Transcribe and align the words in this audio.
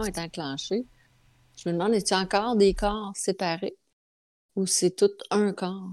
est 0.00 0.18
enclenchée, 0.18 0.86
je 1.56 1.68
me 1.68 1.74
demande, 1.74 1.94
est-il 1.94 2.14
encore 2.14 2.56
des 2.56 2.74
corps 2.74 3.12
séparés 3.14 3.76
ou 4.56 4.66
c'est 4.66 4.90
tout 4.90 5.10
un 5.30 5.52
corps? 5.52 5.90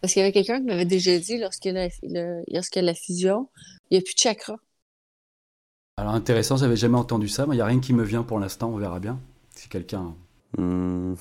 Parce 0.00 0.12
qu'il 0.12 0.20
y 0.20 0.22
avait 0.22 0.32
quelqu'un 0.32 0.60
qui 0.60 0.66
m'avait 0.66 0.84
déjà 0.84 1.18
dit, 1.18 1.38
lorsqu'il 1.38 1.74
y, 1.74 1.78
a 1.78 1.88
la, 2.02 2.42
lorsqu'il 2.48 2.80
y 2.80 2.84
a 2.84 2.86
la 2.86 2.94
fusion, 2.94 3.48
il 3.90 3.96
n'y 3.96 3.98
a 3.98 4.02
plus 4.02 4.14
de 4.14 4.20
chakra. 4.20 4.56
Alors 5.96 6.14
intéressant, 6.14 6.56
j'avais 6.56 6.76
jamais 6.76 6.96
entendu 6.96 7.28
ça, 7.28 7.46
mais 7.46 7.54
il 7.54 7.58
n'y 7.58 7.62
a 7.62 7.66
rien 7.66 7.80
qui 7.80 7.92
me 7.92 8.02
vient 8.02 8.22
pour 8.22 8.38
l'instant, 8.38 8.70
on 8.70 8.78
verra 8.78 9.00
bien. 9.00 9.20
Si 9.54 9.68
quelqu'un... 9.68 10.14
Hmm. 10.56 11.14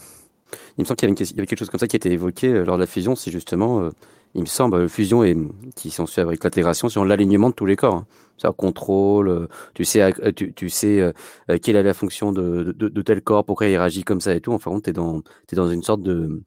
Il 0.77 0.81
me 0.81 0.85
semble 0.85 0.95
qu'il 0.95 1.09
y, 1.09 1.11
avait 1.11 1.45
quelque 1.45 1.59
chose 1.59 1.69
comme 1.69 1.79
ça 1.79 1.87
qui 1.87 1.95
a 1.95 1.97
été 1.97 2.11
évoqué 2.11 2.47
euh, 2.47 2.63
lors 2.63 2.77
de 2.77 2.81
la 2.81 2.87
fusion, 2.87 3.15
c'est 3.15 3.29
justement, 3.29 3.81
euh, 3.81 3.91
il 4.35 4.41
me 4.41 4.45
semble, 4.45 4.81
la 4.81 4.87
fusion 4.87 5.23
et 5.23 5.35
qui 5.75 5.89
sont 5.91 6.05
suit 6.05 6.21
avec 6.21 6.43
l'intégration 6.43 6.89
sur 6.89 7.05
l'alignement 7.05 7.49
de 7.49 7.55
tous 7.55 7.65
les 7.65 7.75
corps. 7.75 7.95
Hein. 7.95 8.07
Ça 8.37 8.51
contrôle, 8.51 9.27
euh, 9.29 9.47
tu 9.73 9.83
sais, 9.83 10.13
tu, 10.33 10.69
sais 10.69 11.13
quelle 11.61 11.75
est 11.75 11.83
la 11.83 11.93
fonction 11.93 12.31
de, 12.31 13.01
tel 13.01 13.21
corps, 13.21 13.43
pourquoi 13.45 13.67
il 13.67 13.77
réagit 13.77 14.03
comme 14.03 14.21
ça 14.21 14.33
et 14.35 14.41
tout. 14.41 14.53
Enfin, 14.53 14.79
tu 14.81 14.91
es 14.91 14.93
dans, 14.93 15.21
es 15.51 15.55
dans 15.55 15.69
une 15.69 15.83
sorte 15.83 16.03
de, 16.03 16.41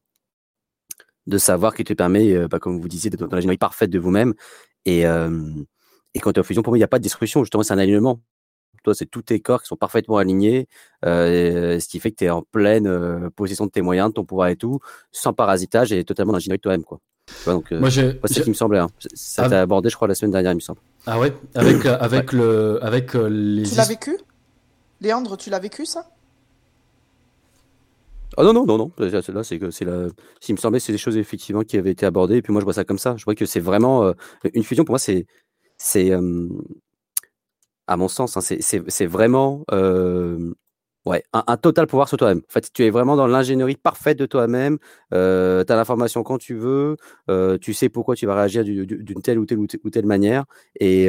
de 1.27 1.39
savoir 1.39 1.75
qui 1.75 1.85
te 1.85 1.93
permet, 1.93 2.49
bah, 2.49 2.59
comme 2.59 2.81
vous 2.81 2.89
disiez, 2.89 3.11
d'être 3.11 3.27
dans 3.27 3.37
l'ingénierie 3.37 3.59
parfaite 3.59 3.91
de 3.91 3.99
vous-même. 3.99 4.35
Et, 4.87 5.03
et 5.03 6.21
quand 6.21 6.33
tu 6.33 6.39
es 6.39 6.41
en 6.41 6.45
fusion, 6.45 6.63
pour 6.63 6.73
moi, 6.73 6.79
il 6.79 6.81
n'y 6.81 6.85
a 6.85 6.89
pas 6.89 6.99
de 6.99 7.05
destruction, 7.05 7.45
justement, 7.45 7.63
c'est 7.63 7.75
un 7.75 7.79
alignement. 7.79 8.21
Toi, 8.83 8.95
c'est 8.95 9.07
tous 9.07 9.23
tes 9.23 9.41
corps 9.41 9.63
qui 9.63 9.69
sont 9.69 9.77
parfaitement 9.77 10.17
alignés, 10.17 10.67
euh, 11.05 11.79
ce 11.79 11.89
qui 11.89 12.01
fait 12.01 12.11
que 12.11 12.17
tu 12.17 12.25
es 12.25 12.31
en 12.31 12.43
pleine 12.43 12.87
euh, 12.87 13.31
possession 13.31 13.67
de 13.67 13.71
tes 13.71 13.83
moyens, 13.83 14.09
de 14.09 14.15
ton 14.15 14.25
pouvoir 14.25 14.49
et 14.49 14.57
tout, 14.57 14.81
sans 15.13 15.33
parasitage 15.33 15.93
et 15.93 16.05
totalement 16.05 16.35
ingénierie 16.35 16.59
de 16.59 16.63
toi-même. 16.63 16.85
Quoi. 16.85 17.01
donc, 17.47 17.71
euh, 17.73 17.89
c'est 18.25 18.35
ce 18.35 18.41
qui 18.41 18.51
me 18.51 18.55
semblait. 18.55 18.81
Hein. 18.81 18.89
Ça 19.15 19.49
t'a 19.49 19.61
abordé, 19.61 19.89
je 19.89 19.97
crois, 19.97 20.09
la 20.09 20.15
semaine 20.15 20.33
dernière, 20.33 20.53
il 20.53 20.57
me 20.57 20.61
semble. 20.61 20.81
Ah 21.07 21.19
ouais 21.19 21.33
Avec, 21.55 21.87
avec, 21.87 22.33
Le, 22.33 22.79
avec 22.83 23.15
les. 23.15 23.63
Tu 23.63 23.77
l'as 23.77 23.89
vécu? 23.89 24.19
Léandre, 25.01 25.37
tu 25.37 25.51
l'as 25.51 25.59
vécu 25.61 25.87
ça? 25.87 26.09
Ah 28.37 28.45
non, 28.45 28.53
non, 28.53 28.65
non, 28.65 28.79
non. 28.79 28.91
Là, 28.99 29.43
c'est 29.45 29.59
que 29.59 29.71
c'est 29.71 29.85
la. 29.85 30.07
S'il 30.41 30.55
me 30.55 30.61
semblait, 30.61 30.81
c'est 30.81 30.93
des 30.93 30.99
choses 30.99 31.17
effectivement 31.17 31.63
qui 31.63 31.77
avaient 31.77 31.91
été 31.91 32.07
abordées. 32.07 32.37
Et 32.37 32.43
puis 32.43 32.53
moi, 32.53 32.61
je 32.61 32.65
vois 32.65 32.73
ça 32.73 32.85
comme 32.85 32.99
ça. 32.99 33.15
Je 33.17 33.25
vois 33.25 33.35
que 33.35 33.45
c'est 33.45 33.61
vraiment 33.61 34.13
une 34.55 34.65
fusion. 34.65 34.85
Pour 34.85 34.95
moi, 34.95 34.99
c'est 34.99 35.27
c'est 35.77 36.13
à 37.87 37.97
mon 37.97 38.09
sens, 38.09 38.37
hein, 38.37 38.41
c'est 38.41 39.07
vraiment 39.07 39.65
euh, 39.73 40.55
ouais, 41.05 41.23
un, 41.33 41.57
total 41.57 41.87
pouvoir 41.87 42.09
sur 42.09 42.17
toi-même. 42.17 42.39
En 42.49 42.53
fait, 42.53 42.71
tu 42.73 42.85
es 42.85 42.91
vraiment 42.91 43.17
dans 43.17 43.27
l'ingénierie 43.27 43.77
parfaite 43.77 44.19
de 44.19 44.27
toi-même. 44.27 44.79
Euh, 45.13 45.65
tu 45.65 45.73
as 45.73 45.77
l'information 45.77 46.23
quand 46.23 46.39
tu 46.39 46.55
veux. 46.55 46.97
Euh, 47.29 47.59
tu 47.59 47.75
sais 47.75 47.89
pourquoi 47.89 48.15
tu 48.15 48.27
vas 48.27 48.35
réagir 48.35 48.65
d'une 48.65 49.23
telle 49.23 49.39
ou 49.39 49.47
telle 49.47 49.59
ou 49.59 49.67
telle, 49.67 50.07
manière. 50.07 50.45
Et, 50.79 51.09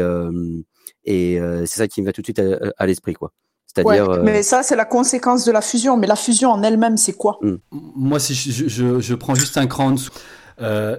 et 1.05 1.39
c'est 1.65 1.77
ça 1.77 1.87
qui 1.87 2.01
me 2.01 2.07
va 2.07 2.13
tout 2.13 2.21
de 2.21 2.25
suite 2.27 2.41
à, 2.77 2.85
l'esprit. 2.85 3.13
quoi. 3.13 3.31
C'est-à-dire. 3.67 4.21
mais 4.23 4.43
ça, 4.43 4.61
c'est 4.63 4.75
la 4.75 4.85
conséquence 4.85 5.45
de 5.45 5.51
la 5.51 5.61
fusion. 5.61 5.97
Mais 5.97 6.07
la 6.07 6.15
fusion 6.15 6.51
en 6.51 6.63
elle-même, 6.63 6.97
c'est 6.97 7.13
quoi? 7.13 7.37
Mmh. 7.41 7.55
Moi, 7.71 8.19
si 8.19 8.33
je, 8.33 8.67
je, 8.67 8.99
je, 8.99 9.15
prends 9.15 9.35
juste 9.35 9.57
un 9.57 9.67
cran 9.67 9.87
en 9.87 9.91
dessous. 9.91 10.11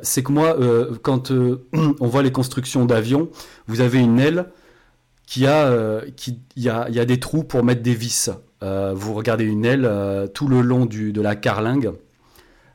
c'est 0.02 0.22
que 0.22 0.30
moi, 0.30 0.56
quand 1.02 1.30
on 1.72 2.06
voit 2.06 2.22
les 2.22 2.33
constructions 2.33 2.84
d'avions, 2.84 3.28
vous 3.67 3.80
avez 3.80 3.98
une 3.98 4.20
aile 4.20 4.47
qui 5.27 5.47
a, 5.47 5.67
euh, 5.67 6.03
qui, 6.17 6.41
y 6.56 6.69
a, 6.69 6.89
y 6.91 7.00
a 7.00 7.05
des 7.05 7.20
trous 7.20 7.44
pour 7.44 7.64
mettre 7.64 7.83
des 7.83 7.94
vis. 7.94 8.30
Euh, 8.62 8.92
vous 8.94 9.14
regardez 9.14 9.44
une 9.44 9.64
aile 9.64 9.84
euh, 9.84 10.27
tout 10.27 10.48
le 10.48 10.61
long 10.61 10.86
du, 10.86 11.12
de 11.12 11.20
la 11.20 11.36
carlingue. 11.36 11.92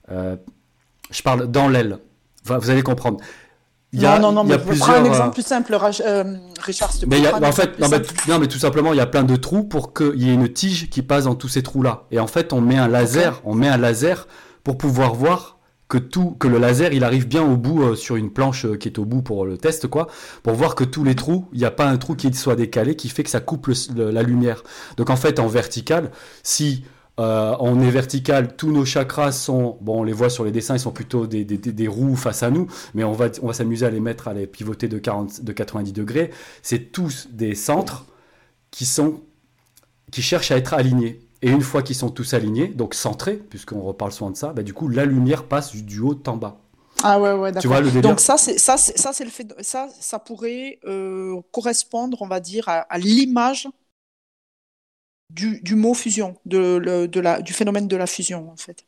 je 0.09 1.21
parle 1.23 1.47
dans 1.47 1.67
l'aile. 1.67 1.99
vous 2.45 2.69
allez 2.69 2.81
comprendre. 2.81 3.19
Il 3.91 4.01
y 4.01 4.05
a, 4.05 4.19
non, 4.19 4.31
non, 4.31 4.43
non, 4.43 4.43
mais 4.43 4.59
prends 4.59 4.93
un 4.93 5.03
exemple 5.03 5.33
plus 5.33 5.45
simple, 5.45 5.73
Richard. 5.73 6.91
Mais 7.07 7.27
en 7.27 7.51
fait, 7.51 7.79
non 7.79 7.88
mais, 7.89 8.01
non 8.27 8.38
mais, 8.38 8.47
tout 8.47 8.59
simplement, 8.59 8.93
il 8.93 8.97
y 8.97 9.01
a 9.01 9.07
plein 9.07 9.23
de 9.23 9.35
trous 9.35 9.63
pour 9.63 9.95
qu'il 9.95 10.21
y 10.21 10.29
ait 10.29 10.33
une 10.33 10.47
tige 10.47 10.91
qui 10.91 11.01
passe 11.01 11.23
dans 11.23 11.33
tous 11.33 11.47
ces 11.47 11.63
trous-là. 11.63 12.03
Et 12.11 12.19
en 12.19 12.27
fait, 12.27 12.53
on 12.53 12.61
met 12.61 12.77
un 12.77 12.88
laser, 12.88 13.41
on 13.45 13.55
met 13.55 13.67
un 13.67 13.77
laser 13.77 14.27
pour 14.63 14.77
pouvoir 14.77 15.15
voir 15.15 15.58
que 15.89 15.97
tout, 15.97 16.31
que 16.39 16.47
le 16.47 16.59
laser, 16.59 16.94
il 16.94 17.03
arrive 17.03 17.27
bien 17.27 17.44
au 17.44 17.57
bout 17.57 17.81
euh, 17.81 17.95
sur 17.95 18.16
une 18.16 18.31
planche 18.31 18.66
euh, 18.66 18.77
qui 18.77 18.88
est 18.88 19.00
au 19.00 19.05
bout 19.05 19.23
pour 19.23 19.45
le 19.45 19.57
test, 19.57 19.88
quoi, 19.88 20.07
pour 20.44 20.53
voir 20.53 20.75
que 20.75 20.83
tous 20.83 21.03
les 21.03 21.16
trous, 21.16 21.50
il 21.51 21.59
n'y 21.59 21.66
a 21.66 21.72
pas 21.72 21.88
un 21.88 21.97
trou 21.97 22.16
qui 22.16 22.31
soit 22.33 22.55
décalé, 22.55 22.95
qui 22.95 23.09
fait 23.09 23.23
que 23.23 23.29
ça 23.29 23.39
coupe 23.39 23.69
la 23.95 24.23
lumière. 24.23 24.63
Donc 24.97 25.09
en 25.09 25.16
fait, 25.16 25.39
en 25.39 25.47
vertical, 25.47 26.11
si 26.44 26.83
euh, 27.19 27.55
on 27.59 27.81
est 27.81 27.89
vertical, 27.89 28.55
tous 28.55 28.72
nos 28.72 28.85
chakras 28.85 29.31
sont, 29.31 29.77
bon, 29.81 30.01
on 30.01 30.03
les 30.03 30.13
voit 30.13 30.29
sur 30.29 30.45
les 30.45 30.51
dessins, 30.51 30.75
ils 30.75 30.79
sont 30.79 30.91
plutôt 30.91 31.25
des, 31.25 31.88
roues 31.88 32.16
face 32.16 32.44
à 32.44 32.51
nous, 32.51 32.67
mais 32.94 33.03
on 33.03 33.11
va, 33.11 33.29
on 33.41 33.47
va 33.47 33.53
s'amuser 33.53 33.85
à 33.85 33.89
les 33.89 34.00
mettre, 34.00 34.27
à 34.27 34.33
les 34.33 34.45
pivoter 34.45 34.88
de, 34.88 35.00
40, 35.00 35.44
de 35.44 35.51
90 35.51 35.91
degrés. 35.91 36.29
C'est 36.61 36.91
tous 36.91 37.27
des 37.31 37.56
centres 37.56 38.06
qui 38.69 38.85
sont, 38.85 39.21
qui 40.11 40.21
cherchent 40.21 40.51
à 40.51 40.57
être 40.57 40.73
alignés. 40.75 41.19
Et 41.41 41.50
une 41.50 41.61
fois 41.61 41.83
qu'ils 41.83 41.95
sont 41.95 42.09
tous 42.09 42.33
alignés, 42.33 42.67
donc 42.67 42.94
centrés, 42.94 43.38
puisqu'on 43.38 43.81
reparle 43.81 44.11
souvent 44.11 44.31
de 44.31 44.38
ça, 44.38 44.51
bah, 44.51 44.63
du 44.63 44.73
coup, 44.73 44.89
la 44.89 45.05
lumière 45.05 45.45
passe 45.45 45.73
du, 45.75 46.00
haut 46.00 46.22
en 46.27 46.38
bas. 46.38 46.59
Ah 47.01 47.19
ouais, 47.19 47.31
ouais, 47.31 47.51
d'accord. 47.51 47.81
Donc 48.01 48.19
ça, 48.19 48.38
c'est 48.38 48.57
ça, 48.57 48.77
ça, 48.77 49.13
c'est 49.13 49.23
le 49.23 49.29
fait. 49.29 49.47
ça, 49.61 49.88
ça 50.00 50.19
pourrait 50.19 50.79
euh, 50.85 51.39
correspondre, 51.51 52.22
on 52.22 52.27
va 52.27 52.41
dire, 52.41 52.67
à, 52.67 52.97
l'image 52.97 53.69
du, 55.29 55.61
du, 55.61 55.75
mot 55.75 55.94
fusion, 55.94 56.35
de, 56.45 57.07
de 57.07 57.19
la, 57.22 57.41
du 57.41 57.53
phénomène 57.53 57.88
de 57.88 57.95
la 57.95 58.07
fusion, 58.07 58.51
en 58.51 58.57
fait 58.57 58.85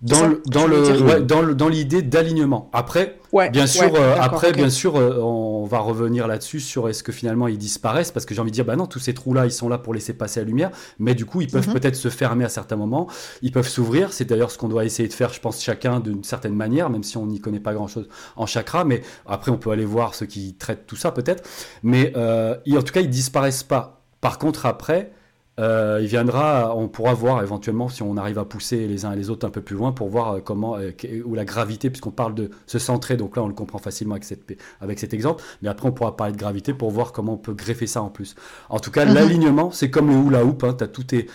dans 0.00 0.28
le, 0.28 0.42
dans 0.46 0.66
le, 0.66 1.20
dans 1.22 1.42
le, 1.42 1.54
dans 1.56 1.68
l'idée 1.68 2.02
d'alignement. 2.02 2.70
Après, 2.72 3.18
bien 3.50 3.66
sûr, 3.66 3.92
euh, 3.96 4.14
après 4.20 4.52
bien 4.52 4.70
sûr, 4.70 4.94
euh, 4.96 5.18
on 5.20 5.64
va 5.64 5.80
revenir 5.80 6.28
là-dessus 6.28 6.60
sur 6.60 6.88
est-ce 6.88 7.02
que 7.02 7.10
finalement 7.10 7.48
ils 7.48 7.58
disparaissent 7.58 8.12
parce 8.12 8.24
que 8.24 8.32
j'ai 8.32 8.40
envie 8.40 8.52
de 8.52 8.54
dire 8.54 8.64
bah 8.64 8.76
non, 8.76 8.86
tous 8.86 9.00
ces 9.00 9.12
trous 9.12 9.34
là, 9.34 9.44
ils 9.44 9.52
sont 9.52 9.68
là 9.68 9.76
pour 9.76 9.94
laisser 9.94 10.12
passer 10.12 10.38
la 10.38 10.46
lumière, 10.46 10.70
mais 11.00 11.16
du 11.16 11.24
coup, 11.24 11.40
ils 11.40 11.50
peuvent 11.50 11.66
mhm. 11.66 11.74
peut-être 11.74 11.96
se 11.96 12.10
fermer 12.10 12.44
à 12.44 12.48
certains 12.48 12.76
moments, 12.76 13.08
ils 13.42 13.50
peuvent 13.50 13.68
s'ouvrir, 13.68 14.12
c'est 14.12 14.24
d'ailleurs 14.24 14.52
ce 14.52 14.58
qu'on 14.58 14.68
doit 14.68 14.84
essayer 14.84 15.08
de 15.08 15.12
faire, 15.12 15.32
je 15.32 15.40
pense 15.40 15.60
chacun 15.60 15.98
d'une 15.98 16.22
certaine 16.22 16.54
manière, 16.54 16.90
même 16.90 17.02
si 17.02 17.16
on 17.16 17.26
n'y 17.26 17.40
connaît 17.40 17.60
pas 17.60 17.74
grand-chose 17.74 18.08
en 18.36 18.46
chakra, 18.46 18.84
mais 18.84 19.02
après 19.26 19.50
on 19.50 19.58
peut 19.58 19.70
aller 19.70 19.84
voir 19.84 20.14
ceux 20.14 20.26
qui 20.26 20.54
traitent 20.54 20.86
tout 20.86 20.96
ça 20.96 21.10
peut-être, 21.10 21.42
mais 21.82 22.12
euh, 22.16 22.54
en 22.70 22.82
tout 22.82 22.92
cas, 22.92 23.00
ils 23.00 23.10
disparaissent 23.10 23.64
pas. 23.64 24.02
Par 24.20 24.38
contre, 24.38 24.66
après, 24.66 25.12
euh, 25.58 25.98
il 26.00 26.06
viendra, 26.06 26.76
on 26.76 26.88
pourra 26.88 27.14
voir 27.14 27.42
éventuellement 27.42 27.88
si 27.88 28.02
on 28.02 28.16
arrive 28.16 28.38
à 28.38 28.44
pousser 28.44 28.86
les 28.86 29.04
uns 29.04 29.12
et 29.12 29.16
les 29.16 29.28
autres 29.28 29.46
un 29.46 29.50
peu 29.50 29.60
plus 29.60 29.74
loin 29.74 29.92
pour 29.92 30.08
voir 30.08 30.34
euh, 30.34 30.40
comment, 30.40 30.76
euh, 30.76 30.92
ou 31.24 31.34
la 31.34 31.44
gravité, 31.44 31.90
puisqu'on 31.90 32.12
parle 32.12 32.34
de 32.34 32.50
se 32.66 32.78
centrer, 32.78 33.16
donc 33.16 33.36
là 33.36 33.42
on 33.42 33.48
le 33.48 33.54
comprend 33.54 33.78
facilement 33.78 34.14
avec, 34.14 34.24
cette, 34.24 34.44
avec 34.80 34.98
cet 34.98 35.12
exemple, 35.14 35.42
mais 35.62 35.68
après 35.68 35.88
on 35.88 35.92
pourra 35.92 36.16
parler 36.16 36.32
de 36.32 36.38
gravité 36.38 36.74
pour 36.74 36.90
voir 36.90 37.12
comment 37.12 37.34
on 37.34 37.38
peut 37.38 37.54
greffer 37.54 37.86
ça 37.86 38.02
en 38.02 38.08
plus. 38.08 38.36
En 38.68 38.78
tout 38.78 38.90
cas, 38.90 39.04
mhm. 39.04 39.14
l'alignement, 39.14 39.70
c'est 39.70 39.90
comme 39.90 40.08
le 40.08 40.16
hula 40.16 40.44
hoop, 40.44 40.62
hein, 40.62 40.74
tu 40.78 40.84
as 40.84 40.88
tous 40.88 41.04
tes, 41.04 41.26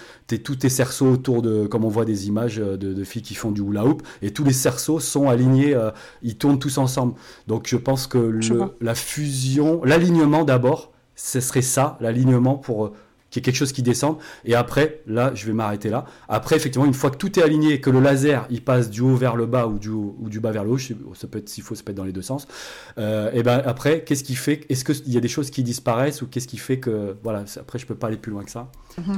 tous 0.41 0.55
tes 0.55 0.69
cerceaux 0.69 1.11
autour 1.11 1.41
de, 1.41 1.67
comme 1.67 1.83
on 1.83 1.89
voit 1.89 2.05
des 2.05 2.27
images 2.27 2.57
de, 2.57 3.03
filles 3.03 3.21
qui 3.21 3.35
font 3.35 3.51
du 3.51 3.61
hula 3.61 3.85
hoop, 3.85 4.03
et 4.21 4.31
tous 4.31 4.45
les 4.45 4.53
cerceaux 4.53 4.99
sont 4.99 5.27
alignés, 5.27 5.77
ils 6.21 6.37
tournent 6.37 6.59
tous 6.59 6.77
ensemble. 6.77 7.15
Donc 7.47 7.67
je 7.67 7.75
pense 7.75 8.07
que 8.07 8.39
la 8.79 8.95
fusion, 8.95 9.83
l'alignement 9.83 10.45
d'abord, 10.45 10.91
ce 11.15 11.39
serait 11.41 11.61
ça, 11.61 11.97
l'alignement 11.99 12.55
pour 12.55 12.93
qui 13.33 13.39
est 13.39 13.41
quelque 13.41 13.55
chose 13.55 13.71
qui 13.71 13.81
descend. 13.81 14.17
Et 14.45 14.53
après, 14.53 15.01
là, 15.07 15.31
je 15.33 15.47
vais 15.47 15.53
m'arrêter 15.53 15.89
là. 15.89 16.05
Après, 16.29 16.55
effectivement, 16.55 16.85
une 16.85 16.93
fois 16.93 17.09
que 17.09 17.17
tout 17.17 17.39
est 17.39 17.41
aligné, 17.41 17.81
que 17.81 17.89
le 17.89 17.99
laser, 17.99 18.45
il 18.51 18.63
passe 18.63 18.91
du 18.91 19.01
haut 19.01 19.15
vers 19.15 19.35
le 19.35 19.47
bas 19.47 19.65
ou 19.65 19.79
du, 19.79 19.89
ou 19.89 20.29
du 20.29 20.39
bas 20.39 20.51
vers 20.51 20.63
le 20.63 20.69
haut, 20.69 20.77
ça 20.77 21.27
peut 21.27 21.39
être, 21.39 21.49
s'il 21.49 21.63
faut, 21.63 21.73
ça 21.73 21.81
peut 21.83 21.91
être 21.91 21.97
dans 21.97 22.03
les 22.03 22.11
deux 22.11 22.21
sens. 22.21 22.47
Euh, 22.99 23.31
et 23.33 23.41
ben 23.41 23.63
après, 23.65 24.03
qu'est-ce 24.03 24.23
qui 24.23 24.35
fait, 24.35 24.67
est-ce 24.69 24.85
qu'il 24.85 25.11
y 25.11 25.17
a 25.17 25.19
des 25.19 25.27
choses 25.27 25.49
qui 25.49 25.63
disparaissent 25.63 26.21
ou 26.21 26.27
qu'est-ce 26.27 26.47
qui 26.47 26.57
fait 26.57 26.79
que, 26.79 27.17
voilà, 27.23 27.43
après, 27.59 27.79
je 27.79 27.87
peux 27.87 27.95
pas 27.95 28.07
aller 28.07 28.17
plus 28.17 28.31
loin 28.31 28.43
que 28.43 28.51
ça? 28.51 28.67
Mm 28.99 29.17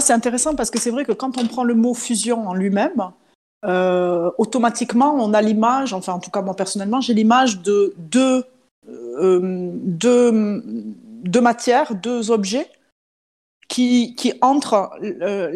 c'est 0.00 0.14
intéressant 0.14 0.54
parce 0.54 0.70
que 0.70 0.78
c'est 0.78 0.90
vrai 0.90 1.04
que 1.04 1.12
quand 1.12 1.36
on 1.36 1.46
prend 1.46 1.62
le 1.62 1.74
mot 1.74 1.92
fusion 1.92 2.48
en 2.48 2.54
lui-même, 2.54 3.10
euh, 3.66 4.30
automatiquement, 4.38 5.14
on 5.14 5.34
a 5.34 5.42
l'image, 5.42 5.92
enfin, 5.92 6.14
en 6.14 6.18
tout 6.18 6.30
cas, 6.30 6.40
moi 6.40 6.56
personnellement, 6.56 7.02
j'ai 7.02 7.12
l'image 7.12 7.60
de 7.60 7.92
deux, 7.98 8.44
euh, 8.88 9.70
deux 9.82 10.32
deux 11.26 11.40
matières, 11.40 11.94
deux 11.94 12.30
objets 12.30 12.68
qui, 13.68 14.14
qui 14.14 14.32
entrent 14.40 14.90
euh, 15.02 15.50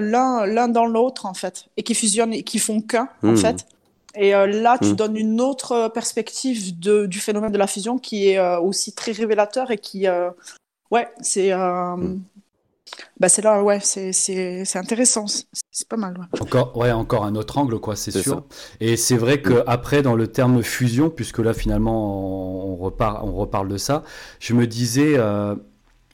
l'un 0.00 0.46
l'un 0.46 0.68
dans 0.68 0.86
l'autre 0.86 1.26
en 1.26 1.34
fait 1.34 1.66
et 1.76 1.82
qui 1.82 1.94
fusionnent 1.94 2.34
et 2.34 2.42
qui 2.42 2.58
font 2.58 2.80
qu'un 2.80 3.08
en 3.22 3.32
hmm. 3.32 3.36
fait. 3.36 3.66
Et 4.16 4.34
euh, 4.34 4.46
là, 4.46 4.78
tu 4.78 4.90
hmm. 4.90 4.96
donnes 4.96 5.16
une 5.16 5.40
autre 5.40 5.88
perspective 5.92 6.78
de, 6.78 7.06
du 7.06 7.18
phénomène 7.18 7.50
de 7.50 7.58
la 7.58 7.66
fusion 7.66 7.98
qui 7.98 8.28
est 8.28 8.38
euh, 8.38 8.60
aussi 8.60 8.92
très 8.92 9.12
révélateur 9.12 9.70
et 9.70 9.78
qui, 9.78 10.06
ouais, 10.90 11.08
c'est 11.20 11.54
hmm. 11.54 12.20
Bah, 13.20 13.28
c'est 13.28 13.42
là, 13.42 13.62
ouais, 13.62 13.78
c'est 13.80 14.76
intéressant, 14.76 15.26
c'est 15.26 15.88
pas 15.88 15.96
mal. 15.96 16.16
Ouais. 16.18 16.40
Encore, 16.40 16.76
ouais, 16.76 16.92
encore 16.92 17.24
un 17.24 17.34
autre 17.36 17.58
angle, 17.58 17.78
quoi, 17.78 17.96
c'est 17.96 18.10
sûr. 18.10 18.44
Et 18.80 18.96
c'est 18.96 19.16
vrai 19.16 19.40
que 19.40 19.62
après, 19.66 20.02
dans 20.02 20.14
le 20.14 20.26
terme 20.26 20.62
fusion, 20.62 21.10
puisque 21.10 21.38
là 21.38 21.54
finalement 21.54 22.72
on, 22.72 22.76
repart, 22.76 23.22
on 23.22 23.32
reparle 23.32 23.68
de 23.68 23.76
ça, 23.76 24.02
je 24.40 24.54
me 24.54 24.66
disais, 24.66 25.14
euh, 25.16 25.54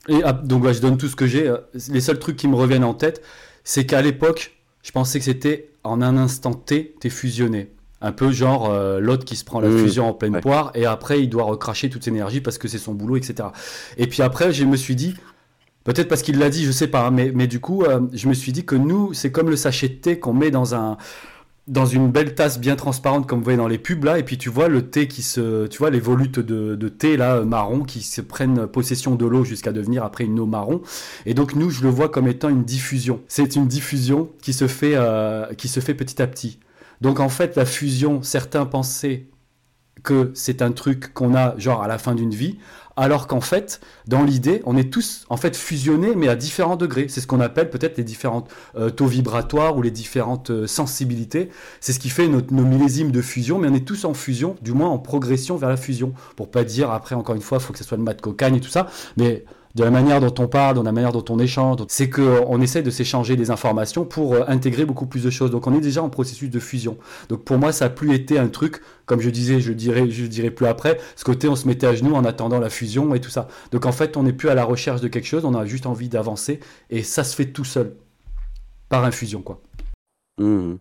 et 0.09 0.21
ah, 0.25 0.33
donc 0.33 0.71
je 0.71 0.81
donne 0.81 0.97
tout 0.97 1.09
ce 1.09 1.17
que 1.17 1.27
j'ai. 1.27 1.49
Euh, 1.49 1.59
les 1.89 2.01
seuls 2.01 2.19
trucs 2.19 2.37
qui 2.37 2.49
me 2.49 2.57
reviennent 2.57 2.85
en 2.85 2.95
tête, 2.95 3.23
c'est 3.65 3.87
qu'à 3.87 4.03
l'époque, 4.03 4.53
je 4.83 4.93
pensais 4.93 5.19
que 5.19 5.25
c'était 5.25 5.71
en 5.85 6.03
un 6.03 6.17
instant 6.17 6.55
T, 6.55 6.97
t'es 7.01 7.11
fusionné. 7.11 7.73
Un 8.03 8.13
peu 8.13 8.33
genre 8.33 8.73
l'autre 8.99 9.27
qui 9.27 9.37
se 9.37 9.45
prend 9.45 9.61
la 9.61 9.69
mmh. 9.69 9.79
fusion 9.79 10.09
en 10.09 10.15
pleine 10.15 10.41
poire 10.41 10.71
et 10.75 10.87
après 10.87 11.21
il 11.23 11.29
doit 11.29 11.45
recracher 11.45 11.91
toute 11.91 12.03
son 12.03 12.11
énergie 12.13 12.41
parce 12.41 12.57
que 12.57 12.67
c'est 12.67 12.79
son 12.79 12.95
boulot, 12.95 13.17
etc. 13.17 13.51
Et 13.99 14.07
puis 14.07 14.23
après, 14.23 14.55
je 14.55 14.65
me 14.65 14.79
suis 14.79 14.97
dit, 14.97 15.17
peut-être 15.85 16.09
parce 16.09 16.23
qu'il 16.23 16.39
l'a 16.39 16.51
dit, 16.51 16.65
je 16.65 16.73
sais 16.73 16.89
pas, 16.89 17.11
mais, 17.11 17.33
mais 17.35 17.47
du 17.47 17.61
coup, 17.61 17.85
je 18.13 18.29
me 18.29 18.35
suis 18.35 18.53
dit 18.53 18.65
que 18.65 18.77
nous, 18.77 19.13
c'est 19.13 19.33
comme 19.33 19.51
le 19.51 19.57
sachet 19.57 19.89
de 19.89 19.95
thé 19.95 20.19
qu'on 20.19 20.35
met 20.35 20.51
dans 20.51 20.75
un, 20.75 20.97
dans 21.71 21.87
une 21.87 22.11
belle 22.11 22.35
tasse 22.35 22.59
bien 22.59 22.75
transparente 22.75 23.29
comme 23.29 23.39
vous 23.39 23.45
voyez 23.45 23.57
dans 23.57 23.69
les 23.69 23.79
pubs 23.79 24.03
là 24.03 24.19
et 24.19 24.25
puis 24.25 24.37
tu 24.37 24.49
vois 24.49 24.69
le 24.69 24.91
thé 24.91 25.07
qui 25.07 25.23
se 25.23 25.69
tu 25.69 25.79
vois 25.79 25.91
les 25.91 26.01
volutes 26.01 26.41
de, 26.41 26.89
thé 26.89 27.17
là 27.17 27.43
marron 27.45 27.85
qui 27.85 28.03
se 28.03 28.21
prennent 28.21 28.67
possession 28.67 29.15
de 29.15 29.25
l'eau 29.25 29.45
jusqu'à 29.45 29.71
devenir 29.71 30.05
après 30.05 30.25
une 30.25 30.41
eau 30.41 30.47
marron. 30.47 30.83
Et 31.27 31.35
donc 31.35 31.55
nous 31.55 31.71
je 31.71 31.83
le 31.83 31.89
vois 31.89 32.09
comme 32.09 32.27
étant 32.27 32.49
une 32.49 32.65
diffusion. 32.65 33.21
C'est 33.29 33.55
une 33.55 33.69
diffusion 33.69 34.31
qui 34.43 34.53
se 34.53 34.67
fait 34.67 34.95
euh, 34.97 35.47
qui 35.55 35.69
se 35.69 35.79
fait 35.79 35.95
petit 35.95 36.21
à 36.21 36.27
petit. 36.27 36.59
Donc 37.01 37.21
en 37.21 37.29
fait 37.29 37.57
la 37.57 37.65
fusion 37.65 38.21
certains 38.23 38.67
pensaient 38.67 39.27
que 40.03 40.33
c'est 40.35 40.63
un 40.63 40.73
truc 40.73 41.15
qu'on 41.15 41.37
a 41.37 41.57
genre 41.59 41.83
à 41.83 41.89
la 41.89 41.99
fin 41.99 42.17
d'une 42.17 42.35
vie 42.35 42.59
alors 42.97 43.27
qu'en 43.27 43.41
fait, 43.41 43.81
dans 44.07 44.23
l'idée, 44.23 44.63
on 44.65 44.77
est 44.77 44.93
tous 44.93 45.25
en 45.29 45.37
fait 45.37 45.57
fusionnés, 45.57 46.15
mais 46.15 46.29
à 46.29 46.37
différents 46.37 46.77
degrés. 46.77 47.07
C'est 47.09 47.21
ce 47.21 47.27
qu'on 47.27 47.41
appelle 47.41 47.71
peut-être 47.71 47.99
les 47.99 48.05
différents 48.05 48.45
euh, 48.77 48.91
taux 48.91 49.07
vibratoires 49.07 49.77
ou 49.77 49.83
les 49.83 49.91
différentes 49.91 50.51
euh, 50.51 50.67
sensibilités. 50.67 51.51
C'est 51.81 51.93
ce 51.93 51.99
qui 51.99 52.11
fait 52.11 52.29
notre, 52.29 52.53
nos 52.53 52.65
millésimes 52.65 53.11
de 53.11 53.23
fusion, 53.23 53.59
mais 53.59 53.69
on 53.69 53.75
est 53.75 53.87
tous 53.87 54.05
en 54.05 54.15
fusion, 54.15 54.57
du 54.63 54.73
moins 54.73 54.89
en 54.89 54.99
progression 54.99 55.57
vers 55.57 55.69
la 55.69 55.77
fusion. 55.77 56.13
Pour 56.37 56.51
pas 56.51 56.65
dire 56.65 56.91
après, 56.91 57.15
encore 57.15 57.35
une 57.35 57.43
fois, 57.43 57.59
il 57.59 57.65
faut 57.65 57.73
que 57.73 57.79
ce 57.79 57.85
soit 57.85 57.97
le 57.97 58.03
mat 58.03 58.15
de 58.15 58.21
cocagne 58.21 58.57
et 58.57 58.61
tout 58.61 58.71
ça, 58.71 58.89
mais 59.17 59.45
de 59.75 59.85
la 59.85 59.91
manière 59.91 60.21
dont 60.21 60.35
on 60.43 60.49
parle, 60.49 60.79
de 60.79 60.83
la 60.83 60.93
manière 60.93 61.13
dont 61.13 61.25
on 61.29 61.39
échange, 61.39 61.79
c'est 61.89 62.11
qu'on 62.11 62.61
essaie 62.61 62.83
de 62.83 62.91
s'échanger 62.91 63.37
des 63.37 63.51
informations 63.51 64.05
pour 64.05 64.35
euh, 64.35 64.45
intégrer 64.49 64.85
beaucoup 64.85 65.07
plus 65.07 65.23
de 65.23 65.31
choses. 65.31 65.51
Donc 65.51 65.67
on 65.67 65.75
est 65.77 65.81
déjà 65.81 66.03
en 66.03 66.09
processus 66.09 66.51
de 66.51 66.59
fusion. 66.59 66.99
Donc 67.29 67.45
pour 67.45 67.59
moi, 67.59 67.73
ça 67.73 67.87
n'a 67.87 67.91
plus 67.91 68.15
été 68.15 68.39
un 68.39 68.49
truc, 68.49 68.81
comme 69.07 69.21
je 69.21 69.31
disais, 69.31 69.61
je 69.61 69.73
dirais, 69.73 70.11
je 70.11 70.27
dirais 70.27 70.51
plus 70.51 70.67
après, 70.67 70.99
ce 71.17 71.25
côté 71.25 71.49
on 71.49 71.57
se 71.57 71.67
mettait 71.67 71.87
à 71.87 71.95
genoux 71.95 72.15
en 72.15 72.25
attendant 72.25 72.59
la 72.59 72.71
fusion 72.71 73.15
et 73.15 73.21
tout 73.21 73.31
ça. 73.31 73.49
Donc 73.73 73.87
en 73.87 73.93
fait, 73.93 74.17
on 74.17 74.25
n'est 74.25 74.33
plus 74.33 74.49
à 74.49 74.55
la 74.55 74.65
recherche 74.65 75.01
de 75.01 75.09
quelque 75.09 75.27
chose, 75.27 75.45
on 75.45 75.55
a 75.55 75.65
juste 75.65 75.87
envie 75.87 76.09
d'avancer 76.09 76.61
et 76.91 77.03
ça 77.03 77.25
se 77.25 77.35
fait 77.35 77.47
tout 77.47 77.65
seul, 77.65 77.95
par 78.89 79.05
infusion 79.05 79.43
quoi. 79.43 79.61
Mmh 80.39 80.75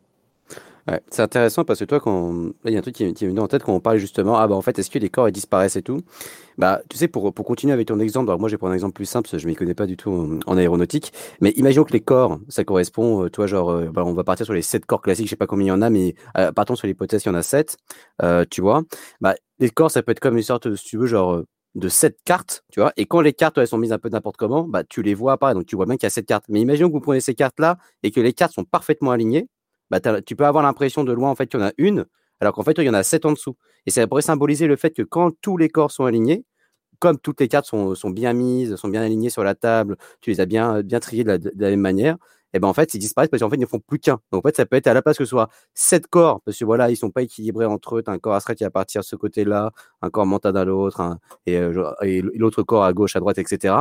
c'est 1.09 1.21
intéressant 1.21 1.65
parce 1.65 1.79
que 1.79 1.85
toi, 1.85 1.99
quand 1.99 2.51
il 2.65 2.71
y 2.71 2.75
a 2.75 2.79
un 2.79 2.81
truc 2.81 2.95
qui, 2.95 3.13
qui 3.13 3.25
m'est 3.25 3.31
venu 3.31 3.41
en 3.41 3.47
tête 3.47 3.63
quand 3.63 3.73
on 3.73 3.79
parle 3.79 3.97
justement, 3.97 4.37
ah 4.37 4.47
bah 4.47 4.55
en 4.55 4.61
fait, 4.61 4.77
est-ce 4.79 4.89
que 4.89 4.99
les 4.99 5.09
corps 5.09 5.31
disparaissent 5.31 5.75
et 5.75 5.81
tout? 5.81 6.01
Bah, 6.57 6.81
tu 6.89 6.97
sais, 6.97 7.07
pour, 7.07 7.33
pour 7.33 7.45
continuer 7.45 7.73
avec 7.73 7.87
ton 7.87 7.99
exemple, 7.99 8.29
alors 8.29 8.39
moi, 8.39 8.49
j'ai 8.49 8.57
pris 8.57 8.67
un 8.67 8.73
exemple 8.73 8.93
plus 8.93 9.05
simple, 9.05 9.23
parce 9.23 9.31
que 9.33 9.37
je 9.39 9.47
m'y 9.47 9.55
connais 9.55 9.73
pas 9.73 9.85
du 9.85 9.95
tout 9.97 10.39
en, 10.45 10.57
aéronautique, 10.57 11.13
mais 11.41 11.51
imaginons 11.51 11.85
que 11.85 11.93
les 11.93 12.01
corps, 12.01 12.39
ça 12.49 12.63
correspond, 12.63 13.25
euh, 13.25 13.29
toi, 13.29 13.47
genre, 13.47 13.71
euh, 13.71 13.85
bah, 13.91 14.03
on 14.05 14.13
va 14.13 14.23
partir 14.23 14.45
sur 14.45 14.53
les 14.53 14.61
sept 14.61 14.85
corps 14.85 15.01
classiques, 15.01 15.27
je 15.27 15.31
sais 15.31 15.35
pas 15.35 15.47
combien 15.47 15.67
il 15.67 15.69
y 15.69 15.71
en 15.71 15.81
a, 15.81 15.89
mais 15.89 16.15
euh, 16.37 16.51
partons 16.51 16.75
sur 16.75 16.87
l'hypothèse 16.87 17.23
qu'il 17.23 17.31
y 17.31 17.35
en 17.35 17.37
a 17.37 17.43
sept, 17.43 17.77
tu 18.49 18.61
vois. 18.61 18.83
Bah, 19.21 19.35
les 19.59 19.69
corps, 19.69 19.91
ça 19.91 20.03
peut 20.03 20.11
être 20.11 20.19
comme 20.19 20.37
une 20.37 20.43
sorte, 20.43 20.75
si 20.75 20.85
tu 20.85 20.97
veux, 20.97 21.07
genre 21.07 21.43
de 21.75 21.89
sept 21.89 22.17
cartes, 22.25 22.63
tu 22.71 22.79
vois, 22.79 22.91
et 22.97 23.05
quand 23.05 23.21
les 23.21 23.33
cartes 23.33 23.57
elles 23.57 23.67
sont 23.67 23.77
mises 23.77 23.93
un 23.93 23.99
peu 23.99 24.09
n'importe 24.09 24.37
comment, 24.37 24.67
bah 24.67 24.83
tu 24.83 25.03
les 25.03 25.13
vois 25.13 25.33
apparaître, 25.33 25.59
donc 25.59 25.67
tu 25.67 25.75
vois 25.75 25.85
bien 25.85 25.97
qu'il 25.97 26.05
y 26.05 26.07
a 26.07 26.09
sept 26.09 26.25
cartes. 26.25 26.45
Mais 26.49 26.59
imaginons 26.61 26.89
que 26.89 26.93
vous 26.93 26.99
prenez 26.99 27.21
ces 27.21 27.35
cartes 27.35 27.59
là 27.59 27.77
et 28.03 28.11
que 28.11 28.19
les 28.19 28.33
cartes 28.33 28.53
sont 28.53 28.65
parfaitement 28.65 29.11
alignées, 29.11 29.47
bah, 29.91 29.99
tu 30.21 30.35
peux 30.35 30.45
avoir 30.45 30.63
l'impression 30.63 31.03
de 31.03 31.11
loin 31.13 31.29
en 31.29 31.35
fait 31.35 31.47
qu'il 31.47 31.59
y 31.59 31.63
en 31.63 31.67
a 31.67 31.71
une, 31.77 32.05
alors 32.39 32.53
qu'en 32.53 32.63
fait 32.63 32.73
il 32.77 32.83
y 32.85 32.89
en 32.89 32.93
a 32.93 33.03
sept 33.03 33.25
en 33.25 33.31
dessous. 33.33 33.55
Et 33.85 33.91
ça 33.91 34.05
pourrait 34.07 34.21
symboliser 34.21 34.67
le 34.67 34.75
fait 34.75 34.91
que 34.91 35.01
quand 35.03 35.31
tous 35.41 35.57
les 35.57 35.69
corps 35.69 35.91
sont 35.91 36.05
alignés, 36.05 36.45
comme 36.99 37.19
toutes 37.19 37.39
les 37.41 37.47
cartes 37.47 37.65
sont, 37.65 37.93
bien 38.11 38.33
mises, 38.33 38.75
sont 38.75 38.89
bien 38.89 39.01
alignées 39.01 39.29
sur 39.29 39.43
la 39.43 39.55
table, 39.55 39.97
tu 40.21 40.31
les 40.31 40.41
as 40.41 40.45
bien, 40.45 40.81
bien 40.83 40.99
triées 40.99 41.23
de 41.23 41.39
la 41.57 41.69
même 41.69 41.79
manière, 41.81 42.17
et 42.53 42.59
ben 42.59 42.67
en 42.67 42.73
fait, 42.73 42.93
ils 42.93 42.99
disparaissent 42.99 43.29
parce 43.29 43.41
qu'en 43.41 43.49
fait, 43.49 43.57
ils 43.57 43.61
ne 43.61 43.65
font 43.65 43.79
plus 43.79 43.99
qu'un. 43.99 44.19
Donc 44.31 44.45
en 44.45 44.47
fait, 44.47 44.55
ça 44.55 44.65
peut 44.65 44.75
être 44.75 44.87
à 44.87 44.93
la 44.93 45.01
place 45.01 45.17
que 45.17 45.25
ce 45.25 45.29
soit 45.29 45.49
sept 45.73 46.07
corps, 46.07 46.41
parce 46.41 46.57
que 46.57 46.65
voilà, 46.65 46.89
ils 46.89 46.95
sont 46.95 47.11
pas 47.11 47.21
équilibrés 47.21 47.65
entre 47.65 47.97
eux. 47.97 48.03
Tu 48.03 48.09
as 48.09 48.13
un 48.13 48.19
corps 48.19 48.33
astral 48.33 48.55
qui 48.55 48.63
va 48.63 48.71
partir 48.71 49.01
de 49.01 49.05
ce 49.05 49.15
côté-là, 49.15 49.71
un 50.01 50.09
corps 50.09 50.25
mental 50.25 50.57
à 50.57 50.65
l'autre, 50.65 51.17
euh, 51.47 51.93
et, 52.01 52.21
l'autre 52.21 52.63
corps 52.63 52.83
à 52.83 52.93
gauche, 52.93 53.15
à 53.15 53.19
droite, 53.19 53.37
etc. 53.37 53.75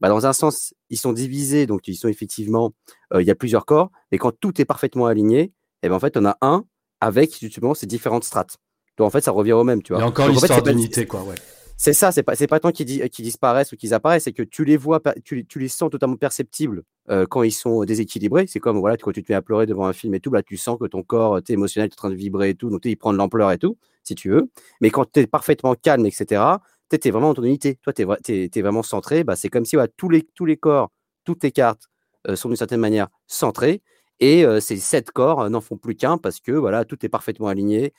Bah, 0.00 0.08
dans 0.08 0.26
un 0.26 0.32
sens, 0.32 0.74
ils 0.90 0.98
sont 0.98 1.12
divisés, 1.12 1.66
donc 1.66 1.88
ils 1.88 1.96
sont 1.96 2.08
effectivement, 2.08 2.72
euh, 3.12 3.22
il 3.22 3.26
y 3.26 3.30
a 3.30 3.34
plusieurs 3.34 3.66
corps, 3.66 3.90
et 4.12 4.18
quand 4.18 4.32
tout 4.38 4.60
est 4.60 4.64
parfaitement 4.64 5.06
aligné, 5.06 5.52
et 5.82 5.88
ben 5.88 5.96
en 5.96 6.00
fait, 6.00 6.16
on 6.16 6.24
a 6.24 6.36
un 6.42 6.64
avec 7.00 7.36
justement 7.40 7.74
ces 7.74 7.86
différentes 7.86 8.24
strates. 8.24 8.58
Donc 8.98 9.08
en 9.08 9.10
fait, 9.10 9.22
ça 9.22 9.32
revient 9.32 9.54
au 9.54 9.64
même, 9.64 9.82
tu 9.82 9.92
vois. 9.92 10.00
Il 10.00 10.02
y 10.02 10.04
a 10.04 10.08
encore 10.08 10.28
l'histoire 10.28 10.62
d'unité, 10.62 11.06
quoi, 11.06 11.22
ouais. 11.22 11.34
C'est 11.76 11.92
ça, 11.92 12.12
c'est 12.12 12.22
pas, 12.22 12.34
pas 12.36 12.60
tant 12.60 12.70
qu'ils, 12.70 12.86
disparaissent 12.86 13.72
ou 13.72 13.76
qu'ils 13.76 13.94
apparaissent, 13.94 14.24
c'est 14.24 14.32
que 14.32 14.42
tu 14.42 14.64
les 14.64 14.76
vois, 14.76 15.00
tu, 15.24 15.44
les 15.56 15.68
sens 15.68 15.90
totalement 15.90 16.16
perceptibles 16.16 16.84
euh, 17.10 17.26
quand 17.26 17.42
ils 17.42 17.52
sont 17.52 17.84
déséquilibrés. 17.84 18.46
C'est 18.46 18.60
comme 18.60 18.78
voilà, 18.78 18.96
quand 18.96 19.12
tu 19.12 19.22
te 19.22 19.32
mets 19.32 19.36
à 19.36 19.42
pleurer 19.42 19.66
devant 19.66 19.86
un 19.86 19.92
film 19.92 20.14
et 20.14 20.20
tout, 20.20 20.30
là, 20.30 20.42
tu 20.42 20.56
sens 20.56 20.78
que 20.78 20.86
ton 20.86 21.02
corps 21.02 21.38
es 21.38 21.42
émotionnel 21.48 21.90
est 21.90 21.94
en 21.94 21.96
train 21.96 22.10
de 22.10 22.14
vibrer 22.14 22.50
et 22.50 22.54
tout, 22.54 22.70
donc 22.70 22.84
il 22.84 22.96
prend 22.96 23.12
de 23.12 23.18
l'ampleur 23.18 23.50
et 23.50 23.58
tout, 23.58 23.76
si 24.04 24.14
tu 24.14 24.30
veux. 24.30 24.50
Mais 24.80 24.90
quand 24.90 25.10
tu 25.10 25.20
es 25.20 25.26
parfaitement 25.26 25.74
calme, 25.74 26.06
etc., 26.06 26.42
tu 26.88 27.08
es 27.08 27.10
vraiment 27.10 27.30
en 27.30 27.34
ton 27.34 27.42
unité. 27.42 27.78
Toi, 27.82 27.92
tu 27.92 28.02
es, 28.02 28.62
vraiment 28.62 28.82
centré. 28.82 29.24
Bah, 29.24 29.36
c'est 29.36 29.48
comme 29.48 29.64
si 29.64 29.76
tous, 29.96 30.08
les, 30.08 30.22
tous 30.34 30.44
les 30.44 30.56
corps, 30.56 30.90
toutes 31.24 31.42
les 31.42 31.50
cartes 31.52 31.88
euh, 32.28 32.36
sont 32.36 32.48
d'une 32.48 32.56
certaine 32.56 32.80
manière 32.80 33.08
centrées. 33.26 33.82
Et 34.20 34.44
euh, 34.44 34.60
ces 34.60 34.76
sept 34.76 35.10
corps 35.10 35.48
n'en 35.50 35.60
font 35.60 35.76
plus 35.76 35.96
qu'un 35.96 36.18
parce 36.18 36.38
que 36.38 36.52
voilà, 36.52 36.84
tout 36.84 37.04
est 37.04 37.08
parfaitement 37.08 37.48
aligné. 37.48 37.92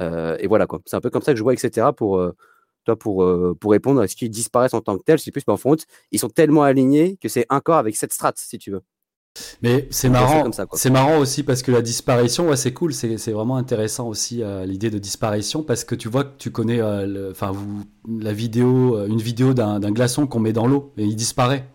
Et 0.00 0.46
voilà, 0.46 0.66
quoi. 0.66 0.80
C'est 0.86 0.96
un 0.96 1.00
peu 1.00 1.10
comme 1.10 1.22
ça 1.22 1.32
que 1.32 1.38
je 1.38 1.42
vois, 1.42 1.52
etc. 1.52 1.88
pour, 1.96 2.18
euh, 2.18 2.34
toi, 2.84 2.96
pour, 2.96 3.22
euh, 3.22 3.56
pour 3.58 3.72
répondre 3.72 4.00
à 4.00 4.08
ce 4.08 4.16
qu'ils 4.16 4.30
disparaissent 4.30 4.74
en 4.74 4.80
tant 4.80 4.96
que 4.96 5.02
tel. 5.02 5.18
C'est 5.18 5.30
plus, 5.30 5.42
mais 5.46 5.54
en 5.54 5.56
fond, 5.56 5.76
ils 6.12 6.18
sont 6.18 6.28
tellement 6.28 6.62
alignés 6.62 7.16
que 7.20 7.28
c'est 7.28 7.46
un 7.50 7.60
corps 7.60 7.78
avec 7.78 7.96
cette 7.96 8.12
strate, 8.12 8.38
si 8.38 8.58
tu 8.58 8.70
veux. 8.70 8.82
Mais 9.60 9.86
c'est 9.90 10.08
marrant, 10.08 10.50
c'est 10.72 10.88
marrant 10.88 11.18
aussi 11.18 11.42
parce 11.42 11.62
que 11.62 11.70
la 11.70 11.82
disparition, 11.82 12.48
ouais, 12.48 12.56
c'est 12.56 12.72
cool, 12.72 12.94
c'est 12.94 13.32
vraiment 13.32 13.58
intéressant 13.58 14.08
aussi 14.08 14.42
l'idée 14.64 14.88
de 14.88 14.96
disparition 14.96 15.62
parce 15.62 15.84
que 15.84 15.94
tu 15.94 16.08
vois 16.08 16.24
que 16.24 16.38
tu 16.38 16.50
connais, 16.50 16.80
enfin 16.80 17.52
la 18.08 18.32
vidéo, 18.32 18.98
une 19.04 19.20
vidéo 19.20 19.52
d'un 19.52 19.92
glaçon 19.92 20.26
qu'on 20.26 20.40
met 20.40 20.54
dans 20.54 20.66
l'eau 20.66 20.94
et 20.96 21.04
il 21.04 21.16
disparaît. 21.16 21.68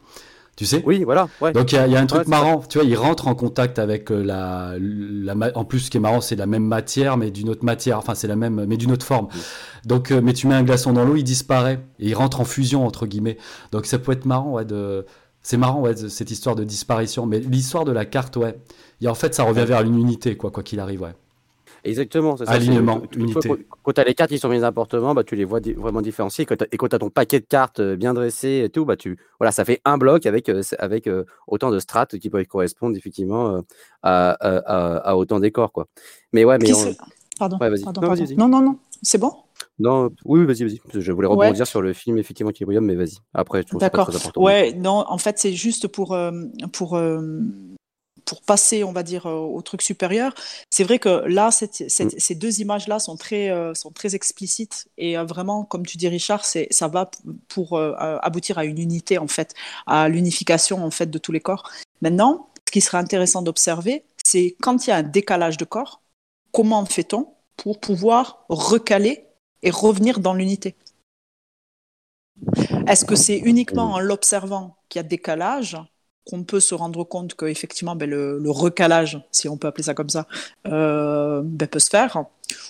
Tu 0.56 0.65
sais 0.65 0.83
Oui, 0.86 1.03
voilà. 1.03 1.27
Donc 1.53 1.71
il 1.71 1.75
y, 1.75 1.95
a 1.95 2.00
un 2.00 2.06
truc 2.06 2.27
marrant. 2.27 2.62
Tu 2.68 2.77
vois, 2.77 2.88
il 2.88 2.95
rentre 2.95 3.27
en 3.27 3.36
contact 3.36 3.80
avec 3.80 4.12
euh, 4.12 4.21
la, 4.21 4.75
la, 4.80 5.57
En 5.57 5.63
plus, 5.65 5.80
ce 5.80 5.92
qui 5.92 5.98
est 5.98 6.01
marrant, 6.01 6.21
c'est 6.21 6.36
la 6.36 6.45
même 6.45 6.65
matière, 6.65 7.18
mais 7.18 7.31
d'une 7.31 7.50
autre 7.50 7.63
matière. 7.63 7.98
Enfin, 7.98 8.15
c'est 8.15 8.27
la 8.27 8.36
même, 8.36 8.65
mais 8.65 8.77
d'une 8.77 8.92
autre 8.92 9.06
forme. 9.06 9.27
Donc, 9.86 10.12
euh, 10.12 10.21
mais 10.21 10.33
tu 10.33 10.48
mets 10.48 10.56
un 10.56 10.63
glaçon 10.63 10.94
dans 10.94 11.05
l'eau, 11.05 11.15
il 11.15 11.24
disparaît 11.24 11.79
et 12.00 12.10
il 12.10 12.13
rentre 12.13 12.41
en 12.41 12.46
fusion 12.46 12.86
entre 12.86 13.08
guillemets. 13.08 13.38
Donc 13.72 13.86
ça 13.86 13.98
peut 13.98 14.12
être 14.12 14.25
marrant, 14.25 14.51
ouais. 14.51 14.65
De... 14.65 15.05
C'est 15.41 15.58
marrant, 15.58 15.81
ouais, 15.81 15.96
cette 15.96 16.29
histoire 16.29 16.55
de 16.55 16.63
disparition. 16.63 17.25
Mais 17.25 17.39
l'histoire 17.39 17.86
de 17.86 17.91
la 17.91 18.05
carte, 18.05 18.36
ouais. 18.36 18.60
Et 19.01 19.08
en 19.08 19.15
fait, 19.15 19.34
ça 19.34 19.43
revient 19.43 19.65
vers 19.65 19.81
une 19.81 19.98
unité, 19.98 20.38
quoi, 20.38 20.51
quoi 20.51 20.63
qu'il 20.63 20.79
arrive, 20.79 21.01
ouais. 21.01 21.15
Exactement. 21.83 22.38
Ça, 22.38 22.43
Alignement, 22.47 23.01
unité. 23.15 23.50
Quand, 23.83 23.93
tu 23.93 24.01
as 24.01 24.03
les 24.03 24.13
cartes 24.13 24.29
qui 24.29 24.39
sont 24.39 24.50
mises 24.50 24.61
d'appartement, 24.61 25.13
bah, 25.13 25.23
tu 25.23 25.35
les 25.35 25.45
vois 25.45 25.59
vraiment 25.77 26.01
différenciées. 26.01 26.45
et 26.71 26.77
quand 26.77 26.88
tu 26.88 26.95
as 26.95 27.00
ton 27.00 27.09
paquet 27.09 27.39
de 27.39 27.45
cartes 27.45 27.79
euh, 27.79 27.95
bien 27.95 28.13
dressé 28.13 28.63
et 28.65 28.69
tout, 28.69 28.85
bah, 28.85 28.95
tu, 28.95 29.17
voilà, 29.39 29.51
ça 29.51 29.65
fait 29.65 29.81
un 29.85 29.97
bloc 29.97 30.25
avec, 30.25 30.50
euh, 30.50 30.61
avec 30.79 31.07
euh, 31.07 31.25
autant 31.47 31.71
de 31.71 31.79
strates 31.79 32.17
qui 32.19 32.29
peuvent 32.29 32.45
correspondre 32.45 32.95
effectivement 32.95 33.63
à, 34.03 34.31
à, 34.31 35.15
autant 35.15 35.38
de 35.38 35.41
décors. 35.41 35.71
Quoi. 35.71 35.88
Mais 36.33 36.45
ouais, 36.45 36.57
mais. 36.59 36.71
Pardon, 37.39 37.57
Non, 38.38 38.47
non, 38.47 38.61
non, 38.61 38.77
c'est 39.01 39.17
bon? 39.17 39.33
Non, 39.79 40.11
oui, 40.25 40.45
vas-y, 40.45 40.63
vas-y. 40.63 40.79
Je 40.93 41.11
voulais 41.11 41.27
rebondir 41.27 41.65
sur 41.65 41.81
le 41.81 41.93
film, 41.93 42.19
effectivement, 42.19 42.51
qui 42.51 42.63
est 42.63 42.65
brillant, 42.65 42.81
mais 42.81 42.95
vas-y. 42.95 43.17
Après, 43.33 43.61
je 43.61 43.67
trouve 43.67 43.79
D'accord. 43.79 44.11
Ouais, 44.35 44.73
non, 44.73 45.03
en 45.07 45.17
fait, 45.17 45.39
c'est 45.39 45.53
juste 45.53 45.88
pour, 45.88 46.15
pour 46.71 47.01
pour 48.31 48.41
passer, 48.43 48.85
on 48.85 48.93
va 48.93 49.03
dire, 49.03 49.25
euh, 49.25 49.33
au 49.33 49.61
truc 49.61 49.81
supérieur. 49.81 50.33
C'est 50.69 50.85
vrai 50.85 51.00
que 51.00 51.25
là, 51.27 51.50
mm. 51.50 52.09
ces 52.17 52.35
deux 52.35 52.61
images-là 52.61 52.97
sont 53.00 53.17
très, 53.17 53.50
euh, 53.50 53.73
sont 53.73 53.91
très 53.91 54.15
explicites 54.15 54.88
et 54.97 55.17
euh, 55.17 55.25
vraiment, 55.25 55.65
comme 55.65 55.85
tu 55.85 55.97
dis, 55.97 56.07
Richard, 56.07 56.45
ça 56.45 56.88
va 56.88 57.11
pour 57.50 57.77
aboutir 57.77 58.57
à 58.57 58.63
une 58.63 58.77
unité 58.77 59.17
en 59.17 59.27
fait, 59.27 59.53
à 59.85 60.07
l'unification 60.07 60.85
en 60.85 60.91
fait 60.91 61.07
de 61.07 61.17
tous 61.17 61.33
les 61.33 61.41
corps. 61.41 61.69
Maintenant, 62.01 62.47
ce 62.65 62.71
qui 62.71 62.79
serait 62.79 63.00
intéressant 63.00 63.41
d'observer, 63.41 64.05
c'est 64.23 64.55
quand 64.61 64.88
il 64.88 64.91
y 64.91 64.93
a 64.93 64.95
un 64.95 65.03
décalage 65.03 65.57
de 65.57 65.65
corps, 65.65 66.01
comment 66.53 66.85
fait-on 66.85 67.33
pour 67.57 67.81
pouvoir 67.81 68.45
recaler 68.47 69.25
et 69.61 69.71
revenir 69.71 70.21
dans 70.21 70.33
l'unité? 70.33 70.77
Est-ce 72.88 73.03
que 73.03 73.17
c'est 73.17 73.39
uniquement 73.39 73.88
mm. 73.88 73.93
en 73.95 74.00
l'observant 74.00 74.77
qu'il 74.88 75.00
y 75.00 75.03
a 75.03 75.03
décalage 75.03 75.75
qu'on 76.25 76.44
peut 76.44 76.60
se 76.60 76.75
rendre 76.75 77.04
compte 77.04 77.36
qu'effectivement 77.36 77.96
ben, 77.96 78.10
le, 78.10 78.51
recalage, 78.51 79.22
si 79.32 79.50
on 79.50 79.58
peut 79.58 79.68
appeler 79.68 79.84
ça 79.84 79.94
comme 79.94 80.10
ça, 80.10 80.28
euh, 80.68 81.42
ben, 81.44 81.68
peut 81.68 81.80
se 81.80 81.90
faire. 81.90 82.25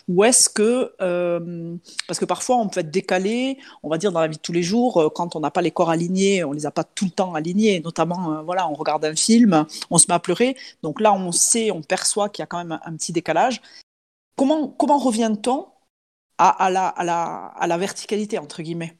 Ou 0.08 0.24
est-ce 0.24 0.48
que, 0.50 0.94
euh, 1.02 1.76
parce 2.08 2.20
que 2.20 2.26
parfois 2.26 2.58
on 2.58 2.70
peut 2.70 2.82
être 2.82 2.92
décalé, 2.92 3.58
on 3.84 3.90
va 3.90 3.98
dire 3.98 4.12
dans 4.12 4.20
la 4.22 4.28
vie 4.28 4.38
de 4.38 4.42
tous 4.42 4.54
les 4.54 4.64
jours, 4.64 4.98
euh, 4.98 5.10
quand 5.10 5.36
on 5.36 5.40
n'a 5.40 5.52
pas 5.52 5.62
les 5.62 5.72
corps 5.72 5.90
alignés, 5.90 6.44
on 6.44 6.52
les 6.54 6.66
a 6.66 6.72
pas 6.72 6.84
tout 6.84 7.06
le 7.06 7.12
temps 7.12 7.34
alignés, 7.34 7.80
notamment, 7.80 8.44
voilà, 8.44 8.70
on 8.70 8.74
regarde 8.74 9.04
un 9.06 9.16
film, 9.16 9.66
on 9.90 9.98
se 9.98 10.06
met 10.08 10.14
à 10.14 10.20
pleurer, 10.20 10.56
donc 10.84 11.02
là 11.02 11.14
on 11.14 11.32
sait, 11.32 11.72
on 11.72 11.82
perçoit 11.82 12.30
qu'il 12.30 12.44
y 12.44 12.44
a 12.44 12.48
quand 12.48 12.60
même 12.60 12.80
un, 12.84 12.96
petit 12.96 13.12
décalage. 13.12 13.62
Comment, 14.38 14.68
comment 14.68 14.98
revient-on 14.98 15.68
à 16.38 16.70
la 16.72 17.78
verticalité, 17.78 18.38
entre 18.40 18.62
guillemets? 18.62 18.96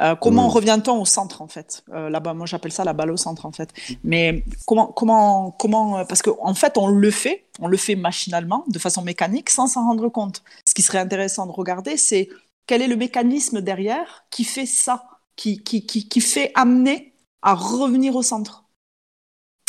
Euh, 0.00 0.14
comment 0.16 0.48
mmh. 0.48 0.52
revient-on 0.52 1.00
au 1.00 1.04
centre 1.04 1.42
en 1.42 1.48
fait? 1.48 1.84
Euh, 1.92 2.08
Là-bas, 2.10 2.34
moi 2.34 2.46
j'appelle 2.46 2.72
ça 2.72 2.84
la 2.84 2.92
balle 2.92 3.10
au 3.10 3.16
centre 3.16 3.46
en 3.46 3.52
fait. 3.52 3.72
Mais 4.04 4.44
comment, 4.66 4.86
comment, 4.86 5.50
comment 5.50 6.04
Parce 6.06 6.22
qu'en 6.22 6.36
en 6.40 6.54
fait, 6.54 6.78
on 6.78 6.88
le 6.88 7.10
fait, 7.10 7.46
on 7.60 7.68
le 7.68 7.76
fait 7.76 7.94
machinalement, 7.94 8.64
de 8.68 8.78
façon 8.78 9.02
mécanique, 9.02 9.50
sans 9.50 9.66
s'en 9.66 9.84
rendre 9.86 10.08
compte. 10.08 10.42
Ce 10.66 10.74
qui 10.74 10.82
serait 10.82 10.98
intéressant 10.98 11.46
de 11.46 11.52
regarder, 11.52 11.96
c'est 11.96 12.28
quel 12.66 12.82
est 12.82 12.88
le 12.88 12.96
mécanisme 12.96 13.60
derrière 13.60 14.24
qui 14.30 14.44
fait 14.44 14.66
ça, 14.66 15.04
qui, 15.36 15.62
qui, 15.62 15.86
qui, 15.86 16.08
qui 16.08 16.20
fait 16.20 16.52
amener 16.54 17.14
à 17.42 17.54
revenir 17.54 18.14
au 18.16 18.22
centre. 18.22 18.64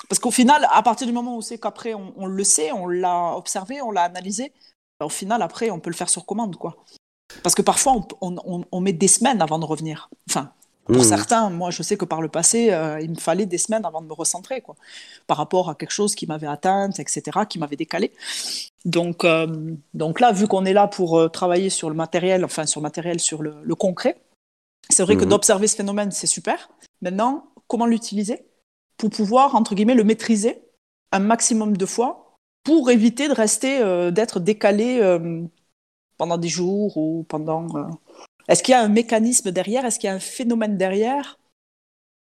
Parce 0.10 0.19
qu'au 0.19 0.31
final, 0.31 0.67
à 0.72 0.83
partir 0.83 1.07
du 1.07 1.13
moment 1.13 1.38
où 1.38 1.41
c'est 1.41 1.57
qu'après 1.57 1.93
on, 1.93 2.13
on, 2.17 2.27
le 2.27 2.43
sait, 2.43 2.72
on 2.72 2.88
l'a 2.88 3.36
observé, 3.36 3.81
on 3.81 3.91
l'a 3.91 4.03
analysé, 4.03 4.53
au 5.01 5.10
final 5.10 5.41
après 5.41 5.69
on 5.69 5.79
peut 5.79 5.89
le 5.89 5.95
faire 5.95 6.10
sur 6.10 6.25
commande 6.25 6.55
quoi. 6.55 6.75
Parce 7.42 7.56
que 7.56 7.62
parfois, 7.62 8.06
on, 8.22 8.82
met 8.82 8.94
des 8.94 9.08
semaines 9.08 9.42
avant 9.42 9.60
de 9.60 9.66
revenir. 9.66 10.10
Enfin, 10.30 10.52
pour 10.86 10.98
mmh. 10.98 11.04
certains, 11.04 11.50
moi, 11.50 11.72
je 11.72 11.82
sais 11.82 11.96
que 11.96 12.04
par 12.04 12.22
le 12.22 12.28
passé, 12.28 12.72
euh, 12.72 13.00
il 13.00 13.12
me 13.12 13.16
fallait 13.16 13.46
des 13.46 13.58
semaines 13.58 13.86
avant 13.86 14.02
de 14.02 14.08
me 14.08 14.13
recentrer, 14.13 14.62
quoi, 14.62 14.75
par 15.28 15.38
rapport 15.38 15.70
à 15.70 15.75
quelque 15.75 15.92
chose 15.92 16.13
qui 16.13 16.28
m'avait 16.28 16.48
atteinte, 16.48 17.00
etc., 17.00 17.40
qui 17.48 17.58
m'avait 17.58 17.78
décalé. 17.78 18.12
Donc, 18.84 19.24
euh, 19.24 19.48
donc 19.94 20.20
là, 20.20 20.34
vu 20.34 20.48
qu'on 20.48 20.66
est 20.66 20.74
là 20.74 20.88
pour 20.88 21.18
euh, 21.18 21.30
travailler 21.30 21.70
sur 21.70 21.90
le 21.90 21.96
matériel, 21.96 22.44
enfin 22.44 22.66
sur 22.66 22.82
le 22.82 22.84
matériel, 22.84 23.22
sur 23.22 23.42
le, 23.42 23.75
concret, 23.75 24.18
c'est 24.90 25.04
vrai 25.04 25.16
que 25.16 25.24
mmh. 25.24 25.30
d'observer 25.30 25.68
ce 25.68 25.78
phénomène, 25.78 26.12
c'est 26.12 26.28
super. 26.28 26.70
Maintenant, 27.02 27.46
comment 27.68 27.86
l'utiliser 27.86 28.46
pour 28.98 29.10
pouvoir, 29.10 29.56
entre 29.56 29.75
guillemets, 29.75 29.96
le 29.96 30.04
maîtriser 30.04 30.62
un 31.13 31.20
maximum 31.20 31.78
de 31.78 31.86
fois 31.86 32.38
pour 32.63 32.92
éviter 32.92 33.28
de 33.28 33.34
rester, 33.34 33.80
d'être 34.12 34.40
décalé 34.40 35.00
pendant 36.24 36.38
des 36.38 36.48
jours 36.48 36.96
ou 36.96 37.25
pendant. 37.27 37.68
Euh, 37.75 37.84
est-ce 38.48 38.63
qu'il 38.63 38.72
y 38.72 38.75
a 38.75 38.82
un 38.82 38.88
mécanisme 38.88 39.51
derrière? 39.51 39.84
Est-ce 39.84 40.00
qu'il 40.00 40.08
y 40.08 40.12
a 40.12 40.15
un 40.15 40.20
phénomène 40.20 40.77
derrière 40.77 41.38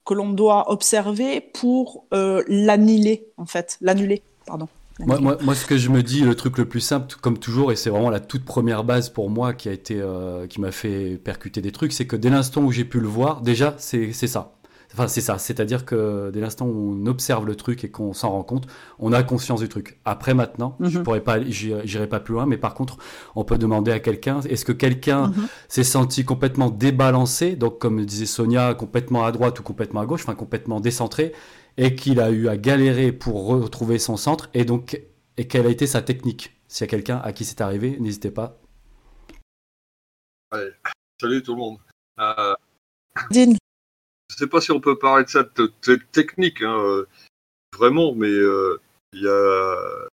que 0.05 0.13
l'on 0.13 0.29
doit 0.29 0.71
observer 0.71 1.41
pour 1.41 2.05
euh, 2.13 2.41
l'annuler, 2.47 3.27
en 3.35 3.45
fait? 3.45 3.77
L'annuler, 3.81 4.23
pardon. 4.45 4.69
Moi, 4.99 5.19
moi, 5.19 5.37
moi, 5.41 5.53
ce 5.53 5.65
que 5.65 5.77
je 5.77 5.89
me 5.89 6.01
dis, 6.01 6.21
le 6.21 6.33
truc 6.33 6.57
le 6.57 6.65
plus 6.65 6.79
simple, 6.79 7.13
comme 7.19 7.37
toujours, 7.37 7.73
et 7.73 7.75
c'est 7.75 7.89
vraiment 7.89 8.09
la 8.09 8.21
toute 8.21 8.45
première 8.45 8.85
base 8.85 9.09
pour 9.09 9.29
moi 9.29 9.53
qui 9.53 9.67
a 9.67 9.73
été, 9.73 9.99
euh, 9.99 10.47
qui 10.47 10.61
m'a 10.61 10.71
fait 10.71 11.17
percuter 11.17 11.61
des 11.61 11.73
trucs, 11.73 11.91
c'est 11.91 12.07
que 12.07 12.15
dès 12.15 12.29
l'instant 12.29 12.61
où 12.61 12.71
j'ai 12.71 12.85
pu 12.85 13.01
le 13.01 13.07
voir, 13.07 13.41
déjà, 13.41 13.75
c'est 13.79 14.13
ça. 14.13 14.58
Enfin, 14.93 15.07
c'est 15.07 15.21
ça. 15.21 15.37
C'est-à-dire 15.37 15.85
que 15.85 16.31
dès 16.31 16.39
l'instant 16.39 16.65
où 16.65 16.95
on 16.95 17.05
observe 17.05 17.45
le 17.45 17.55
truc 17.55 17.83
et 17.83 17.91
qu'on 17.91 18.13
s'en 18.13 18.31
rend 18.31 18.43
compte, 18.43 18.65
on 18.97 19.13
a 19.13 19.21
conscience 19.21 19.59
du 19.59 19.69
truc. 19.69 19.99
Après, 20.03 20.33
maintenant, 20.33 20.75
je 20.79 20.97
mhm. 20.97 21.03
pourrais 21.03 21.21
pas, 21.21 21.39
j'irai 21.43 22.07
pas 22.07 22.19
plus 22.19 22.33
loin, 22.33 22.47
mais 22.47 22.57
par 22.57 22.73
contre, 22.73 22.97
on 23.35 23.43
peut 23.43 23.57
demander 23.57 23.91
à 23.91 23.99
quelqu'un, 23.99 24.41
est-ce 24.41 24.65
que 24.65 24.71
quelqu'un 24.71 25.27
mhm. 25.27 25.47
s'est 25.67 25.83
senti 25.83 26.25
complètement 26.25 26.69
débalancé, 26.69 27.55
donc 27.55 27.79
comme 27.79 28.03
disait 28.03 28.25
Sonia, 28.25 28.73
complètement 28.73 29.25
à 29.25 29.31
droite 29.31 29.59
ou 29.59 29.63
complètement 29.63 30.01
à 30.01 30.05
gauche, 30.05 30.21
enfin 30.23 30.35
complètement 30.35 30.79
décentré, 30.79 31.33
et 31.77 31.95
qu'il 31.95 32.19
a 32.19 32.31
eu 32.31 32.47
à 32.47 32.57
galérer 32.57 33.11
pour 33.11 33.45
retrouver 33.45 33.99
son 33.99 34.17
centre, 34.17 34.49
et 34.55 34.65
donc, 34.65 34.99
et 35.37 35.47
quelle 35.47 35.67
a 35.67 35.69
été 35.69 35.85
sa 35.85 36.01
technique? 36.01 36.55
S'il 36.67 36.85
y 36.85 36.87
a 36.87 36.89
quelqu'un 36.89 37.17
à 37.23 37.31
qui 37.31 37.45
c'est 37.45 37.61
arrivé, 37.61 37.97
n'hésitez 37.99 38.31
pas. 38.31 38.59
Salut 41.21 41.43
tout 41.43 41.53
le 41.53 41.59
monde. 41.59 41.77
Euh... 42.19 42.55
Je 44.29 44.35
sais 44.35 44.47
pas 44.47 44.61
si 44.61 44.71
on 44.71 44.79
peut 44.79 44.97
parler 44.97 45.25
de 45.25 45.29
cette, 45.29 46.11
technique, 46.11 46.61
hein, 46.61 46.77
euh, 46.79 47.07
vraiment, 47.75 48.13
mais 48.13 48.29
euh, 48.29 48.79
il 49.13 49.23
y 49.23 49.27
a. 49.27 50.07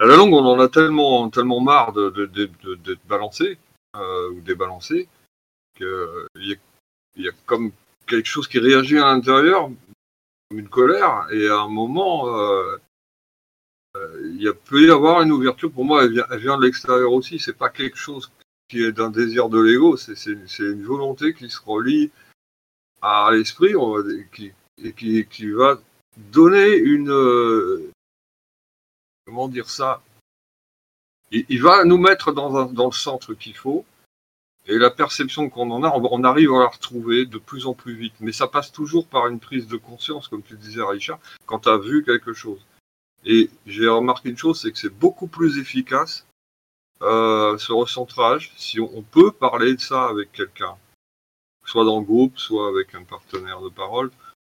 À 0.00 0.06
la 0.06 0.16
longue, 0.16 0.32
on 0.32 0.46
en 0.46 0.60
a 0.60 0.68
tellement, 0.68 1.28
tellement 1.28 1.60
marre 1.60 1.92
d'être 1.92 2.30
de, 2.30 2.48
de, 2.76 2.98
balancé 3.08 3.58
euh, 3.96 4.30
ou 4.30 4.40
débalancé 4.42 5.08
qu'il 5.76 6.56
y, 7.16 7.28
a 7.28 7.32
comme 7.46 7.72
quelque 8.06 8.28
chose 8.28 8.46
qui 8.46 8.60
réagit 8.60 8.98
à 8.98 9.06
l'intérieur, 9.06 9.70
comme 10.48 10.60
une 10.60 10.68
colère, 10.68 11.26
et 11.32 11.48
à 11.48 11.56
un 11.56 11.68
moment, 11.68 12.26
il 14.22 14.52
peut 14.66 14.86
y 14.86 14.90
avoir 14.90 15.22
une 15.22 15.32
ouverture. 15.32 15.72
Pour 15.72 15.84
moi, 15.84 16.04
elle 16.04 16.12
vient, 16.12 16.26
elle 16.30 16.38
vient 16.38 16.58
de 16.58 16.64
l'extérieur 16.64 17.12
aussi. 17.12 17.40
C'est 17.40 17.58
pas 17.58 17.70
quelque 17.70 17.98
chose 17.98 18.30
qui 18.68 18.84
est 18.84 18.92
d'un 18.92 19.10
désir 19.10 19.48
de 19.48 19.58
l'ego, 19.58 19.96
c'est 19.96 20.26
une 20.26 20.84
volonté 20.84 21.34
qui 21.34 21.50
se 21.50 21.60
relie 21.60 22.12
à 23.02 23.30
l'esprit 23.32 23.74
qui, 24.34 24.52
qui, 25.26 25.50
va 25.50 25.78
donner 26.16 26.76
une. 26.76 27.10
Euh, 27.10 27.90
comment 29.26 29.48
dire 29.48 29.68
ça 29.68 30.02
il, 31.30 31.62
va 31.62 31.84
nous 31.84 31.98
mettre 31.98 32.32
dans, 32.32 32.64
dans 32.64 32.86
le 32.86 32.92
centre 32.92 33.34
qu'il 33.34 33.54
faut. 33.54 33.84
Et 34.66 34.76
la 34.76 34.90
perception 34.90 35.48
qu'on 35.48 35.70
en 35.70 35.82
a, 35.82 35.88
on, 35.88 36.24
arrive 36.24 36.52
à 36.52 36.58
la 36.58 36.68
retrouver 36.68 37.24
de 37.24 37.38
plus 37.38 37.66
en 37.66 37.72
plus 37.72 37.94
vite. 37.94 38.14
Mais 38.20 38.32
ça 38.32 38.46
passe 38.46 38.70
toujours 38.70 39.06
par 39.06 39.26
une 39.26 39.40
prise 39.40 39.66
de 39.66 39.78
conscience, 39.78 40.28
comme 40.28 40.42
tu 40.42 40.56
disais, 40.56 40.82
Richard, 40.82 41.18
quand 41.46 41.60
tu 41.60 41.70
as 41.70 41.78
vu 41.78 42.04
quelque 42.04 42.34
chose. 42.34 42.60
Et 43.24 43.50
j'ai 43.66 43.88
remarqué 43.88 44.28
une 44.28 44.36
chose, 44.36 44.60
c'est 44.60 44.70
que 44.70 44.78
c'est 44.78 44.92
beaucoup 44.92 45.26
plus 45.26 45.58
efficace, 45.58 46.26
euh, 47.00 47.56
ce 47.56 47.72
recentrage, 47.72 48.52
si 48.56 48.78
on, 48.78 49.02
peut 49.02 49.32
parler 49.32 49.74
de 49.74 49.80
ça 49.80 50.04
avec 50.06 50.32
quelqu'un 50.32 50.76
soit 51.68 51.84
dans 51.84 52.00
le 52.00 52.04
groupe, 52.04 52.38
soit 52.38 52.68
avec 52.68 52.94
un 52.94 53.02
partenaire 53.02 53.60
de 53.60 53.68
parole. 53.68 54.10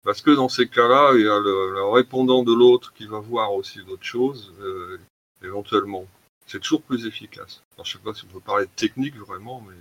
Parce 0.04 0.22
que 0.22 0.30
dans 0.30 0.48
ces 0.48 0.66
cas-là, 0.68 1.12
il 1.14 1.22
y 1.22 1.28
a 1.28 1.38
le, 1.38 1.90
répondant 1.90 2.42
de 2.42 2.54
l'autre 2.54 2.92
qui 2.94 3.06
va 3.06 3.18
voir 3.18 3.52
aussi 3.52 3.80
d'autres 3.84 4.04
choses, 4.04 4.52
euh, 4.62 4.98
éventuellement. 5.42 6.06
C'est 6.46 6.60
toujours 6.60 6.82
plus 6.82 7.06
efficace. 7.06 7.62
je 7.76 7.82
ne 7.82 7.86
sais 7.86 7.98
pas 7.98 8.14
si 8.14 8.24
on 8.24 8.32
peut 8.32 8.40
parler 8.40 8.64
de 8.64 8.70
technique 8.76 9.16
vraiment, 9.16 9.62
mais. 9.68 9.74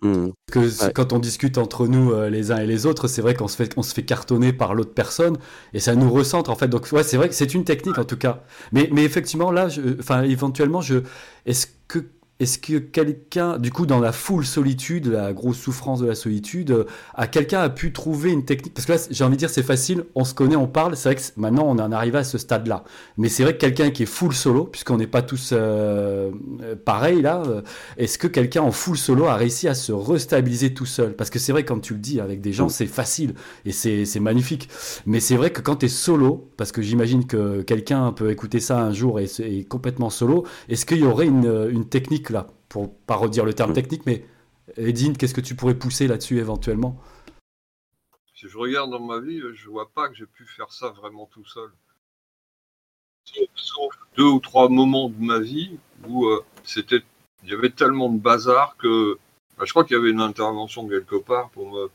Hmm. 0.00 0.30
Que 0.52 0.92
quand 0.92 1.12
on 1.12 1.18
discute 1.18 1.58
entre 1.58 1.88
nous 1.88 2.12
euh, 2.12 2.30
les 2.30 2.52
uns 2.52 2.58
et 2.58 2.66
les 2.66 2.86
autres, 2.86 3.08
c'est 3.08 3.20
vrai 3.20 3.34
qu'on 3.34 3.48
se 3.48 3.56
fait 3.56 3.76
on 3.76 3.82
se 3.82 3.92
fait 3.92 4.04
cartonner 4.04 4.52
par 4.52 4.74
l'autre 4.74 4.94
personne 4.94 5.36
et 5.72 5.80
ça 5.80 5.96
nous 5.96 6.08
recentre 6.08 6.50
en 6.50 6.54
fait. 6.54 6.68
Donc 6.68 6.86
ouais, 6.92 7.02
c'est 7.02 7.16
vrai 7.16 7.28
que 7.28 7.34
c'est 7.34 7.52
une 7.52 7.64
technique 7.64 7.98
en 7.98 8.04
tout 8.04 8.16
cas. 8.16 8.44
Mais 8.70 8.88
mais 8.92 9.02
effectivement 9.02 9.50
là, 9.50 9.66
enfin 9.98 10.22
éventuellement 10.22 10.80
je 10.80 10.98
est-ce 11.46 11.66
que 11.88 11.98
est-ce 12.40 12.58
que 12.60 12.78
quelqu'un, 12.78 13.58
du 13.58 13.72
coup, 13.72 13.84
dans 13.84 13.98
la 13.98 14.12
foule 14.12 14.46
solitude, 14.46 15.08
la 15.08 15.32
grosse 15.32 15.58
souffrance 15.58 15.98
de 16.00 16.06
la 16.06 16.14
solitude, 16.14 16.70
euh, 16.70 16.84
a 17.14 17.26
quelqu'un 17.26 17.60
a 17.60 17.68
pu 17.68 17.92
trouver 17.92 18.30
une 18.30 18.44
technique? 18.44 18.74
Parce 18.74 18.86
que 18.86 18.92
là, 18.92 18.98
j'ai 19.10 19.24
envie 19.24 19.34
de 19.34 19.40
dire, 19.40 19.50
c'est 19.50 19.64
facile, 19.64 20.04
on 20.14 20.24
se 20.24 20.34
connaît, 20.34 20.54
on 20.54 20.68
parle. 20.68 20.96
C'est 20.96 21.08
vrai 21.08 21.16
que 21.16 21.22
maintenant, 21.36 21.64
on 21.66 21.80
en 21.80 21.90
arrivé 21.90 22.18
à 22.18 22.24
ce 22.24 22.38
stade-là. 22.38 22.84
Mais 23.16 23.28
c'est 23.28 23.42
vrai 23.42 23.54
que 23.54 23.58
quelqu'un 23.58 23.90
qui 23.90 24.04
est 24.04 24.06
full 24.06 24.32
solo, 24.32 24.66
puisqu'on 24.66 24.98
n'est 24.98 25.08
pas 25.08 25.22
tous 25.22 25.50
euh, 25.52 26.30
euh, 26.62 26.76
pareils 26.76 27.22
là, 27.22 27.42
est-ce 27.96 28.18
que 28.18 28.28
quelqu'un 28.28 28.62
en 28.62 28.70
full 28.70 28.96
solo 28.96 29.24
a 29.24 29.34
réussi 29.34 29.66
à 29.66 29.74
se 29.74 29.90
restabiliser 29.90 30.72
tout 30.74 30.86
seul? 30.86 31.16
Parce 31.16 31.30
que 31.30 31.40
c'est 31.40 31.50
vrai, 31.50 31.64
comme 31.64 31.80
tu 31.80 31.94
le 31.94 31.98
dis, 31.98 32.20
avec 32.20 32.40
des 32.40 32.52
gens, 32.52 32.68
c'est 32.68 32.86
facile 32.86 33.34
et 33.64 33.72
c'est 33.72 34.20
magnifique. 34.20 34.68
Mais 35.06 35.18
c'est 35.18 35.36
vrai 35.36 35.50
que 35.50 35.60
quand 35.60 35.76
tu 35.76 35.86
es 35.86 35.88
solo, 35.88 36.48
parce 36.56 36.70
que 36.70 36.82
j'imagine 36.82 37.26
que 37.26 37.62
quelqu'un 37.62 38.12
peut 38.12 38.30
écouter 38.30 38.60
ça 38.60 38.78
un 38.80 38.92
jour 38.92 39.18
et 39.18 39.24
est 39.24 39.66
complètement 39.68 40.10
solo, 40.10 40.44
est-ce 40.68 40.86
qu'il 40.86 40.98
y 40.98 41.04
aurait 41.04 41.26
une, 41.26 41.68
une 41.70 41.84
technique 41.84 42.27
là, 42.30 42.46
pour 42.68 42.96
pas 43.00 43.16
redire 43.16 43.44
le 43.44 43.54
terme 43.54 43.72
technique, 43.72 44.06
mais 44.06 44.24
Edine, 44.76 45.16
qu'est-ce 45.16 45.34
que 45.34 45.40
tu 45.40 45.54
pourrais 45.54 45.78
pousser 45.78 46.06
là-dessus 46.06 46.38
éventuellement? 46.38 47.00
Si 48.34 48.48
je 48.48 48.56
regarde 48.56 48.90
dans 48.90 49.00
ma 49.00 49.18
vie, 49.18 49.40
je 49.54 49.68
vois 49.68 49.90
pas 49.90 50.08
que 50.08 50.14
j'ai 50.14 50.26
pu 50.26 50.46
faire 50.46 50.72
ça 50.72 50.90
vraiment 50.90 51.26
tout 51.26 51.44
seul. 51.44 51.70
Sauf 53.54 53.94
deux 54.16 54.24
ou 54.24 54.40
trois 54.40 54.68
moments 54.68 55.08
de 55.08 55.22
ma 55.22 55.38
vie 55.38 55.78
où 56.06 56.26
euh, 56.26 56.44
c'était, 56.64 57.02
il 57.42 57.50
y 57.50 57.52
avait 57.52 57.70
tellement 57.70 58.08
de 58.08 58.18
bazar 58.18 58.76
que 58.76 59.18
bah, 59.58 59.64
je 59.66 59.72
crois 59.72 59.84
qu'il 59.84 59.96
y 59.96 60.00
avait 60.00 60.10
une 60.10 60.20
intervention 60.20 60.88
quelque 60.88 61.16
part 61.16 61.50
pour 61.50 61.70
me, 61.72 61.90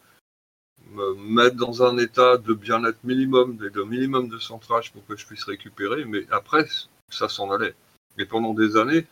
mettre 1.15 1.55
dans 1.55 1.81
un 1.81 1.97
état 1.97 2.37
de 2.37 2.53
bien-être 2.53 3.03
minimum, 3.03 3.57
de 3.57 3.83
minimum 3.83 4.27
de 4.27 4.37
centrage 4.37 4.91
pour 4.91 5.05
que 5.05 5.15
je 5.15 5.25
puisse 5.25 5.45
récupérer, 5.45 6.05
mais 6.05 6.25
après, 6.29 6.65
ça 7.09 7.29
s'en 7.29 7.51
allait. 7.51 7.73
Et 8.17 8.25
pendant 8.25 8.53
des 8.53 8.75
années, 8.75 9.07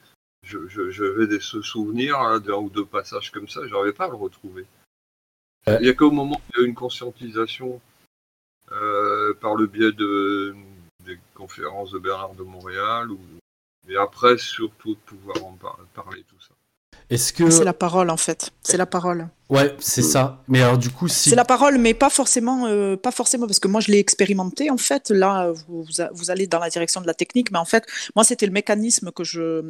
je, 0.51 0.89
je, 0.89 1.03
vais 1.03 1.27
des 1.27 1.39
souvenirs 1.39 2.19
hein, 2.19 2.39
d'un 2.39 2.55
ou 2.55 2.69
deux 2.69 2.85
passages 2.85 3.31
comme 3.31 3.47
ça, 3.47 3.61
je 3.65 3.73
n'arrivais 3.73 3.93
pas 3.93 4.05
à 4.05 4.09
le 4.09 4.15
retrouver. 4.15 4.65
Il 5.67 5.79
n'y 5.81 5.89
a 5.89 5.93
qu'au 5.93 6.11
moment 6.11 6.37
où 6.37 6.51
il 6.55 6.61
y 6.61 6.63
a 6.63 6.67
une 6.67 6.75
conscientisation 6.75 7.79
euh, 8.71 9.33
par 9.35 9.55
le 9.55 9.67
biais 9.67 9.91
de, 9.91 10.55
des 11.05 11.19
conférences 11.35 11.91
de 11.91 11.99
Bernard 11.99 12.33
de 12.35 12.43
Montréal, 12.43 13.11
ou, 13.11 13.19
et 13.87 13.97
après 13.97 14.37
surtout 14.37 14.95
de 14.95 14.99
pouvoir 14.99 15.43
en 15.43 15.57
parler 15.93 16.23
tout 16.27 16.39
ça. 16.39 16.53
Est-ce 17.09 17.33
que 17.33 17.49
c'est 17.49 17.65
la 17.65 17.73
parole 17.73 18.09
en 18.09 18.17
fait, 18.17 18.51
c'est 18.61 18.77
la 18.77 18.85
parole. 18.85 19.27
Ouais, 19.51 19.75
c'est 19.79 20.01
ça. 20.01 20.41
Mais 20.47 20.61
alors 20.61 20.77
du 20.77 20.89
coup, 20.89 21.09
si... 21.09 21.29
c'est 21.29 21.35
la 21.35 21.43
parole, 21.43 21.77
mais 21.77 21.93
pas 21.93 22.09
forcément, 22.09 22.67
euh, 22.67 22.95
pas 22.95 23.11
forcément, 23.11 23.47
parce 23.47 23.59
que 23.59 23.67
moi 23.67 23.81
je 23.81 23.91
l'ai 23.91 23.99
expérimenté 23.99 24.69
en 24.69 24.77
fait. 24.77 25.09
Là, 25.09 25.51
vous, 25.67 25.85
vous, 26.13 26.31
allez 26.31 26.47
dans 26.47 26.59
la 26.59 26.69
direction 26.69 27.01
de 27.01 27.05
la 27.05 27.13
technique, 27.13 27.51
mais 27.51 27.57
en 27.57 27.65
fait, 27.65 27.85
moi 28.15 28.23
c'était 28.23 28.45
le 28.45 28.53
mécanisme 28.53 29.11
que 29.11 29.25
je 29.25 29.61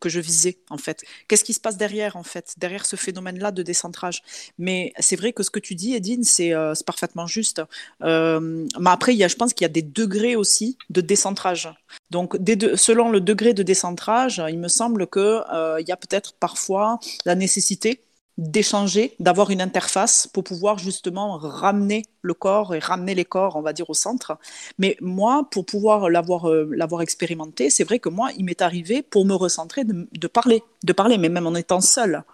que 0.00 0.10
je 0.10 0.20
visais 0.20 0.58
en 0.68 0.76
fait. 0.76 1.02
Qu'est-ce 1.28 1.44
qui 1.44 1.54
se 1.54 1.60
passe 1.60 1.78
derrière 1.78 2.16
en 2.16 2.24
fait, 2.24 2.52
derrière 2.58 2.84
ce 2.84 2.96
phénomène-là 2.96 3.52
de 3.52 3.62
décentrage? 3.62 4.20
Mais 4.58 4.92
c'est 4.98 5.16
vrai 5.16 5.32
que 5.32 5.42
ce 5.42 5.48
que 5.50 5.60
tu 5.60 5.74
dis, 5.74 5.94
Edine, 5.94 6.24
c'est 6.24 6.52
euh, 6.52 6.74
parfaitement 6.84 7.26
juste. 7.26 7.62
Euh, 8.02 8.66
mais 8.78 8.90
après, 8.90 9.14
il 9.14 9.18
y 9.18 9.24
a, 9.24 9.28
je 9.28 9.36
pense 9.36 9.54
qu'il 9.54 9.64
y 9.64 9.70
a 9.70 9.72
des 9.72 9.80
degrés 9.80 10.36
aussi 10.36 10.76
de 10.90 11.00
décentrage. 11.00 11.72
Donc, 12.10 12.36
selon 12.74 13.08
le 13.08 13.22
degré 13.22 13.54
de 13.54 13.62
décentrage, 13.62 14.42
il 14.50 14.58
me 14.58 14.68
semble 14.68 15.06
que 15.06 15.40
il 15.80 15.88
y 15.88 15.92
a 15.92 15.96
peut-être 15.96 16.34
parfois 16.34 17.00
la 17.24 17.34
nécessité 17.34 18.02
d'échanger, 18.38 19.14
d'avoir 19.20 19.50
une 19.50 19.60
interface 19.60 20.26
pour 20.26 20.44
pouvoir 20.44 20.78
justement 20.78 21.36
ramener 21.36 22.04
le 22.22 22.34
corps 22.34 22.74
et 22.74 22.78
ramener 22.78 23.14
les 23.14 23.24
corps, 23.24 23.56
on 23.56 23.62
va 23.62 23.72
dire, 23.72 23.90
au 23.90 23.94
centre. 23.94 24.38
Mais 24.78 24.96
moi, 25.00 25.48
pour 25.50 25.66
pouvoir 25.66 26.08
l'avoir 26.08 26.48
euh, 26.48 26.70
l'avoir 26.72 27.02
expérimenté, 27.02 27.68
c'est 27.68 27.84
vrai 27.84 27.98
que 27.98 28.08
moi, 28.08 28.30
il 28.36 28.44
m'est 28.44 28.62
arrivé 28.62 29.02
pour 29.02 29.26
me 29.26 29.34
recentrer 29.34 29.84
de, 29.84 30.26
parler, 30.28 30.62
de 30.82 30.92
parler, 30.92 31.18
mais 31.18 31.28
même 31.28 31.46
en 31.46 31.54
étant 31.54 31.82
seule. 31.82 32.24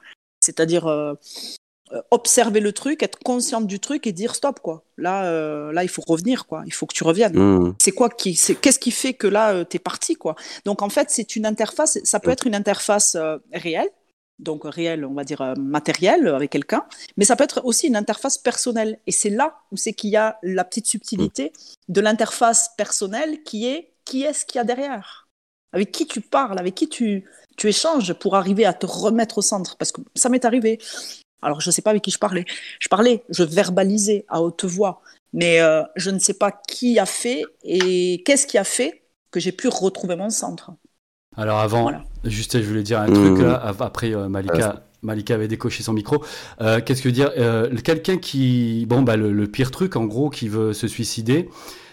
C'est-à-dire 0.40 0.86
euh, 0.86 1.14
euh, 1.92 2.00
observer 2.12 2.60
le 2.60 2.72
truc, 2.72 3.02
être 3.02 3.18
consciente 3.18 3.66
du 3.66 3.80
truc 3.80 4.06
et 4.06 4.12
dire 4.12 4.36
stop 4.36 4.60
quoi. 4.60 4.84
Là, 4.98 5.72
là, 5.72 5.82
il 5.82 5.88
faut 5.88 6.02
revenir 6.06 6.46
quoi. 6.46 6.62
Il 6.66 6.72
faut 6.72 6.86
que 6.86 6.94
tu 6.94 7.02
reviennes. 7.02 7.36
Mmh. 7.36 7.74
C'est 7.80 7.92
quoi 7.92 8.08
qui, 8.08 8.36
c'est 8.36 8.54
qu'est-ce 8.54 8.78
qui 8.78 8.92
fait 8.92 9.14
que 9.14 9.26
là, 9.26 9.64
tu 9.64 9.76
es 9.76 9.80
parti 9.80 10.14
quoi. 10.14 10.36
Donc 10.64 10.82
en 10.82 10.90
fait, 10.90 11.10
c'est 11.10 11.34
une 11.34 11.44
interface. 11.44 11.98
Ça 12.04 12.20
peut 12.20 12.30
mmh. 12.30 12.32
être 12.32 12.46
une 12.46 12.54
interface 12.54 13.16
réelle 13.52 13.90
donc 14.38 14.62
réel, 14.64 15.04
on 15.04 15.14
va 15.14 15.24
dire 15.24 15.40
euh, 15.40 15.54
matériel 15.56 16.28
avec 16.28 16.50
quelqu'un, 16.50 16.84
mais 17.16 17.24
ça 17.24 17.36
peut 17.36 17.44
être 17.44 17.60
aussi 17.64 17.88
une 17.88 17.96
interface 17.96 18.38
personnelle. 18.38 18.98
Et 19.06 19.12
c'est 19.12 19.30
là 19.30 19.58
où 19.72 19.76
c'est 19.76 19.92
qu'il 19.92 20.10
y 20.10 20.16
a 20.16 20.38
la 20.42 20.64
petite 20.64 20.86
subtilité 20.86 21.52
de 21.88 22.00
l'interface 22.00 22.70
personnelle 22.76 23.42
qui 23.42 23.66
est 23.66 23.92
qui 24.04 24.22
est-ce 24.22 24.46
qu'il 24.46 24.58
y 24.58 24.60
a 24.60 24.64
derrière 24.64 25.28
Avec 25.72 25.92
qui 25.92 26.06
tu 26.06 26.20
parles, 26.20 26.58
avec 26.58 26.74
qui 26.74 26.88
tu, 26.88 27.24
tu 27.56 27.68
échanges 27.68 28.14
pour 28.14 28.36
arriver 28.36 28.64
à 28.64 28.72
te 28.72 28.86
remettre 28.86 29.38
au 29.38 29.42
centre 29.42 29.76
Parce 29.76 29.92
que 29.92 30.00
ça 30.14 30.28
m'est 30.28 30.44
arrivé. 30.44 30.78
Alors 31.42 31.60
je 31.60 31.68
ne 31.68 31.72
sais 31.72 31.82
pas 31.82 31.90
avec 31.90 32.02
qui 32.02 32.10
je 32.10 32.18
parlais. 32.18 32.44
Je 32.80 32.88
parlais, 32.88 33.24
je 33.28 33.42
verbalisais 33.42 34.24
à 34.28 34.40
haute 34.40 34.64
voix, 34.64 35.02
mais 35.32 35.60
euh, 35.60 35.82
je 35.96 36.10
ne 36.10 36.18
sais 36.18 36.34
pas 36.34 36.52
qui 36.52 36.98
a 36.98 37.06
fait 37.06 37.44
et 37.62 38.22
qu'est-ce 38.24 38.46
qui 38.46 38.58
a 38.58 38.64
fait 38.64 39.02
que 39.30 39.40
j'ai 39.40 39.52
pu 39.52 39.68
retrouver 39.68 40.16
mon 40.16 40.30
centre. 40.30 40.72
Alors 41.38 41.60
avant, 41.60 41.92
juste 42.24 42.60
je 42.60 42.66
voulais 42.66 42.82
dire 42.82 43.00
un 43.00 43.06
truc 43.06 43.38
là, 43.38 43.62
après 43.78 44.12
euh, 44.12 44.28
Malika. 44.28 44.82
Malika 45.02 45.34
avait 45.34 45.46
décoché 45.46 45.84
son 45.84 45.92
micro. 45.92 46.24
Euh, 46.60 46.80
qu'est-ce 46.84 47.02
que 47.02 47.08
dire 47.08 47.30
euh, 47.38 47.72
Quelqu'un 47.84 48.16
qui, 48.16 48.84
bon 48.88 49.02
bah 49.02 49.16
le, 49.16 49.46
pire 49.46 49.70
truc 49.70 49.94
en 49.94 50.04
gros, 50.04 50.30
qui 50.30 50.48
veut 50.48 50.72
se 50.72 50.88
suicider. 50.88 51.48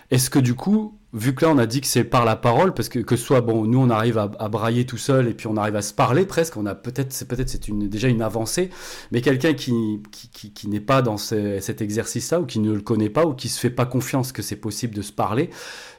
Est-ce 0.09 0.31
que 0.31 0.39
du 0.39 0.55
coup, 0.55 0.97
vu 1.13 1.35
que 1.35 1.45
là 1.45 1.51
on 1.51 1.59
a 1.59 1.67
dit 1.67 1.81
que 1.81 1.85
c'est 1.85 2.03
par 2.03 2.25
la 2.25 2.35
parole, 2.35 2.73
parce 2.73 2.89
que 2.89 2.97
que 2.97 3.15
ce 3.15 3.23
soit 3.23 3.41
bon, 3.41 3.65
nous 3.65 3.77
on 3.77 3.91
arrive 3.91 4.17
à, 4.17 4.49
brailler 4.49 4.87
tout 4.87 4.97
seul 4.97 5.27
et 5.27 5.35
puis 5.35 5.45
on 5.45 5.57
arrive 5.57 5.75
à 5.75 5.83
se 5.83 5.93
parler 5.93 6.25
presque, 6.25 6.57
on 6.57 6.65
a 6.65 6.73
peut-être, 6.73 7.13
c'est 7.13 7.27
peut-être 7.27 7.49
c'est 7.49 7.67
une 7.67 7.87
déjà 7.87 8.07
une 8.07 8.23
avancée, 8.23 8.71
mais 9.11 9.21
quelqu'un 9.21 9.53
qui 9.53 10.01
qui, 10.11 10.51
qui, 10.51 10.67
n'est 10.67 10.79
pas 10.79 11.03
dans 11.03 11.17
cet 11.17 11.81
exercice-là 11.81 12.39
ou 12.39 12.47
qui 12.47 12.57
ne 12.59 12.73
le 12.73 12.81
connaît 12.81 13.09
pas 13.09 13.25
ou 13.27 13.35
qui 13.35 13.49
se 13.49 13.59
fait 13.59 13.69
pas 13.69 13.85
confiance 13.85 14.31
que 14.31 14.41
c'est 14.41 14.55
possible 14.55 14.95
de 14.95 15.03
se 15.03 15.11
parler, 15.11 15.51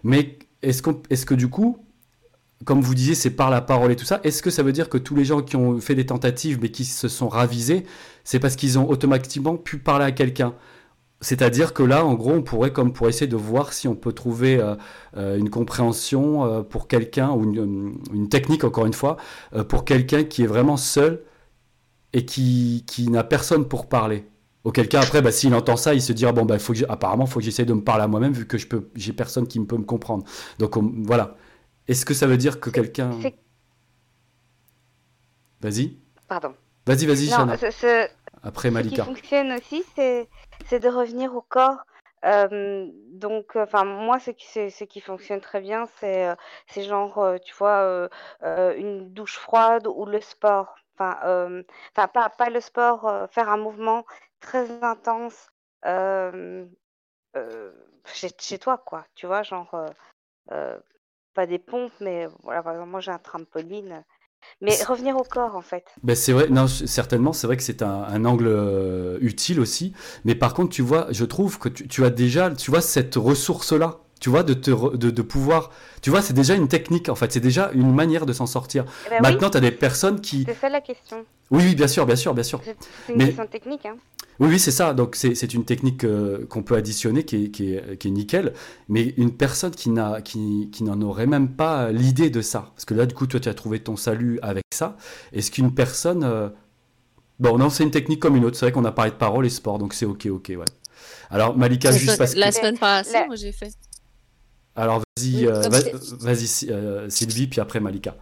mais 0.02 0.38
est-ce 0.62 0.82
est-ce 1.10 1.26
que 1.26 1.34
du 1.34 1.48
coup 1.48 1.85
comme 2.64 2.80
vous 2.80 2.94
disiez, 2.94 3.14
c'est 3.14 3.30
par 3.30 3.50
la 3.50 3.60
parole 3.60 3.92
et 3.92 3.96
tout 3.96 4.04
ça. 4.04 4.20
Est-ce 4.24 4.42
que 4.42 4.50
ça 4.50 4.62
veut 4.62 4.72
dire 4.72 4.88
que 4.88 4.98
tous 4.98 5.14
les 5.14 5.24
gens 5.24 5.42
qui 5.42 5.56
ont 5.56 5.78
fait 5.80 5.94
des 5.94 6.06
tentatives 6.06 6.58
mais 6.60 6.70
qui 6.70 6.84
se 6.84 7.08
sont 7.08 7.28
ravisés, 7.28 7.84
c'est 8.24 8.38
parce 8.40 8.56
qu'ils 8.56 8.78
ont 8.78 8.88
automatiquement 8.88 9.56
pu 9.56 9.78
parler 9.78 10.06
à 10.06 10.12
quelqu'un? 10.12 10.54
C'est-à-dire 11.20 11.72
que 11.72 11.82
là, 11.82 12.04
en 12.04 12.14
gros, 12.14 12.32
on 12.32 12.42
pourrait, 12.42 12.72
comme 12.72 12.92
pour 12.92 13.08
essayer 13.08 13.26
de 13.26 13.36
voir 13.36 13.72
si 13.72 13.88
on 13.88 13.94
peut 13.94 14.12
trouver 14.12 14.58
euh, 14.58 14.74
euh, 15.16 15.38
une 15.38 15.48
compréhension 15.48 16.44
euh, 16.44 16.62
pour 16.62 16.88
quelqu'un, 16.88 17.30
ou 17.30 17.42
une, 17.54 18.28
technique, 18.28 18.64
encore 18.64 18.86
une 18.86 18.92
fois, 18.92 19.16
pour 19.68 19.84
quelqu'un 19.84 20.24
qui 20.24 20.42
est 20.42 20.46
vraiment 20.46 20.76
seul 20.76 21.22
et 22.12 22.26
qui, 22.26 22.84
qui 22.86 23.08
n'a 23.08 23.24
personne 23.24 23.66
pour 23.66 23.88
parler. 23.88 24.26
Auquel 24.64 24.88
cas, 24.88 25.00
après, 25.00 25.22
bah, 25.22 25.32
s'il 25.32 25.54
entend 25.54 25.76
ça, 25.76 25.94
il 25.94 26.02
se 26.02 26.12
dit, 26.12 26.26
bon, 26.26 26.44
bah, 26.44 26.58
faut 26.58 26.72
que 26.74 26.84
apparemment, 26.88 27.24
il 27.24 27.30
faut 27.30 27.38
que 27.38 27.44
j'essaye 27.44 27.66
de 27.66 27.72
me 27.72 27.82
parler 27.82 28.04
à 28.04 28.08
moi-même, 28.08 28.32
vu 28.32 28.46
que 28.46 28.58
je 28.58 28.66
peux, 28.66 28.88
j'ai 28.94 29.12
personne 29.12 29.46
qui 29.46 29.60
me 29.60 29.66
peut 29.66 29.78
me 29.78 29.84
comprendre. 29.84 30.24
Donc, 30.58 30.76
voilà. 31.06 31.36
Est-ce 31.88 32.04
que 32.04 32.14
ça 32.14 32.26
veut 32.26 32.36
dire 32.36 32.60
que 32.60 32.70
quelqu'un. 32.70 33.10
Vas-y. 35.60 35.96
Pardon. 36.28 36.54
Vas-y, 36.86 37.06
vas-y, 37.06 37.30
Après 38.42 38.70
Malika. 38.70 39.04
Ce 39.04 39.08
qui 39.08 39.14
fonctionne 39.14 39.52
aussi, 39.52 39.84
c'est 39.94 40.28
de 40.78 40.88
revenir 40.88 41.34
au 41.34 41.42
corps. 41.42 41.84
Euh, 42.24 42.88
donc, 43.12 43.56
enfin, 43.56 43.84
moi, 43.84 44.18
ce 44.18 44.30
qui, 44.30 44.46
ce 44.70 44.84
qui 44.84 45.00
fonctionne 45.00 45.40
très 45.40 45.60
bien, 45.60 45.86
c'est 46.00 46.34
c'est 46.66 46.82
genre, 46.82 47.18
euh, 47.18 47.38
tu 47.38 47.54
vois, 47.54 48.08
euh, 48.42 48.74
une 48.76 49.12
douche 49.12 49.38
froide 49.38 49.86
ou 49.86 50.06
le 50.06 50.20
sport. 50.20 50.76
Enfin, 50.98 51.62
enfin 51.94 52.08
pas, 52.08 52.30
pas 52.30 52.50
le 52.50 52.60
sport, 52.60 53.28
faire 53.30 53.48
un 53.50 53.58
mouvement 53.58 54.04
très 54.40 54.82
intense 54.82 55.50
chez, 58.04 58.30
chez 58.38 58.58
toi, 58.58 58.78
quoi. 58.78 59.04
Tu 59.14 59.26
vois, 59.26 59.42
genre, 59.42 59.90
pas 61.36 61.46
des 61.46 61.58
pompes, 61.60 61.92
mais 62.00 62.26
voilà, 62.42 62.62
par 62.62 62.72
exemple, 62.72 62.90
moi 62.90 63.00
j'ai 63.00 63.12
un 63.12 63.18
trampoline. 63.18 64.02
Mais 64.60 64.82
revenir 64.84 65.16
au 65.16 65.24
corps, 65.24 65.56
en 65.56 65.60
fait. 65.60 65.84
Ben 66.02 66.14
c'est 66.14 66.32
vrai, 66.32 66.48
non, 66.48 66.66
certainement, 66.68 67.32
c'est 67.32 67.46
vrai 67.46 67.56
que 67.56 67.62
c'est 67.62 67.82
un, 67.82 68.24
angle 68.24 68.46
euh, 68.46 69.18
utile 69.20 69.60
aussi. 69.60 69.92
Mais 70.24 70.34
par 70.34 70.54
contre, 70.54 70.70
tu 70.70 70.82
vois, 70.82 71.08
je 71.10 71.24
trouve 71.24 71.58
que 71.58 71.68
tu, 71.68 71.88
tu 71.88 72.04
as 72.04 72.10
déjà, 72.10 72.50
tu 72.50 72.70
vois, 72.70 72.80
cette 72.80 73.16
ressource-là 73.16 74.05
tu 74.20 74.30
vois, 74.30 74.42
de, 74.42 74.54
te 74.54 74.96
de, 74.96 75.10
de, 75.10 75.22
pouvoir. 75.22 75.70
Tu 76.00 76.10
vois, 76.10 76.22
c'est 76.22 76.32
déjà 76.32 76.54
une 76.54 76.68
technique, 76.68 77.08
en 77.08 77.14
fait, 77.14 77.32
c'est 77.32 77.40
déjà 77.40 77.70
une 77.74 77.94
manière 77.94 78.24
de 78.24 78.32
s'en 78.32 78.46
sortir. 78.46 78.84
Eh 79.06 79.10
ben 79.10 79.22
Maintenant, 79.22 79.50
tu 79.50 79.58
as 79.58 79.60
des 79.60 79.70
personnes 79.70 80.20
qui. 80.20 80.44
C'est 80.46 80.58
ça 80.58 80.68
la 80.68 80.80
question. 80.80 81.24
Oui, 81.50 81.62
oui, 81.66 81.74
bien 81.74 81.86
sûr, 81.86 82.06
bien 82.06 82.16
sûr, 82.16 82.34
bien 82.34 82.42
sûr. 82.42 82.60
C'est 82.64 83.12
une 83.12 83.18
question 83.18 83.46
technique. 83.46 83.84
Hein. 83.86 83.96
Oui, 84.40 84.48
oui, 84.50 84.58
c'est 84.58 84.70
ça. 84.70 84.94
Donc, 84.94 85.16
c'est 85.16 85.54
une 85.54 85.64
technique 85.64 86.04
euh, 86.04 86.46
qu'on 86.46 86.62
peut 86.62 86.76
additionner 86.76 87.24
qui 87.24 87.44
est, 87.44 87.50
qui, 87.50 87.74
est, 87.74 87.98
qui 87.98 88.08
est, 88.08 88.10
nickel. 88.10 88.52
Mais 88.88 89.14
une 89.16 89.32
personne 89.32 89.70
qui 89.70 89.90
n'en 89.90 90.20
qui, 90.20 90.70
qui 90.72 90.84
aurait 90.84 91.26
même 91.26 91.48
pas 91.48 91.90
l'idée 91.90 92.30
de 92.30 92.40
ça. 92.40 92.70
Parce 92.74 92.84
que 92.84 92.94
là, 92.94 93.06
du 93.06 93.14
coup, 93.14 93.26
toi, 93.26 93.40
tu 93.40 93.48
as 93.48 93.54
trouvé 93.54 93.80
ton 93.80 93.96
salut 93.96 94.38
avec 94.42 94.64
ça. 94.74 94.96
Est-ce 95.32 95.50
qu'une 95.50 95.74
personne. 95.74 96.24
Euh, 96.24 96.48
bon, 97.38 97.58
non, 97.58 97.70
c'est 97.70 97.84
une 97.84 97.90
technique 97.90 98.20
comme 98.20 98.36
une 98.36 98.44
autre. 98.44 98.56
C'est 98.56 98.66
vrai 98.66 98.72
qu'on 98.72 98.84
a 98.84 98.92
parlé 98.92 99.10
de 99.10 99.16
parole 99.16 99.46
et 99.46 99.50
sport, 99.50 99.78
donc 99.78 99.94
c'est 99.94 100.06
OK, 100.06 100.26
OK, 100.26 100.48
ouais. 100.48 100.64
Alors, 101.30 101.56
Malika, 101.56 101.92
juste 101.92 102.18
parce 102.18 102.34
que. 102.34 102.40
La 102.40 102.52
semaine 102.52 102.78
passée, 102.78 103.24
moi, 103.26 103.36
j'ai 103.36 103.52
fait. 103.52 103.72
Alors 104.76 105.02
vas-y, 105.16 105.46
euh, 105.46 105.68
vas-y 106.20 106.70
euh, 106.70 107.08
Sylvie, 107.08 107.46
puis 107.46 107.60
après 107.60 107.80
Malika. 107.80 108.14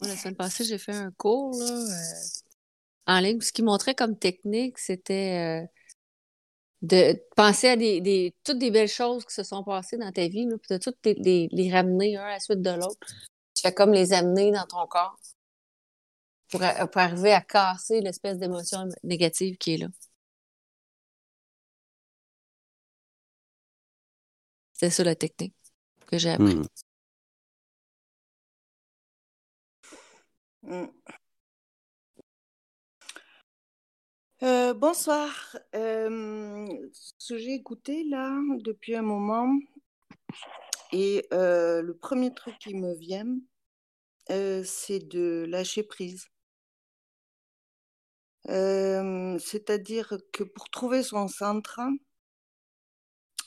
la 0.00 0.16
semaine 0.16 0.34
passée, 0.34 0.64
j'ai 0.64 0.78
fait 0.78 0.94
un 0.94 1.12
cours 1.12 1.56
là, 1.56 1.70
euh, 1.70 1.92
en 3.06 3.20
ligne. 3.20 3.40
Ce 3.40 3.52
qui 3.52 3.62
montrait 3.62 3.94
comme 3.94 4.18
technique, 4.18 4.78
c'était 4.78 5.68
de 6.82 7.16
penser 7.36 7.68
à 7.68 7.76
des, 7.76 8.34
toutes 8.42 8.58
des 8.58 8.72
belles 8.72 8.88
choses 8.88 9.24
qui 9.24 9.32
se 9.32 9.44
sont 9.44 9.62
passées 9.62 9.96
dans 9.96 10.10
ta 10.10 10.26
vie, 10.26 10.46
puis 10.60 10.76
de 10.76 10.78
toutes 10.78 10.98
les, 11.04 11.48
les, 11.52 11.70
ramener 11.70 12.16
un 12.16 12.24
à 12.24 12.30
la 12.32 12.40
suite 12.40 12.60
de 12.60 12.70
l'autre. 12.70 13.06
Tu 13.54 13.62
fais 13.62 13.72
comme 13.72 13.92
les 13.92 14.12
amener 14.12 14.50
dans 14.50 14.66
ton 14.66 14.86
corps 14.88 15.16
pour, 16.50 16.60
pour 16.60 17.00
arriver 17.00 17.32
à 17.32 17.40
casser 17.40 18.00
l'espèce 18.00 18.38
d'émotion 18.38 18.88
négative 19.04 19.56
qui 19.56 19.74
est 19.74 19.78
là. 19.78 19.86
C'est 24.78 24.90
ça 24.90 25.04
la 25.04 25.14
technique 25.14 25.54
que 26.06 26.18
j'ai 26.18 26.30
appris. 26.30 26.54
Hmm. 26.54 26.64
Hmm. 30.62 30.86
Euh, 34.42 34.74
bonsoir. 34.74 35.56
Euh, 35.74 36.66
ce 36.92 37.34
que 37.34 37.38
j'ai 37.38 37.54
écouté 37.54 38.04
là 38.04 38.38
depuis 38.60 38.94
un 38.94 39.02
moment, 39.02 39.50
et 40.92 41.26
euh, 41.32 41.80
le 41.80 41.96
premier 41.96 42.34
truc 42.34 42.58
qui 42.58 42.74
me 42.74 42.94
vient, 42.94 43.38
c'est 44.28 45.08
de 45.08 45.46
lâcher 45.48 45.84
prise. 45.84 46.26
C'est-à-dire 48.44 50.18
que 50.32 50.44
pour 50.44 50.68
trouver 50.68 51.02
son 51.02 51.28
centre, 51.28 51.80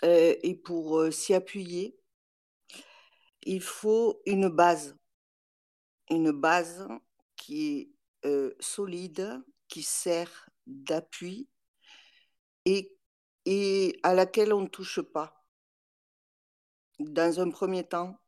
et 0.01 0.55
pour 0.63 1.11
s'y 1.11 1.33
appuyer, 1.33 1.99
il 3.43 3.61
faut 3.61 4.21
une 4.25 4.49
base. 4.49 4.95
Une 6.09 6.31
base 6.31 6.87
qui 7.35 7.95
est 8.23 8.61
solide, 8.61 9.41
qui 9.67 9.83
sert 9.83 10.49
d'appui 10.65 11.47
et, 12.65 12.97
et 13.45 13.99
à 14.03 14.13
laquelle 14.13 14.53
on 14.53 14.61
ne 14.61 14.67
touche 14.67 15.01
pas. 15.01 15.45
Dans 16.99 17.39
un 17.39 17.49
premier 17.49 17.83
temps, 17.83 18.19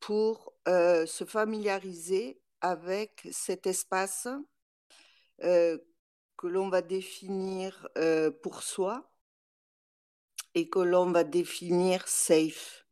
pour 0.00 0.54
se 0.66 1.24
familiariser 1.26 2.40
avec 2.60 3.26
cet 3.30 3.66
espace 3.66 4.28
que 5.38 6.46
l'on 6.46 6.68
va 6.68 6.82
définir 6.82 7.88
pour 8.42 8.62
soi 8.62 9.11
et 10.54 10.68
que 10.68 10.78
l'on 10.78 11.10
va 11.10 11.24
définir 11.24 12.06
safe. 12.08 12.86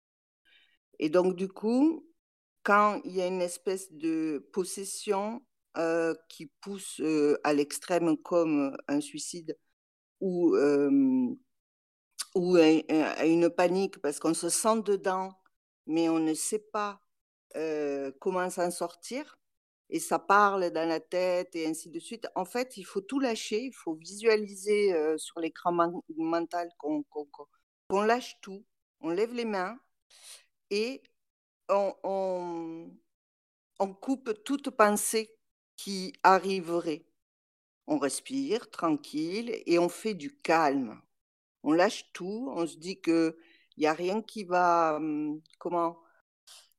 Et 0.98 1.08
donc, 1.08 1.36
du 1.36 1.48
coup, 1.48 2.06
quand 2.62 3.00
il 3.04 3.12
y 3.12 3.22
a 3.22 3.26
une 3.26 3.40
espèce 3.40 3.92
de 3.92 4.46
possession 4.52 5.42
euh, 5.76 6.14
qui 6.28 6.46
pousse 6.60 7.00
euh, 7.00 7.38
à 7.44 7.54
l'extrême 7.54 8.16
comme 8.18 8.76
un 8.88 9.00
suicide 9.00 9.56
ou, 10.20 10.54
euh, 10.56 11.34
ou 12.34 12.56
une 12.56 13.50
panique 13.50 13.98
parce 14.00 14.18
qu'on 14.18 14.34
se 14.34 14.48
sent 14.48 14.82
dedans, 14.84 15.32
mais 15.86 16.08
on 16.08 16.18
ne 16.18 16.34
sait 16.34 16.64
pas 16.72 17.00
comment 18.20 18.48
s'en 18.50 18.70
sortir, 18.70 19.39
et 19.90 19.98
ça 19.98 20.18
parle 20.18 20.70
dans 20.70 20.88
la 20.88 21.00
tête 21.00 21.54
et 21.56 21.66
ainsi 21.66 21.90
de 21.90 21.98
suite. 21.98 22.28
En 22.36 22.44
fait, 22.44 22.76
il 22.76 22.84
faut 22.84 23.00
tout 23.00 23.18
lâcher, 23.18 23.64
il 23.64 23.74
faut 23.74 23.94
visualiser 23.94 24.94
sur 25.18 25.40
l'écran 25.40 25.72
mental 26.16 26.70
qu'on 26.78 28.02
lâche 28.02 28.38
tout, 28.40 28.64
on 29.00 29.10
lève 29.10 29.34
les 29.34 29.44
mains 29.44 29.78
et 30.70 31.02
on, 31.68 31.94
on 33.80 33.94
coupe 33.94 34.44
toute 34.44 34.70
pensée 34.70 35.34
qui 35.76 36.12
arriverait. 36.22 37.04
On 37.86 37.98
respire 37.98 38.70
tranquille 38.70 39.62
et 39.66 39.78
on 39.78 39.88
fait 39.88 40.14
du 40.14 40.36
calme. 40.36 41.00
On 41.62 41.72
lâche 41.72 42.12
tout, 42.12 42.52
on 42.54 42.66
se 42.66 42.76
dit 42.76 43.00
que 43.00 43.36
il 43.76 43.80
n'y 43.80 43.86
a 43.86 43.92
rien 43.94 44.20
qui 44.20 44.44
va, 44.44 44.96
hum, 44.96 45.40
comment, 45.58 45.98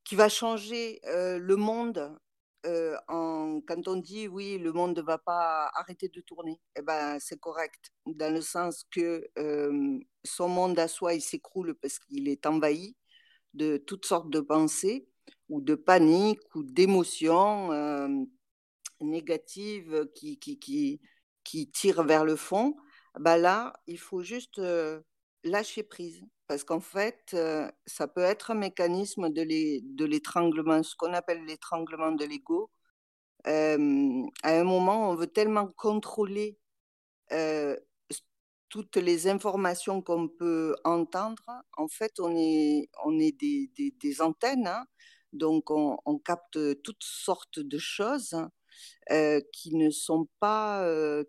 qui 0.04 0.16
va 0.16 0.30
changer 0.30 1.02
le 1.04 1.56
monde. 1.56 2.18
En, 3.08 3.62
quand 3.68 3.88
on 3.88 3.96
dit 3.96 4.28
oui, 4.28 4.58
le 4.58 4.72
monde 4.72 4.98
ne 4.98 5.02
va 5.02 5.18
pas 5.18 5.70
arrêter 5.76 6.10
de 6.10 6.22
tourner, 6.22 6.60
eh 6.76 6.82
ben, 6.82 7.18
c'est 7.20 7.40
correct, 7.40 7.92
dans 8.06 8.34
le 8.34 8.42
sens 8.42 8.84
que 8.92 9.30
son 10.24 10.48
monde 10.48 10.78
à 10.80 10.88
soi, 10.88 11.14
il 11.14 11.22
s'écroule 11.22 11.76
parce 11.76 12.00
qu'il 12.00 12.28
est 12.28 12.46
envahi 12.46 12.96
de 13.54 13.78
toutes 13.78 14.06
sortes 14.06 14.30
de 14.30 14.40
pensées 14.40 15.08
ou 15.50 15.62
de 15.62 15.76
panique 15.76 16.56
ou 16.56 16.64
d'émotions 16.64 17.70
négatives 19.02 20.08
qui, 20.16 20.38
qui, 20.40 20.60
qui, 20.60 21.02
qui 21.44 21.70
tirent 21.70 22.04
vers 22.04 22.26
le 22.26 22.36
fond. 22.36 22.76
Bah 23.20 23.38
là, 23.38 23.74
il 23.88 24.00
faut 24.00 24.22
juste 24.22 24.62
lâcher 25.44 25.84
prise 25.84 26.24
parce 26.52 26.66
qu'en 26.66 26.82
fait, 26.82 27.34
ça 27.86 28.08
peut 28.10 28.24
être 28.24 28.52
un 28.52 28.56
mécanisme 28.56 29.30
de 29.30 30.04
l'étranglement, 30.04 30.84
ce 30.84 30.98
qu'on 30.98 31.14
appelle 31.14 31.46
l'étranglement 31.46 32.12
de 32.12 32.26
l'ego. 32.26 32.70
à 33.46 33.76
un 33.76 34.64
moment, 34.66 35.12
on 35.12 35.16
veut 35.16 35.28
tellement 35.28 35.68
contrôler 35.68 36.60
toutes 38.68 38.98
les 38.98 39.30
informations 39.30 40.02
qu'on 40.02 40.28
peut 40.28 40.76
entendre. 40.84 41.42
En 41.78 41.88
fait, 41.88 42.20
on 42.20 42.36
est, 42.36 42.90
des, 43.40 44.22
antennes, 44.22 44.68
hein. 44.68 44.84
donc 45.32 45.72
on, 45.72 46.00
on, 46.04 46.20
capte 46.20 46.60
toutes 46.84 47.06
sortes 47.06 47.60
de 47.60 47.78
choses 47.78 48.36
qui 49.52 49.76
ne 49.76 49.90
sont 49.90 50.28
pas 50.40 50.86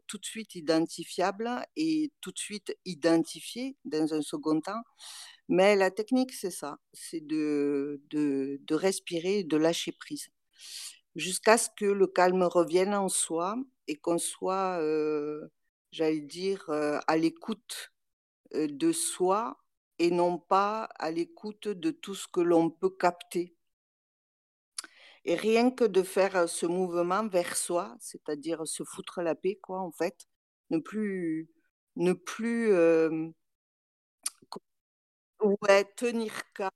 tout 0.07 0.19
de 0.19 0.25
suite 0.25 0.55
identifiables 0.55 1.51
et 1.77 2.13
tout 2.21 2.33
de 2.33 2.39
suite 2.39 2.77
identifiées 2.85 3.77
dans 3.85 4.15
un 4.15 4.23
second 4.23 4.61
temps. 4.61 4.83
Mais 5.49 5.77
la 5.77 5.91
technique, 5.91 6.33
c'est 6.33 6.51
ça, 6.51 6.79
c'est 6.93 7.27
de, 7.27 8.01
de, 8.11 8.59
de, 8.63 8.75
respirer, 8.75 9.45
de 9.45 9.57
lâcher 9.57 9.93
prise, 9.93 10.29
jusqu'à 11.17 11.59
ce 11.59 11.69
que 11.77 11.85
le 11.85 12.07
calme 12.07 12.43
revienne 12.45 12.95
en 12.95 13.09
soi 13.09 13.57
et 13.89 13.97
qu'on 13.97 14.19
soit, 14.19 14.81
j'allais 15.91 16.21
dire, 16.21 16.71
à 16.71 17.17
l'écoute 17.17 17.93
de 18.55 18.93
soi 18.93 19.59
et 19.99 20.11
non 20.11 20.39
pas 20.39 20.85
à 20.99 21.11
l'écoute 21.11 21.69
de 21.69 21.91
tout 21.91 22.15
ce 22.15 22.27
que 22.27 22.41
l'on 22.41 22.71
peut 22.71 22.91
capter 22.91 23.55
et 25.25 25.35
rien 25.37 25.71
que 25.71 25.85
de 25.85 26.03
faire 26.03 26.49
ce 26.49 26.67
mouvement 26.67 27.27
vers 27.29 27.57
soi, 27.57 27.97
c'est-à-dire 28.01 28.67
se 28.67 28.85
foutre 28.85 29.23
la 29.23 29.35
paix, 29.35 29.59
quoi, 29.63 29.81
en 29.81 29.93
fait, 29.93 30.27
ne 30.71 30.79
plus, 30.79 31.49
ne 31.97 32.13
plus, 32.13 32.73
ouais, 35.41 35.85
tenir 35.97 36.33
cas, 36.55 36.71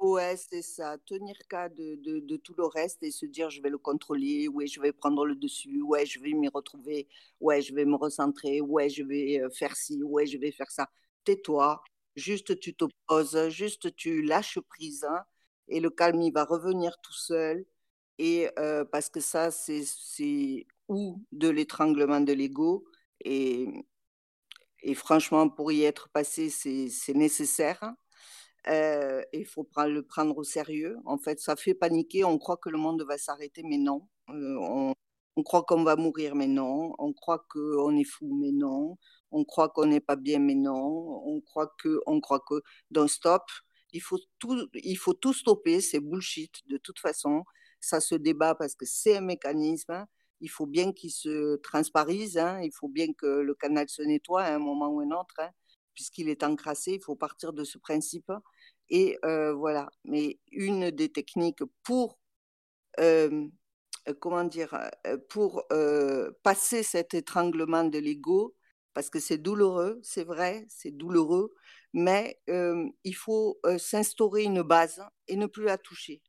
ouais, 0.00 0.36
c'est 0.36 0.62
ça, 0.62 0.96
tenir 1.06 1.36
cas 1.48 1.68
de, 1.68 2.36
tout 2.38 2.54
le 2.58 2.66
reste 2.66 3.02
et 3.02 3.10
se 3.10 3.26
dire 3.26 3.50
je 3.50 3.62
vais 3.62 3.70
le 3.70 3.78
contrôler, 3.78 4.48
ouais, 4.48 4.66
je 4.66 4.80
vais 4.80 4.92
prendre 4.92 5.26
le 5.26 5.34
dessus, 5.36 5.82
ouais, 5.82 6.06
je 6.06 6.20
vais 6.20 6.32
m'y 6.32 6.48
retrouver, 6.48 7.08
ouais, 7.40 7.62
je 7.62 7.74
vais 7.74 7.84
me 7.84 7.96
recentrer, 7.96 8.60
ouais, 8.60 8.88
je 8.90 9.02
vais 9.04 9.42
faire 9.54 9.76
ci, 9.76 10.02
ouais, 10.02 10.26
je 10.26 10.38
vais 10.38 10.52
faire 10.52 10.70
ça. 10.70 10.88
Tais-toi, 11.24 11.82
juste 12.16 12.58
tu 12.60 12.74
te 12.76 12.84
poses, 13.06 13.48
juste 13.50 13.94
tu 13.96 14.22
lâches 14.22 14.60
prise. 14.70 15.04
Hein, 15.04 15.24
et 15.68 15.80
le 15.80 15.90
calme, 15.90 16.20
il 16.22 16.32
va 16.32 16.44
revenir 16.44 16.98
tout 17.02 17.12
seul. 17.12 17.64
Et 18.18 18.48
parce 18.90 19.08
que 19.10 19.20
ça, 19.20 19.50
c'est 19.50 19.84
ou 20.88 21.22
de 21.32 21.48
l'étranglement 21.48 22.20
de 22.20 22.32
l'ego. 22.32 22.84
Et, 23.24 23.84
franchement, 24.94 25.48
pour 25.48 25.72
y 25.72 25.84
être 25.84 26.08
passé, 26.10 26.50
c'est 26.50 27.14
nécessaire. 27.14 27.94
Il 28.66 29.46
faut 29.46 29.68
le 29.76 30.00
prendre 30.02 30.36
au 30.36 30.44
sérieux. 30.44 30.98
En 31.04 31.18
fait, 31.18 31.40
ça 31.40 31.56
fait 31.56 31.74
paniquer. 31.74 32.24
On 32.24 32.38
croit 32.38 32.56
que 32.56 32.70
le 32.70 32.78
monde 32.78 33.02
va 33.02 33.18
s'arrêter, 33.18 33.62
mais 33.64 33.78
non. 33.78 34.08
on, 34.28 34.92
on, 35.36 35.42
croit 35.42 35.62
qu'on 35.62 35.84
va 35.84 35.96
mourir, 35.96 36.34
mais 36.34 36.48
non. 36.48 36.94
On 36.98 37.12
croit 37.12 37.44
qu'on 37.48 37.96
est 37.96 38.04
fou, 38.04 38.34
mais 38.40 38.52
non. 38.52 38.98
On 39.30 39.44
croit 39.44 39.68
qu'on 39.68 39.86
n'est 39.86 40.00
pas 40.00 40.16
bien, 40.16 40.38
mais 40.40 40.54
non. 40.54 41.22
On 41.26 41.40
croit 41.40 41.74
que, 41.78 42.00
on 42.06 42.20
croit 42.20 42.40
que. 42.40 42.62
Donc, 42.90 43.10
stop 43.10 43.42
il 43.92 44.00
faut 44.00 44.18
tout, 44.38 44.68
il 44.74 44.96
faut 44.96 45.14
tout 45.14 45.32
stopper, 45.32 45.80
c'est 45.80 46.00
bullshit 46.00 46.62
de 46.68 46.76
toute 46.78 46.98
façon. 46.98 47.44
Ça 47.80 48.00
se 48.00 48.14
débat 48.14 48.54
parce 48.54 48.74
que 48.74 48.84
c'est 48.86 49.16
un 49.16 49.20
mécanisme. 49.20 49.92
Hein. 49.92 50.06
Il 50.40 50.50
faut 50.50 50.66
bien 50.66 50.92
qu'il 50.92 51.10
se 51.10 51.56
transparise. 51.56 52.38
Hein. 52.38 52.60
Il 52.62 52.72
faut 52.72 52.88
bien 52.88 53.12
que 53.12 53.26
le 53.26 53.54
canal 53.54 53.88
se 53.88 54.02
nettoie 54.02 54.42
à 54.42 54.54
un 54.54 54.58
moment 54.58 54.88
ou 54.88 55.00
un 55.00 55.10
autre. 55.12 55.34
Hein. 55.38 55.50
Puisqu'il 55.94 56.28
est 56.28 56.42
encrassé, 56.44 56.94
il 56.94 57.02
faut 57.02 57.16
partir 57.16 57.52
de 57.52 57.64
ce 57.64 57.78
principe. 57.78 58.30
Et 58.90 59.18
euh, 59.24 59.52
voilà. 59.54 59.88
Mais 60.04 60.38
une 60.52 60.90
des 60.90 61.10
techniques 61.10 61.62
pour 61.82 62.18
euh, 63.00 63.48
comment 64.20 64.44
dire, 64.44 64.74
euh, 65.06 65.18
pour 65.28 65.64
passer 66.42 66.82
cet 66.82 67.14
étranglement 67.14 67.84
de 67.84 67.98
l'ego, 67.98 68.56
parce 68.94 69.10
que 69.10 69.20
c'est 69.20 69.38
douloureux, 69.38 70.00
c'est 70.02 70.24
vrai, 70.24 70.66
c'est 70.68 70.90
douloureux, 70.90 71.54
mais 71.92 72.40
il 72.46 73.14
faut 73.14 73.60
s'instaurer 73.78 74.44
une 74.44 74.62
base 74.62 75.02
et 75.26 75.36
ne 75.36 75.46
plus 75.46 75.64
la 75.64 75.78
toucher. 75.78 76.22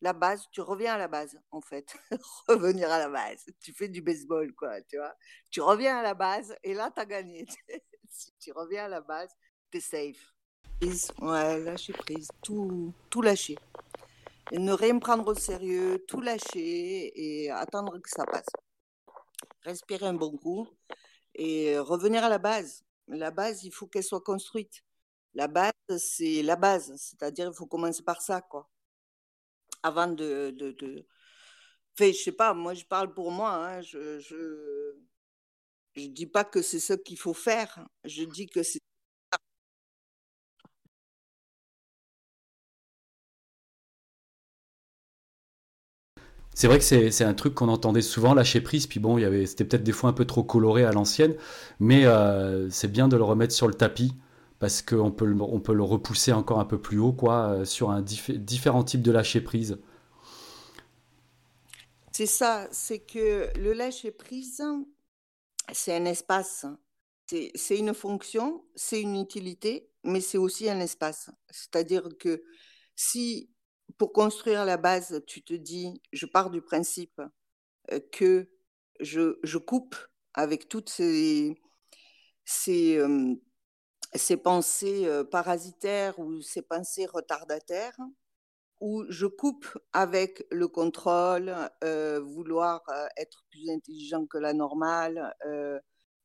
La 0.00 0.12
base, 0.12 0.46
tu 0.52 0.60
reviens 0.60 0.94
à 0.94 0.98
la 0.98 1.08
base, 1.08 1.38
en 1.50 1.62
fait. 1.62 1.96
Revenir 2.48 2.90
à 2.90 2.98
la 2.98 3.08
base. 3.08 3.46
Tu 3.62 3.72
fais 3.72 3.88
du 3.88 4.02
baseball, 4.02 4.52
quoi, 4.54 4.82
tu 4.82 4.98
vois. 4.98 5.14
Tu 5.50 5.62
reviens 5.62 5.96
à 5.96 6.02
la 6.02 6.12
base 6.12 6.54
et 6.62 6.74
là, 6.74 6.90
tu 6.94 7.00
as 7.00 7.06
gagné. 7.06 7.46
si 8.10 8.30
tu 8.38 8.52
reviens 8.52 8.84
à 8.84 8.88
la 8.88 9.00
base, 9.00 9.30
tu 9.70 9.78
es 9.78 9.80
safe. 9.80 10.34
Ouais, 11.22 11.58
lâcher 11.60 11.94
prise, 11.94 12.28
tout, 12.42 12.92
tout 13.08 13.22
lâcher. 13.22 13.56
Ne 14.52 14.72
rien 14.72 14.98
prendre 14.98 15.26
au 15.26 15.34
sérieux, 15.34 16.04
tout 16.06 16.20
lâcher 16.20 17.12
et 17.14 17.50
attendre 17.50 17.98
que 17.98 18.10
ça 18.10 18.26
passe. 18.26 18.50
Respirer 19.62 20.06
un 20.06 20.14
bon 20.14 20.36
coup 20.36 20.68
et 21.34 21.78
revenir 21.78 22.24
à 22.24 22.28
la 22.28 22.38
base. 22.38 22.84
La 23.08 23.30
base, 23.30 23.64
il 23.64 23.72
faut 23.72 23.86
qu'elle 23.86 24.04
soit 24.04 24.20
construite. 24.20 24.84
La 25.34 25.48
base, 25.48 25.72
c'est 25.98 26.42
la 26.42 26.56
base, 26.56 26.92
c'est-à-dire 26.96 27.48
il 27.48 27.54
faut 27.54 27.66
commencer 27.66 28.02
par 28.02 28.20
ça, 28.22 28.40
quoi. 28.40 28.68
Avant 29.84 30.08
de, 30.08 30.50
de, 30.50 30.72
de... 30.72 31.06
Je 32.00 32.12
sais 32.12 32.32
pas, 32.32 32.54
moi 32.54 32.74
je 32.74 32.84
parle 32.84 33.14
pour 33.14 33.30
moi, 33.32 33.52
hein, 33.54 33.80
je, 33.82 34.18
je 34.20 34.96
je 35.96 36.06
dis 36.08 36.26
pas 36.26 36.44
que 36.44 36.62
c'est 36.62 36.80
ce 36.80 36.92
qu'il 36.94 37.18
faut 37.18 37.34
faire, 37.34 37.86
je 38.04 38.24
dis 38.24 38.46
que 38.46 38.62
c'est 38.62 38.80
C'est 46.54 46.68
vrai 46.68 46.78
que 46.78 46.84
c'est 47.10 47.24
un 47.24 47.34
truc 47.34 47.54
qu'on 47.54 47.68
entendait 47.68 48.00
souvent, 48.00 48.32
lâcher 48.32 48.60
prise, 48.60 48.86
puis 48.86 49.00
bon, 49.00 49.18
c'était 49.44 49.64
peut-être 49.64 49.82
des 49.82 49.90
fois 49.92 50.10
un 50.10 50.12
peu 50.12 50.24
trop 50.24 50.44
coloré 50.44 50.84
à 50.84 50.92
l'ancienne, 50.92 51.34
mais 51.80 52.04
euh, 52.06 52.70
c'est 52.70 52.90
bien 52.90 53.08
de 53.08 53.16
le 53.16 53.24
remettre 53.24 53.52
sur 53.52 53.66
le 53.66 53.74
tapis, 53.74 54.12
parce 54.64 54.80
qu'on 54.80 55.12
peut, 55.12 55.30
on 55.42 55.60
peut 55.60 55.74
le 55.74 55.82
repousser 55.82 56.32
encore 56.32 56.58
un 56.58 56.64
peu 56.64 56.80
plus 56.80 56.98
haut, 56.98 57.12
quoi, 57.12 57.48
euh, 57.50 57.64
sur 57.66 57.90
un 57.90 58.00
différent 58.00 58.82
type 58.82 59.02
de 59.02 59.12
lâcher 59.12 59.42
prise. 59.42 59.78
C'est 62.12 62.24
ça, 62.24 62.66
c'est 62.72 63.00
que 63.00 63.50
le 63.58 63.74
lâcher 63.74 64.10
prise, 64.10 64.62
c'est 65.70 65.94
un 65.94 66.06
espace, 66.06 66.64
c'est 67.26 67.76
une 67.76 67.92
fonction, 67.92 68.64
c'est 68.74 69.02
une 69.02 69.20
utilité, 69.20 69.90
mais 70.02 70.22
c'est 70.22 70.38
aussi 70.38 70.70
un 70.70 70.80
espace. 70.80 71.28
C'est-à-dire 71.50 72.08
que 72.18 72.42
si 72.96 73.50
pour 73.98 74.14
construire 74.14 74.64
la 74.64 74.78
base, 74.78 75.22
tu 75.26 75.42
te 75.42 75.52
dis, 75.52 76.00
je 76.14 76.24
pars 76.24 76.48
du 76.48 76.62
principe 76.62 77.20
euh, 77.92 78.00
que 78.12 78.48
je, 79.00 79.38
je 79.42 79.58
coupe 79.58 79.94
avec 80.32 80.70
toutes 80.70 80.88
ces, 80.88 81.54
ces, 82.46 82.96
euh, 82.96 83.34
ces 84.14 84.36
pensées 84.36 85.08
parasitaires 85.30 86.18
ou 86.18 86.40
ces 86.40 86.62
pensées 86.62 87.06
retardataires, 87.06 87.98
où 88.80 89.04
je 89.08 89.26
coupe 89.26 89.66
avec 89.92 90.46
le 90.50 90.68
contrôle, 90.68 91.54
vouloir 91.82 92.82
être 93.16 93.44
plus 93.50 93.70
intelligent 93.70 94.26
que 94.26 94.38
la 94.38 94.52
normale, 94.52 95.34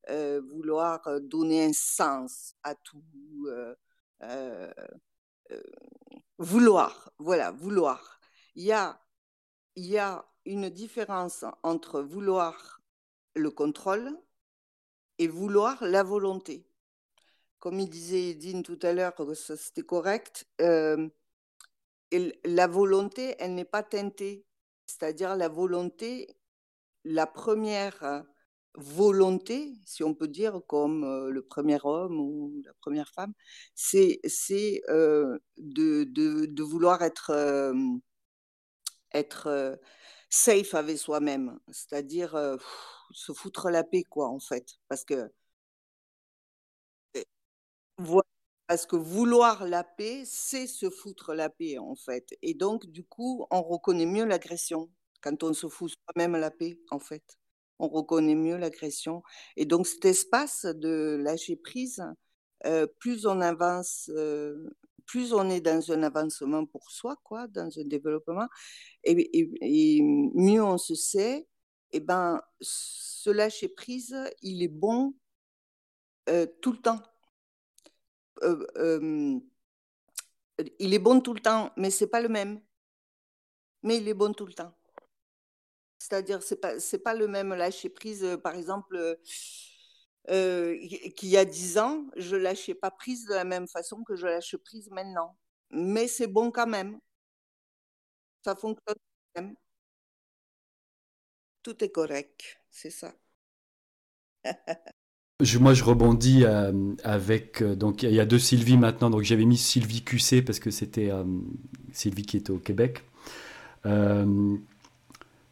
vouloir 0.08 1.02
donner 1.22 1.66
un 1.66 1.74
sens 1.74 2.54
à 2.64 2.76
tout 2.76 3.04
vouloir, 6.38 7.12
voilà, 7.20 7.52
vouloir. 7.52 8.20
Il 8.56 8.64
y 8.64 8.72
a, 8.72 9.00
il 9.76 9.86
y 9.86 9.98
a 9.98 10.26
une 10.46 10.70
différence 10.70 11.46
entre 11.64 12.02
vouloir 12.02 12.82
le 13.36 13.52
contrôle 13.52 14.18
et 15.18 15.28
vouloir 15.28 15.84
la 15.84 16.04
volonté. 16.04 16.69
Comme 17.60 17.80
il 17.80 17.90
disait 17.90 18.30
Edine 18.30 18.64
tout 18.64 18.80
à 18.82 18.94
l'heure, 18.94 19.14
c'était 19.36 19.82
correct, 19.84 20.48
euh, 20.62 21.10
la 22.46 22.68
volonté, 22.68 23.36
elle 23.40 23.54
n'est 23.56 23.66
pas 23.66 23.84
teintée. 23.84 24.46
C'est-à-dire 24.86 25.36
la 25.36 25.50
volonté, 25.50 26.28
la 27.04 27.28
première 27.28 28.24
volonté, 28.76 29.74
si 29.86 30.04
on 30.04 30.14
peut 30.16 30.28
dire, 30.28 30.62
comme 30.68 31.04
euh, 31.04 31.30
le 31.32 31.42
premier 31.42 31.80
homme 31.84 32.20
ou 32.20 32.62
la 32.66 32.74
première 32.82 33.10
femme, 33.10 33.34
c'est 33.76 34.22
euh, 34.90 35.38
de, 35.58 36.06
de, 36.06 36.64
vouloir 36.64 37.04
être, 37.04 37.32
être 39.14 39.80
safe 40.30 40.74
avec 40.76 40.98
soi-même, 40.98 41.60
c'est-à-dire 41.72 42.58
se 43.12 43.34
foutre 43.34 43.70
la 43.70 43.84
paix, 43.84 44.04
quoi, 44.04 44.30
en 44.30 44.40
fait. 44.40 44.78
Parce 44.88 45.04
que, 45.04 45.32
parce 48.68 48.86
que 48.86 48.96
vouloir 48.96 49.66
la 49.68 49.84
paix, 49.84 50.24
c'est 50.26 50.68
se 50.68 50.90
foutre 50.90 51.34
la 51.34 51.50
paix, 51.50 51.78
en 51.78 51.96
fait. 51.96 52.38
Et 52.42 52.54
donc, 52.54 52.86
du 52.88 53.04
coup, 53.04 53.46
on 53.52 53.62
reconnaît 53.62 54.06
mieux 54.06 54.26
l'agression 54.26 54.90
quand 55.22 55.44
on 55.44 55.54
se 55.54 55.68
fout 55.68 55.92
soi-même 55.92 56.36
la 56.38 56.52
paix, 56.52 56.80
en 56.92 57.00
fait. 57.00 57.24
On 57.80 57.88
reconnaît 57.88 58.36
mieux 58.36 58.58
l'agression. 58.58 59.24
Et 59.58 59.66
donc, 59.66 59.88
cet 59.88 60.06
espace 60.06 60.66
de 60.66 61.18
lâcher 61.20 61.56
prise, 61.56 62.04
plus 63.00 63.26
on 63.26 63.42
avance, 63.42 64.12
plus 65.06 65.34
on 65.34 65.50
est 65.50 65.62
dans 65.62 65.92
un 65.92 66.04
avancement 66.04 66.66
pour 66.66 66.92
soi, 66.92 67.16
quoi, 67.24 67.48
dans 67.48 67.70
un 67.80 67.84
développement, 67.86 68.48
et, 69.04 70.02
mieux 70.36 70.64
on 70.64 70.78
se 70.78 70.96
sait, 70.96 71.48
et 71.92 71.98
eh 71.98 72.00
ben, 72.02 72.40
ce 72.62 73.32
lâcher 73.32 73.68
prise, 73.70 74.16
il 74.44 74.62
est 74.62 74.68
bon 74.68 75.16
euh, 76.30 76.46
tout 76.62 76.72
le 76.72 76.78
temps. 76.78 77.02
Euh, 78.44 78.66
euh, 78.78 79.40
il 80.80 80.94
est 80.94 81.00
bon 81.00 81.20
tout 81.22 81.34
le 81.34 81.40
temps, 81.42 81.72
mais 81.76 81.90
c'est 81.92 82.08
pas 82.08 82.22
le 82.22 82.30
même. 82.30 82.62
Mais 83.84 83.98
il 83.98 84.08
est 84.08 84.14
bon 84.14 84.32
tout 84.34 84.46
le 84.46 84.54
temps. 84.54 84.74
C'est-à-dire, 85.98 86.42
c'est 86.44 86.58
pas 86.62 86.74
pas 87.04 87.14
le 87.14 87.28
même 87.28 87.54
lâcher 87.54 87.90
prise. 87.90 88.26
Par 88.44 88.56
exemple, 88.56 89.18
euh, 90.30 90.78
qu'il 91.16 91.30
y 91.30 91.38
a 91.38 91.46
dix 91.46 91.78
ans, 91.78 92.06
je 92.16 92.36
lâchais 92.36 92.76
pas 92.76 92.92
prise 92.92 93.26
de 93.26 93.34
la 93.34 93.44
même 93.46 93.68
façon 93.68 94.04
que 94.04 94.16
je 94.16 94.28
lâche 94.28 94.56
prise 94.58 94.90
maintenant. 94.92 95.38
Mais 95.72 96.08
c'est 96.08 96.28
bon 96.28 96.52
quand 96.52 96.68
même. 96.68 97.00
Ça 98.44 98.56
fonctionne 98.56 98.96
quand 99.34 99.42
même. 99.42 99.56
Tout 101.64 101.82
est 101.86 101.90
correct, 101.92 102.60
c'est 102.70 102.90
ça. 102.90 103.14
moi, 105.60 105.74
je 105.74 105.84
rebondis 105.84 106.44
euh, 106.44 106.72
avec. 107.04 107.62
Euh, 107.62 107.76
donc, 107.76 108.04
il 108.04 108.12
y 108.12 108.20
a 108.20 108.26
deux 108.26 108.40
Sylvie 108.40 108.78
maintenant. 108.78 109.10
Donc, 109.10 109.24
j'avais 109.24 109.46
mis 109.46 109.58
Sylvie 109.58 110.02
QC 110.02 110.42
parce 110.42 110.60
que 110.60 110.72
c'était 110.72 111.12
Sylvie 111.94 112.24
qui 112.24 112.38
était 112.38 112.52
au 112.52 112.58
Québec 112.58 113.04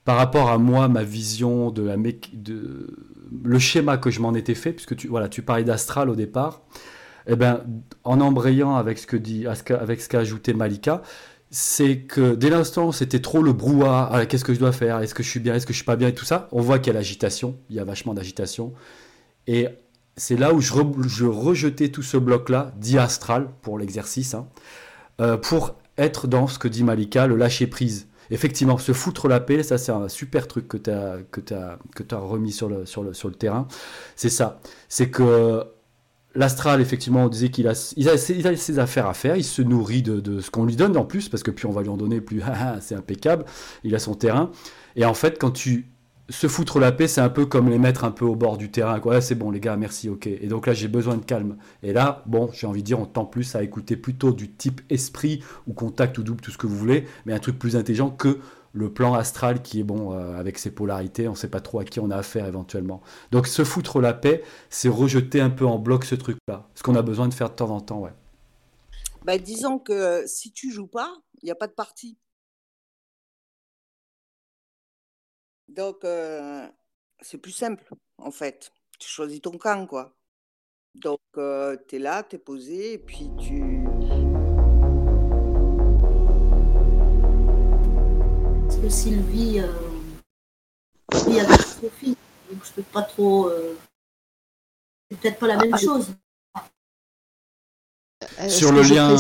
par 0.08 0.16
rapport 0.16 0.50
à 0.50 0.58
moi, 0.58 0.88
ma 0.88 1.04
vision 1.04 1.70
de 1.70 1.84
la 1.84 1.98
de 1.98 2.88
le 3.44 3.60
schéma 3.60 3.98
que 3.98 4.10
je 4.10 4.22
m'en 4.22 4.34
étais 4.36 4.56
fait, 4.56 4.72
puisque 4.72 4.96
tu 4.96 5.10
voilà, 5.10 5.28
tu 5.28 5.42
parlais 5.42 5.66
d'astral 5.66 6.10
au 6.10 6.16
départ. 6.16 6.62
Eh 7.28 7.36
ben, 7.36 7.66
en 8.06 8.22
embrayant 8.22 8.78
avec 8.78 9.00
ce 9.00 9.06
que 9.06 9.18
dit, 9.18 9.46
avec 9.46 10.02
ce 10.02 10.08
qu'a 10.08 10.20
ajouté 10.20 10.54
Malika, 10.54 11.02
c'est 11.52 11.98
que 11.98 12.36
dès 12.36 12.50
l'instant 12.50 12.94
c'était 12.94 13.20
trop 13.20 13.44
le 13.44 13.52
brouhaha, 13.52 14.10
ah, 14.14 14.26
qu'est-ce 14.26 14.46
que 14.46 14.54
je 14.54 14.60
dois 14.60 14.72
faire, 14.72 15.00
est-ce 15.02 15.14
que 15.14 15.24
je 15.24 15.30
suis 15.30 15.42
bien, 15.42 15.56
est-ce 15.56 15.66
que 15.66 15.74
je 15.74 15.80
suis 15.80 15.86
pas 15.86 15.98
bien? 15.98 16.08
Et 16.08 16.16
tout 16.16 16.24
ça, 16.24 16.48
on 16.54 16.62
voit 16.62 16.80
qu'il 16.80 16.94
y 16.94 16.96
a 16.96 17.00
l'agitation, 17.00 17.58
il 17.70 17.76
y 17.76 17.80
a 17.82 17.84
vachement 17.84 18.14
d'agitation. 18.14 18.74
Et 19.48 19.68
c'est 20.16 20.38
là 20.38 20.54
où 20.54 20.62
je, 20.62 20.74
je, 21.08 21.26
rejetais 21.26 21.90
tout 21.90 22.04
ce 22.04 22.18
bloc-là, 22.18 22.74
dit 22.78 22.98
astral 22.98 23.50
pour 23.62 23.80
l'exercice, 23.80 24.34
hein, 24.34 24.48
euh, 25.22 25.38
pour 25.38 25.76
être 25.98 26.28
dans 26.28 26.48
ce 26.48 26.60
que 26.60 26.68
dit 26.68 26.84
Malika, 26.84 27.28
le 27.28 27.36
lâcher 27.36 27.68
prise 27.68 28.08
effectivement, 28.30 28.78
se 28.78 28.94
foutre 28.94 29.28
la 29.28 29.40
paix, 29.40 29.64
ça 29.64 29.78
c'est 29.78 29.92
un 29.92 30.08
super 30.08 30.48
truc 30.48 30.68
que 30.68 30.78
tu 30.78 30.90
as, 30.90 31.18
que 31.32 31.42
as, 31.54 31.80
que 31.96 32.16
remis 32.16 32.52
sur 32.52 32.70
le, 32.70 32.86
sur 32.86 33.04
le, 33.04 33.14
sur 33.14 33.30
le 33.30 33.36
terrain. 33.36 33.68
C'est 34.16 34.30
ça. 34.30 34.60
C'est 34.90 35.10
que 35.10 35.64
l'astral, 36.36 36.82
effectivement, 36.82 37.26
on 37.26 37.30
disait 37.30 37.50
qu'il 37.50 37.68
a, 37.68 37.94
il 37.96 38.10
a, 38.10 38.18
ses, 38.18 38.80
affaires 38.80 39.08
à 39.08 39.14
faire, 39.14 39.38
il 39.38 39.44
se 39.44 39.62
nourrit 39.62 40.02
de, 40.02 40.20
de 40.20 40.42
ce 40.42 40.52
qu'on 40.52 40.66
lui 40.66 40.76
donne 40.76 40.96
en 40.98 41.06
plus, 41.06 41.30
parce 41.30 41.44
que 41.44 41.52
plus 41.52 41.68
on 41.68 41.72
va 41.72 41.82
lui 41.82 41.90
en 41.90 41.98
donner, 41.98 42.22
plus 42.22 42.42
c'est 42.82 42.96
impeccable, 42.96 43.46
il 43.84 43.96
a 43.96 44.00
son 44.00 44.14
terrain. 44.14 44.52
Et 44.96 45.06
en 45.06 45.14
fait, 45.14 45.40
quand 45.40 45.52
tu 45.52 45.88
se 46.30 46.48
foutre 46.48 46.80
la 46.80 46.92
paix, 46.92 47.08
c'est 47.08 47.22
un 47.22 47.30
peu 47.30 47.46
comme 47.46 47.70
les 47.70 47.78
mettre 47.78 48.04
un 48.04 48.12
peu 48.12 48.26
au 48.26 48.36
bord 48.36 48.58
du 48.58 48.70
terrain. 48.70 49.00
Quoi. 49.00 49.22
c'est 49.22 49.36
bon, 49.36 49.52
les 49.52 49.60
gars, 49.60 49.78
merci, 49.78 50.10
ok. 50.10 50.28
Et 50.28 50.48
donc 50.48 50.68
là, 50.68 50.74
j'ai 50.74 50.88
besoin 50.88 51.16
de 51.16 51.24
calme. 51.24 51.58
Et 51.84 51.94
là, 51.94 52.24
bon, 52.26 52.50
j'ai 52.54 52.68
envie 52.68 52.82
de 52.82 52.86
dire, 52.86 53.00
on 53.00 53.06
tend 53.06 53.26
plus 53.26 53.56
à 53.56 53.64
écouter 53.64 53.96
plutôt 53.96 54.34
du 54.34 54.52
type 54.52 54.82
esprit 54.90 55.44
ou 55.68 55.74
contact 55.74 56.18
ou 56.18 56.24
double, 56.24 56.42
tout 56.42 56.52
ce 56.52 56.58
que 56.58 56.68
vous 56.68 56.78
voulez, 56.78 57.08
mais 57.26 57.34
un 57.34 57.40
truc 57.40 57.58
plus 57.58 57.76
intelligent 57.76 58.10
que 58.10 58.40
le 58.74 58.92
plan 58.92 59.14
astral 59.14 59.62
qui 59.62 59.80
est 59.80 59.84
bon 59.84 60.14
euh, 60.14 60.38
avec 60.38 60.60
ses 60.60 60.70
polarités. 60.70 61.28
On 61.28 61.32
ne 61.32 61.38
sait 61.38 61.50
pas 61.50 61.62
trop 61.62 61.80
à 61.80 61.86
qui 61.86 62.00
on 62.00 62.12
a 62.12 62.18
affaire 62.18 62.46
éventuellement. 62.46 63.02
Donc, 63.32 63.48
se 63.48 63.64
foutre 63.64 64.02
la 64.02 64.14
paix, 64.14 64.44
c'est 64.70 64.90
rejeter 64.90 65.40
un 65.40 65.50
peu 65.50 65.66
en 65.66 65.80
bloc 65.80 66.04
ce 66.04 66.16
truc-là. 66.16 66.68
Ce 66.76 66.84
qu'on 66.84 66.96
a 66.96 67.02
besoin 67.02 67.28
de 67.28 67.34
faire 67.34 67.50
de 67.50 67.56
temps 67.56 67.70
en 67.70 67.82
temps, 67.82 68.00
ouais. 68.00 68.14
Bah, 69.24 69.38
disons 69.38 69.80
que 69.80 70.24
si 70.26 70.52
tu 70.52 70.72
joues 70.72 70.88
pas, 70.88 71.12
il 71.42 71.46
n'y 71.46 71.52
a 71.52 71.56
pas 71.56 71.68
de 71.68 71.74
partie. 71.74 72.18
Donc, 75.68 76.04
euh, 76.06 76.68
c'est 77.22 77.38
plus 77.38 77.52
simple, 77.52 77.84
en 78.18 78.32
fait. 78.32 78.72
Tu 79.00 79.10
choisis 79.10 79.42
ton 79.42 79.58
camp, 79.58 79.86
quoi. 79.86 80.16
Donc, 80.96 81.20
euh, 81.38 81.78
tu 81.88 81.98
es 81.98 82.00
là, 82.00 82.24
tu 82.24 82.38
es 82.38 82.40
posé, 82.40 82.94
et 82.94 82.98
puis 82.98 83.30
tu. 83.40 83.84
Parce 88.64 88.78
que 88.78 88.90
Sylvie 88.90 89.60
euh, 89.60 89.72
vit 91.28 91.40
avec 91.40 91.62
Sophie, 91.62 92.18
donc 92.50 92.64
je 92.64 92.72
peux 92.74 92.84
pas 92.84 93.04
trop. 93.04 93.50
Euh, 93.50 93.78
c'est 95.10 95.20
peut-être 95.20 95.40
pas 95.40 95.48
la 95.48 95.58
même 95.58 95.74
ah, 95.74 95.78
chose. 95.78 96.16
Sur 98.50 98.72
le 98.72 98.82
lien. 98.82 99.16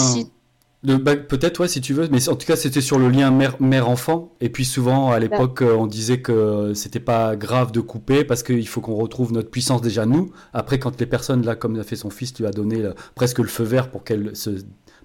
Bah, 0.83 1.15
peut-être, 1.15 1.59
ouais, 1.59 1.67
si 1.67 1.81
tu 1.81 1.93
veux, 1.93 2.07
mais 2.11 2.29
en 2.29 2.35
tout 2.35 2.45
cas, 2.45 2.55
c'était 2.55 2.81
sur 2.81 2.99
le 2.99 3.09
lien 3.09 3.31
mère-enfant. 3.59 4.35
et 4.41 4.49
puis 4.49 4.63
souvent, 4.63 5.11
à 5.11 5.17
l'époque, 5.17 5.63
euh, 5.63 5.73
on 5.73 5.87
disait 5.87 6.21
que 6.21 6.73
c'était 6.75 6.99
pas 6.99 7.35
grave 7.35 7.71
de 7.71 7.81
couper 7.81 8.23
parce 8.23 8.43
qu'il 8.43 8.67
faut 8.67 8.79
qu'on 8.79 8.95
retrouve 8.95 9.33
notre 9.33 9.49
puissance 9.49 9.81
déjà 9.81 10.05
nous. 10.05 10.31
Après, 10.53 10.77
quand 10.77 10.99
les 10.99 11.07
personnes, 11.07 11.43
là, 11.43 11.55
comme 11.55 11.79
a 11.79 11.83
fait 11.83 11.95
son 11.95 12.11
fils, 12.11 12.37
lui 12.37 12.45
a 12.45 12.51
donné 12.51 12.83
euh, 12.83 12.93
presque 13.15 13.39
le 13.39 13.47
feu 13.47 13.63
vert 13.63 13.89
pour 13.89 14.03
qu'elle 14.03 14.35
se, 14.35 14.51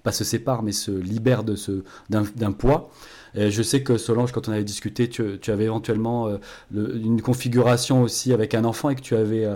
pas 0.03 0.11
se 0.11 0.23
sépare, 0.23 0.61
mais 0.61 0.73
se 0.73 0.91
libère 0.91 1.43
de 1.43 1.55
ce, 1.55 1.83
d'un, 2.09 2.51
poids. 2.51 2.91
Et 3.33 3.49
je 3.49 3.63
sais 3.63 3.81
que 3.81 3.97
Solange, 3.97 4.31
quand 4.31 4.47
on 4.47 4.51
avait 4.51 4.63
discuté, 4.63 5.09
tu, 5.09 5.39
tu 5.41 5.49
avais 5.49 5.65
éventuellement 5.65 6.27
euh, 6.27 6.37
une 6.71 7.21
configuration 7.21 8.03
aussi 8.03 8.31
avec 8.31 8.53
un 8.53 8.63
enfant 8.63 8.91
et 8.91 8.95
que 8.95 9.01
tu 9.01 9.15
avais 9.15 9.47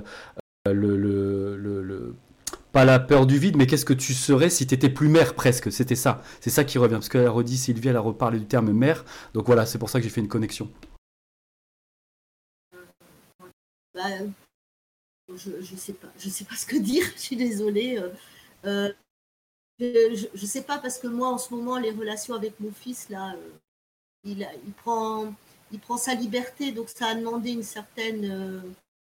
le, 0.66 0.98
le, 0.98 1.58
le 1.58 2.16
pas 2.78 2.86
la 2.86 3.00
peur 3.00 3.26
du 3.26 3.40
vide, 3.40 3.58
mais 3.58 3.66
qu'est-ce 3.66 3.86
que 3.86 3.94
tu 3.94 4.13
serais 4.13 4.52
si 4.52 4.68
tu 4.68 4.76
étais 4.76 4.92
plus 4.92 5.10
mère 5.10 5.34
presque? 5.34 5.72
C'était 5.72 5.96
ça. 5.96 6.22
C'est 6.42 6.52
ça 6.52 6.63
qui 6.63 6.78
revient. 6.78 6.94
Parce 6.94 7.10
qu'elle 7.10 7.26
a 7.26 7.32
redit, 7.32 7.58
Sylvie, 7.58 7.88
elle 7.88 7.96
a 7.96 8.02
reparlé 8.02 8.38
du 8.38 8.46
terme 8.46 8.72
mère. 8.72 9.04
Donc 9.34 9.48
voilà, 9.48 9.66
c'est 9.66 9.80
pour 9.80 9.90
ça 9.90 9.98
que 9.98 10.04
j'ai 10.04 10.12
fait 10.12 10.22
une 10.22 10.28
connexion. 10.28 10.72
Bah, 13.96 14.04
je 15.36 15.50
ne 15.50 15.78
sais, 15.78 15.94
pas, 15.94 16.08
je 16.20 16.30
sais 16.30 16.46
pas 16.46 16.56
ce 16.56 16.68
que 16.68 16.78
dire, 16.78 17.04
je 17.16 17.20
suis 17.20 17.36
désolée. 17.36 17.98
Euh, 17.98 18.13
euh, 18.66 18.94
je 19.80 20.28
ne 20.40 20.48
sais 20.48 20.62
pas 20.62 20.78
parce 20.78 21.00
que 21.00 21.08
moi, 21.08 21.30
en 21.30 21.40
ce 21.40 21.52
moment, 21.56 21.80
les 21.80 21.90
relations 21.90 22.36
avec 22.36 22.60
mon 22.60 22.72
fils, 22.72 23.10
là, 23.10 23.34
euh, 23.34 23.50
il, 24.24 24.48
il, 24.68 24.74
prend, 24.74 25.34
il 25.72 25.80
prend 25.80 25.98
sa 25.98 26.13
liberté, 26.13 26.72
donc 26.72 26.90
ça 26.90 27.08
a 27.08 27.16
demandé 27.16 27.54
une 27.54 27.63
certaine 27.63 28.62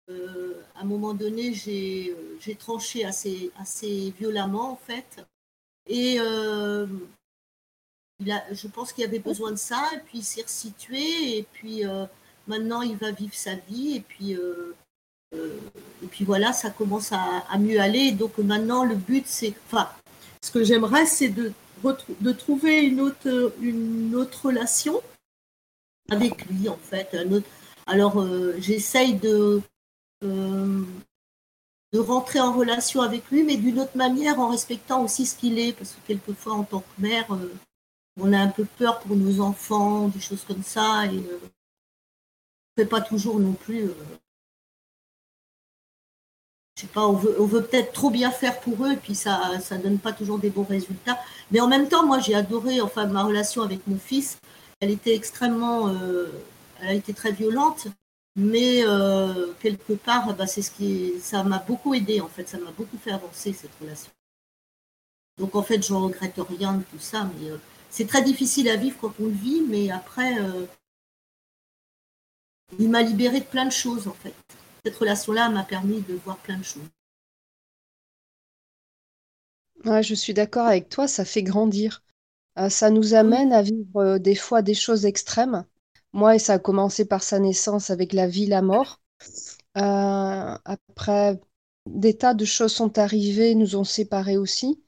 euh, 0.10 0.62
à 0.76 0.82
un 0.82 0.86
moment 0.86 1.14
donné, 1.14 1.54
j'ai 1.54 2.56
tranché 2.58 3.06
assez, 3.06 4.14
violemment, 4.18 4.72
en 4.72 4.76
fait. 4.76 5.26
Et 5.88 6.18
euh, 6.20 6.88
il 8.20 8.32
a, 8.32 8.44
je 8.54 8.68
pense 8.68 8.94
qu'il 8.94 9.04
avait 9.04 9.20
besoin 9.20 9.52
de 9.52 9.58
ça, 9.58 9.90
et 9.96 10.00
puis 10.00 10.20
il 10.20 10.24
s'est 10.24 10.42
resitué, 10.42 11.38
et 11.38 11.44
puis 11.54 11.86
euh, 11.86 12.06
maintenant 12.48 12.82
il 12.82 12.98
va 12.98 13.12
vivre 13.12 13.34
sa 13.34 13.56
vie, 13.56 13.96
et 13.96 14.02
puis, 14.02 14.34
et 15.34 16.08
puis 16.10 16.26
voilà, 16.26 16.52
ça 16.54 16.70
commence 16.70 17.12
à, 17.12 17.58
mieux 17.58 17.80
aller. 17.80 18.12
Donc 18.12 18.38
maintenant, 18.38 18.84
le 18.84 18.96
but, 18.96 19.26
c'est. 19.28 19.54
Enfin, 19.68 19.90
ce 20.42 20.52
que 20.52 20.64
j'aimerais, 20.64 21.06
c'est 21.06 21.30
de, 21.30 21.52
de 22.22 22.32
trouver 22.32 22.82
une 22.82 23.02
autre, 23.02 23.54
une 23.62 24.16
autre 24.16 24.48
relation 24.48 25.02
avec 26.10 26.46
lui, 26.48 26.70
en 26.70 26.78
fait. 26.78 27.14
Un 27.14 27.32
autre, 27.32 27.48
alors, 27.88 28.26
j'essaye 28.60 29.16
de, 29.16 29.30
euh, 29.30 29.62
de 30.22 32.00
rentrer 32.00 32.40
en 32.40 32.54
relation 32.54 33.02
avec 33.02 33.30
lui, 33.32 33.44
mais 33.44 33.58
d'une 33.58 33.80
autre 33.80 33.96
manière, 33.96 34.40
en 34.40 34.50
respectant 34.50 35.04
aussi 35.04 35.26
ce 35.26 35.38
qu'il 35.38 35.60
est, 35.60 35.74
parce 35.74 35.92
que 35.94 36.08
quelquefois, 36.08 36.54
en 36.54 36.64
tant 36.64 36.82
que 36.82 37.02
mère, 37.02 37.34
euh, 37.34 37.54
on 38.20 38.34
a 38.34 38.40
un 38.40 38.50
peu 38.50 38.66
peur 38.66 39.00
pour 39.00 39.16
nos 39.16 39.40
enfants, 39.42 40.08
des 40.10 40.20
choses 40.20 40.44
comme 40.44 40.64
ça, 40.64 41.06
et, 41.06 41.18
euh, 41.18 41.40
fait 42.78 42.86
pas 42.86 43.02
toujours 43.02 43.40
non 43.40 43.54
plus. 43.54 43.86
Euh, 43.90 43.94
je 46.76 46.82
sais 46.82 46.88
pas, 46.88 47.08
on 47.08 47.14
veut, 47.14 47.36
on 47.42 47.48
peut-être 47.48 47.92
trop 47.92 48.12
bien 48.12 48.30
faire 48.32 48.60
pour 48.60 48.86
eux, 48.86 48.94
et 48.94 48.98
puis 48.98 49.16
ça, 49.16 49.60
ça 49.60 49.78
donne 49.78 49.98
pas 49.98 50.14
toujours 50.14 50.38
des 50.38 50.52
bons 50.52 50.64
résultats. 50.64 51.18
Mais 51.52 51.60
en 51.60 51.68
même 51.68 51.90
temps, 51.90 52.06
moi, 52.06 52.20
j'ai 52.20 52.36
adoré, 52.36 52.82
enfin, 52.82 53.08
ma 53.08 53.24
relation 53.24 53.64
avec 53.64 53.86
mon 53.88 53.98
fils. 53.98 54.38
Elle 54.80 54.92
était 54.92 55.16
extrêmement, 55.16 55.90
euh, 55.90 56.28
elle 56.82 56.90
a 56.90 56.94
été 56.94 57.14
très 57.14 57.32
violente, 57.32 57.88
mais 58.38 58.84
euh, 58.86 59.52
quelque 59.60 59.94
part, 59.94 60.36
bah, 60.36 60.46
c'est 60.46 60.62
ce 60.62 60.70
qui, 60.70 61.20
ça 61.20 61.44
m'a 61.44 61.58
beaucoup 61.58 61.96
aidé 61.96 62.22
en 62.22 62.28
fait, 62.28 62.48
ça 62.48 62.60
m'a 62.60 62.72
beaucoup 62.72 62.98
fait 62.98 63.12
avancer 63.12 63.52
cette 63.52 63.74
relation. 63.82 64.12
Donc 65.40 65.56
en 65.56 65.64
fait, 65.64 65.86
je 65.86 65.92
ne 65.92 65.98
regrette 65.98 66.36
rien 66.38 66.74
de 66.74 66.84
tout 66.84 67.00
ça, 67.00 67.30
mais 67.40 67.50
euh, 67.50 67.58
c'est 67.90 68.08
très 68.08 68.22
difficile 68.22 68.70
à 68.70 68.76
vivre 68.76 68.96
quand 69.02 69.14
on 69.20 69.26
le 69.26 69.32
vit, 69.32 69.62
mais 69.68 69.90
après, 69.90 70.40
euh, 70.40 70.66
il 72.78 72.90
m'a 72.90 73.02
libéré 73.02 73.40
de 73.40 73.46
plein 73.46 73.66
de 73.66 73.72
choses 73.72 74.08
en 74.08 74.14
fait. 74.14 74.36
Cette 74.86 74.96
relation-là 74.96 75.50
m'a 75.50 75.64
permis 75.64 76.02
de 76.02 76.14
voir 76.14 76.38
plein 76.38 76.60
de 76.60 76.64
choses. 76.64 76.84
Je 79.84 80.14
suis 80.14 80.34
d'accord 80.34 80.68
avec 80.68 80.90
toi, 80.90 81.08
ça 81.08 81.26
fait 81.26 81.44
grandir. 81.44 82.04
ça 82.70 82.90
nous 82.90 83.14
amène 83.14 83.54
à 83.54 83.62
vivre 83.62 84.18
des 84.18 84.36
fois 84.36 84.62
des 84.62 84.74
choses 84.74 85.06
extrêmes 85.06 85.66
moi, 86.14 86.40
ça 86.40 86.54
a 86.54 86.60
commencé 86.60 87.06
par 87.06 87.24
sa 87.24 87.40
naissance 87.40 87.90
avec 87.90 88.14
la 88.14 88.28
vie, 88.28 88.48
la 88.48 88.62
mort. 88.62 89.02
Euh, 89.78 90.58
après, 90.66 91.40
des 91.86 92.18
tas 92.18 92.34
de 92.34 92.46
choses 92.46 92.74
sont 92.74 92.98
arrivées, 92.98 93.56
nous 93.56 93.76
ont 93.76 93.84
séparés 93.84 94.38
aussi. 94.38 94.84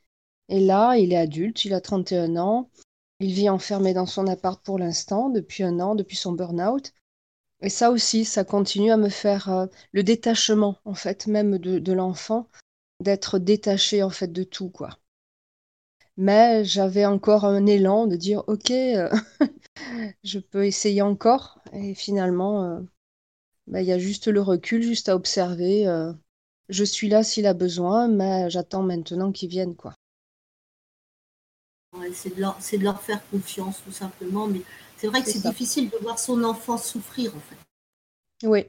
Et 0.50 0.60
là, 0.60 0.98
il 0.98 1.14
est 1.14 1.18
adulte, 1.18 1.66
il 1.66 1.74
a 1.74 1.82
31 1.82 2.38
ans. 2.38 2.70
Il 3.20 3.34
vit 3.34 3.50
enfermé 3.50 3.94
dans 3.94 4.06
son 4.06 4.28
appart 4.28 4.64
pour 4.64 4.80
l'instant, 4.80 5.30
depuis 5.30 5.64
un 5.64 5.80
an, 5.80 5.96
depuis 5.96 6.18
son 6.18 6.32
burn-out. 6.32 6.94
Et 7.62 7.70
ça 7.70 7.92
aussi, 7.92 8.26
ça 8.26 8.44
continue 8.44 8.92
à 8.92 8.98
me 8.98 9.10
faire 9.10 9.50
euh, 9.50 9.66
le 9.92 10.04
détachement, 10.04 10.78
en 10.86 10.94
fait, 10.94 11.28
même 11.28 11.58
de 11.58 11.94
l'enfant, 11.94 12.48
d'être 13.02 13.40
détaché, 13.40 14.04
en 14.04 14.10
fait, 14.10 14.32
de 14.32 14.44
tout, 14.44 14.70
quoi. 14.70 14.99
Mais 16.20 16.64
j'avais 16.66 17.06
encore 17.08 17.46
un 17.46 17.66
élan 17.66 18.06
de 18.06 18.16
dire, 18.16 18.44
OK, 18.48 18.70
euh, 18.72 19.10
je 20.24 20.38
peux 20.40 20.66
essayer 20.66 21.02
encore. 21.02 21.60
Et 21.74 21.96
finalement, 21.96 22.64
euh, 22.64 22.80
bah, 23.68 23.82
il 23.82 23.88
y 23.88 23.94
a 23.94 24.00
juste 24.00 24.28
le 24.28 24.42
recul, 24.42 24.84
juste 24.84 25.10
à 25.10 25.16
observer. 25.16 25.88
Euh, 25.88 26.14
je 26.70 26.84
suis 26.84 27.10
là 27.10 27.24
s'il 27.24 27.48
a 27.48 27.54
besoin, 27.56 28.08
mais 28.10 28.50
j'attends 28.50 28.84
maintenant 28.84 29.32
qu'il 29.32 29.50
vienne, 29.50 29.76
quoi. 29.76 29.96
c'est 32.14 32.36
de, 32.36 32.42
leur, 32.42 32.58
de 32.58 32.78
leur 32.84 33.02
faire 33.02 33.22
confiance, 33.30 33.82
tout 33.84 33.92
simplement. 33.92 34.48
Mais 34.48 34.62
c'est 34.98 35.08
vrai 35.08 35.24
que 35.24 35.30
c'est 35.30 35.42
difficile 35.42 35.90
de 35.90 35.98
voir 36.02 36.20
son 36.20 36.44
enfant 36.44 36.78
souffrir, 36.78 37.36
en 37.36 37.40
fait. 37.40 37.58
Oui. 38.44 38.66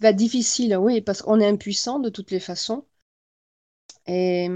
Bah, 0.00 0.12
difficile, 0.14 0.76
oui, 0.76 1.00
parce 1.02 1.22
qu'on 1.22 1.40
est 1.40 1.48
impuissant 1.48 1.98
de 2.00 2.10
toutes 2.10 2.30
les 2.32 2.40
façons. 2.40 2.86
Et 4.06 4.48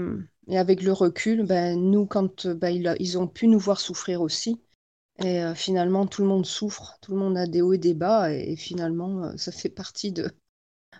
et 0.47 0.57
avec 0.57 0.81
le 0.83 0.93
recul, 0.93 1.43
ben, 1.45 1.79
nous, 1.79 2.05
quand 2.05 2.47
ben, 2.47 2.69
ils, 2.99 3.17
ont 3.17 3.27
pu 3.27 3.47
nous 3.47 3.59
voir 3.59 3.79
souffrir 3.79 4.21
aussi, 4.21 4.61
et 5.19 5.41
euh, 5.43 5.55
finalement, 5.55 6.05
tout 6.07 6.21
le 6.21 6.27
monde 6.27 6.45
souffre, 6.45 6.97
tout 7.01 7.13
le 7.13 7.17
monde 7.19 7.37
a 7.37 7.47
des 7.47 7.61
hauts 7.61 7.73
et 7.73 7.77
des 7.77 7.93
bas, 7.93 8.31
et, 8.31 8.55
finalement, 8.55 9.25
euh, 9.25 9.37
ça 9.37 9.51
fait 9.51 9.69
partie 9.69 10.13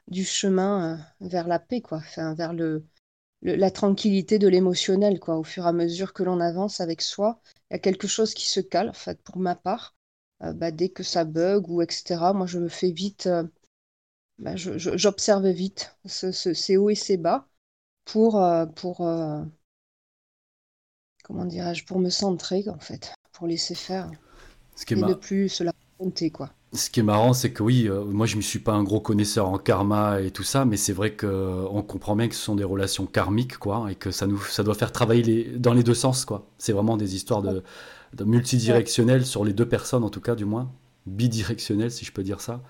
du 0.07 0.25
chemin 0.25 0.97
euh, 1.21 1.27
vers 1.27 1.47
la 1.47 1.59
paix, 1.59 1.81
quoi, 1.81 2.01
vers 2.17 2.53
le, 2.53 2.85
la 3.41 3.71
tranquillité 3.71 4.39
de 4.39 4.47
l'émotionnel, 4.47 5.19
quoi. 5.19 5.37
Au 5.37 5.43
fur 5.43 5.65
et 5.65 5.69
à 5.69 5.73
mesure 5.73 6.13
que 6.13 6.23
l'on 6.23 6.39
avance 6.39 6.81
avec 6.81 7.01
soi, 7.01 7.41
il 7.69 7.73
y 7.73 7.75
a 7.75 7.79
quelque 7.79 8.07
chose 8.07 8.33
qui 8.33 8.47
se 8.47 8.59
cale, 8.61 8.89
en 8.89 8.93
fait, 8.93 9.21
pour 9.23 9.37
ma 9.37 9.55
part. 9.55 9.95
Ben, 10.41 10.75
dès 10.75 10.89
que 10.89 11.03
ça 11.03 11.23
bug 11.25 11.69
ou 11.69 11.81
etc., 11.81 12.33
moi, 12.33 12.45
je 12.45 12.59
me 12.59 12.67
fais 12.67 12.91
vite, 12.91 13.29
ben, 14.37 14.55
j'observe 14.57 15.47
vite 15.47 15.95
ces 16.05 16.77
hauts 16.77 16.89
et 16.89 16.95
ces 16.95 17.17
bas 17.17 17.47
pour, 18.05 18.41
euh, 18.41 18.65
pour 18.65 19.01
euh, 19.01 19.43
comment 21.23 21.45
dirais-je, 21.45 21.85
pour 21.85 21.99
me 21.99 22.09
centrer 22.09 22.63
en 22.69 22.79
fait, 22.79 23.13
pour 23.33 23.47
laisser 23.47 23.75
faire 23.75 24.09
Ce 24.75 24.85
qui 24.85 24.93
est 24.93 24.97
et 24.97 25.01
ne 25.01 25.13
plus 25.13 25.49
se 25.49 25.63
la 25.63 25.73
raconter 25.99 26.29
quoi. 26.29 26.51
Ce 26.73 26.89
qui 26.89 26.99
est 26.99 27.03
marrant, 27.03 27.31
c'est 27.33 27.53
que 27.53 27.63
oui, 27.63 27.87
euh, 27.87 28.03
moi 28.03 28.25
je 28.25 28.35
ne 28.35 28.41
suis 28.41 28.59
pas 28.59 28.73
un 28.73 28.83
gros 28.83 28.99
connaisseur 28.99 29.47
en 29.47 29.57
karma 29.57 30.19
et 30.19 30.31
tout 30.31 30.43
ça, 30.43 30.65
mais 30.65 30.75
c'est 30.75 30.91
vrai 30.91 31.15
qu'on 31.15 31.81
comprend 31.87 32.17
bien 32.17 32.27
que 32.27 32.35
ce 32.35 32.41
sont 32.41 32.55
des 32.55 32.65
relations 32.65 33.05
karmiques, 33.05 33.57
quoi, 33.57 33.87
et 33.89 33.95
que 33.95 34.11
ça, 34.11 34.27
nous, 34.27 34.41
ça 34.41 34.61
doit 34.61 34.75
faire 34.75 34.91
travailler 34.91 35.23
les, 35.23 35.43
dans 35.57 35.73
les 35.73 35.83
deux 35.83 35.93
sens, 35.93 36.25
quoi. 36.25 36.47
C'est 36.57 36.73
vraiment 36.73 36.97
des 36.97 37.15
histoires 37.15 37.41
de, 37.41 37.63
de 38.13 38.23
multidirectionnelles 38.25 39.25
sur 39.25 39.45
les 39.45 39.53
deux 39.53 39.67
personnes, 39.69 40.03
en 40.03 40.09
tout 40.09 40.19
cas, 40.19 40.35
du 40.35 40.43
moins, 40.43 40.69
bidirectionnelles, 41.05 41.91
si 41.91 42.03
je 42.03 42.11
peux 42.11 42.23
dire 42.23 42.41
ça. 42.41 42.61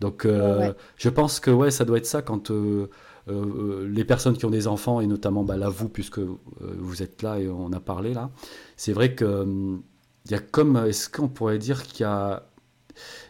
Donc, 0.00 0.26
je 0.26 1.08
pense 1.08 1.38
que 1.38 1.50
ouais, 1.52 1.70
ça 1.70 1.84
doit 1.84 1.98
être 1.98 2.06
ça 2.06 2.22
quand 2.22 2.50
euh, 2.50 2.90
les 3.28 4.04
personnes 4.04 4.36
qui 4.36 4.44
ont 4.44 4.50
des 4.50 4.66
enfants, 4.66 5.00
et 5.00 5.06
notamment 5.06 5.44
bah, 5.44 5.56
là, 5.56 5.68
vous, 5.68 5.88
puisque 5.88 6.18
euh, 6.18 6.38
vous 6.60 7.02
êtes 7.02 7.22
là 7.22 7.38
et 7.38 7.48
on 7.48 7.72
a 7.72 7.80
parlé 7.80 8.14
là, 8.14 8.30
c'est 8.76 8.92
vrai 8.92 9.14
qu'il 9.14 9.26
euh, 9.26 9.76
y 10.28 10.34
a 10.34 10.38
comme, 10.38 10.76
est-ce 10.76 11.08
qu'on 11.08 11.28
pourrait 11.28 11.58
dire 11.58 11.82
qu'il 11.84 12.00
y 12.00 12.04
a, 12.04 12.48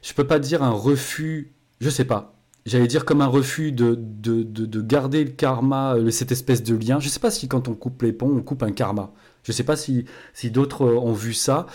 je 0.02 0.14
peux 0.14 0.26
pas 0.26 0.38
dire 0.38 0.62
un 0.62 0.70
refus, 0.70 1.52
je 1.80 1.90
sais 1.90 2.04
pas, 2.04 2.34
j'allais 2.64 2.86
dire 2.86 3.04
comme 3.04 3.20
un 3.20 3.26
refus 3.26 3.72
de, 3.72 3.94
de, 3.94 4.42
de, 4.42 4.80
garder 4.80 5.24
le 5.24 5.30
karma, 5.30 5.96
cette 6.10 6.32
espèce 6.32 6.62
de 6.62 6.74
lien. 6.74 7.00
Je 7.00 7.08
sais 7.08 7.20
pas 7.20 7.30
si 7.30 7.48
quand 7.48 7.68
on 7.68 7.74
coupe 7.74 8.02
les 8.02 8.12
ponts, 8.12 8.32
on 8.34 8.42
coupe 8.42 8.62
un 8.62 8.72
karma. 8.72 9.12
Je 9.42 9.52
sais 9.52 9.64
pas 9.64 9.76
si, 9.76 10.04
si 10.32 10.50
d'autres 10.50 10.86
ont 10.86 11.12
vu 11.12 11.34
ça. 11.34 11.66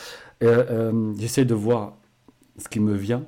J'essaie 0.42 1.46
de 1.46 1.54
voir 1.54 1.98
ce 2.58 2.70
qui 2.70 2.80
me 2.80 2.96
vient 2.96 3.26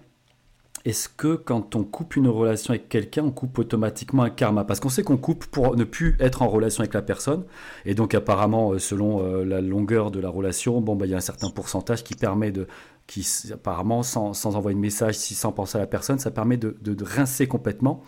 est-ce 0.85 1.09
que 1.09 1.35
quand 1.35 1.75
on 1.75 1.83
coupe 1.83 2.15
une 2.15 2.27
relation 2.27 2.71
avec 2.71 2.89
quelqu'un, 2.89 3.23
on 3.23 3.31
coupe 3.31 3.59
automatiquement 3.59 4.23
un 4.23 4.29
karma? 4.29 4.63
Parce 4.63 4.79
qu'on 4.79 4.89
sait 4.89 5.03
qu'on 5.03 5.17
coupe 5.17 5.45
pour 5.45 5.75
ne 5.75 5.83
plus 5.83 6.15
être 6.19 6.41
en 6.41 6.47
relation 6.47 6.81
avec 6.81 6.93
la 6.93 7.01
personne. 7.01 7.43
Et 7.85 7.95
donc 7.95 8.13
apparemment, 8.13 8.71
euh, 8.71 8.79
selon 8.79 9.23
euh, 9.23 9.43
la 9.43 9.61
longueur 9.61 10.11
de 10.11 10.19
la 10.19 10.29
relation, 10.29 10.79
bon, 10.81 10.95
bah, 10.95 11.05
il 11.05 11.11
y 11.11 11.13
a 11.13 11.17
un 11.17 11.21
certain 11.21 11.49
pourcentage 11.49 12.03
qui 12.03 12.15
permet 12.15 12.51
de... 12.51 12.67
Qui, 13.07 13.27
apparemment, 13.51 14.03
sans, 14.03 14.33
sans 14.33 14.55
envoyer 14.55 14.75
de 14.75 14.81
message, 14.81 15.15
sans 15.15 15.51
penser 15.51 15.79
à 15.79 15.81
la 15.81 15.87
personne, 15.87 16.19
ça 16.19 16.29
permet 16.29 16.57
de, 16.57 16.77
de, 16.79 17.03
rincer 17.03 17.47
complètement. 17.47 18.03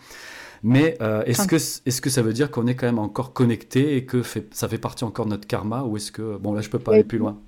Mais 0.62 0.96
euh, 1.02 1.24
est-ce 1.24 1.48
que, 1.48 1.56
est 1.56 2.00
que 2.00 2.08
ça 2.08 2.22
veut 2.22 2.32
dire 2.32 2.52
qu'on 2.52 2.68
est 2.68 2.76
quand 2.76 2.86
même 2.86 3.00
encore 3.00 3.32
connecté 3.32 3.96
et 3.96 4.06
que 4.06 4.22
fait, 4.22 4.54
ça 4.54 4.68
fait 4.68 4.78
partie 4.78 5.02
encore 5.02 5.24
de 5.24 5.30
notre 5.30 5.48
karma? 5.48 5.82
Ou 5.82 5.96
est-ce 5.96 6.12
que... 6.12 6.36
Bon, 6.36 6.52
là, 6.52 6.60
je 6.60 6.70
peux 6.70 6.78
pas 6.78 6.92
aller 6.92 7.02
plus 7.02 7.18
loin? 7.18 7.40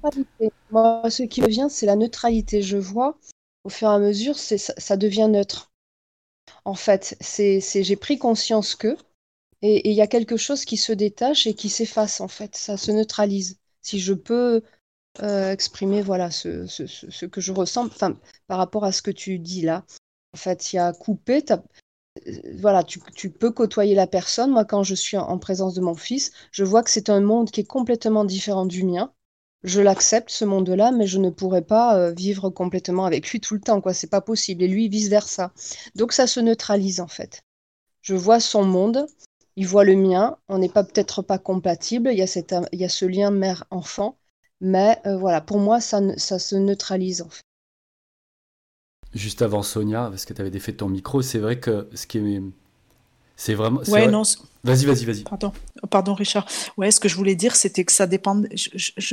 Moi, 0.73 1.03
ce 1.09 1.23
qui 1.23 1.43
me 1.43 1.47
vient, 1.47 1.69
c'est 1.69 1.87
la 1.87 1.95
neutralité. 1.95 2.61
Je 2.61 2.77
vois 2.77 3.17
au 3.65 3.71
fur 3.71 3.89
et 3.89 3.95
à 3.95 3.99
mesure, 3.99 4.37
ça, 4.39 4.97
devient 4.97 5.29
neutre. 5.29 5.73
En 6.65 6.75
fait, 6.75 7.17
c'est, 7.21 7.61
j'ai 7.61 7.97
pris 7.97 8.19
conscience 8.19 8.75
que, 8.75 8.97
et 9.63 9.91
il 9.91 9.95
y 9.95 10.03
a 10.03 10.07
quelque 10.07 10.37
chose 10.37 10.65
qui 10.65 10.77
se 10.77 10.93
détache 10.93 11.47
et 11.47 11.55
qui 11.55 11.71
s'efface, 11.71 12.21
en 12.21 12.29
fait. 12.29 12.55
Ça 12.55 12.77
se 12.77 12.91
neutralise. 12.93 13.59
Si 13.81 13.99
je 13.99 14.13
peux 14.13 14.63
euh, 15.23 15.53
exprimer 15.53 16.03
voilà 16.03 16.31
ce, 16.31 17.27
que 17.27 17.41
je 17.41 17.53
ressens 17.53 17.89
par 18.47 18.59
rapport 18.59 18.85
à 18.85 18.93
ce 18.93 19.03
que 19.03 19.11
tu 19.11 19.39
dis 19.39 19.63
là. 19.63 19.85
En 20.35 20.37
fait, 20.37 20.73
il 20.73 20.77
y 20.77 20.79
a 20.79 20.93
coupé, 20.93 21.43
euh, 21.51 21.57
voilà, 22.59 22.85
tu, 22.85 23.01
tu, 23.15 23.31
peux 23.31 23.51
côtoyer 23.51 23.95
la 23.95 24.07
personne. 24.07 24.51
Moi, 24.51 24.65
quand 24.65 24.83
je 24.83 24.95
suis 24.95 25.17
en 25.17 25.39
présence 25.39 25.75
de 25.75 25.81
mon 25.81 25.95
fils, 25.95 26.33
je 26.51 26.65
vois 26.65 26.83
que 26.83 26.91
c'est 26.91 27.09
un 27.09 27.21
monde 27.21 27.51
qui 27.51 27.61
est 27.61 27.65
complètement 27.65 28.25
différent 28.25 28.67
du 28.67 28.85
mien 28.85 29.13
je 29.65 29.81
l'accepte 29.81 30.31
ce 30.31 30.45
monde-là, 30.45 30.93
mais 30.93 31.07
je 31.07 31.19
ne 31.19 31.31
pourrais 31.31 31.63
pas 31.63 31.97
euh, 31.97 32.13
vivre 32.13 32.51
complètement 32.51 33.07
avec 33.07 33.29
lui 33.31 33.41
tout 33.41 33.55
le 33.55 33.61
temps, 33.61 33.81
quoi. 33.81 33.95
C'est 33.95 34.11
pas 34.11 34.21
possible. 34.21 34.63
Et 34.63 34.69
lui, 34.69 34.89
vice 34.89 35.09
versa. 35.09 35.53
Donc 35.95 36.13
ça 36.13 36.27
se 36.27 36.39
neutralise 36.39 37.01
en 37.01 37.09
fait. 37.09 37.43
Je 38.03 38.15
vois 38.15 38.41
son 38.41 38.65
monde, 38.65 39.07
il 39.57 39.67
voit 39.67 39.85
le 39.85 39.97
mien. 39.97 40.37
On 40.49 40.59
n'est 40.59 40.69
pas 40.69 40.85
peut-être 40.85 41.23
pas 41.23 41.39
compatible. 41.39 42.11
Il 42.13 42.19
y 42.19 42.23
a 42.23 42.27
cette, 42.27 42.55
il 42.73 42.81
y 42.81 42.85
a 42.85 42.91
ce 42.91 43.07
lien 43.07 43.31
mère-enfant, 43.31 44.19
mais 44.61 45.01
euh, 45.07 45.17
voilà, 45.17 45.41
pour 45.41 45.59
moi, 45.59 45.81
ça, 45.81 46.01
ça 46.19 46.39
se 46.39 46.57
neutralise 46.57 47.23
en 47.23 47.31
fait. 47.31 47.43
Juste 49.15 49.41
avant 49.43 49.63
Sonia, 49.63 50.09
parce 50.11 50.27
que 50.27 50.35
tu 50.35 50.41
avais 50.43 50.51
défait 50.51 50.73
ton 50.75 50.89
micro, 50.89 51.23
c'est 51.23 51.39
vrai 51.39 51.59
que 51.59 51.89
ce 51.95 52.07
qui 52.07 52.19
est 52.19 52.43
c'est 53.37 53.55
vraiment. 53.55 53.81
Ouais, 53.89 54.07
non. 54.07 54.23
Vas-y, 54.65 54.87
vas-y, 54.87 55.05
vas-y. 55.05 55.23
Pardon, 55.25 55.53
pardon, 55.91 56.15
Richard. 56.15 56.47
Ouais, 56.79 56.91
ce 56.91 56.99
que 56.99 57.09
je 57.09 57.17
voulais 57.17 57.35
dire, 57.35 57.55
c'était 57.55 57.85
que 57.85 57.93
ça 57.93 58.07
dépend. 58.07 58.43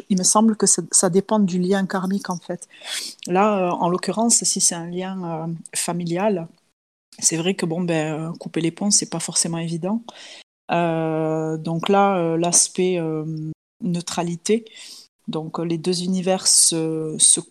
il 0.10 0.18
me 0.18 0.24
semble 0.24 0.56
que 0.56 0.66
ça, 0.66 1.10
dépend 1.10 1.40
du 1.40 1.60
lien 1.60 1.86
karmique, 1.86 2.30
en 2.30 2.38
fait. 2.38 2.68
Là, 3.28 3.58
euh, 3.58 3.70
en 3.72 3.90
l'occurrence, 3.90 4.44
si 4.44 4.62
c'est 4.62 4.76
un 4.76 4.90
lien 4.90 5.24
euh, 5.24 5.54
familial, 5.76 6.48
c'est 7.20 7.36
vrai 7.36 7.56
que 7.56 7.66
bon, 7.66 7.82
ben, 7.82 8.14
euh, 8.14 8.34
couper 8.34 8.62
les 8.62 8.72
ponts, 8.72 8.92
c'est 8.92 9.10
pas 9.10 9.20
forcément 9.20 9.58
évident. 9.58 10.04
donc 10.70 11.90
là, 11.90 12.38
l'aspect 12.38 12.98
neutralité, 13.82 14.64
donc 15.28 15.60
les 15.60 15.78
deux 15.78 16.04
univers 16.04 16.48
se, 16.48 17.18
se, 17.20 17.42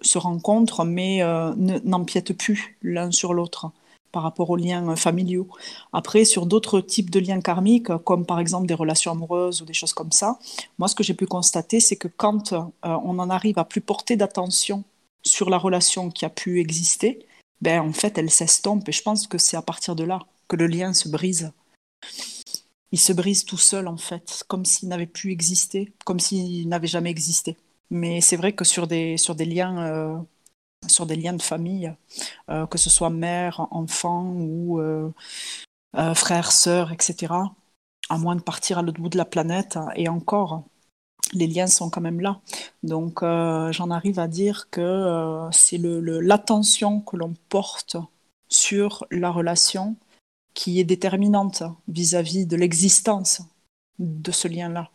se 0.00 0.18
rencontrent, 0.18 0.84
mais 0.84 1.22
n'empiètent 1.56 2.36
plus 2.38 2.76
l'un 2.82 3.10
sur 3.10 3.34
l'autre 3.34 3.72
par 4.12 4.22
rapport 4.22 4.50
aux 4.50 4.56
liens 4.56 4.90
euh, 4.90 4.96
familiaux. 4.96 5.48
Après, 5.92 6.24
sur 6.24 6.46
d'autres 6.46 6.80
types 6.80 7.10
de 7.10 7.18
liens 7.18 7.40
karmiques, 7.40 7.94
comme 8.04 8.26
par 8.26 8.38
exemple 8.38 8.66
des 8.66 8.74
relations 8.74 9.10
amoureuses 9.12 9.62
ou 9.62 9.64
des 9.64 9.72
choses 9.72 9.92
comme 9.92 10.12
ça, 10.12 10.38
moi, 10.78 10.88
ce 10.88 10.94
que 10.94 11.02
j'ai 11.02 11.14
pu 11.14 11.26
constater, 11.26 11.80
c'est 11.80 11.96
que 11.96 12.08
quand 12.08 12.52
euh, 12.52 12.60
on 12.82 13.18
en 13.18 13.30
arrive 13.30 13.58
à 13.58 13.64
plus 13.64 13.80
porter 13.80 14.16
d'attention 14.16 14.84
sur 15.24 15.50
la 15.50 15.58
relation 15.58 16.10
qui 16.10 16.24
a 16.24 16.30
pu 16.30 16.60
exister, 16.60 17.26
ben 17.60 17.80
en 17.80 17.92
fait, 17.92 18.18
elle 18.18 18.30
s'estompe. 18.30 18.88
Et 18.88 18.92
je 18.92 19.02
pense 19.02 19.26
que 19.26 19.38
c'est 19.38 19.56
à 19.56 19.62
partir 19.62 19.96
de 19.96 20.04
là 20.04 20.20
que 20.48 20.56
le 20.56 20.66
lien 20.66 20.92
se 20.92 21.08
brise. 21.08 21.52
Il 22.90 23.00
se 23.00 23.12
brise 23.12 23.44
tout 23.44 23.56
seul, 23.56 23.88
en 23.88 23.96
fait, 23.96 24.44
comme 24.48 24.66
s'il 24.66 24.88
n'avait 24.88 25.06
plus 25.06 25.32
existé, 25.32 25.92
comme 26.04 26.20
s'il 26.20 26.68
n'avait 26.68 26.86
jamais 26.86 27.10
existé. 27.10 27.56
Mais 27.90 28.20
c'est 28.20 28.36
vrai 28.36 28.52
que 28.52 28.64
sur 28.64 28.86
des, 28.86 29.16
sur 29.16 29.34
des 29.34 29.44
liens, 29.44 29.78
euh, 29.78 30.16
sur 30.88 31.06
des 31.06 31.16
liens 31.16 31.32
de 31.32 31.42
famille, 31.42 31.92
euh, 32.50 32.66
que 32.66 32.78
ce 32.78 32.90
soit 32.90 33.10
mère, 33.10 33.66
enfant 33.70 34.32
ou 34.36 34.80
euh, 34.80 35.10
frère, 36.14 36.52
sœur, 36.52 36.92
etc., 36.92 37.34
à 38.08 38.18
moins 38.18 38.36
de 38.36 38.42
partir 38.42 38.78
à 38.78 38.82
l'autre 38.82 39.00
bout 39.00 39.08
de 39.08 39.18
la 39.18 39.24
planète, 39.24 39.78
et 39.96 40.08
encore, 40.08 40.64
les 41.32 41.46
liens 41.46 41.66
sont 41.66 41.88
quand 41.90 42.00
même 42.00 42.20
là. 42.20 42.40
Donc 42.82 43.20
j'en 43.22 43.90
arrive 43.90 44.18
à 44.18 44.28
dire 44.28 44.68
que 44.70 45.48
c'est 45.52 45.78
l'attention 45.78 47.00
que 47.00 47.16
l'on 47.16 47.34
porte 47.48 47.96
sur 48.48 49.06
la 49.10 49.30
relation 49.30 49.96
qui 50.54 50.80
est 50.80 50.84
déterminante 50.84 51.62
vis-à-vis 51.88 52.46
de 52.46 52.56
l'existence 52.56 53.42
de 53.98 54.32
ce 54.32 54.48
lien-là. 54.48 54.90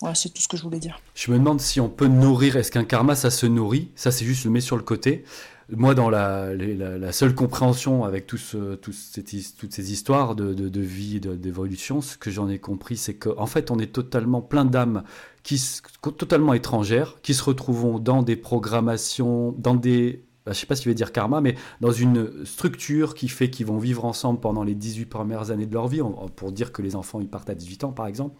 Voilà, 0.00 0.14
c'est 0.14 0.30
tout 0.30 0.40
ce 0.40 0.48
que 0.48 0.56
je 0.56 0.62
voulais 0.62 0.78
dire. 0.78 0.98
Je 1.14 1.30
me 1.30 1.38
demande 1.38 1.60
si 1.60 1.80
on 1.80 1.88
peut 1.88 2.06
nourrir, 2.06 2.56
est-ce 2.56 2.70
qu'un 2.70 2.84
karma, 2.84 3.14
ça 3.14 3.30
se 3.30 3.46
nourrit 3.46 3.90
Ça, 3.94 4.10
c'est 4.10 4.24
juste 4.24 4.44
le 4.44 4.50
met 4.50 4.60
sur 4.60 4.76
le 4.76 4.82
côté. 4.82 5.24
Moi, 5.72 5.94
dans 5.94 6.10
la, 6.10 7.12
seule 7.12 7.34
compréhension 7.34 8.04
avec 8.04 8.26
tous, 8.26 8.56
toutes 8.80 9.72
ces 9.72 9.92
histoires 9.92 10.34
de, 10.34 10.52
de, 10.52 10.80
vie, 10.80 11.20
d'évolution, 11.20 12.00
ce 12.00 12.16
que 12.16 12.30
j'en 12.30 12.48
ai 12.48 12.58
compris, 12.58 12.96
c'est 12.96 13.14
qu'en 13.14 13.38
en 13.38 13.46
fait, 13.46 13.70
on 13.70 13.78
est 13.78 13.92
totalement 13.92 14.40
plein 14.40 14.64
d'âmes 14.64 15.04
qui 15.42 15.62
totalement 16.02 16.54
étrangères, 16.54 17.18
qui 17.22 17.34
se 17.34 17.44
retrouvent 17.44 18.02
dans 18.02 18.22
des 18.22 18.36
programmations, 18.36 19.54
dans 19.58 19.74
des 19.74 20.24
bah, 20.46 20.52
je 20.52 20.56
ne 20.56 20.60
sais 20.60 20.66
pas 20.66 20.74
si 20.74 20.84
je 20.84 20.88
vais 20.88 20.94
dire 20.94 21.12
karma, 21.12 21.42
mais 21.42 21.54
dans 21.82 21.92
une 21.92 22.46
structure 22.46 23.14
qui 23.14 23.28
fait 23.28 23.50
qu'ils 23.50 23.66
vont 23.66 23.78
vivre 23.78 24.06
ensemble 24.06 24.40
pendant 24.40 24.64
les 24.64 24.74
18 24.74 25.04
premières 25.04 25.50
années 25.50 25.66
de 25.66 25.74
leur 25.74 25.86
vie, 25.86 26.00
pour 26.34 26.50
dire 26.50 26.72
que 26.72 26.80
les 26.80 26.96
enfants 26.96 27.20
ils 27.20 27.28
partent 27.28 27.50
à 27.50 27.54
18 27.54 27.84
ans 27.84 27.92
par 27.92 28.06
exemple. 28.06 28.34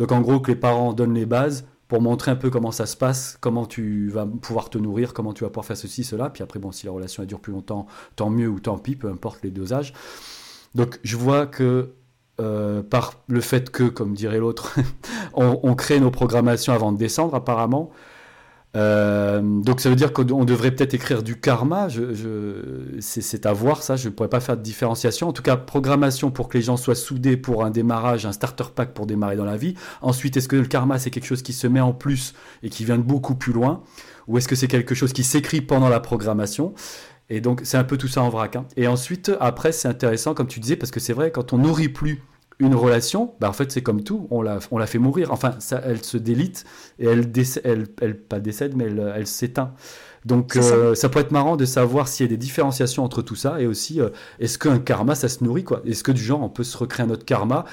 Donc 0.00 0.12
en 0.12 0.22
gros 0.22 0.40
que 0.40 0.50
les 0.50 0.56
parents 0.56 0.94
donnent 0.94 1.12
les 1.12 1.26
bases 1.26 1.66
pour 1.86 2.00
montrer 2.00 2.30
un 2.30 2.36
peu 2.36 2.48
comment 2.48 2.72
ça 2.72 2.86
se 2.86 2.96
passe, 2.96 3.36
comment 3.38 3.66
tu 3.66 4.08
vas 4.08 4.24
pouvoir 4.24 4.70
te 4.70 4.78
nourrir, 4.78 5.12
comment 5.12 5.34
tu 5.34 5.44
vas 5.44 5.50
pouvoir 5.50 5.66
faire 5.66 5.76
ceci, 5.76 6.04
cela. 6.04 6.30
Puis 6.30 6.42
après, 6.42 6.58
bon, 6.58 6.72
si 6.72 6.86
la 6.86 6.92
relation 6.92 7.22
dure 7.24 7.38
plus 7.38 7.52
longtemps, 7.52 7.86
tant 8.16 8.30
mieux 8.30 8.48
ou 8.48 8.60
tant 8.60 8.78
pis, 8.78 8.96
peu 8.96 9.10
importe 9.10 9.40
les 9.42 9.50
dosages. 9.50 9.92
Donc 10.74 11.00
je 11.04 11.18
vois 11.18 11.46
que 11.46 11.90
euh, 12.40 12.82
par 12.82 13.12
le 13.28 13.42
fait 13.42 13.68
que, 13.68 13.82
comme 13.82 14.14
dirait 14.14 14.38
l'autre, 14.38 14.78
on, 15.34 15.74
crée 15.74 16.00
nos 16.00 16.10
programmations 16.10 16.72
avant 16.72 16.92
de 16.92 16.96
descendre 16.96 17.34
apparemment, 17.34 17.90
euh, 18.76 19.40
donc 19.42 19.80
ça 19.80 19.88
veut 19.88 19.96
dire 19.96 20.12
qu'on 20.12 20.44
devrait 20.44 20.70
peut-être 20.70 20.94
écrire 20.94 21.22
du 21.22 21.40
karma. 21.40 21.88
C'est 23.00 23.46
à 23.46 23.52
voir 23.52 23.82
ça. 23.82 23.96
Je 23.96 24.08
ne 24.08 24.14
pourrais 24.14 24.28
pas 24.28 24.40
faire 24.40 24.56
de 24.56 24.62
différenciation. 24.62 25.28
En 25.28 25.32
tout 25.32 25.42
cas, 25.42 25.56
programmation 25.56 26.30
pour 26.30 26.48
que 26.48 26.56
les 26.56 26.62
gens 26.62 26.76
soient 26.76 26.94
soudés 26.94 27.36
pour 27.36 27.64
un 27.64 27.70
démarrage, 27.70 28.26
un 28.26 28.32
starter 28.32 28.64
pack 28.74 28.94
pour 28.94 29.06
démarrer 29.06 29.36
dans 29.36 29.44
la 29.44 29.56
vie. 29.56 29.74
Ensuite, 30.02 30.36
est-ce 30.36 30.48
que 30.48 30.56
le 30.56 30.66
karma 30.66 30.98
c'est 30.98 31.10
quelque 31.10 31.26
chose 31.26 31.42
qui 31.42 31.52
se 31.52 31.66
met 31.66 31.80
en 31.80 31.92
plus 31.92 32.34
et 32.62 32.70
qui 32.70 32.84
vient 32.84 32.98
de 32.98 33.02
beaucoup 33.02 33.34
plus 33.34 33.52
loin, 33.52 33.82
ou 34.28 34.38
est-ce 34.38 34.48
que 34.48 34.54
c'est 34.54 34.68
quelque 34.68 34.94
chose 34.94 35.12
qui 35.12 35.24
s'écrit 35.24 35.60
pendant 35.60 35.88
la 35.88 36.00
programmation? 36.00 36.74
Et 37.28 37.40
donc 37.40 37.60
c'est 37.64 37.76
un 37.76 37.84
peu 37.84 37.96
tout 37.96 38.08
ça 38.08 38.22
en 38.22 38.28
vrac. 38.28 38.56
Hein. 38.56 38.66
Et 38.76 38.86
ensuite, 38.88 39.32
après, 39.40 39.72
c'est 39.72 39.88
intéressant 39.88 40.34
comme 40.34 40.48
tu 40.48 40.60
disais 40.60 40.76
parce 40.76 40.90
que 40.90 41.00
c'est 41.00 41.12
vrai 41.12 41.30
quand 41.30 41.52
on 41.52 41.58
nourrit 41.58 41.88
plus 41.88 42.22
une 42.60 42.74
relation, 42.74 43.34
bah 43.40 43.48
en 43.48 43.52
fait 43.52 43.72
c'est 43.72 43.82
comme 43.82 44.02
tout, 44.02 44.28
on 44.30 44.42
la, 44.42 44.60
on 44.70 44.78
la 44.78 44.86
fait 44.86 44.98
mourir. 44.98 45.32
Enfin, 45.32 45.54
ça, 45.58 45.80
elle 45.84 46.04
se 46.04 46.16
délite 46.16 46.64
et 46.98 47.06
elle, 47.06 47.32
décède, 47.32 47.62
elle, 47.64 47.86
elle 48.00 48.16
pas 48.16 48.38
décède, 48.38 48.76
mais 48.76 48.84
elle, 48.84 49.12
elle 49.16 49.26
s'éteint. 49.26 49.72
Donc 50.26 50.56
euh, 50.56 50.94
ça. 50.94 51.08
peut 51.08 51.18
être 51.18 51.32
marrant 51.32 51.56
de 51.56 51.64
savoir 51.64 52.06
s'il 52.06 52.26
y 52.26 52.28
a 52.28 52.30
des 52.30 52.36
différenciations 52.36 53.04
entre 53.04 53.22
tout 53.22 53.36
ça 53.36 53.60
et 53.60 53.66
aussi 53.66 54.00
euh, 54.00 54.10
est-ce 54.38 54.58
qu'un 54.58 54.78
karma 54.78 55.14
ça 55.14 55.28
se 55.28 55.42
nourrit 55.42 55.64
quoi? 55.64 55.80
Est-ce 55.86 56.04
que 56.04 56.12
du 56.12 56.22
genre 56.22 56.42
on 56.42 56.50
peut 56.50 56.64
se 56.64 56.76
recréer 56.76 57.06
un 57.06 57.10
autre 57.10 57.24
karma? 57.24 57.64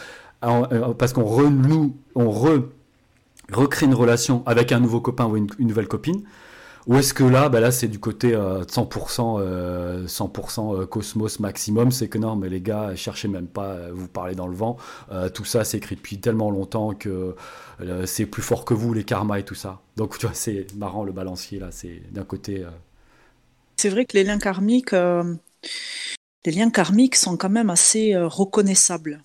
Euh, 0.43 0.93
parce 0.93 1.13
qu'on 1.13 1.25
renoue, 1.25 1.97
on 2.15 2.29
recrée 2.29 3.85
une 3.85 3.95
relation 3.95 4.43
avec 4.45 4.71
un 4.71 4.79
nouveau 4.79 5.01
copain 5.01 5.25
ou 5.25 5.35
une 5.35 5.49
nouvelle 5.59 5.87
copine 5.87 6.21
ou 6.87 6.95
est-ce 6.95 7.13
que 7.13 7.25
là, 7.25 7.49
bah 7.49 7.59
là 7.59 7.71
c'est 7.71 7.89
du 7.89 7.99
côté 7.99 8.31
100%, 8.31 9.39
euh, 9.41 10.07
100% 10.07 10.75
euh, 10.75 10.81
euh, 10.81 10.85
cosmos 10.85 11.41
maximum, 11.41 11.91
c'est 11.91 12.07
que 12.07 12.17
non, 12.17 12.37
mais 12.37 12.47
les 12.47 12.61
gars, 12.61 12.95
cherchez 12.95 13.27
même 13.27 13.47
pas, 13.47 13.91
vous 13.91 14.07
parler 14.07 14.35
dans 14.35 14.47
le 14.47 14.55
vent. 14.55 14.77
tout 15.33 15.43
ça, 15.43 15.65
c'est 15.65 15.77
écrit 15.77 15.95
depuis 15.95 16.19
tellement 16.19 16.49
longtemps 16.49 16.93
que 16.93 17.35
c'est 18.05 18.25
plus 18.25 18.41
fort 18.41 18.63
que 18.63 18.73
vous, 18.73 18.93
les 18.93 19.03
karmas 19.03 19.39
et 19.39 19.43
tout 19.43 19.55
ça. 19.55 19.81
Donc, 19.97 20.17
tu 20.17 20.25
vois, 20.25 20.33
c'est 20.33 20.67
marrant 20.75 21.03
le 21.03 21.11
balancier 21.11 21.59
là. 21.59 21.67
C'est 21.71 22.01
d'un 22.11 22.23
côté. 22.23 22.65
C'est 23.75 23.89
vrai 23.89 24.05
que 24.05 24.15
les 24.17 24.23
liens 24.23 24.39
karmiques, 24.39 24.93
les 24.93 26.51
liens 26.51 26.69
karmiques 26.69 27.15
sont 27.15 27.35
quand 27.35 27.49
même 27.49 27.69
assez 27.69 28.15
reconnaissables. 28.15 29.21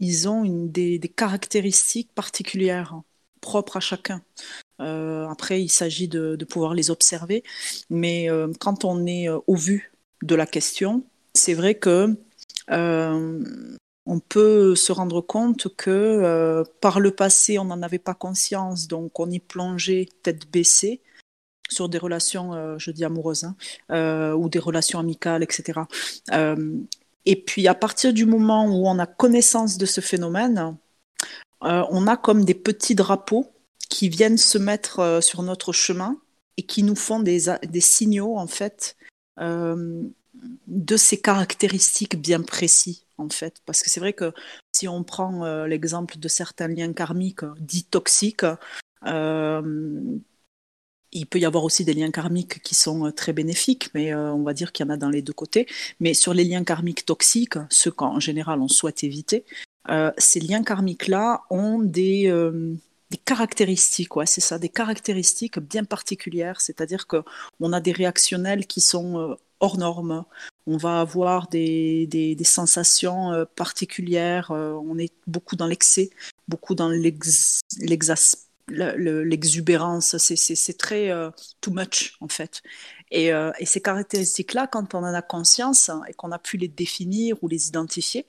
Ils 0.00 0.26
ont 0.28 0.44
des, 0.44 0.98
des 0.98 1.08
caractéristiques 1.08 2.12
particulières 2.14 3.00
propres 3.42 3.76
à 3.76 3.80
chacun. 3.80 4.22
Euh, 4.80 5.28
après, 5.28 5.62
il 5.62 5.68
s'agit 5.68 6.08
de, 6.08 6.36
pouvoir 6.44 6.74
les 6.74 6.90
observer. 6.90 7.42
Mais 7.90 8.30
euh, 8.30 8.52
quand 8.58 8.84
on 8.84 9.06
est 9.06 9.28
euh, 9.28 9.38
au 9.46 9.56
vu 9.56 9.92
de 10.22 10.34
la 10.34 10.46
question, 10.46 11.04
c'est 11.34 11.54
vrai 11.54 11.74
que 11.74 12.16
on 14.06 14.20
peut 14.20 14.74
se 14.74 14.92
rendre 14.92 15.22
compte 15.22 15.74
que 15.76 16.62
par 16.80 17.00
le 17.00 17.10
passé, 17.10 17.58
on 17.58 17.64
n'en 17.64 17.82
avait 17.82 17.98
pas 17.98 18.14
conscience, 18.14 18.86
donc 18.86 19.18
on 19.18 19.30
y 19.30 19.38
plongeait 19.38 20.08
tête 20.22 20.50
baissée 20.50 21.00
sur 21.70 21.88
des 21.88 21.96
relations, 21.96 22.78
je 22.78 22.90
dis 22.90 23.04
amoureuses, 23.04 23.44
hein, 23.88 24.34
ou 24.34 24.48
des 24.50 24.58
relations 24.58 24.98
amicales, 24.98 25.42
etc. 25.42 25.80
et 27.24 27.36
puis 27.36 27.66
à 27.66 27.74
partir 27.74 28.12
du 28.12 28.26
moment 28.26 28.66
où 28.66 28.86
on 28.86 28.98
a 28.98 29.06
connaissance 29.06 29.78
de 29.78 29.86
ce 29.86 30.02
phénomène, 30.02 30.76
on 31.62 32.06
a 32.06 32.16
comme 32.18 32.44
des 32.44 32.54
petits 32.54 32.94
drapeaux 32.94 33.53
qui 33.94 34.08
viennent 34.08 34.38
se 34.38 34.58
mettre 34.58 34.98
euh, 34.98 35.20
sur 35.20 35.44
notre 35.44 35.72
chemin 35.72 36.18
et 36.56 36.62
qui 36.62 36.82
nous 36.82 36.96
font 36.96 37.20
des, 37.20 37.40
signaux, 37.80 38.36
en 38.36 38.48
fait, 38.48 38.96
euh, 39.38 40.02
de 40.66 40.96
ces 40.96 41.20
caractéristiques 41.20 42.20
bien 42.20 42.42
précis, 42.42 43.06
en 43.18 43.28
fait. 43.28 43.62
Parce 43.66 43.84
que 43.84 43.90
c'est 43.90 44.00
vrai 44.00 44.12
que 44.12 44.32
si 44.72 44.88
on 44.88 45.04
prend 45.04 45.44
euh, 45.44 45.68
l'exemple 45.68 46.18
de 46.18 46.26
certains 46.26 46.66
liens 46.66 46.92
karmiques 46.92 47.44
dits 47.60 47.84
toxiques, 47.84 48.44
il 51.16 51.26
peut 51.28 51.38
y 51.38 51.44
avoir 51.44 51.62
aussi 51.62 51.84
des 51.84 51.94
liens 51.94 52.10
karmiques 52.10 52.60
qui 52.62 52.74
sont 52.74 53.12
très 53.12 53.32
bénéfiques, 53.32 53.90
mais 53.94 54.12
on 54.12 54.42
va 54.42 54.54
dire 54.54 54.72
qu'il 54.72 54.84
y 54.84 54.88
en 54.88 54.92
a 54.92 54.96
dans 54.96 55.10
les 55.10 55.22
deux 55.22 55.32
côtés. 55.32 55.68
Mais 56.00 56.14
sur 56.14 56.34
les 56.34 56.42
liens 56.42 56.64
karmiques 56.64 57.06
toxiques, 57.06 57.58
ceux 57.70 57.92
qu'en 57.92 58.18
général 58.18 58.60
on 58.60 58.66
souhaite 58.66 59.04
éviter, 59.04 59.44
ces 60.18 60.40
liens 60.40 60.64
karmiques-là 60.64 61.42
ont 61.50 61.78
des, 61.78 62.28
des 63.14 63.20
caractéristiques, 63.24 64.16
ouais, 64.16 64.26
c'est 64.26 64.40
ça, 64.40 64.58
des 64.58 64.68
caractéristiques 64.68 65.60
bien 65.60 65.84
particulières, 65.84 66.60
c'est-à-dire 66.60 67.06
que 67.06 67.22
on 67.60 67.72
a 67.72 67.80
des 67.80 67.92
réactionnels 67.92 68.66
qui 68.66 68.80
sont 68.80 69.20
euh, 69.20 69.36
hors 69.60 69.78
normes, 69.78 70.24
on 70.66 70.76
va 70.76 71.00
avoir 71.00 71.46
des, 71.46 72.08
des, 72.08 72.36
sensations 72.42 73.32
euh, 73.32 73.44
particulières, 73.44 74.50
euh, 74.50 74.72
on 74.72 74.98
est 74.98 75.12
beaucoup 75.28 75.54
dans 75.54 75.68
l'excès, 75.68 76.10
beaucoup 76.48 76.74
dans 76.74 76.88
l'exubérance, 78.68 80.16
c'est 80.18 80.78
très 80.78 81.12
too 81.60 81.70
much 81.70 82.16
en 82.20 82.28
fait. 82.28 82.62
Et, 83.12 83.30
ces 83.64 83.80
caractéristiques-là, 83.80 84.66
quand 84.66 84.92
on 84.96 85.04
en 85.04 85.14
a 85.14 85.22
conscience 85.22 85.88
et 86.08 86.14
qu'on 86.14 86.32
a 86.32 86.40
pu 86.40 86.56
les 86.56 86.66
définir 86.66 87.36
ou 87.42 87.48
les 87.48 87.68
identifier, 87.68 88.26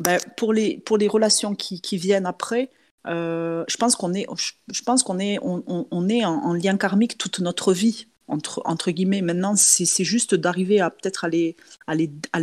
ben, 0.00 0.20
pour, 0.36 0.52
les, 0.52 0.76
pour 0.78 0.98
les 0.98 1.08
relations 1.08 1.54
qui 1.54 1.96
viennent 1.96 2.26
après, 2.26 2.70
euh, 3.06 3.64
je 3.68 3.76
pense 3.76 3.96
qu'on 3.96 4.12
est, 4.14 4.26
je 4.70 4.82
pense 4.82 5.02
qu'on 5.02 5.18
est, 5.18 5.38
on, 5.42 6.08
est 6.08 6.24
en, 6.24 6.52
lien 6.52 6.76
karmique 6.76 7.16
toute 7.16 7.40
notre 7.40 7.72
vie 7.72 8.08
entre, 8.28 8.62
entre 8.64 8.90
guillemets. 8.90 9.22
Maintenant, 9.22 9.56
c'est 9.56 10.04
juste 10.04 10.34
d'arriver 10.34 10.80
à 10.80 10.90
peut-être 10.90 11.24
à 11.24 11.28
les, 11.28 11.56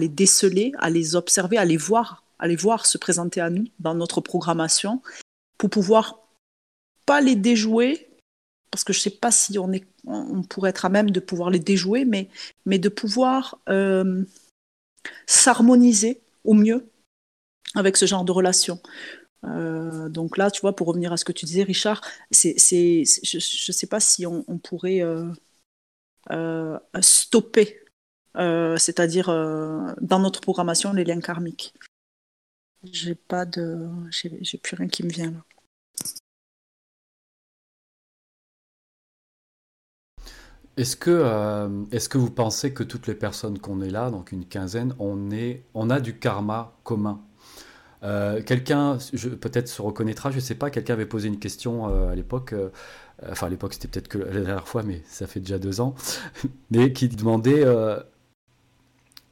déceler, 0.09 0.71
à 0.79 0.89
les 0.89 1.15
observer, 1.15 1.57
à 1.57 1.65
les 1.65 1.77
voir, 1.77 2.23
à 2.39 2.47
les 2.47 2.55
voir 2.55 2.85
se 2.85 2.97
présenter 2.97 3.41
à 3.41 3.49
nous 3.49 3.65
dans 3.79 3.93
notre 3.93 4.21
programmation 4.21 5.01
pour 5.57 5.69
pouvoir 5.69 6.27
pas 7.05 7.21
les 7.21 7.35
déjouer, 7.35 8.09
parce 8.71 8.83
que 8.83 8.93
je 8.93 8.99
sais 8.99 9.09
pas 9.09 9.31
si 9.31 9.57
on 9.59 9.71
est, 9.71 9.85
on 10.05 10.43
pourrait 10.43 10.71
être 10.71 10.85
à 10.85 10.89
même 10.89 11.11
de 11.11 11.19
pouvoir 11.19 11.49
les 11.49 11.59
déjouer, 11.59 12.03
mais, 12.03 12.29
mais 12.65 12.79
de 12.79 12.89
pouvoir 12.89 13.59
euh, 13.69 14.23
s'harmoniser 15.25 16.21
au 16.43 16.53
mieux 16.53 16.89
avec 17.75 17.95
ce 17.97 18.05
genre 18.05 18.25
de 18.25 18.31
relation. 18.31 18.79
Euh, 19.43 20.09
donc 20.09 20.37
là, 20.37 20.51
tu 20.51 20.61
vois, 20.61 20.75
pour 20.75 20.87
revenir 20.87 21.13
à 21.13 21.17
ce 21.17 21.25
que 21.25 21.31
tu 21.31 21.45
disais, 21.45 21.63
Richard, 21.63 22.01
c'est, 22.31 22.55
je 22.57 23.37
ne 23.37 23.73
sais 23.73 23.87
pas 23.87 23.99
si 23.99 24.25
on, 24.25 24.43
pourrait 24.57 25.01
euh, 25.01 25.31
euh, 26.31 26.79
stopper, 27.01 27.79
c'est-à-dire 28.35 29.27
dans 30.01 30.19
notre 30.19 30.41
programmation, 30.41 30.93
les 30.93 31.03
liens 31.03 31.21
karmiques. 31.21 31.73
J'ai 32.83 33.15
pas 33.15 33.45
de, 33.45 33.89
j'ai, 34.11 34.57
plus 34.57 34.75
rien 34.75 34.87
qui 34.87 35.03
me 35.03 35.09
vient 35.09 35.31
là. 35.31 35.43
Est-ce 40.77 40.95
que, 40.95 41.09
euh, 41.09 41.85
est 41.91 42.07
que 42.07 42.19
vous 42.19 42.29
pensez 42.29 42.71
que 42.71 42.83
toutes 42.83 43.07
les 43.07 43.15
personnes 43.15 43.57
qu'on 43.57 43.81
est 43.81 43.89
là, 43.89 44.11
donc 44.11 44.31
une 44.31 44.45
quinzaine, 44.45 44.93
on, 44.99 45.31
est, 45.31 45.63
on 45.73 45.89
a 45.89 45.99
du 45.99 46.19
karma 46.19 46.77
commun? 46.83 47.26
Euh, 48.03 48.41
Quelqu'un 48.43 48.97
peut-être 49.41 49.67
se 49.67 49.81
reconnaîtra, 49.81 50.31
je 50.31 50.37
ne 50.37 50.41
sais 50.41 50.55
pas, 50.55 50.69
quelqu'un 50.69 50.93
avait 50.93 51.05
posé 51.05 51.27
une 51.27 51.39
question 51.39 51.89
euh, 51.89 52.11
à 52.11 52.15
l'époque, 52.15 52.53
enfin 53.29 53.47
à 53.47 53.49
l'époque 53.49 53.73
c'était 53.73 53.87
peut-être 53.87 54.07
que 54.07 54.17
la 54.17 54.41
dernière 54.41 54.67
fois, 54.67 54.83
mais 54.83 55.01
ça 55.07 55.27
fait 55.27 55.39
déjà 55.39 55.59
deux 55.59 55.81
ans, 55.81 55.95
mais 56.71 56.93
qui 56.93 57.07
demandait 57.09 57.65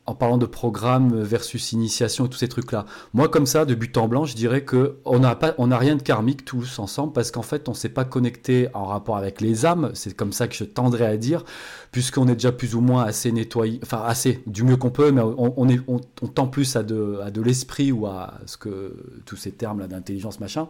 en 0.07 0.13
parlant 0.13 0.37
de 0.37 0.45
programme 0.45 1.19
versus 1.21 1.71
initiation 1.71 2.25
et 2.25 2.29
tous 2.29 2.37
ces 2.37 2.47
trucs-là. 2.47 2.85
Moi, 3.13 3.27
comme 3.27 3.47
ça, 3.47 3.65
de 3.65 3.73
but 3.73 3.97
en 3.97 4.07
blanc, 4.07 4.25
je 4.25 4.35
dirais 4.35 4.63
que 4.63 4.97
on 5.05 5.19
n'a 5.19 5.77
rien 5.77 5.95
de 5.95 6.01
karmique 6.01 6.45
tous 6.45 6.77
ensemble 6.77 7.11
parce 7.13 7.31
qu'en 7.31 7.41
fait, 7.41 7.67
on 7.69 7.73
s'est 7.73 7.89
pas 7.89 8.05
connecté 8.05 8.67
en 8.73 8.85
rapport 8.85 9.17
avec 9.17 9.41
les 9.41 9.65
âmes. 9.65 9.91
C'est 9.95 10.15
comme 10.15 10.31
ça 10.31 10.47
que 10.47 10.55
je 10.55 10.63
tendrais 10.63 11.07
à 11.07 11.17
dire, 11.17 11.43
puisqu'on 11.91 12.27
est 12.27 12.35
déjà 12.35 12.51
plus 12.51 12.75
ou 12.75 12.81
moins 12.81 13.03
assez 13.03 13.31
nettoyé, 13.31 13.79
enfin 13.81 14.03
assez 14.05 14.43
du 14.45 14.63
mieux 14.63 14.77
qu'on 14.77 14.91
peut, 14.91 15.11
mais 15.11 15.21
on, 15.21 15.69
est, 15.69 15.79
on, 15.87 15.99
tend 16.27 16.47
plus 16.47 16.75
à 16.75 16.83
de, 16.83 17.19
à 17.23 17.31
de 17.31 17.41
l'esprit 17.41 17.91
ou 17.91 18.05
à 18.05 18.35
ce 18.45 18.57
que 18.57 19.21
tous 19.25 19.37
ces 19.37 19.51
termes-là 19.51 19.87
d'intelligence 19.87 20.39
machin, 20.39 20.67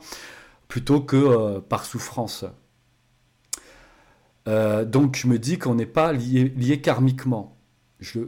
plutôt 0.70 1.02
que 1.02 1.18
euh, 1.18 1.60
par 1.60 1.86
souffrance. 1.86 2.46
Euh, 4.48 4.86
donc, 4.86 5.18
je 5.18 5.28
me 5.28 5.40
dis 5.40 5.58
qu'on 5.58 5.76
n'est 5.76 5.86
pas 5.86 6.14
lié 6.14 6.80
karmiquement 6.82 7.55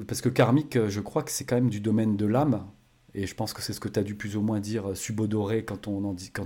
parce 0.07 0.21
que 0.21 0.29
karmique, 0.29 0.75
euh, 0.75 0.89
je 0.89 1.01
crois 1.01 1.23
que 1.23 1.31
c'est 1.31 1.45
quand 1.45 1.55
même 1.55 1.69
du 1.69 1.81
domaine 1.81 2.15
de 2.15 2.25
l'âme. 2.25 2.65
Et 3.13 3.25
je 3.25 3.35
pense 3.35 3.53
que 3.53 3.61
c'est 3.61 3.73
ce 3.73 3.79
que 3.79 3.89
tu 3.89 3.99
as 3.99 4.03
dû 4.03 4.15
plus 4.15 4.37
ou 4.37 4.41
moins 4.41 4.59
dire 4.59 4.91
euh, 4.91 4.95
subodoré 4.95 5.65
quand, 5.65 5.77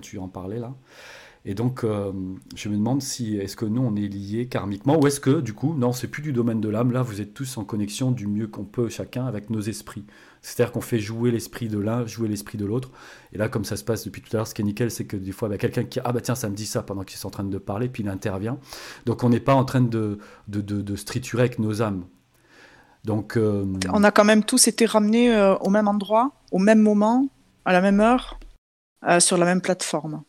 tu 0.02 0.18
en 0.18 0.28
parlais 0.28 0.60
là. 0.60 0.74
Et 1.44 1.56
donc, 1.56 1.84
euh, 1.84 2.12
je 2.56 2.70
me 2.70 2.76
demande 2.76 3.02
si 3.02 3.36
est-ce 3.36 3.56
que 3.56 3.66
nous 3.66 3.82
on 3.82 3.96
est 3.96 4.08
liés 4.08 4.48
karmiquement 4.48 5.00
ou 5.00 5.08
est-ce 5.08 5.20
que 5.20 5.42
du 5.42 5.54
coup, 5.54 5.74
non, 5.74 5.92
c'est 5.92 6.08
plus 6.08 6.22
du 6.22 6.34
domaine 6.34 6.62
de 6.62 6.70
l'âme. 6.70 6.92
Là, 6.92 7.02
vous 7.02 7.20
êtes 7.20 7.34
tous 7.34 7.58
en 7.58 7.66
connexion 7.66 8.12
du 8.12 8.28
mieux 8.28 8.48
qu'on 8.48 8.64
peut 8.64 8.90
chacun 8.90 9.26
avec 9.26 9.50
nos 9.50 9.60
esprits. 9.60 10.06
C'est-à-dire 10.44 10.72
qu'on 10.72 10.82
fait 10.82 11.00
jouer 11.00 11.32
l'esprit 11.32 11.68
de 11.68 11.80
l'un, 11.80 12.06
jouer 12.06 12.28
l'esprit 12.28 12.58
de 12.58 12.66
l'autre. 12.66 12.92
Et 13.34 13.38
là, 13.38 13.50
comme 13.50 13.66
ça 13.66 13.76
se 13.76 13.84
passe 13.84 14.06
depuis 14.06 14.22
tout 14.22 14.30
à 14.34 14.38
l'heure, 14.38 14.48
ce 14.48 14.54
qui 14.54 14.62
est 14.62 14.66
nickel, 14.66 14.92
c'est 14.92 15.06
que 15.06 15.18
des 15.18 15.32
fois, 15.32 15.50
bah, 15.50 15.58
quelqu'un 15.58 15.84
qui 15.84 16.00
ah 16.04 16.12
bah 16.12 16.22
tiens, 16.22 16.36
ça 16.36 16.50
me 16.50 16.56
dit 16.56 16.66
ça 16.66 16.84
pendant 16.84 17.04
qu'ils 17.04 17.18
sont 17.18 17.28
en 17.28 17.32
train 17.32 17.44
de 17.44 17.58
parler, 17.58 17.90
puis 17.90 18.04
il 18.04 18.10
intervient. 18.10 18.60
Donc, 19.06 19.24
on 19.24 19.30
n'est 19.30 19.40
pas 19.40 19.56
en 19.56 19.66
train 19.66 19.82
de 19.82 20.20
de, 20.48 20.62
de, 20.62 20.82
de, 20.82 20.96
avec 21.40 21.60
nos 21.60 21.82
âmes. 21.82 22.06
Donc, 23.04 23.36
euh, 23.38 23.66
On 23.92 24.04
a 24.04 24.12
quand 24.12 24.24
même 24.24 24.44
tous 24.44 24.68
été 24.68 24.86
ramenés 24.86 25.34
euh, 25.34 25.56
au 25.58 25.70
même 25.70 25.88
endroit, 25.88 26.32
au 26.52 26.60
même 26.60 26.80
moment, 26.80 27.28
à 27.66 27.74
la 27.74 27.82
même 27.82 28.00
heure, 28.00 28.40
euh, 29.08 29.20
sur 29.20 29.38
la 29.38 29.46
même 29.46 29.62
plateforme. 29.62 30.24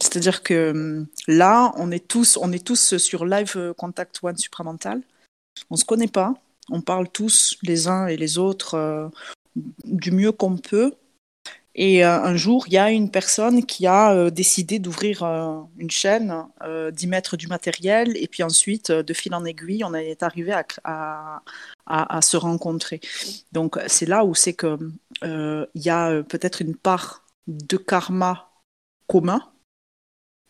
C'est-à-dire 0.00 0.42
que 0.42 1.06
là, 1.26 1.72
on 1.76 1.90
est 1.90 2.06
tous, 2.06 2.38
on 2.40 2.52
est 2.52 2.64
tous 2.64 2.96
sur 2.96 3.26
Live 3.26 3.74
Contact 3.76 4.20
One 4.22 4.36
supramental. 4.36 5.02
On 5.68 5.76
se 5.76 5.84
connaît 5.84 6.08
pas. 6.08 6.34
On 6.70 6.80
parle 6.80 7.08
tous 7.08 7.58
les 7.62 7.88
uns 7.88 8.06
et 8.06 8.16
les 8.16 8.38
autres 8.38 9.10
du 9.84 10.10
mieux 10.10 10.32
qu'on 10.32 10.56
peut. 10.56 10.94
Et 11.82 12.04
euh, 12.04 12.22
un 12.22 12.36
jour, 12.36 12.64
il 12.66 12.74
y 12.74 12.78
a 12.78 12.90
une 12.90 13.10
personne 13.10 13.64
qui 13.64 13.86
a 13.86 14.12
euh, 14.12 14.28
décidé 14.28 14.78
d'ouvrir 14.78 15.22
euh, 15.22 15.62
une 15.78 15.90
chaîne, 15.90 16.44
d'y 16.92 17.06
mettre 17.06 17.38
du 17.38 17.46
matériel, 17.46 18.18
et 18.18 18.28
puis 18.28 18.42
ensuite, 18.42 18.92
de 18.92 19.14
fil 19.14 19.34
en 19.34 19.46
aiguille, 19.46 19.82
on 19.82 19.94
est 19.94 20.22
arrivé 20.22 20.52
à, 20.84 21.42
à, 21.86 22.20
se 22.20 22.36
rencontrer. 22.36 23.00
Donc, 23.52 23.78
c'est 23.86 24.04
là 24.04 24.26
où 24.26 24.34
c'est 24.34 24.52
que 24.52 24.76
il 25.22 25.82
y 25.82 25.88
a 25.88 26.22
peut-être 26.22 26.60
une 26.60 26.76
part 26.76 27.24
de 27.46 27.78
karma 27.78 28.50
commun, 29.06 29.40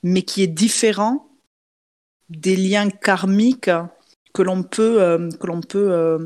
mais 0.02 0.22
qui 0.22 0.42
est 0.42 0.48
différent 0.48 1.28
des 2.28 2.56
liens 2.56 2.90
karmiques 2.90 3.70
que 4.34 4.42
l'on 4.42 4.64
peut, 4.64 5.28
que 5.38 5.46
l'on 5.46 5.60
peut 5.60 6.18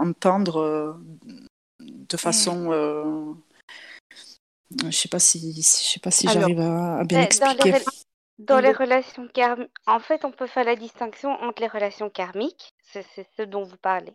entendre 0.00 0.98
de 1.78 2.16
façon 2.16 3.36
je 4.70 4.90
sais 4.90 5.08
pas 5.08 5.18
si, 5.18 5.52
je 5.54 5.62
sais 5.62 6.00
pas 6.00 6.10
si 6.10 6.28
j'arrive 6.28 6.60
à, 6.60 7.04
bien 7.04 7.22
expliquer. 7.22 7.74
Dans 8.38 8.60
les, 8.60 8.70
relations 8.72 9.26
karmiques, 9.26 9.70
en 9.86 9.98
fait, 9.98 10.24
on 10.24 10.30
peut 10.30 10.46
faire 10.46 10.64
la 10.64 10.76
distinction 10.76 11.30
entre 11.30 11.60
les 11.60 11.66
relations 11.66 12.08
karmiques, 12.08 12.72
c'est 12.84 13.04
ce 13.36 13.42
dont 13.42 13.64
vous 13.64 13.76
parlez, 13.76 14.12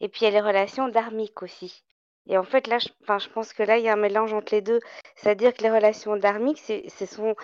et 0.00 0.08
puis 0.08 0.22
il 0.22 0.24
y 0.24 0.28
a 0.28 0.30
les 0.30 0.40
relations 0.40 0.88
dharmiques 0.88 1.42
aussi. 1.42 1.82
Et 2.26 2.38
en 2.38 2.44
fait, 2.44 2.66
là, 2.68 2.78
je, 2.78 2.88
enfin, 3.02 3.18
je 3.18 3.28
pense 3.28 3.52
que 3.52 3.62
là, 3.62 3.78
il 3.78 3.84
y 3.84 3.88
a 3.88 3.94
un 3.94 3.96
mélange 3.96 4.32
entre 4.32 4.54
les 4.54 4.60
deux. 4.60 4.80
C'est-à-dire 5.16 5.52
que 5.52 5.62
les 5.62 5.70
relations 5.70 6.16
dharmiques, 6.16 6.58
ce 6.60 7.06
sont 7.06 7.34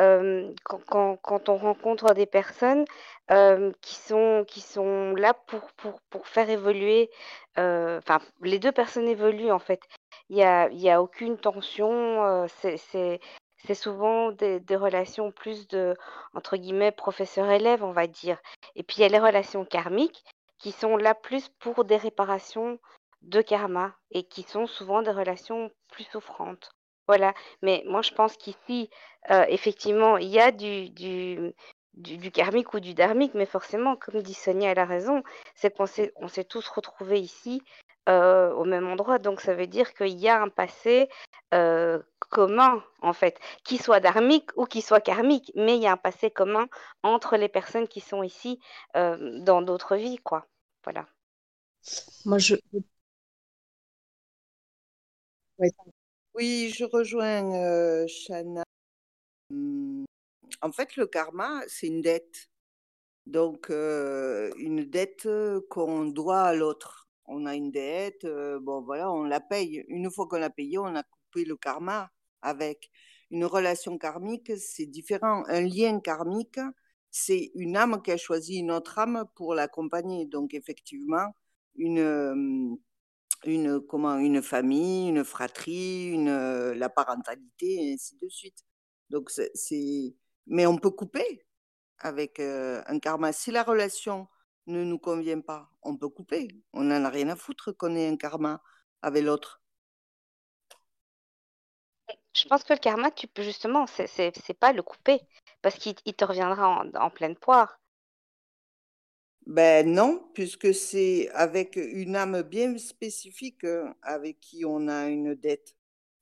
euh, 0.00 0.52
quand, 0.64 1.16
quand, 1.16 1.48
on 1.48 1.56
rencontre 1.56 2.14
des 2.14 2.26
personnes 2.26 2.84
euh, 3.30 3.72
qui, 3.80 3.94
sont, 3.94 4.44
qui 4.46 4.60
sont 4.60 5.14
là 5.14 5.34
pour, 5.34 5.72
pour, 5.76 6.00
pour 6.10 6.26
faire 6.26 6.50
évoluer, 6.50 7.10
euh, 7.58 7.98
enfin, 7.98 8.18
les 8.42 8.58
deux 8.58 8.72
personnes 8.72 9.08
évoluent 9.08 9.52
en 9.52 9.60
fait. 9.60 9.80
Il 10.30 10.36
n'y 10.36 10.42
a, 10.42 10.94
a 10.94 11.02
aucune 11.02 11.36
tension, 11.36 12.46
c'est 12.48 13.74
souvent 13.74 14.32
des, 14.32 14.76
relations 14.76 15.32
plus 15.32 15.68
de, 15.68 15.94
entre 16.34 16.56
guillemets, 16.56 16.92
professeur-élève, 16.92 17.84
on 17.84 17.92
va 17.92 18.06
dire. 18.06 18.38
Et 18.74 18.82
puis 18.82 18.96
il 18.98 19.02
y 19.02 19.04
a 19.04 19.08
les 19.08 19.18
relations 19.18 19.64
karmiques 19.64 20.24
qui 20.58 20.72
sont 20.72 20.96
là 20.96 21.14
plus 21.14 21.48
pour 21.60 21.84
des 21.84 21.96
réparations 21.96 22.78
de 23.22 23.40
karma 23.40 23.94
et 24.10 24.24
qui 24.24 24.42
sont 24.42 24.66
souvent 24.66 25.02
des 25.02 25.10
relations 25.10 25.70
plus 25.88 26.04
souffrantes. 26.04 26.72
Voilà. 27.06 27.34
Mais 27.62 27.82
moi, 27.86 28.02
je 28.02 28.12
pense 28.12 28.36
qu'ici, 28.36 28.90
euh, 29.30 29.44
effectivement, 29.48 30.16
il 30.16 30.28
y 30.28 30.40
a 30.40 30.52
du, 30.52 30.90
du, 30.90 32.30
karmique 32.32 32.74
ou 32.74 32.80
du 32.80 32.94
dharmique, 32.94 33.34
mais 33.34 33.46
forcément, 33.46 33.96
comme 33.96 34.22
dit 34.22 34.34
Sonia, 34.34 34.70
elle 34.70 34.78
a 34.78 34.84
raison, 34.84 35.22
c'est 35.54 35.74
qu'on 35.74 35.86
s'est, 35.86 36.12
on 36.16 36.28
s'est 36.28 36.44
tous 36.44 36.66
retrouvés 36.68 37.20
ici 37.20 37.62
euh, 38.08 38.52
au 38.52 38.64
même 38.64 38.86
endroit. 38.88 39.18
Donc, 39.18 39.40
ça 39.40 39.54
veut 39.54 39.66
dire 39.66 39.94
qu'il 39.94 40.18
y 40.18 40.28
a 40.28 40.40
un 40.42 40.48
passé 40.48 41.08
euh, 41.52 42.00
commun, 42.30 42.82
en 43.00 43.12
fait, 43.12 43.38
qui 43.64 43.78
soit 43.78 44.00
dharmique 44.00 44.50
ou 44.56 44.66
qui 44.66 44.82
soit 44.82 45.00
karmique, 45.00 45.52
mais 45.54 45.76
il 45.76 45.82
y 45.82 45.86
a 45.86 45.92
un 45.92 45.96
passé 45.96 46.30
commun 46.30 46.66
entre 47.02 47.36
les 47.36 47.48
personnes 47.48 47.88
qui 47.88 48.00
sont 48.00 48.22
ici 48.22 48.60
dans 48.94 49.62
d'autres 49.62 49.96
vies, 49.96 50.18
quoi. 50.18 50.46
Voilà. 50.84 51.06
Moi, 52.24 52.38
je, 52.38 52.56
oui, 56.34 56.72
je 56.74 56.84
rejoins 56.84 57.54
euh, 57.54 58.06
Shana. 58.08 58.64
Mmh, 59.50 60.04
en 60.62 60.72
fait, 60.72 60.96
le 60.96 61.06
karma, 61.06 61.62
c'est 61.68 61.86
une 61.86 62.02
dette. 62.02 62.48
Donc, 63.26 63.70
euh, 63.70 64.52
une 64.58 64.84
dette 64.84 65.28
qu'on 65.70 66.06
doit 66.06 66.42
à 66.42 66.54
l'autre. 66.54 67.03
On 67.26 67.46
a 67.46 67.54
une 67.54 67.70
dette, 67.70 68.24
euh, 68.24 68.58
bon 68.60 68.82
voilà, 68.82 69.10
on 69.12 69.24
la 69.24 69.40
paye. 69.40 69.84
Une 69.88 70.10
fois 70.10 70.26
qu'on 70.28 70.38
l'a 70.38 70.50
payée, 70.50 70.78
on 70.78 70.94
a 70.94 71.02
coupé 71.02 71.44
le 71.44 71.56
karma 71.56 72.10
avec. 72.42 72.90
Une 73.30 73.46
relation 73.46 73.98
karmique, 73.98 74.52
c'est 74.58 74.86
différent. 74.86 75.44
Un 75.48 75.62
lien 75.62 75.98
karmique, 76.00 76.60
c'est 77.10 77.50
une 77.54 77.76
âme 77.76 78.02
qui 78.02 78.12
a 78.12 78.16
choisi 78.16 78.58
une 78.58 78.70
autre 78.70 78.98
âme 78.98 79.24
pour 79.34 79.54
l'accompagner. 79.54 80.26
Donc, 80.26 80.54
effectivement, 80.54 81.34
une 81.76 82.78
une, 83.46 83.80
comment, 83.80 84.16
une 84.18 84.42
famille, 84.42 85.08
une 85.08 85.24
fratrie, 85.24 86.10
une, 86.10 86.28
euh, 86.28 86.74
la 86.74 86.88
parentalité, 86.88 87.88
et 87.88 87.94
ainsi 87.94 88.16
de 88.20 88.28
suite. 88.28 88.64
Donc, 89.10 89.30
c'est, 89.30 90.16
mais 90.46 90.66
on 90.66 90.78
peut 90.78 90.90
couper 90.90 91.44
avec 91.98 92.40
euh, 92.40 92.82
un 92.86 92.98
karma. 92.98 93.32
Si 93.32 93.50
la 93.50 93.62
relation 93.62 94.28
ne 94.66 94.84
nous 94.84 94.98
convient 94.98 95.40
pas, 95.40 95.70
on 95.82 95.96
peut 95.96 96.08
couper. 96.08 96.48
On 96.72 96.84
n'en 96.84 97.04
a 97.04 97.10
rien 97.10 97.28
à 97.30 97.36
foutre 97.36 97.72
qu'on 97.76 97.96
ait 97.96 98.08
un 98.08 98.16
karma 98.16 98.62
avec 99.02 99.24
l'autre. 99.24 99.62
Je 102.34 102.46
pense 102.48 102.64
que 102.64 102.72
le 102.74 102.78
karma, 102.78 103.10
tu 103.10 103.26
peux 103.26 103.42
justement, 103.42 103.86
c'est 103.86 104.58
pas 104.58 104.72
le 104.72 104.82
couper, 104.82 105.20
parce 105.62 105.76
qu'il 105.76 105.94
te 105.94 106.24
reviendra 106.24 106.68
en, 106.68 106.94
en 106.94 107.10
pleine 107.10 107.36
poire. 107.36 107.80
Ben 109.46 109.86
non, 109.92 110.30
puisque 110.32 110.74
c'est 110.74 111.28
avec 111.30 111.76
une 111.76 112.16
âme 112.16 112.42
bien 112.42 112.78
spécifique 112.78 113.66
avec 114.02 114.40
qui 114.40 114.64
on 114.64 114.88
a 114.88 115.08
une 115.08 115.34
dette. 115.34 115.76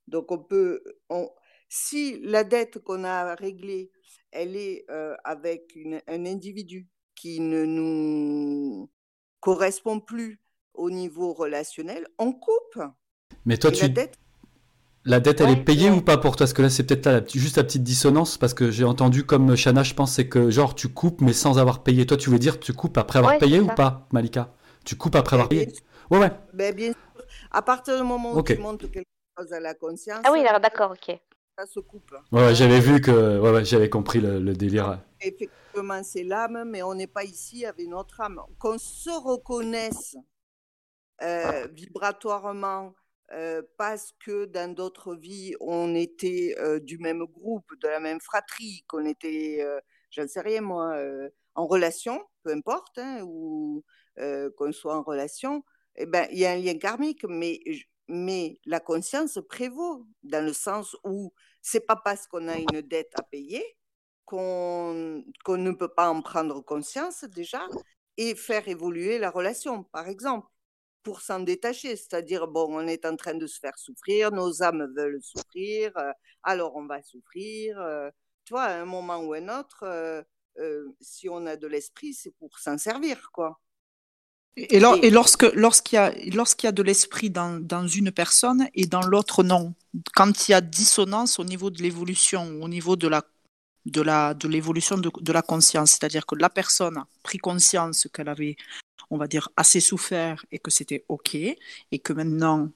Donc 0.09 0.32
on 0.32 0.38
peut, 0.38 0.82
on, 1.09 1.30
si 1.68 2.20
la 2.20 2.45
dette 2.45 2.80
qu'on 2.80 3.05
a 3.05 3.34
réglée, 3.36 3.93
elle 4.32 4.57
est 4.57 4.84
euh, 4.90 5.16
avec 5.24 5.74
une, 5.76 6.03
un 6.09 6.26
individu 6.26 6.88
qui 7.23 7.39
ne 7.39 7.64
nous 7.64 8.91
correspond 9.39 10.01
plus 10.01 10.41
au 10.75 10.91
niveau 10.91 11.33
relationnel, 11.33 12.09
on 12.18 12.33
coupe. 12.33 12.83
Mais 13.47 13.57
toi, 13.59 13.70
tu, 13.70 13.83
la 15.05 15.20
dette, 15.20 15.41
elle 15.41 15.51
est 15.51 15.64
payée 15.64 15.89
ou 15.91 16.01
pas 16.01 16.18
pour 16.18 16.35
toi? 16.35 16.47
Parce 16.47 16.53
que 16.53 16.62
là, 16.62 16.68
c'est 16.68 16.83
peut-être 16.83 17.33
juste 17.33 17.59
la 17.59 17.62
petite 17.62 17.85
dissonance, 17.85 18.39
parce 18.39 18.55
que 18.55 18.73
j'ai 18.73 18.83
entendu 18.83 19.23
comme 19.25 19.55
Shana, 19.55 19.85
je 19.85 19.95
pense, 19.95 20.14
c'est 20.14 20.29
que 20.29 20.51
genre 20.51 20.75
tu 20.75 20.89
coupes 20.89 21.20
mais 21.20 21.33
sans 21.33 21.61
avoir 21.61 21.85
payé. 21.85 22.07
Toi, 22.07 22.16
tu 22.16 22.29
veux 22.29 22.41
dire 22.41 22.59
tu 22.59 22.73
coupes 22.73 22.99
après 22.99 23.20
avoir 23.20 23.39
payé 23.39 23.61
ou 23.61 23.68
pas, 23.68 24.09
Malika? 24.11 24.53
Tu 24.85 24.97
coupes 24.97 25.14
après 25.14 25.37
avoir 25.37 25.49
payé? 25.49 25.73
Ouais, 26.11 26.18
ouais. 26.18 26.33
Ben, 26.53 26.75
bien 26.75 26.91
sûr. 26.91 27.25
À 27.53 27.62
partir 27.62 27.97
du 27.99 28.03
moment 28.03 28.35
où 28.35 28.43
tu 28.43 28.59
montes 28.59 28.91
quelque 28.91 29.07
chose 29.39 29.53
à 29.53 29.61
la 29.61 29.75
conscience. 29.75 30.23
Ah 30.25 30.33
oui, 30.33 30.43
d'accord, 30.61 30.91
ok. 30.91 31.16
Ça 31.57 31.66
se 31.66 31.79
coupe. 31.79 32.16
Ouais, 32.33 32.53
j'avais 32.57 32.81
vu 32.81 33.01
que. 33.01 33.39
Ouais, 33.39 33.51
ouais, 33.53 33.64
j'avais 33.64 33.89
compris 33.89 34.20
le, 34.20 34.55
délire. 34.55 34.99
Effectivement, 35.23 36.03
c'est 36.03 36.25
l'âme, 36.25 36.64
mais 36.66 36.83
on 36.83 36.95
n'est 36.95 37.07
pas 37.07 37.25
ici 37.25 37.64
avec 37.64 37.87
notre 37.87 38.20
âme. 38.20 38.41
Qu'on 38.59 38.79
se 38.79 39.11
reconnaisse 39.11 40.16
euh, 41.23 41.68
vibratoirement 41.73 42.95
euh, 43.31 43.62
parce 43.79 44.12
que 44.25 44.47
dans 44.47 44.75
d'autres 44.75 45.14
vies, 45.14 45.55
on 45.61 45.95
était 45.95 46.57
euh, 46.59 46.81
du 46.81 46.99
même 46.99 47.25
groupe, 47.25 47.70
de 47.81 47.87
la 47.87 48.01
même 48.01 48.20
fratrie, 48.20 48.85
qu'on 48.89 49.07
était, 49.07 49.64
je 50.11 50.23
ne 50.23 50.27
sais 50.27 50.41
rien 50.41 50.61
moi, 50.61 50.97
en 51.55 51.66
relation, 51.66 52.20
peu 52.43 52.51
importe, 52.51 52.99
hein, 52.99 53.23
ou 53.25 53.85
qu'on 54.57 54.73
soit 54.73 54.97
en 54.97 55.03
relation, 55.03 55.64
eh 55.97 56.07
ben, 56.07 56.27
il 56.33 56.39
y 56.39 56.47
a 56.47 56.53
un 56.53 56.57
lien 56.57 56.77
karmique, 56.77 57.25
mais, 57.29 57.61
mais 58.09 58.59
la 58.66 58.81
conscience 58.81 59.39
prévaut, 59.49 60.07
dans 60.25 60.45
le 60.45 60.53
sens 60.53 60.97
où 61.05 61.33
c'est 61.61 61.87
pas 61.87 61.97
parce 61.97 62.27
qu'on 62.27 62.49
a 62.49 62.57
une 62.57 62.81
dette 62.83 63.12
à 63.14 63.23
payer 63.23 63.64
qu'on 64.25 65.25
ne 65.49 65.73
peut 65.73 65.93
pas 65.93 66.09
en 66.11 66.23
prendre 66.23 66.61
conscience 66.61 67.25
déjà 67.25 67.66
et 68.16 68.35
faire 68.35 68.68
évoluer 68.68 69.18
la 69.18 69.31
relation, 69.31 69.85
par 69.85 70.09
exemple, 70.09 70.49
pour 71.03 71.20
s'en 71.20 71.41
détacher. 71.41 71.97
C'est-à-dire, 71.97 72.47
bon, 72.47 72.68
on 72.70 72.87
est 72.87 73.05
en 73.05 73.16
train 73.16 73.35
de 73.35 73.47
se 73.47 73.59
faire 73.59 73.79
souffrir, 73.79 74.33
nos 74.33 74.62
âmes 74.62 74.93
veulent 74.97 75.23
souffrir, 75.23 75.97
euh, 75.97 76.12
alors 76.43 76.77
on 76.77 76.87
va 76.87 77.03
souffrir. 77.03 77.81
Euh, 77.81 78.11
tu 78.45 78.55
vois, 78.55 78.64
à 78.64 78.81
un 78.81 78.85
moment 78.85 79.18
ou 79.18 79.35
un 79.35 79.49
autre, 79.49 79.85
euh, 79.85 80.23
si 81.01 81.29
on 81.29 81.47
a 81.47 81.57
de 81.57 81.66
l'esprit, 81.66 82.14
c'est 82.14 82.33
pour 82.33 82.59
s'en 82.59 82.79
servir, 82.79 83.31
quoi. 83.33 83.61
Et, 84.57 84.77
et 84.77 85.11
lorsque 85.11 85.51
lorsqu'il 85.55 85.97
y 85.97 85.99
a 85.99 86.12
lorsqu'il 86.35 86.66
y 86.66 86.68
a 86.68 86.73
de 86.73 86.83
l'esprit 86.83 87.31
dans, 87.31 87.59
dans 87.59 87.87
une 87.87 88.12
personne 88.12 88.68
et 88.75 88.85
dans 88.85 89.01
l'autre 89.01 89.43
non, 89.43 89.73
quand 90.14 90.47
il 90.47 90.51
y 90.51 90.55
a 90.55 90.61
dissonance 90.61 91.39
au 91.39 91.45
niveau 91.45 91.70
de 91.70 91.83
l'évolution, 91.83 92.61
au 92.61 92.68
niveau 92.68 92.97
de 92.97 93.09
la 93.09 93.23
de 93.87 94.01
la 94.01 94.35
de 94.35 94.49
l'évolution 94.49 94.97
de, 94.97 95.11
de, 95.20 95.33
la 95.33 95.43
conscience, 95.43 95.93
c'est-à-dire 95.93 96.26
que 96.26 96.35
la 96.37 96.51
personne 96.51 96.99
a 96.99 97.09
pris 97.22 97.39
conscience 97.39 98.09
qu'elle 98.12 98.28
avait, 98.28 98.57
on 99.11 99.18
va 99.18 99.26
dire, 99.26 99.49
assez 99.57 99.80
souffert 99.80 100.45
et 100.53 100.59
que 100.59 100.70
c'était 100.70 101.05
ok 101.09 101.35
et 101.35 101.99
que 101.99 102.12
maintenant 102.12 102.70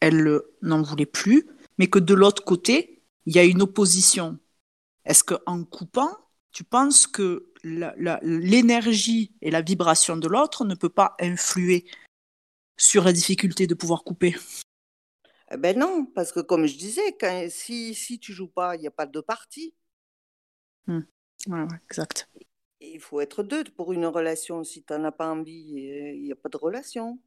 elle 0.00 0.40
n'en 0.62 0.82
voulait 0.82 1.06
plus, 1.06 1.46
mais 1.78 1.88
que 1.88 1.98
de 1.98 2.14
l'autre 2.14 2.44
côté 2.44 3.02
il 3.26 3.34
y 3.34 3.38
a 3.38 3.44
une 3.44 3.62
opposition. 3.62 4.38
Est-ce 5.04 5.24
que 5.24 5.34
en 5.46 5.64
coupant, 5.64 6.16
tu 6.52 6.64
penses 6.64 7.06
que 7.06 7.52
l'énergie 7.62 9.34
et 9.40 9.50
la 9.50 9.62
vibration 9.62 10.16
de 10.16 10.28
l'autre 10.28 10.64
ne 10.64 10.74
peut 10.74 10.88
pas 10.88 11.16
influer 11.20 11.86
sur 12.76 13.04
la 13.04 13.12
difficulté 13.12 13.66
de 13.66 13.74
pouvoir 13.74 14.04
couper? 14.04 14.36
Eh 15.50 15.56
Ben 15.56 15.78
non, 15.78 16.06
parce 16.06 16.32
que 16.32 16.40
comme 16.40 16.66
je 16.66 16.76
disais, 16.76 17.16
si, 17.50 17.94
si 17.94 18.18
tu 18.18 18.32
joues 18.32 18.48
pas, 18.48 18.76
il 18.76 18.80
n'y 18.80 18.86
a 18.86 18.90
pas 18.90 19.06
de 19.06 19.20
partie. 19.20 19.74
Mmh. 20.86 21.00
Exact. 21.84 22.28
Il 22.80 23.00
faut 23.00 23.20
être 23.20 23.42
deux 23.42 23.64
pour 23.64 23.92
une 23.92 24.06
relation. 24.06 24.62
Si 24.64 24.82
tu 24.82 24.92
n'en 24.92 25.04
as 25.04 25.12
pas 25.12 25.30
envie, 25.30 25.52
il 25.52 26.22
n'y 26.22 26.32
a 26.32 26.36
pas 26.36 26.48
de 26.48 26.56
relation. 26.56 27.18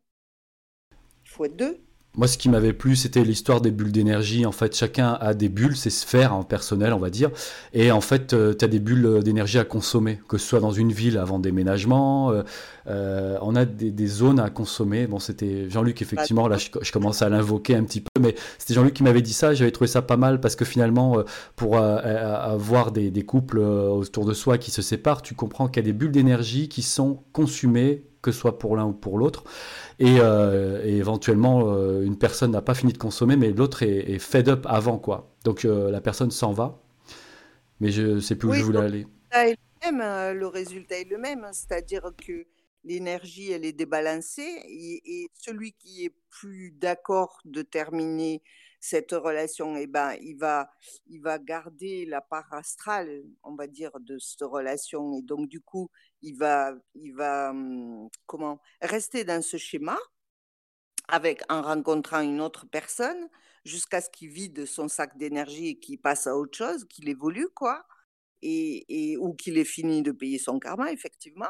Il 1.23 1.29
faut 1.29 1.45
être 1.45 1.55
deux. 1.55 1.79
Moi, 2.17 2.27
ce 2.27 2.39
qui 2.39 2.49
m'avait 2.49 2.73
plu, 2.73 2.95
c'était 2.95 3.23
l'histoire 3.23 3.61
des 3.61 3.69
bulles 3.69 3.91
d'énergie. 3.91 4.47
En 4.47 4.51
fait, 4.51 4.75
chacun 4.75 5.13
a 5.21 5.35
des 5.35 5.49
bulles, 5.49 5.77
c'est 5.77 5.91
sphères 5.91 6.33
en 6.33 6.41
personnel, 6.41 6.91
on 6.91 6.97
va 6.97 7.11
dire. 7.11 7.29
Et 7.73 7.91
en 7.91 8.01
fait, 8.01 8.33
euh, 8.33 8.55
tu 8.57 8.65
as 8.65 8.67
des 8.67 8.79
bulles 8.79 9.21
d'énergie 9.23 9.59
à 9.59 9.63
consommer, 9.63 10.19
que 10.27 10.39
ce 10.39 10.47
soit 10.47 10.59
dans 10.59 10.71
une 10.71 10.91
ville 10.91 11.19
avant 11.19 11.37
déménagement. 11.37 12.31
Euh, 12.31 12.41
euh, 12.87 13.37
on 13.43 13.55
a 13.55 13.65
des, 13.65 14.07
zones 14.07 14.39
à 14.39 14.49
consommer. 14.49 15.05
Bon, 15.05 15.19
c'était 15.19 15.69
Jean-Luc, 15.69 16.01
effectivement, 16.01 16.47
là, 16.47 16.57
je, 16.57 16.91
commence 16.91 17.21
à 17.21 17.29
l'invoquer 17.29 17.75
un 17.75 17.83
petit 17.83 18.01
peu, 18.01 18.19
mais 18.19 18.33
c'était 18.57 18.73
Jean-Luc 18.73 18.95
qui 18.95 19.03
m'avait 19.03 19.21
dit 19.21 19.33
ça. 19.33 19.53
J'avais 19.53 19.71
trouvé 19.71 19.87
ça 19.87 20.01
pas 20.01 20.17
mal 20.17 20.41
parce 20.41 20.55
que 20.55 20.65
finalement, 20.65 21.23
pour 21.55 21.77
avoir 21.77 22.91
des, 22.91 23.11
des 23.11 23.23
couples 23.25 23.59
autour 23.59 24.25
de 24.25 24.33
soi 24.33 24.57
qui 24.57 24.71
se 24.71 24.81
séparent, 24.81 25.21
tu 25.21 25.35
comprends 25.35 25.67
qu'il 25.67 25.83
y 25.83 25.85
a 25.85 25.91
des 25.91 25.93
bulles 25.93 26.11
d'énergie 26.11 26.67
qui 26.67 26.81
sont 26.81 27.19
consumées 27.31 28.06
que 28.21 28.31
ce 28.31 28.39
soit 28.39 28.59
pour 28.59 28.75
l'un 28.75 28.85
ou 28.85 28.93
pour 28.93 29.17
l'autre. 29.17 29.43
Et, 29.99 30.17
euh, 30.19 30.83
éventuellement, 30.83 31.73
euh, 31.73 32.03
une 32.03 32.17
personne 32.17 32.51
n'a 32.51 32.61
pas 32.61 32.73
fini 32.73 32.93
de 32.93 32.97
consommer, 32.97 33.35
mais 33.35 33.51
l'autre 33.51 33.83
est, 33.83 34.19
fed 34.19 34.49
up 34.49 34.65
avant, 34.67 34.97
quoi. 34.97 35.35
Donc 35.43 35.65
euh, 35.65 35.91
la 35.91 36.01
personne 36.01 36.31
s'en 36.31 36.51
va. 36.51 36.81
Mais 37.79 37.91
je 37.91 38.01
ne 38.01 38.19
sais 38.19 38.35
plus 38.35 38.49
où 38.49 38.53
je 38.53 38.63
voulais 38.63 38.79
aller. 38.79 39.07
le 39.83 40.45
résultat 40.45 40.97
est 40.97 41.09
le 41.09 41.17
même, 41.17 41.47
c'est-à-dire 41.51 42.11
que 42.25 42.45
l'énergie, 42.83 43.51
elle 43.51 43.65
est 43.65 43.73
débalancée, 43.73 44.61
et 44.65 45.29
celui 45.33 45.73
qui 45.73 46.05
est 46.05 46.13
plus 46.29 46.71
d'accord 46.71 47.39
de 47.45 47.61
terminer 47.61 48.41
cette 48.79 49.11
relation, 49.11 49.75
eh 49.75 49.87
ben, 49.87 50.13
il 50.21 50.37
va, 50.37 50.69
il 51.07 51.21
va 51.21 51.39
garder 51.39 52.05
la 52.05 52.21
part 52.21 52.51
astrale, 52.53 53.23
on 53.43 53.55
va 53.55 53.67
dire, 53.67 53.91
de 53.99 54.17
cette 54.17 54.41
relation. 54.41 55.13
Et 55.17 55.21
donc, 55.21 55.49
du 55.49 55.59
coup, 55.59 55.89
il 56.21 56.35
va, 56.37 56.73
il 56.95 57.13
va 57.13 57.51
hum, 57.51 58.09
comment, 58.25 58.61
rester 58.81 59.23
dans 59.23 59.41
ce 59.41 59.57
schéma 59.57 59.97
avec, 61.07 61.41
en 61.49 61.61
rencontrant 61.61 62.21
une 62.21 62.41
autre 62.41 62.65
personne 62.69 63.29
jusqu'à 63.65 64.01
ce 64.01 64.09
qu'il 64.09 64.29
vide 64.29 64.65
son 64.65 64.87
sac 64.87 65.17
d'énergie 65.17 65.69
et 65.69 65.79
qu'il 65.79 65.99
passe 65.99 66.27
à 66.27 66.35
autre 66.37 66.57
chose, 66.57 66.85
qu'il 66.85 67.09
évolue, 67.09 67.49
quoi. 67.55 67.85
Et, 68.41 69.13
et, 69.13 69.17
ou 69.17 69.33
qu'il 69.33 69.57
ait 69.57 69.65
fini 69.65 70.03
de 70.03 70.11
payer 70.11 70.37
son 70.39 70.59
karma, 70.59 70.91
effectivement, 70.91 71.49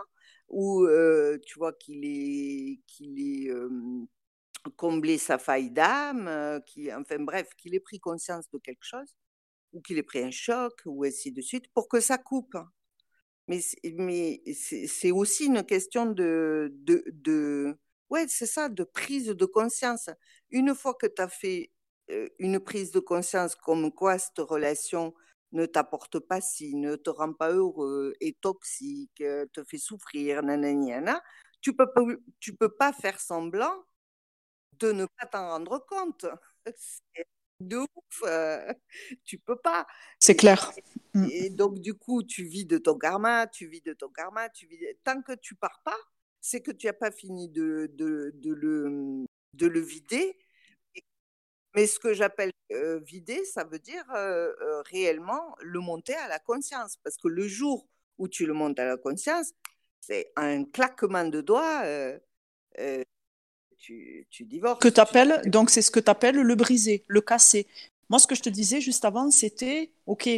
ou 0.49 0.83
euh, 0.85 1.37
tu 1.45 1.59
vois 1.59 1.73
qu'il 1.73 2.05
est, 2.05 2.81
qu'il 2.87 3.51
hum, 3.51 4.07
combler 4.77 5.17
sa 5.17 5.37
faille 5.37 5.71
d'âme, 5.71 6.27
euh, 6.27 6.59
enfin 6.99 7.19
bref, 7.19 7.49
qu'il 7.57 7.75
ait 7.75 7.79
pris 7.79 7.99
conscience 7.99 8.49
de 8.51 8.59
quelque 8.59 8.83
chose, 8.83 9.15
ou 9.73 9.81
qu'il 9.81 9.97
ait 9.97 10.03
pris 10.03 10.23
un 10.23 10.31
choc, 10.31 10.81
ou 10.85 11.03
ainsi 11.05 11.31
de 11.31 11.41
suite, 11.41 11.67
pour 11.73 11.89
que 11.89 11.99
ça 11.99 12.17
coupe. 12.17 12.57
Mais, 13.47 13.59
c'est 13.61 15.11
aussi 15.11 15.45
une 15.45 15.63
question 15.63 16.05
de, 16.05 16.71
de, 16.83 17.77
ouais, 18.09 18.25
c'est 18.27 18.45
ça, 18.45 18.67
de 18.69 18.83
prise 18.83 19.27
de 19.27 19.45
conscience. 19.45 20.09
Une 20.51 20.75
fois 20.75 20.93
que 20.95 21.07
tu 21.07 21.21
as 21.21 21.29
fait 21.29 21.71
une 22.39 22.59
prise 22.59 22.91
de 22.91 22.99
conscience 22.99 23.55
comme 23.55 23.91
quoi 23.91 24.17
cette 24.17 24.39
relation 24.39 25.13
ne 25.53 25.65
t'apporte 25.65 26.19
pas 26.19 26.41
si, 26.41 26.75
ne 26.75 26.95
te 26.97 27.09
rend 27.09 27.33
pas 27.33 27.51
heureux, 27.51 28.13
est 28.19 28.39
toxique, 28.41 29.15
te 29.53 29.63
fait 29.65 29.77
souffrir, 29.77 30.43
nanana, 30.43 31.21
tu 31.61 31.73
peux, 31.75 31.87
peux 32.59 32.69
pas 32.69 32.91
faire 32.93 33.19
semblant 33.19 33.73
de 34.79 34.91
ne 34.93 35.05
pas 35.05 35.25
t'en 35.27 35.49
rendre 35.49 35.85
compte. 35.87 36.25
De 37.59 37.77
ouf, 37.77 38.23
euh, 38.23 38.73
tu 39.25 39.39
peux 39.39 39.57
pas. 39.57 39.87
C'est 40.19 40.35
clair. 40.35 40.71
Mmh. 41.13 41.27
Et, 41.31 41.49
donc, 41.49 41.79
du 41.79 41.93
coup, 41.93 42.23
tu 42.23 42.43
vis 42.43 42.65
de 42.65 42.77
ton 42.77 42.97
karma, 42.97 43.47
tu 43.47 43.67
vis 43.67 43.81
de 43.81 43.93
ton 43.93 44.09
karma, 44.09 44.49
tu 44.49 44.67
vis... 44.67 44.79
tant 45.03 45.21
que 45.21 45.33
tu 45.33 45.55
pars 45.55 45.81
pas, 45.83 45.97
c'est 46.39 46.61
que 46.61 46.71
tu 46.71 46.87
n'as 46.87 46.93
pas 46.93 47.11
fini 47.11 47.49
de, 47.49 47.89
de, 47.93 48.31
de, 48.35 48.53
le, 48.53 49.25
de 49.53 49.67
le 49.67 49.79
vider. 49.79 50.37
Mais 51.75 51.87
ce 51.87 51.99
que 51.99 52.13
j'appelle 52.13 52.51
euh, 52.71 52.99
vider, 52.99 53.43
ça 53.45 53.63
veut 53.63 53.79
dire 53.79 54.03
euh, 54.15 54.51
réellement 54.83 55.55
le 55.61 55.79
monter 55.79 56.15
à 56.15 56.27
la 56.27 56.39
conscience. 56.39 56.97
Parce 57.03 57.17
que 57.17 57.27
le 57.27 57.47
jour 57.47 57.87
où 58.17 58.27
tu 58.27 58.45
le 58.45 58.53
montes 58.53 58.79
à 58.79 58.85
la 58.85 58.97
conscience, 58.97 59.53
c'est 59.99 60.31
un 60.35 60.63
claquement 60.63 61.25
de 61.25 61.41
doigts 61.41 61.83
tu, 63.77 64.27
tu 64.29 64.45
divorces. 64.45 64.79
Que 64.79 64.87
t'appelles, 64.87 65.41
donc 65.45 65.69
c'est 65.69 65.81
ce 65.81 65.91
que 65.91 65.99
tu 65.99 66.09
appelles 66.09 66.37
le 66.37 66.55
briser, 66.55 67.03
le 67.07 67.21
casser. 67.21 67.67
Moi, 68.09 68.19
ce 68.19 68.27
que 68.27 68.35
je 68.35 68.41
te 68.41 68.49
disais 68.49 68.81
juste 68.81 69.05
avant, 69.05 69.29
c'était, 69.31 69.91
OK, 70.05 70.29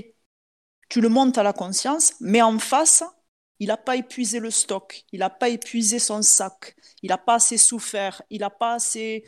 tu 0.90 1.02
le 1.02 1.10
montes 1.10 1.38
à 1.38 1.44
la 1.44 1.54
conscience, 1.54 2.14
mais 2.20 2.42
en 2.42 2.58
face, 2.60 3.04
il 3.60 3.68
n'a 3.68 3.78
pas 3.78 3.96
épuisé 3.96 4.40
le 4.40 4.52
stock, 4.52 5.04
il 5.12 5.20
n'a 5.20 5.30
pas 5.30 5.50
épuisé 5.50 6.00
son 6.00 6.22
sac, 6.22 6.76
il 7.04 7.10
n'a 7.10 7.18
pas 7.18 7.36
assez 7.36 7.58
souffert, 7.58 8.22
il 8.30 8.40
n'a 8.40 8.50
pas 8.50 8.74
assez... 8.74 9.24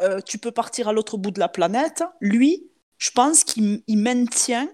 Euh, 0.00 0.20
tu 0.20 0.38
peux 0.38 0.52
partir 0.52 0.88
à 0.88 0.92
l'autre 0.92 1.18
bout 1.18 1.30
de 1.30 1.40
la 1.40 1.48
planète. 1.48 2.02
Lui, 2.20 2.70
je 2.96 3.10
pense 3.10 3.44
qu'il 3.44 3.82
maintient, 3.88 4.70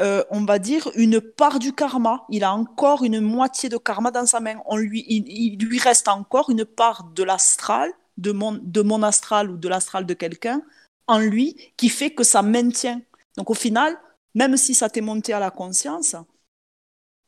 euh, 0.00 0.24
on 0.30 0.44
va 0.44 0.58
dire, 0.58 0.90
une 0.94 1.20
part 1.20 1.58
du 1.58 1.72
karma. 1.72 2.24
Il 2.30 2.42
a 2.42 2.52
encore 2.52 3.04
une 3.04 3.20
moitié 3.20 3.68
de 3.68 3.76
karma 3.76 4.10
dans 4.10 4.26
sa 4.26 4.40
main. 4.40 4.60
On 4.66 4.76
lui, 4.76 5.04
il 5.08 5.58
lui 5.58 5.78
reste 5.78 6.08
encore 6.08 6.50
une 6.50 6.64
part 6.64 7.04
de 7.04 7.22
l'astral 7.22 7.92
de 8.18 8.32
mon, 8.32 8.52
de 8.52 8.82
mon 8.82 9.02
astral 9.02 9.50
ou 9.50 9.56
de 9.56 9.68
l'astral 9.68 10.04
de 10.04 10.14
quelqu'un 10.14 10.60
en 11.06 11.18
lui 11.18 11.56
qui 11.76 11.88
fait 11.88 12.10
que 12.10 12.24
ça 12.24 12.42
maintient. 12.42 13.00
Donc 13.36 13.50
au 13.50 13.54
final, 13.54 13.96
même 14.34 14.56
si 14.56 14.74
ça 14.74 14.90
t'est 14.90 15.00
monté 15.00 15.32
à 15.32 15.40
la 15.40 15.50
conscience, 15.50 16.16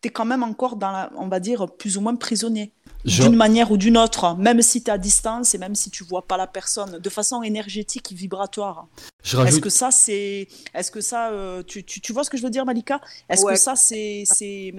tu 0.03 0.09
es 0.09 0.11
quand 0.11 0.25
même 0.25 0.43
encore 0.43 0.77
dans, 0.77 0.91
la, 0.91 1.11
on 1.17 1.29
va 1.29 1.41
dire, 1.41 1.67
plus 1.77 1.97
ou 1.97 2.01
moins 2.01 2.15
prisonnier. 2.17 2.73
D'une 3.05 3.37
manière 3.37 3.71
ou 3.73 3.79
d'une 3.79 3.97
autre, 3.97 4.37
même 4.37 4.61
si 4.61 4.83
tu 4.83 4.91
es 4.91 4.93
à 4.93 4.99
distance 4.99 5.55
et 5.55 5.59
même 5.59 5.75
si 5.75 5.91
tu 5.91 6.05
vois 6.05 6.27
pas 6.27 6.37
la 6.37 6.47
personne, 6.47 6.99
de 6.99 7.11
façon 7.11 7.43
énergétique 7.43 8.13
et 8.13 8.15
vibratoire. 8.15 8.89
Est-ce 9.25 9.61
que 9.61 9.71
ça, 9.71 9.91
c'est. 9.91 10.49
Est-ce 10.75 10.91
que 10.91 11.01
ça. 11.01 11.31
Euh, 11.31 11.63
tu, 11.63 11.83
tu, 11.83 12.03
tu, 12.03 12.13
vois 12.13 12.25
ce 12.25 12.31
que 12.31 12.37
je 12.37 12.43
veux 12.43 12.51
dire, 12.51 12.67
Malika? 12.67 13.01
Est-ce 13.31 13.47
que 13.47 13.57
ça, 13.57 13.75
c'est 13.75 14.25
c'est 14.27 14.75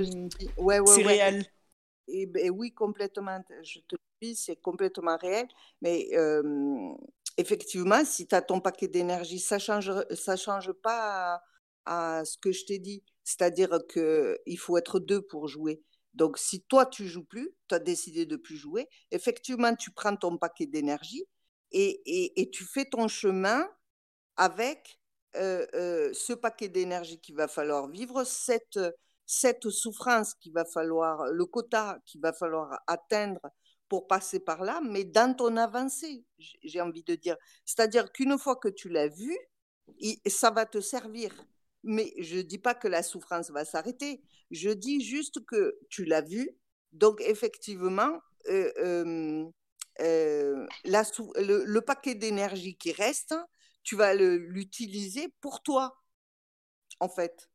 ouais, 0.57 0.80
ouais, 0.80 1.03
réel? 1.03 1.45
Et, 2.07 2.49
oui, 2.51 2.72
complètement. 2.72 3.41
Je 3.64 3.80
te 3.80 3.95
dis, 3.95 4.11
c'est 4.36 4.55
complètement 4.55 5.17
réel. 5.17 5.47
Mais 5.82 6.09
effectivement, 7.38 8.03
si 8.05 8.28
tu 8.28 8.36
as 8.36 8.41
ton 8.41 8.59
paquet 8.59 8.88
d'énergie, 8.88 9.39
ça 9.39 9.55
ne 9.55 9.61
change, 9.61 9.91
ça 10.13 10.36
change 10.36 10.72
pas 10.74 11.41
à, 11.86 12.24
ce 12.26 12.38
que 12.38 12.51
je 12.51 12.65
t'ai 12.65 12.80
dit. 12.80 13.03
C'est-à-dire 13.24 13.80
qu'il 13.91 14.57
faut 14.57 14.78
être 14.78 14.99
deux 14.99 15.22
pour 15.22 15.47
jouer. 15.47 15.82
Donc, 16.13 16.38
si 16.38 16.61
toi, 16.63 16.86
tu 16.86 17.07
joues 17.07 17.24
plus, 17.24 17.51
tu 17.67 17.76
as 17.76 17.80
décidé 17.80 18.26
de 18.26 18.36
plus 18.36 18.57
jouer, 18.57 18.88
effectivement, 19.11 19.76
tu 19.76 19.91
prends 19.91 20.15
ton 20.15 20.38
paquet 20.38 20.65
d'énergie 20.65 21.26
et, 21.72 22.49
tu 22.51 22.65
fais 22.65 22.86
ton 22.86 23.07
chemin 23.07 23.67
avec 24.38 24.99
ce 25.34 26.34
paquet 26.34 26.69
d'énergie 26.69 27.19
qu'il 27.19 27.36
va 27.36 27.47
falloir 27.47 27.88
vivre, 27.88 28.24
cette, 28.26 28.80
cette 29.26 29.69
souffrance 29.69 30.34
qu'il 30.34 30.51
va 30.51 30.65
falloir, 30.65 31.26
le 31.28 31.45
quota 31.45 31.99
qu'il 32.05 32.19
va 32.19 32.34
falloir 32.34 32.82
atteindre 32.88 33.39
pour 33.92 34.08
passer 34.08 34.39
par 34.39 34.64
là, 34.64 34.80
mais 34.82 35.04
dans 35.04 35.36
ton 35.36 35.58
avancée, 35.58 36.24
j'ai 36.64 36.80
envie 36.80 37.04
de 37.04 37.16
dire. 37.16 37.36
C'est-à-dire 37.66 38.14
qu'une 38.14 38.39
fois 38.39 38.56
que 38.56 38.70
tu 38.70 38.88
l'as 38.88 39.10
vu, 39.10 39.38
ça 40.28 40.50
va 40.50 40.66
te 40.66 40.80
servir. 40.80 41.46
Mais 41.84 42.14
je 42.18 42.38
ne 42.38 42.42
dis 42.42 42.58
pas 42.58 42.74
que 42.74 42.88
la 42.88 43.04
souffrance 43.04 43.52
va 43.52 43.66
s'arrêter. 43.66 44.22
Je 44.50 44.70
dis 44.70 45.02
juste 45.02 45.46
que 45.46 45.78
tu 45.89 46.06
l'as 46.06 46.22
vu. 46.22 46.50
Donc, 46.94 47.20
effectivement, 47.20 48.18
euh, 48.48 48.72
euh, 48.78 49.46
euh, 50.00 50.66
le, 50.86 51.80
paquet 51.82 52.16
d'énergie 52.16 52.78
qui 52.78 52.94
reste, 52.94 53.36
tu 53.84 53.98
vas 53.98 54.14
l'utiliser 54.14 55.36
pour 55.42 55.64
toi, 55.64 56.02
en 57.02 57.10
fait. 57.10 57.50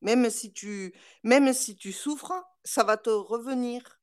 Même 0.00 0.28
si 0.28 0.52
tu, 0.52 0.92
même 1.22 1.52
si 1.52 1.76
tu 1.76 1.92
souffres, 1.92 2.32
ça 2.64 2.82
va 2.82 2.96
te 2.96 3.10
revenir. 3.10 4.01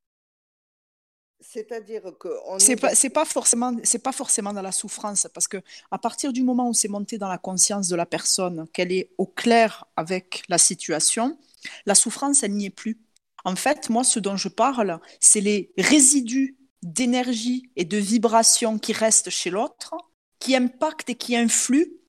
C'est-à-dire 1.41 2.03
que 2.19 2.27
c'est 2.57 2.75
pas 2.75 2.93
c'est 2.93 3.09
pas 3.09 3.23
forcément 3.23 3.73
c'est 3.83 4.03
pas 4.03 4.11
forcément 4.11 4.51
dans 4.51 4.61
la 4.61 4.73
souffrance 4.73 5.25
parce 5.33 5.47
que 5.47 5.57
à 5.89 5.97
partir 5.97 6.33
du 6.33 6.43
moment 6.43 6.67
où 6.67 6.73
c'est 6.73 6.89
monté 6.89 7.17
dans 7.17 7.29
la 7.29 7.37
conscience 7.37 7.87
de 7.87 7.95
la 7.95 8.05
personne 8.05 8.67
qu'elle 8.73 8.91
est 8.91 9.11
au 9.17 9.25
clair 9.25 9.85
avec 9.95 10.43
la 10.49 10.57
situation, 10.57 11.37
la 11.85 11.95
souffrance 11.95 12.43
elle 12.43 12.53
n'y 12.53 12.65
est 12.65 12.69
plus. 12.69 12.99
En 13.45 13.55
fait, 13.55 13.89
moi 13.89 14.03
ce 14.03 14.19
dont 14.19 14.35
je 14.35 14.49
parle, 14.49 14.99
c'est 15.21 15.39
les 15.39 15.71
résidus 15.77 16.57
d'énergie 16.83 17.71
et 17.77 17.85
de 17.85 17.97
vibration 17.97 18.77
qui 18.77 18.91
restent 18.91 19.29
chez 19.29 19.49
l'autre, 19.49 19.95
qui 20.39 20.57
impactent 20.57 21.09
et 21.09 21.15
qui 21.15 21.37
influent 21.37 21.99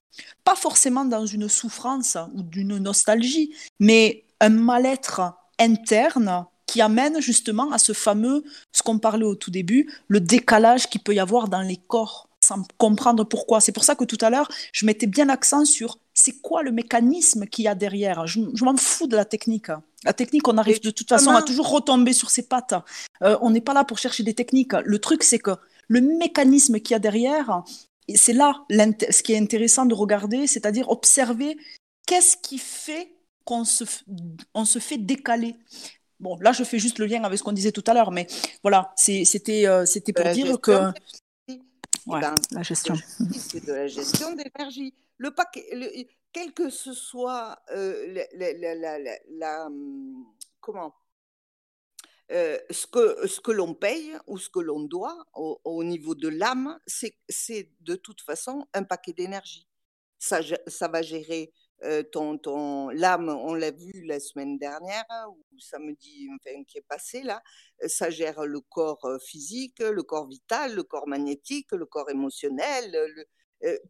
pas 0.44 0.56
forcément 0.56 1.04
dans 1.04 1.24
une 1.26 1.48
souffrance 1.48 2.16
ou 2.34 2.42
d'une 2.42 2.78
nostalgie, 2.78 3.54
mais 3.78 4.26
un 4.40 4.48
mal-être 4.48 5.34
interne 5.58 6.46
qui 6.70 6.80
amène 6.80 7.20
justement 7.20 7.72
à 7.72 7.78
ce 7.78 7.92
fameux, 7.92 8.44
ce 8.70 8.84
qu'on 8.84 9.00
parlait 9.00 9.24
au 9.24 9.34
tout 9.34 9.50
début, 9.50 9.92
le 10.06 10.20
décalage 10.20 10.86
qu'il 10.86 11.02
peut 11.02 11.12
y 11.12 11.18
avoir 11.18 11.48
dans 11.48 11.62
les 11.62 11.76
corps, 11.76 12.28
sans 12.44 12.62
comprendre 12.78 13.24
pourquoi. 13.24 13.60
C'est 13.60 13.72
pour 13.72 13.82
ça 13.82 13.96
que 13.96 14.04
tout 14.04 14.18
à 14.20 14.30
l'heure, 14.30 14.48
je 14.72 14.86
mettais 14.86 15.08
bien 15.08 15.24
l'accent 15.24 15.64
sur 15.64 15.98
c'est 16.14 16.40
quoi 16.40 16.62
le 16.62 16.70
mécanisme 16.70 17.46
qu'il 17.46 17.64
y 17.64 17.68
a 17.68 17.74
derrière. 17.74 18.24
Je, 18.28 18.38
m'en 18.62 18.76
fous 18.76 19.08
de 19.08 19.16
la 19.16 19.24
technique. 19.24 19.66
La 20.04 20.12
technique, 20.12 20.46
on 20.46 20.58
arrive 20.58 20.80
de 20.80 20.92
toute 20.92 21.08
façon 21.08 21.32
à 21.32 21.42
toujours 21.42 21.68
retomber 21.70 22.12
sur 22.12 22.30
ses 22.30 22.46
pattes. 22.46 22.74
Euh, 23.22 23.36
on 23.40 23.50
n'est 23.50 23.60
pas 23.60 23.74
là 23.74 23.82
pour 23.82 23.98
chercher 23.98 24.22
des 24.22 24.34
techniques. 24.34 24.74
Le 24.84 24.98
truc, 25.00 25.24
c'est 25.24 25.40
que 25.40 25.56
le 25.88 26.00
mécanisme 26.00 26.78
qu'il 26.78 26.94
y 26.94 26.96
a 26.96 27.00
derrière, 27.00 27.64
c'est 28.14 28.32
là 28.32 28.64
ce 28.70 29.22
qui 29.24 29.32
est 29.32 29.38
intéressant 29.38 29.86
de 29.86 29.94
regarder, 29.94 30.46
c'est-à-dire 30.46 30.88
observer 30.88 31.56
qu'est-ce 32.06 32.36
qui 32.36 32.58
fait 32.58 33.12
qu'on 33.44 33.64
se, 33.64 33.82
on 34.54 34.64
se 34.64 34.78
fait 34.78 34.98
décaler. 34.98 35.56
Bon, 36.20 36.36
là, 36.40 36.52
je 36.52 36.64
fais 36.64 36.78
juste 36.78 36.98
le 36.98 37.06
lien 37.06 37.24
avec 37.24 37.38
ce 37.38 37.42
qu'on 37.42 37.52
disait 37.52 37.72
tout 37.72 37.84
à 37.86 37.94
l'heure, 37.94 38.10
mais 38.10 38.26
voilà, 38.62 38.92
c'était 38.94 39.66
euh, 39.66 39.86
c'était 39.86 40.12
pour 40.12 40.30
dire 40.30 40.60
que. 40.60 40.92
Ouais, 42.06 42.20
ben, 42.20 42.34
la 42.52 42.62
gestion. 42.62 42.94
C'est 43.32 43.64
de 43.64 43.72
la 43.72 43.86
gestion 43.86 44.34
d'énergie. 44.34 44.94
Le 45.16 45.30
paquet, 45.32 45.64
quel 46.32 46.52
que 46.52 46.70
ce 46.70 46.92
soit 46.92 47.58
euh, 47.72 48.24
la, 49.28 49.68
comment 50.60 50.94
euh, 52.32 52.58
ce 52.70 52.86
que, 52.86 53.26
ce 53.26 53.40
que 53.40 53.50
l'on 53.50 53.74
paye 53.74 54.12
ou 54.26 54.38
ce 54.38 54.48
que 54.48 54.60
l'on 54.60 54.80
doit 54.80 55.26
au, 55.34 55.60
au, 55.64 55.82
niveau 55.82 56.14
de 56.14 56.28
l'âme, 56.28 56.78
c'est 56.86 57.72
de 57.80 57.96
toute 57.96 58.20
façon 58.20 58.68
un 58.72 58.84
paquet 58.84 59.12
d'énergie. 59.12 59.66
Ça, 60.18 60.40
ça 60.66 60.86
va 60.86 61.02
gérer 61.02 61.52
euh, 61.84 62.02
ton, 62.02 62.38
ton, 62.38 62.88
l'âme, 62.90 63.28
on 63.28 63.54
l'a 63.54 63.70
vu 63.70 64.04
la 64.04 64.20
semaine 64.20 64.58
dernière, 64.58 65.04
ou 65.28 65.58
samedi 65.58 66.28
enfin, 66.34 66.62
qui 66.64 66.78
est 66.78 66.86
passé 66.86 67.22
là, 67.22 67.42
ça 67.86 68.10
gère 68.10 68.44
le 68.44 68.60
corps 68.60 69.06
physique, 69.22 69.80
le 69.80 70.02
corps 70.02 70.28
vital, 70.28 70.74
le 70.74 70.82
corps 70.82 71.08
magnétique, 71.08 71.72
le 71.72 71.86
corps 71.86 72.10
émotionnel, 72.10 72.96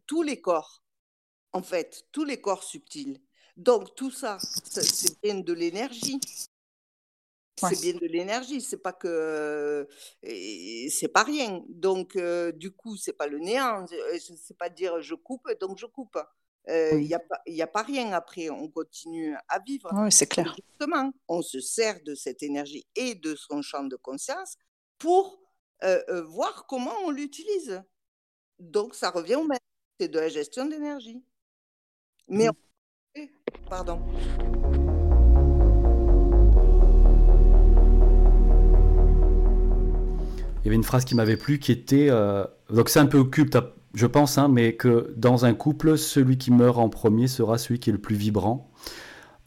tous 0.07 0.23
les 0.23 0.39
corps, 0.41 0.83
en 1.53 1.61
fait, 1.61 2.05
tous 2.11 2.23
les 2.23 2.39
corps 2.39 2.63
subtils. 2.63 3.21
Donc 3.57 3.93
tout 3.95 4.11
ça, 4.11 4.37
c'est 4.39 5.21
bien 5.21 5.35
de 5.35 5.53
l'énergie. 5.53 6.19
C'est 7.57 7.79
bien 7.81 7.93
de 7.93 8.07
l'énergie, 8.07 8.61
c'est 8.61 8.81
pas 8.81 8.93
que 8.93 9.87
c'est 10.23 11.11
pas 11.13 11.23
rien. 11.23 11.63
Donc 11.69 12.17
du 12.55 12.71
coup, 12.71 12.95
c'est 12.97 13.13
pas 13.13 13.27
le 13.27 13.39
néant. 13.39 13.85
C'est 14.37 14.57
pas 14.57 14.69
dire 14.69 15.01
je 15.01 15.15
coupe 15.15 15.47
donc 15.59 15.77
je 15.77 15.85
coupe. 15.85 16.17
Il 16.67 16.99
n'y 16.99 17.13
a, 17.13 17.19
pas, 17.19 17.41
a 17.47 17.67
pas 17.67 17.81
rien 17.81 18.11
après, 18.13 18.49
on 18.49 18.69
continue 18.69 19.35
à 19.49 19.59
vivre. 19.59 19.89
Oui, 19.93 20.11
c'est 20.11 20.27
clair. 20.27 20.55
Justement, 20.69 21.11
on 21.27 21.41
se 21.41 21.59
sert 21.59 22.01
de 22.03 22.15
cette 22.15 22.43
énergie 22.43 22.85
et 22.95 23.15
de 23.15 23.35
son 23.35 23.61
champ 23.61 23.83
de 23.83 23.95
conscience 23.95 24.55
pour 24.97 25.41
voir 26.25 26.65
comment 26.67 26.93
on 27.05 27.09
l'utilise. 27.09 27.81
Donc, 28.59 28.93
ça 28.93 29.09
revient 29.09 29.35
au 29.35 29.43
même. 29.43 29.57
C'est 29.99 30.07
de 30.07 30.19
la 30.19 30.29
gestion 30.29 30.65
d'énergie. 30.65 31.23
Mais, 32.27 32.47
mmh. 32.47 33.21
pardon. 33.67 33.99
Il 40.59 40.65
y 40.65 40.67
avait 40.67 40.75
une 40.75 40.83
phrase 40.83 41.05
qui 41.05 41.15
m'avait 41.15 41.37
plu 41.37 41.57
qui 41.57 41.71
était. 41.71 42.09
donc, 42.69 42.89
c'est 42.89 42.99
un 42.99 43.07
peu 43.07 43.17
occulte 43.17 43.57
je 43.93 44.07
pense, 44.07 44.37
hein, 44.37 44.47
mais 44.47 44.73
que 44.73 45.13
dans 45.17 45.45
un 45.45 45.53
couple, 45.53 45.97
celui 45.97 46.37
qui 46.37 46.51
meurt 46.51 46.77
en 46.77 46.89
premier 46.89 47.27
sera 47.27 47.57
celui 47.57 47.79
qui 47.79 47.89
est 47.89 47.93
le 47.93 47.99
plus 47.99 48.15
vibrant. 48.15 48.71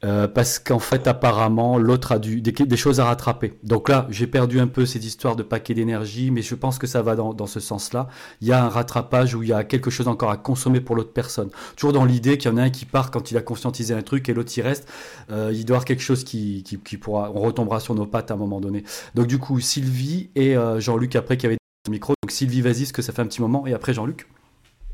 Euh, 0.04 0.28
parce 0.28 0.58
qu'en 0.58 0.80
fait, 0.80 1.06
apparemment, 1.06 1.78
l'autre 1.78 2.12
a 2.12 2.18
du, 2.18 2.42
des, 2.42 2.76
choses 2.76 3.00
à 3.00 3.06
rattraper. 3.06 3.54
Donc 3.62 3.88
là, 3.88 4.06
j'ai 4.10 4.26
perdu 4.26 4.60
un 4.60 4.66
peu 4.66 4.84
cette 4.84 5.04
histoire 5.04 5.34
de 5.34 5.42
paquet 5.42 5.72
d'énergie, 5.72 6.30
mais 6.30 6.42
je 6.42 6.54
pense 6.54 6.78
que 6.78 6.86
ça 6.86 7.00
va 7.00 7.16
dans, 7.16 7.46
ce 7.46 7.58
sens-là. 7.58 8.08
Il 8.42 8.48
y 8.48 8.52
a 8.52 8.62
un 8.62 8.68
rattrapage 8.68 9.34
où 9.34 9.42
il 9.42 9.48
y 9.48 9.52
a 9.54 9.64
quelque 9.64 9.90
chose 9.90 10.06
encore 10.06 10.30
à 10.30 10.36
consommer 10.36 10.82
pour 10.82 10.94
l'autre 10.94 11.14
personne. 11.14 11.48
Toujours 11.76 11.94
dans 11.94 12.04
l'idée 12.04 12.36
qu'il 12.36 12.50
y 12.50 12.54
en 12.54 12.58
a 12.58 12.62
un 12.62 12.70
qui 12.70 12.84
part 12.84 13.10
quand 13.10 13.30
il 13.30 13.38
a 13.38 13.40
conscientisé 13.40 13.94
un 13.94 14.02
truc 14.02 14.28
et 14.28 14.34
l'autre 14.34 14.52
y 14.58 14.60
reste. 14.60 14.86
Euh, 15.30 15.50
il 15.54 15.64
doit 15.64 15.74
y 15.74 15.76
avoir 15.76 15.84
quelque 15.86 16.02
chose 16.02 16.22
qui, 16.22 16.64
qui, 16.64 16.98
pourra, 16.98 17.30
on 17.34 17.40
retombera 17.40 17.80
sur 17.80 17.94
nos 17.94 18.06
pattes 18.06 18.30
à 18.30 18.34
un 18.34 18.38
moment 18.38 18.60
donné. 18.60 18.84
Donc 19.14 19.26
du 19.26 19.38
coup, 19.38 19.58
Sylvie 19.60 20.28
et 20.34 20.54
euh, 20.54 20.80
Jean-Luc 20.80 21.16
après 21.16 21.38
qui 21.38 21.46
avaient 21.46 21.56
micro. 21.90 22.14
Donc 22.22 22.30
Sylvie, 22.30 22.60
vas-y, 22.60 22.86
ce 22.86 22.92
que 22.92 23.02
ça 23.02 23.12
fait 23.12 23.22
un 23.22 23.26
petit 23.26 23.40
moment, 23.40 23.66
et 23.66 23.74
après 23.74 23.94
Jean-Luc. 23.94 24.26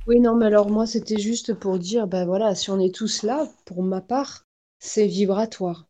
Oui, 0.07 0.21
non, 0.21 0.37
mais 0.37 0.47
alors 0.47 0.71
moi, 0.71 0.87
c'était 0.87 1.19
juste 1.19 1.55
pour 1.55 1.79
dire, 1.79 2.07
ben 2.07 2.27
voilà, 2.27 2.55
si 2.55 2.71
on 2.71 2.79
est 2.81 2.95
tous 2.95 3.23
là, 3.23 3.49
pour 3.65 3.83
ma 3.83 4.01
part, 4.01 4.45
c'est 4.79 5.07
vibratoire. 5.07 5.89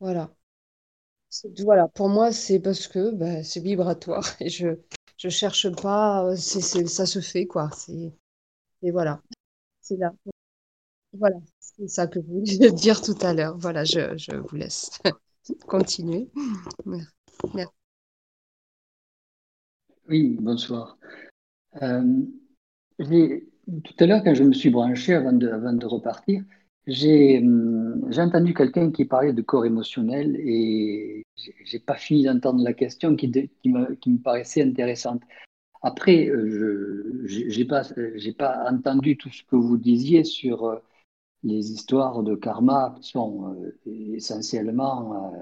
Voilà. 0.00 0.30
Voilà, 1.62 1.88
pour 1.88 2.08
moi, 2.08 2.32
c'est 2.32 2.60
parce 2.60 2.88
que 2.88 3.10
ben, 3.10 3.42
c'est 3.44 3.60
vibratoire 3.60 4.24
et 4.40 4.48
je 4.48 4.68
je 5.18 5.30
cherche 5.30 5.70
pas, 5.70 6.36
c'est, 6.36 6.86
ça 6.86 7.06
se 7.06 7.20
fait 7.20 7.46
quoi. 7.46 7.70
Et 8.82 8.90
voilà, 8.90 9.20
c'est 9.82 9.96
là. 9.96 10.12
Voilà, 11.12 11.36
c'est 11.60 11.88
ça 11.88 12.06
que 12.06 12.20
je 12.20 12.26
voulais 12.26 12.72
dire 12.72 13.02
tout 13.02 13.16
à 13.22 13.34
l'heure. 13.34 13.56
Voilà, 13.58 13.84
je, 13.84 14.16
je 14.16 14.36
vous 14.36 14.56
laisse 14.56 14.90
continuer. 15.66 16.28
Merci. 17.54 17.72
Oui, 20.08 20.36
bonsoir. 20.40 20.98
Euh, 21.82 22.22
tout 22.98 23.94
à 23.98 24.06
l'heure, 24.06 24.22
quand 24.22 24.34
je 24.34 24.44
me 24.44 24.52
suis 24.52 24.70
branché 24.70 25.14
avant 25.14 25.32
de, 25.32 25.86
repartir, 25.86 26.44
j'ai 26.86 27.38
hum, 27.38 28.08
entendu 28.16 28.54
quelqu'un 28.54 28.92
qui 28.92 29.04
parlait 29.04 29.32
de 29.32 29.42
corps 29.42 29.66
émotionnel 29.66 30.36
et 30.36 31.24
j'ai 31.64 31.80
pas 31.80 31.96
fini 31.96 32.24
d'entendre 32.24 32.62
la 32.62 32.72
question 32.72 33.16
qui, 33.16 33.28
me, 33.64 34.22
paraissait 34.22 34.62
intéressante. 34.62 35.22
Après, 35.82 36.26
euh, 36.28 37.22
je 37.26 37.58
n'ai 37.58 38.32
pas, 38.32 38.70
entendu 38.70 39.16
tout 39.16 39.30
ce 39.30 39.42
que 39.42 39.56
vous 39.56 39.76
disiez 39.76 40.22
sur 40.22 40.66
euh, 40.66 40.76
les 41.42 41.72
histoires 41.72 42.22
de 42.22 42.36
karma 42.36 42.94
qui 43.00 43.10
sont 43.10 43.56
essentiellement 43.86 45.32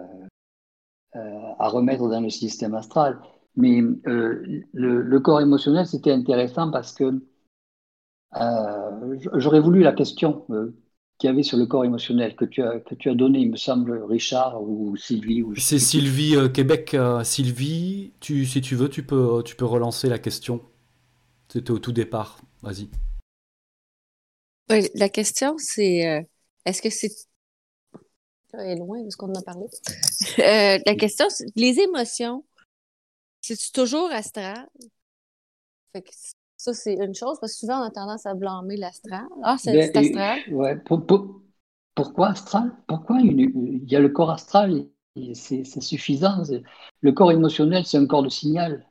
à 1.13 1.69
remettre 1.69 2.09
dans 2.09 2.21
le 2.21 2.31
système 2.31 2.75
astral. 2.75 3.19
Mais 3.57 3.81
le, 3.81 4.63
le, 4.73 5.21
corps 5.21 5.41
émotionnel, 5.41 5.87
c'était 5.87 6.11
intéressant 6.11 6.71
parce 6.71 6.93
que 6.93 7.23
euh, 8.35 9.17
j'aurais 9.35 9.61
voulu 9.61 9.83
la 9.83 9.93
question 9.93 10.45
euh, 10.51 10.75
qu'il 11.19 11.29
y 11.31 11.33
avait 11.33 11.45
sur 11.45 11.57
le 11.57 11.67
corps 11.67 11.85
émotionnel 11.85 12.35
que 12.35 12.45
tu 12.45 12.63
as, 12.63 12.81
que 12.81 12.97
tu 12.97 13.11
as 13.11 13.15
donné, 13.15 13.39
il 13.39 13.53
me 13.53 13.57
semble, 13.57 14.03
Richard 14.05 14.61
ou 14.61 14.97
Sylvie. 14.97 15.43
Ou 15.43 15.55
C'est 15.55 15.79
Sylvie 15.79 16.35
euh, 16.37 16.49
Québec. 16.49 16.97
Sylvie, 17.23 18.13
tu, 18.19 18.45
si 18.45 18.61
tu 18.61 18.75
veux, 18.75 18.89
tu 18.89 19.05
peux, 19.05 19.43
tu 19.45 19.55
peux 19.55 19.67
relancer 19.67 20.09
la 20.09 20.19
question. 20.19 20.61
C'était 21.49 21.71
au 21.71 21.79
tout 21.79 21.93
départ. 21.93 22.41
Vas-y. 22.63 22.89
la 24.95 25.09
question, 25.09 25.55
c'est 25.59 26.27
est-ce 26.65 26.83
que 26.83 26.91
c'est 26.91 27.11
est 28.63 28.77
loin 28.77 29.03
de 29.03 29.11
ce 29.11 29.17
qu'on 29.17 29.35
a 29.35 29.43
parlé. 29.43 29.67
Euh, 30.39 30.79
la 30.85 30.95
question, 30.95 31.27
c'est 31.29 31.47
les 31.55 31.79
émotions, 31.81 32.45
c'est 33.45 33.73
toujours 33.73 34.11
astral? 34.11 34.67
ça, 36.57 36.73
c'est 36.73 36.95
une 36.95 37.15
chose, 37.15 37.39
parce 37.41 37.53
que 37.53 37.59
souvent, 37.59 37.81
on 37.81 37.85
a 37.85 37.91
tendance 37.91 38.27
à 38.27 38.35
blâmer 38.35 38.77
l'astral. 38.77 39.25
Ah, 39.43 39.57
c'est 39.59 39.73
ben, 39.73 39.97
astral. 39.97 40.41
Ouais, 40.51 40.77
pourquoi 41.95 42.29
astral? 42.29 42.73
Pourquoi 42.87 43.21
il 43.21 43.85
y 43.87 43.97
a 43.97 44.01
le 44.01 44.09
corps 44.09 44.31
astral, 44.31 44.87
c'est 45.35 45.65
suffisant. 45.81 46.43
Le 47.01 47.13
corps 47.13 47.33
émotionnel, 47.33 47.85
c'est 47.85 47.99
un 47.99 48.07
corps 48.07 48.23
de 48.23 48.29
signal. 48.29 48.87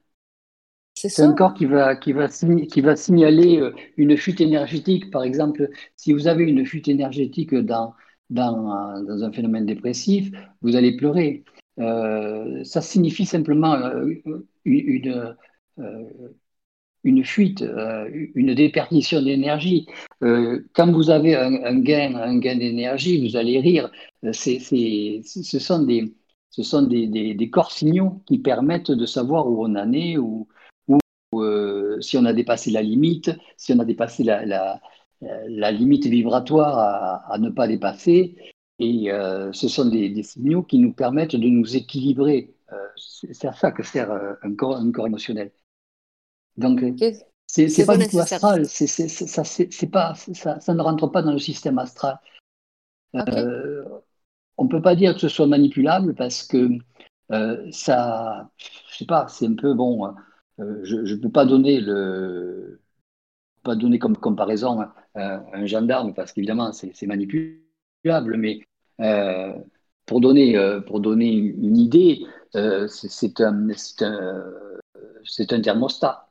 C'est 0.96 1.24
un 1.24 1.34
corps 1.34 1.54
qui 1.54 1.66
va, 1.66 1.96
qui, 1.96 2.14
va, 2.14 2.28
qui 2.28 2.82
va 2.82 2.96
signaler 2.96 3.60
euh, 3.60 3.74
une 3.98 4.16
chute 4.16 4.40
énergétique. 4.40 5.12
Par 5.12 5.24
exemple, 5.24 5.70
si 5.98 6.14
vous 6.14 6.28
avez 6.28 6.44
une 6.46 6.64
chute 6.66 6.88
énergétique 6.88 7.54
dans, 7.54 7.94
dans, 8.30 9.02
dans 9.04 9.24
un 9.24 9.32
phénomène 9.32 9.66
dépressif, 9.66 10.32
vous 10.62 10.76
allez 10.76 10.96
pleurer. 10.96 11.44
Euh, 11.80 12.64
ça 12.64 12.82
signifie 12.82 13.26
simplement 13.26 13.74
euh, 13.76 14.14
une, 14.66 15.36
une, 17.04 17.26
fuite, 17.26 17.64
une 18.36 18.54
déperdition 18.54 19.22
d'énergie. 19.22 19.88
quand 20.22 20.92
vous 20.92 21.10
avez 21.10 21.36
un, 21.36 21.80
gain, 21.80 22.16
un 22.16 22.38
gain 22.38 22.58
d'énergie, 22.58 23.28
vous 23.28 23.36
allez 23.36 23.60
rire. 23.60 23.92
Ce 24.32 24.60
sont, 25.60 25.84
des, 25.84 26.14
ce 26.50 26.64
sont 26.64 26.84
des, 26.84 27.08
des, 27.08 27.34
des, 27.34 27.50
corps 27.50 27.72
signaux 27.72 28.22
qui 28.28 28.38
permettent 28.40 28.92
de 28.92 29.06
savoir 29.06 29.48
où 29.48 29.66
on 29.66 29.76
en 29.76 29.92
est, 29.94 30.18
ou 30.18 30.48
euh, 31.40 32.00
si 32.02 32.18
on 32.18 32.26
a 32.26 32.34
dépassé 32.34 32.72
la 32.72 32.82
limite, 32.82 33.32
si 33.58 33.74
on 33.74 33.80
a 33.80 33.86
dépassé 33.86 34.24
la, 34.24 34.46
la, 35.48 35.72
limite 35.72 36.06
vibratoire 36.06 37.24
à, 37.30 37.38
ne 37.38 37.50
pas 37.50 37.68
dépasser. 37.68 38.36
Et 38.80 39.12
euh, 39.12 39.52
ce 39.54 39.68
sont 39.68 39.86
des, 39.86 40.24
signaux 40.24 40.64
qui 40.64 40.80
nous 40.80 40.94
permettent 40.94 41.36
de 41.36 41.48
nous 41.48 41.76
équilibrer. 41.76 42.56
Euh, 42.72 42.88
c'est 42.96 43.48
à 43.48 43.54
ça 43.54 43.72
que 43.72 43.84
sert 43.84 44.12
un 44.42 44.56
corps, 44.56 44.78
un 44.78 44.92
corps 44.92 45.08
émotionnel. 45.08 45.52
Donc, 46.58 46.84
c'est 47.48 47.86
pas 47.86 47.98
du 47.98 48.08
tout 48.08 48.20
astral. 48.20 48.66
ça, 48.66 49.44
pas, 49.92 50.16
ça, 50.16 50.60
ça, 50.60 50.74
ne 50.74 50.82
rentre 50.82 51.08
pas 51.08 51.22
dans 51.22 51.34
le 51.34 51.40
système 51.40 51.78
astral. 51.78 52.20
on 53.14 53.20
ne 53.22 54.70
peut 54.70 54.82
pas 54.82 54.96
dire 54.96 55.14
que 55.14 55.20
ce 55.20 55.30
soit 55.30 55.48
manipulable 55.48 56.16
parce 56.16 56.44
que 56.44 56.70
ça, 57.72 58.50
je 58.58 58.98
sais 58.98 59.06
pas, 59.06 59.28
c'est 59.28 59.48
un 59.48 59.56
peu 59.56 59.74
bon. 59.74 60.14
Euh, 60.60 60.82
je 60.84 60.98
ne 60.98 61.20
peux 61.20 61.32
pas 61.32 61.46
donner 61.46 61.80
le 61.80 62.80
pas 63.64 63.76
donner 63.76 63.98
comme 63.98 64.18
comparaison 64.18 64.82
un, 65.16 65.46
un 65.54 65.66
gendarme 65.66 66.14
parce 66.14 66.34
qu'évidemment 66.34 66.74
c'est 66.74 67.08
mais 68.04 68.62
euh, 69.02 69.54
pour 70.06 70.22
donner 70.22 70.58
euh, 70.58 70.82
pour 70.82 71.00
donner 71.00 71.32
une 71.34 71.78
idée, 71.78 72.26
c'est 72.54 73.42
un, 73.42 73.70
un, 73.70 75.62
thermostat. 75.62 76.30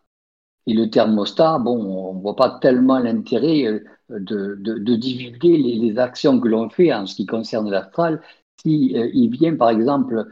Et 0.67 0.75
le 0.75 0.91
thermostat, 0.91 1.59
bon, 1.59 2.11
on 2.11 2.15
ne 2.15 2.21
voit 2.21 2.37
pas 2.37 2.59
tellement 2.61 2.99
l'intérêt 2.99 3.83
de, 4.09 4.55
de, 4.61 4.95
divulguer 4.95 5.59
les, 5.59 5.99
actions 5.99 6.39
que 6.39 6.47
l'on 6.47 6.69
fait 6.71 6.93
en 6.93 7.07
ce 7.07 7.17
qui 7.17 7.27
concerne 7.27 7.69
l'astral. 7.71 8.23
Si 8.63 8.93
il 8.93 9.31
vient, 9.31 9.57
par 9.57 9.71
exemple, 9.71 10.25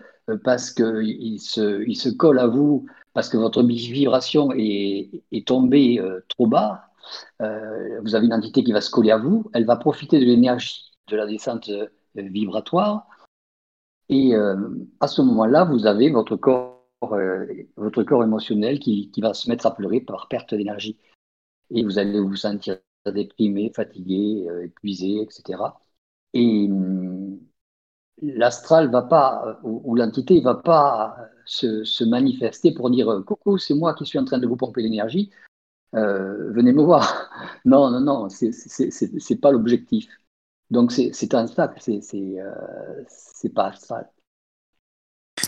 parce 0.44 0.70
qu'il 0.70 1.40
se, 1.40 1.84
se 1.94 2.08
colle 2.10 2.38
à 2.38 2.46
vous 2.46 2.86
parce 3.12 3.28
que 3.28 3.36
votre 3.36 3.62
vibration 3.62 4.52
est, 4.52 5.10
est 5.32 5.46
tombée 5.46 5.98
euh, 5.98 6.20
trop 6.28 6.46
bas, 6.46 6.84
euh, 7.42 8.00
vous 8.02 8.14
avez 8.14 8.26
une 8.26 8.34
entité 8.34 8.62
qui 8.62 8.72
va 8.72 8.80
se 8.80 8.90
coller 8.90 9.10
à 9.10 9.18
vous, 9.18 9.50
elle 9.52 9.64
va 9.64 9.76
profiter 9.76 10.20
de 10.20 10.24
l'énergie 10.24 10.89
de 11.10 11.16
la 11.16 11.26
descente 11.26 11.68
euh, 11.68 11.88
vibratoire, 12.16 13.06
et 14.08 14.34
à 14.34 15.06
ce 15.06 15.22
moment-là, 15.22 15.62
vous 15.62 15.86
avez 15.86 16.10
votre 16.10 16.34
corps, 16.34 16.84
votre 17.76 18.02
corps 18.02 18.24
émotionnel 18.24 18.80
qui, 18.80 19.08
qui, 19.12 19.20
va 19.20 19.34
se 19.34 19.48
mettre 19.48 19.66
à 19.66 19.74
pleurer 19.74 20.00
par 20.00 20.26
perte 20.26 20.52
d'énergie. 20.52 20.98
Et 21.70 21.84
vous 21.84 21.96
allez 21.96 22.18
vous 22.18 22.34
sentir 22.34 22.78
déprimé, 23.06 23.70
fatigué, 23.72 24.48
épuisé, 24.64 25.22
etc. 25.22 25.62
Et 26.34 26.66
hum, 26.68 27.38
l'astral 28.22 28.90
va 28.90 29.02
pas, 29.02 29.60
ou, 29.62 29.94
l'entité 29.94 30.40
va 30.40 30.54
pas 30.54 31.16
se, 31.44 32.04
manifester 32.04 32.72
pour 32.72 32.90
dire 32.90 33.08
euh, 33.08 33.22
coucou, 33.22 33.58
c'est 33.58 33.74
moi 33.74 33.94
qui 33.94 34.06
suis 34.06 34.18
en 34.18 34.24
train 34.24 34.38
de 34.38 34.46
vous 34.46 34.56
pomper 34.56 34.82
l'énergie, 34.82 35.30
euh, 35.94 36.52
venez 36.52 36.72
me 36.72 36.82
voir. 36.82 37.30
Non, 37.66 37.90
non, 37.90 38.00
non, 38.00 38.28
c'est 38.30 39.40
pas 39.40 39.50
l'objectif. 39.50 40.08
Donc 40.70 40.92
c'est 40.92 41.34
un 41.34 41.46
que 41.46 41.80
c'est 41.80 42.02
euh, 42.14 43.50
pas 43.54 43.68
astral. 43.68 44.08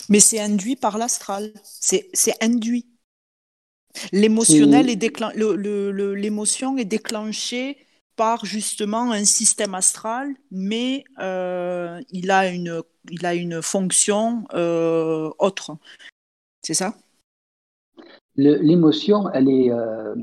Mais 0.08 0.20
c'est 0.20 0.40
induit 0.40 0.76
par 0.76 0.98
l'astral, 0.98 1.52
c'est 1.62 2.10
induit. 2.40 2.88
L'émotionnel 4.10 4.88
est 4.88 4.96
l'émotion 6.16 6.78
est 6.78 6.84
déclenchée 6.84 7.78
par 8.16 8.44
justement 8.44 9.12
un 9.12 9.24
système 9.24 9.74
astral, 9.74 10.34
mais 10.50 11.04
euh, 11.18 12.00
il, 12.10 12.30
a 12.30 12.48
une, 12.48 12.82
il 13.10 13.24
a 13.26 13.34
une 13.34 13.62
fonction 13.62 14.44
euh, 14.54 15.30
autre. 15.38 15.76
C'est 16.62 16.74
ça? 16.74 16.94
L'émotion, 18.36 19.30
elle 19.30 19.48
est, 19.48 19.70
euh, 19.70 20.14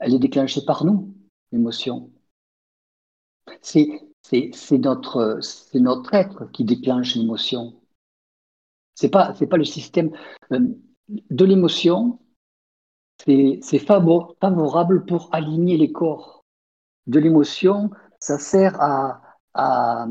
elle 0.00 0.14
est 0.14 0.18
déclenchée 0.18 0.64
par 0.64 0.84
nous, 0.84 1.14
l'émotion. 1.52 2.11
C'est 3.60 4.78
notre, 4.78 5.40
notre 5.74 6.14
être 6.14 6.50
qui 6.52 6.64
déclenche 6.64 7.16
l'émotion. 7.16 7.74
Ce 8.94 9.06
n'est 9.06 9.10
pas, 9.10 9.32
pas 9.32 9.56
le 9.56 9.64
système 9.64 10.10
de 10.50 11.44
l'émotion, 11.44 12.18
c'est 13.24 13.78
favorable 13.78 15.04
pour 15.06 15.28
aligner 15.32 15.76
les 15.76 15.92
corps. 15.92 16.44
De 17.06 17.18
l'émotion, 17.18 17.90
ça 18.20 18.38
sert 18.38 18.80
à, 18.80 19.20
à, 19.54 20.06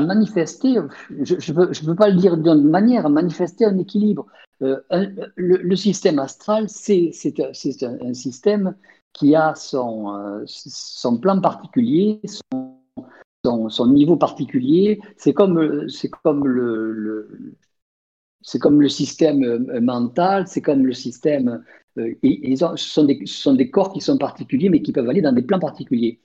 manifester, 0.00 0.76
je 1.10 1.52
ne 1.52 1.86
veux, 1.86 1.96
pas 1.96 2.08
le 2.08 2.16
dire 2.16 2.36
d'une 2.36 2.68
manière, 2.68 3.06
à 3.06 3.08
manifester 3.08 3.64
un 3.64 3.78
équilibre. 3.78 4.26
Euh, 4.62 4.80
le, 5.36 5.76
système 5.76 6.18
astral, 6.18 6.68
c'est 6.68 7.12
un, 7.40 8.14
système 8.14 8.76
qui 9.14 9.34
a 9.34 9.54
son, 9.54 10.14
euh, 10.14 10.42
son 10.46 11.16
plan 11.18 11.40
particulier, 11.40 12.20
son, 12.52 13.70
son, 13.70 13.86
niveau 13.86 14.16
particulier. 14.16 15.00
C'est 15.16 15.32
comme, 15.32 15.86
comme 16.22 16.46
le, 16.46 17.54
comme 18.60 18.82
le 18.82 18.88
système 18.88 19.42
euh, 19.44 19.80
mental, 19.80 20.46
c'est 20.46 20.60
comme 20.60 20.84
le 20.84 20.92
système. 20.92 21.64
Euh, 21.96 22.12
ce, 22.22 22.76
sont 22.76 23.04
des, 23.04 23.22
sont 23.24 23.54
des, 23.54 23.70
corps 23.70 23.92
qui 23.92 24.00
sont 24.00 24.18
particuliers, 24.18 24.68
mais 24.68 24.82
qui 24.82 24.92
peuvent 24.92 25.08
aller 25.08 25.22
dans 25.22 25.32
des 25.32 25.42
plans 25.42 25.60
particuliers. 25.60 26.20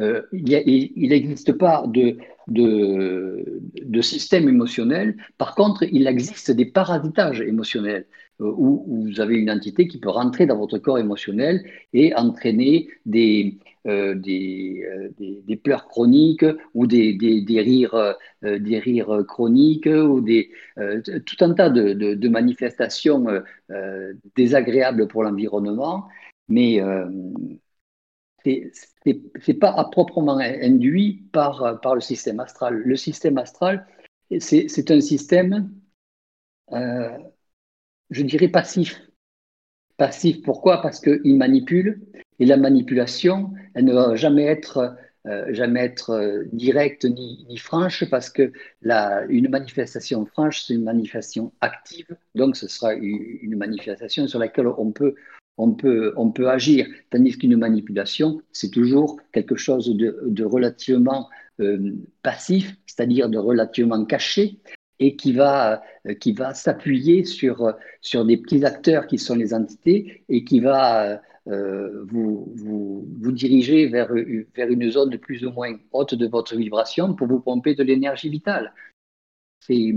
Il 0.00 1.08
n'existe 1.10 1.52
pas 1.52 1.84
de, 1.86 2.16
de, 2.48 3.62
de, 3.84 4.00
système 4.00 4.48
émotionnel. 4.48 5.16
Par 5.38 5.54
contre, 5.54 5.84
il 5.84 6.08
existe 6.08 6.50
des 6.50 6.64
parasitages 6.64 7.40
émotionnels 7.40 8.06
où, 8.42 8.84
vous 8.86 9.20
avez 9.20 9.36
une 9.36 9.50
entité 9.50 9.86
qui 9.88 9.98
peut 9.98 10.10
rentrer 10.10 10.46
dans 10.46 10.58
votre 10.58 10.78
corps 10.78 10.98
émotionnel 10.98 11.64
et 11.92 12.14
entraîner 12.14 12.88
des, 13.06 13.58
euh, 13.86 14.14
euh, 14.14 15.08
des, 15.18 15.56
pleurs 15.56 15.88
chroniques 15.88 16.44
ou 16.72 16.86
des, 16.86 17.14
des 17.14 17.60
rires, 17.60 17.94
euh, 18.44 18.58
des 18.58 18.78
rires 18.78 19.24
chroniques 19.26 19.86
ou 19.88 20.20
des, 20.20 20.52
tout 21.26 21.36
un 21.44 21.52
tas 21.54 21.68
de, 21.68 21.92
de, 21.92 22.28
manifestations 22.28 23.26
désagréables 24.36 25.08
pour 25.08 25.24
l'environnement, 25.24 26.06
mais 26.48 26.80
ce 28.44 28.50
n'est 29.08 29.54
pas 29.54 29.70
à 29.70 29.84
proprement 29.84 30.38
induit 30.38 31.24
par, 31.32 31.80
par 31.80 31.96
le 31.96 32.00
système 32.00 32.38
astral. 32.38 32.82
Le 32.84 32.96
système 32.96 33.38
astral, 33.38 33.86
c'est 34.38 34.90
un 34.92 35.00
système, 35.00 35.72
je 38.12 38.22
dirais, 38.22 38.48
passif. 38.48 39.02
Passif, 39.96 40.42
pourquoi? 40.42 40.80
Parce 40.82 41.00
qu'il 41.00 41.36
manipule, 41.36 42.02
et 42.38 42.46
la 42.46 42.56
manipulation, 42.56 43.52
elle 43.74 43.84
ne 43.84 43.92
va 43.92 44.14
jamais 44.16 44.44
être, 44.44 44.96
euh, 45.26 45.46
euh, 46.10 46.44
directe 46.52 47.04
ni, 47.04 47.56
franche 47.56 48.04
parce 48.10 48.28
que 48.28 48.52
la, 48.80 49.24
une 49.28 49.48
manifestation 49.48 50.26
franche, 50.26 50.64
c'est 50.64 50.74
une 50.74 50.84
manifestation 50.84 51.52
active. 51.60 52.16
Donc, 52.34 52.56
ce 52.56 52.66
sera 52.68 52.94
une, 52.94 53.56
manifestation 53.56 54.26
sur 54.26 54.38
laquelle 54.38 54.66
on 54.66 54.90
peut, 54.90 56.48
agir. 56.48 56.86
Tandis 57.10 57.38
qu'une 57.38 57.56
manipulation, 57.56 58.40
c'est 58.52 58.70
toujours 58.70 59.20
quelque 59.32 59.56
chose 59.56 59.94
de, 59.96 60.18
de 60.26 60.44
relativement 60.44 61.28
euh, 61.60 61.92
passif, 62.22 62.74
c'est-à-dire 62.86 63.28
de 63.28 63.38
relativement 63.38 64.04
caché, 64.04 64.58
et 65.02 65.16
qui 65.16 65.32
va, 65.32 65.82
qui 66.20 66.32
va 66.32 66.54
s'appuyer 66.54 67.24
sur, 67.24 67.74
sur 68.00 68.24
des 68.24 68.36
petits 68.36 68.64
acteurs 68.64 69.06
qui 69.06 69.18
sont 69.18 69.34
les 69.34 69.52
entités 69.52 70.24
et 70.28 70.44
qui 70.44 70.60
va 70.60 71.20
vous, 71.46 72.52
vous, 72.54 73.08
vous 73.20 73.32
dirigez 73.32 73.88
vers, 73.88 74.12
vers 74.54 74.68
une 74.68 74.90
zone 74.90 75.18
plus 75.18 75.44
ou 75.44 75.50
moins 75.50 75.76
haute 75.92 76.14
de 76.14 76.28
votre 76.28 76.54
vibration 76.54 77.14
pour 77.14 77.26
vous 77.26 77.40
pomper 77.40 77.74
de 77.74 77.82
l'énergie 77.82 78.28
vitale. 78.28 78.72
C'est 79.60 79.94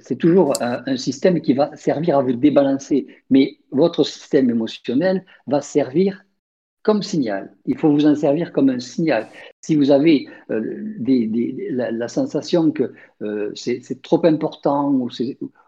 c'est 0.00 0.16
toujours 0.16 0.54
un, 0.62 0.82
un, 0.86 0.96
système 0.96 1.42
qui 1.42 1.52
va 1.52 1.76
servir 1.76 2.16
à 2.16 2.22
vous 2.22 2.32
débalancer, 2.32 3.06
mais 3.28 3.58
votre 3.70 4.04
système 4.04 4.48
émotionnel 4.48 5.22
va 5.46 5.60
servir 5.60 6.24
comme 6.82 7.02
signal. 7.02 7.54
Il 7.66 7.76
faut 7.76 7.92
vous 7.92 8.06
en 8.06 8.14
servir 8.14 8.52
comme 8.52 8.70
un 8.70 8.80
signal. 8.80 9.28
Si 9.60 9.76
vous 9.76 9.90
avez 9.90 10.28
euh, 10.50 10.60
la, 11.70 12.08
sensation 12.08 12.70
que 12.70 12.92
euh, 13.22 13.50
c'est 13.54 14.02
trop 14.02 14.24
important 14.24 14.90
ou, 14.90 15.10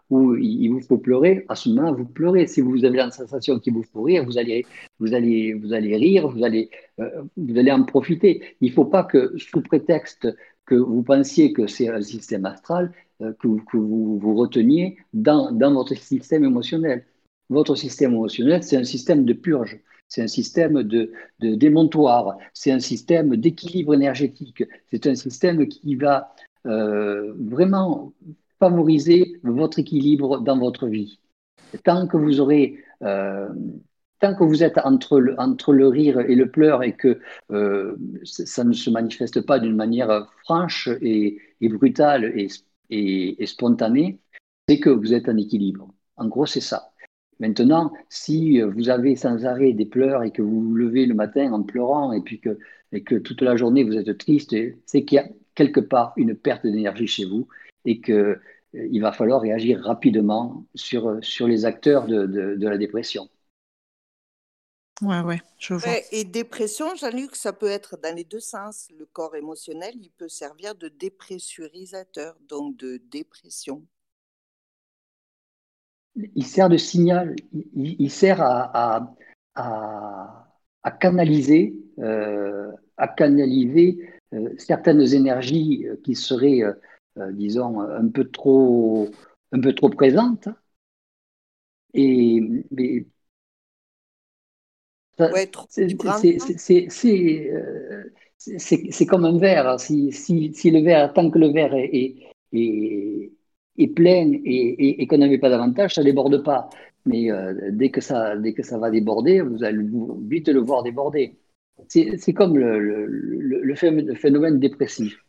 ou, 0.09 0.35
il 0.35 0.69
vous 0.69 0.81
faut 0.81 0.97
pleurer, 0.97 1.45
à 1.49 1.55
ce 1.55 1.69
moment-là, 1.69 1.91
vous 1.91 2.05
pleurez. 2.05 2.47
Si 2.47 2.61
vous 2.61 2.83
avez 2.83 2.97
la 2.97 3.11
sensation 3.11 3.59
qu'il 3.59 3.73
vous 3.73 3.83
faut 3.83 4.01
rire, 4.01 4.25
vous 4.25 4.37
allez, 4.37 4.65
vous 4.99 5.13
allez, 5.13 5.53
vous 5.53 5.73
allez 5.73 5.95
rire, 5.97 6.27
vous 6.27 6.43
allez, 6.43 6.71
euh, 6.99 7.23
vous 7.37 7.57
allez 7.57 7.71
en 7.71 7.83
profiter. 7.83 8.55
Il 8.61 8.69
ne 8.69 8.73
faut 8.73 8.85
pas 8.85 9.03
que, 9.03 9.37
sous 9.37 9.61
prétexte 9.61 10.27
que 10.65 10.75
vous 10.75 11.03
pensiez 11.03 11.53
que 11.53 11.67
c'est 11.67 11.89
un 11.89 12.01
système 12.01 12.45
astral, 12.45 12.91
que, 13.19 13.47
que, 13.71 13.77
vous 13.77 14.17
vous 14.17 14.35
reteniez 14.35 14.97
dans, 15.13 15.51
dans 15.51 15.73
votre 15.73 15.95
système 15.95 16.43
émotionnel. 16.43 17.05
Votre 17.49 17.75
système 17.75 18.13
émotionnel, 18.13 18.63
c'est 18.63 18.77
un 18.77 18.83
système 18.83 19.25
de 19.25 19.33
purge 19.33 19.79
c'est 20.13 20.21
un 20.21 20.27
système 20.27 20.83
de, 20.83 21.11
démontoir, 21.39 22.37
c'est 22.53 22.71
un 22.71 22.79
système 22.79 23.35
d'équilibre 23.35 23.95
énergétique, 23.95 24.63
c'est 24.91 25.07
un 25.07 25.15
système 25.15 25.67
qui 25.67 25.95
va 25.95 26.35
euh, 26.67 27.33
vraiment 27.39 28.13
favoriser 28.59 29.39
votre 29.41 29.79
équilibre 29.79 30.39
dans 30.39 30.59
votre 30.59 30.85
vie. 30.85 31.19
Tant 31.83 32.05
que 32.05 32.17
vous 32.17 32.39
aurez, 32.39 32.77
euh, 33.01 33.49
tant 34.19 34.35
que 34.35 34.43
vous 34.43 34.63
êtes 34.63 34.77
entre 34.83 35.19
le, 35.19 35.87
rire 35.87 36.19
et 36.19 36.35
le 36.35 36.51
pleur 36.51 36.83
et 36.83 36.95
que 36.95 37.19
euh, 37.49 37.95
ça 38.23 38.63
ne 38.63 38.73
se 38.73 38.91
manifeste 38.91 39.41
pas 39.41 39.57
d'une 39.57 39.75
manière 39.75 40.31
franche 40.43 40.89
et, 41.01 41.39
brutale 41.59 42.35
et 42.91 43.45
spontanée, 43.47 44.19
c'est 44.69 44.79
que 44.79 44.91
vous 44.91 45.15
êtes 45.15 45.27
en 45.27 45.37
équilibre. 45.37 45.91
En 46.17 46.27
gros, 46.27 46.45
c'est 46.45 46.61
ça. 46.61 46.92
Maintenant, 47.39 47.93
si 48.09 48.61
euh, 48.61 48.67
vous 48.67 48.89
avez 48.89 49.15
sans 49.15 49.45
arrêt 49.45 49.73
des 49.73 49.85
pleurs 49.85 50.23
et 50.23 50.31
que 50.31 50.41
vous 50.41 50.61
vous 50.61 50.75
levez 50.75 51.05
le 51.05 51.13
matin 51.13 51.51
en 51.51 51.63
pleurant 51.63 52.11
et 52.11 52.21
puis 52.21 52.39
que, 52.39 52.57
et 52.91 53.03
que 53.03 53.15
toute 53.15 53.41
la 53.41 53.55
journée 53.55 53.83
vous 53.83 53.97
êtes 53.97 54.17
triste, 54.17 54.55
c'est 54.85 55.03
qu'il 55.03 55.15
y 55.15 55.19
a 55.19 55.27
quelque 55.55 55.79
part 55.79 56.13
une 56.17 56.35
perte 56.35 56.63
d'énergie 56.63 57.07
chez 57.07 57.25
vous 57.25 57.47
et 57.85 58.01
qu'il 58.01 58.13
euh, 58.13 58.99
va 59.01 59.11
falloir 59.11 59.41
réagir 59.41 59.81
rapidement 59.81 60.65
sur, 60.75 61.17
sur 61.21 61.47
les 61.47 61.65
acteurs 61.65 62.07
de, 62.07 62.25
de, 62.25 62.67
la 62.67 62.77
dépression. 62.77 63.29
Ouais, 65.01 65.21
ouais, 65.21 65.41
je 65.59 65.73
vois. 65.73 65.91
Et 66.11 66.23
dépression, 66.23 66.95
Jean-Luc, 66.95 67.35
ça 67.35 67.51
peut 67.51 67.67
être 67.67 67.97
dans 68.01 68.15
les 68.15 68.23
deux 68.23 68.39
sens. 68.39 68.87
Le 68.97 69.05
corps 69.05 69.35
émotionnel, 69.35 69.93
il 69.95 70.11
peut 70.11 70.29
servir 70.29 70.75
de 70.75 70.87
dépressurisateur, 70.87 72.37
donc 72.47 72.77
de 72.77 73.01
dépression 73.11 73.85
il 76.15 76.45
sert 76.45 76.69
de 76.69 76.77
signal, 76.77 77.35
il, 77.75 78.11
sert 78.11 78.41
à, 78.41 79.15
à, 79.55 80.91
canaliser, 80.99 81.73
à 82.97 83.07
canaliser 83.07 83.99
euh, 84.33 84.39
euh, 84.39 84.55
certaines 84.57 85.01
énergies 85.13 85.85
qui 86.03 86.15
seraient, 86.15 86.61
euh, 87.17 87.31
disons, 87.31 87.81
un 87.81 88.07
peu 88.09 88.29
trop, 88.29 89.09
un 89.51 89.59
peu 89.59 89.73
trop 89.73 89.89
présentes. 89.89 90.47
Et 91.93 92.41
c'est 98.37 99.05
comme 99.07 99.25
un 99.25 99.37
verre. 99.37 99.79
Si, 99.79 100.11
si, 100.11 100.53
si, 100.53 100.71
le 100.71 100.81
verre, 100.81 101.13
tant 101.13 101.29
que 101.29 101.37
le 101.37 101.51
verre 101.51 101.75
est, 101.75 101.93
est 101.93 102.33
est 102.53 103.31
plein 103.75 104.31
et, 104.33 105.01
et, 105.01 105.07
qu'on 105.07 105.17
n'avait 105.17 105.37
pas 105.37 105.49
davantage, 105.49 105.95
ça 105.95 106.01
ne 106.01 106.05
déborde 106.05 106.43
pas. 106.43 106.69
Mais 107.05 107.31
euh, 107.31 107.71
dès, 107.71 107.89
que 107.89 108.01
ça, 108.01 108.37
dès 108.37 108.53
que 108.53 108.63
ça 108.63 108.77
va 108.77 108.89
déborder, 108.89 109.41
vous 109.41 109.63
allez 109.63 109.85
vite 110.27 110.47
le 110.49 110.59
voir 110.59 110.83
déborder. 110.83 111.35
C'est 111.87 112.33
comme 112.33 112.57
le, 112.57 112.79
le, 112.79 113.07
le, 113.61 114.15
phénomène 114.15 114.59
dépressif. 114.59 115.25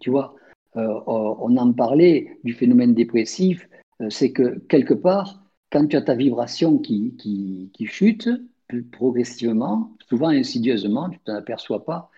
Tu 0.00 0.10
vois, 0.10 0.34
euh, 0.76 1.00
on 1.06 1.56
en 1.56 1.72
parlait 1.72 2.38
du 2.44 2.52
phénomène 2.54 2.94
dépressif, 2.94 3.68
euh, 4.00 4.08
c'est 4.10 4.32
que 4.32 4.58
quelque 4.68 4.94
part, 4.94 5.44
quand 5.70 5.86
tu 5.86 5.96
as 5.96 6.02
ta 6.02 6.14
vibration 6.14 6.78
qui, 6.78 7.16
qui, 7.16 7.70
qui 7.74 7.86
chute 7.86 8.28
progressivement, 8.92 9.96
souvent 10.08 10.28
insidieusement, 10.28 11.08
tu 11.10 11.18
ne 11.18 11.24
t'en 11.24 11.34
aperçois 11.34 11.84
pas, 11.84 12.10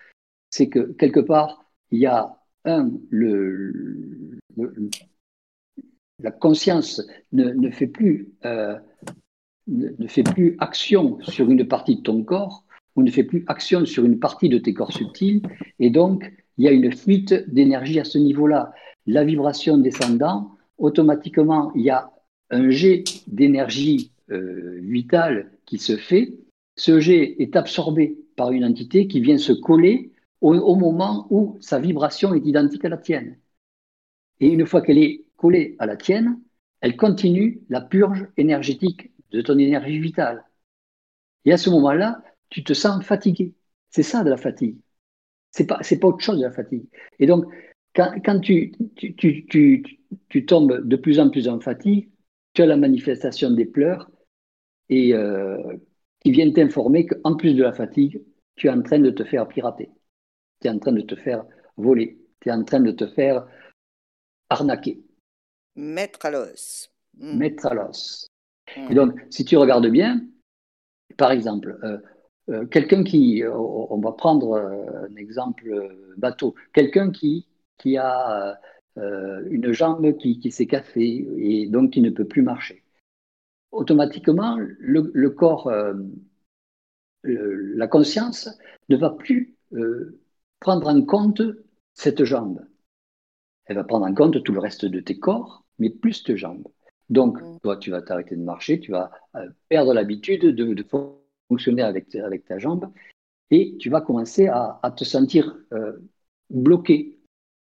c'est 0.50 0.68
que 0.68 0.92
quelque 0.92 1.20
part, 1.20 1.64
il 1.90 2.00
y 2.00 2.06
a 2.06 2.36
un, 2.64 2.90
le, 3.08 4.38
la 6.22 6.30
conscience 6.30 7.02
ne, 7.32 7.70
fait 7.70 7.86
plus, 7.86 8.28
euh, 8.44 8.76
ne, 9.66 10.06
fait 10.06 10.22
plus 10.22 10.56
action 10.58 11.18
sur 11.22 11.50
une 11.50 11.66
partie 11.66 11.96
de 11.96 12.02
ton 12.02 12.22
corps 12.22 12.64
ou 12.96 13.02
ne 13.02 13.10
fait 13.10 13.24
plus 13.24 13.44
action 13.46 13.86
sur 13.86 14.04
une 14.04 14.18
partie 14.18 14.48
de 14.48 14.58
tes 14.58 14.74
corps 14.74 14.92
subtils, 14.92 15.42
et 15.78 15.90
donc 15.90 16.30
il 16.58 16.64
y 16.64 16.68
a 16.68 16.72
une 16.72 16.92
fuite 16.92 17.32
d'énergie 17.48 18.00
à 18.00 18.04
ce 18.04 18.18
niveau-là. 18.18 18.72
La 19.06 19.24
vibration 19.24 19.78
descendant, 19.78 20.50
automatiquement, 20.78 21.72
il 21.74 21.82
y 21.82 21.90
a 21.90 22.10
un 22.50 22.70
jet 22.70 23.04
d'énergie 23.28 24.12
euh, 24.30 24.80
vitale 24.82 25.52
qui 25.66 25.78
se 25.78 25.96
fait. 25.96 26.34
Ce 26.76 27.00
jet 27.00 27.36
est 27.38 27.56
absorbé 27.56 28.18
par 28.36 28.52
une 28.52 28.64
entité 28.64 29.06
qui 29.06 29.20
vient 29.20 29.38
se 29.38 29.52
coller 29.52 30.12
au 30.40 30.74
moment 30.74 31.26
où 31.28 31.58
sa 31.60 31.78
vibration 31.78 32.32
est 32.32 32.46
identique 32.46 32.84
à 32.86 32.88
la 32.88 32.96
tienne. 32.96 33.36
Et 34.40 34.48
une 34.48 34.66
fois 34.66 34.80
qu'elle 34.80 34.98
est 34.98 35.24
collée 35.40 35.74
à 35.78 35.86
la 35.86 35.96
tienne, 35.96 36.38
elle 36.82 36.96
continue 36.96 37.62
la 37.70 37.80
purge 37.80 38.28
énergétique 38.36 39.10
de 39.30 39.40
ton 39.40 39.56
énergie 39.56 39.98
vitale. 39.98 40.44
Et 41.46 41.52
à 41.52 41.56
ce 41.56 41.70
moment-là, 41.70 42.22
tu 42.50 42.62
te 42.62 42.74
sens 42.74 43.02
fatigué. 43.02 43.54
C'est 43.88 44.02
ça 44.02 44.22
de 44.22 44.28
la 44.28 44.36
fatigue. 44.36 44.76
C'est 45.50 45.66
pas, 45.66 45.78
pas 45.78 46.06
autre 46.06 46.20
chose 46.22 46.38
de 46.38 46.44
la 46.44 46.50
fatigue. 46.52 46.84
Et 47.18 47.26
donc, 47.26 47.46
quand, 47.94 48.20
quand 48.22 48.38
tu, 48.40 48.72
tu, 48.96 49.14
tu, 49.46 49.84
tu, 50.28 50.46
tombes 50.46 50.86
de 50.86 50.96
plus 50.96 51.18
en 51.18 51.30
plus 51.30 51.48
en 51.48 51.58
fatigue, 51.58 52.10
tu 52.52 52.60
as 52.60 52.66
la 52.66 52.76
manifestation 52.76 53.50
des 53.50 53.64
pleurs 53.64 54.10
et 54.90 55.14
euh, 55.14 55.56
qui 56.20 56.32
viennent 56.32 56.52
t'informer 56.52 57.06
qu'en 57.06 57.34
plus 57.34 57.54
de 57.54 57.62
la 57.62 57.72
fatigue, 57.72 58.22
tu 58.56 58.66
es 58.66 58.70
en 58.70 58.82
train 58.82 58.98
de 58.98 59.10
te 59.10 59.24
faire 59.24 59.48
pirater. 59.48 59.88
Tu 60.60 60.68
es 60.68 60.70
en 60.70 60.78
train 60.78 60.92
de 60.92 61.00
te 61.00 61.14
faire 61.14 61.44
voler. 61.78 62.18
Tu 62.40 62.50
es 62.50 62.52
en 62.52 62.62
train 62.62 62.80
de 62.80 62.92
te 62.92 63.06
faire 63.06 63.46
arnaquer. 64.50 65.00
Mettre 65.80 66.26
à 66.26 66.30
l'os. 66.30 66.90
Hmm. 67.18 67.38
Mettre 67.38 67.66
à 67.66 67.74
l'os. 67.74 68.28
Hmm. 68.76 68.90
Et 68.90 68.94
donc, 68.94 69.18
si 69.30 69.46
tu 69.46 69.56
regardes 69.56 69.86
bien, 69.86 70.20
par 71.16 71.32
exemple, 71.32 71.78
euh, 71.82 71.98
euh, 72.50 72.66
quelqu'un 72.66 73.02
qui, 73.02 73.42
euh, 73.42 73.56
on 73.56 73.98
va 73.98 74.12
prendre 74.12 74.56
un 74.56 75.16
exemple 75.16 75.72
bateau, 76.18 76.54
quelqu'un 76.74 77.10
qui, 77.10 77.46
qui 77.78 77.96
a 77.96 78.60
une 78.96 79.72
jambe 79.72 80.18
qui, 80.18 80.50
s'est 80.50 80.66
cassée 80.66 81.26
et 81.38 81.66
donc 81.66 81.92
qui 81.92 82.02
ne 82.02 82.10
peut 82.10 82.26
plus 82.26 82.42
marcher. 82.42 82.82
Automatiquement, 83.72 84.58
le, 84.58 85.28
corps, 85.28 85.72
la 87.22 87.86
conscience 87.86 88.50
ne 88.90 88.96
va 88.96 89.10
plus 89.10 89.56
prendre 90.58 90.88
en 90.88 91.00
compte 91.02 91.40
cette 91.94 92.24
jambe. 92.24 92.60
Elle 93.70 93.76
va 93.76 93.84
prendre 93.84 94.04
en 94.04 94.12
compte 94.12 94.42
tout 94.42 94.52
le 94.52 94.58
reste 94.58 94.84
de 94.84 94.98
tes 94.98 95.16
corps 95.16 95.64
mais 95.78 95.90
plus 95.90 96.24
de 96.24 96.34
jambes. 96.34 96.66
Donc, 97.08 97.40
mm. 97.40 97.60
toi, 97.62 97.76
tu 97.76 97.92
vas 97.92 98.02
t'arrêter 98.02 98.34
de 98.34 98.42
marcher, 98.42 98.80
tu 98.80 98.90
vas 98.90 99.12
euh, 99.36 99.48
perdre 99.68 99.94
l'habitude 99.94 100.44
de, 100.44 100.86
fonctionner 101.48 101.82
avec, 101.82 102.12
avec 102.16 102.44
ta 102.44 102.58
jambe 102.58 102.90
et 103.52 103.76
tu 103.78 103.88
vas 103.88 104.00
commencer 104.00 104.48
à, 104.48 104.92
te 104.96 105.04
sentir 105.04 105.56
euh, 105.72 105.92
bloqué. 106.50 107.20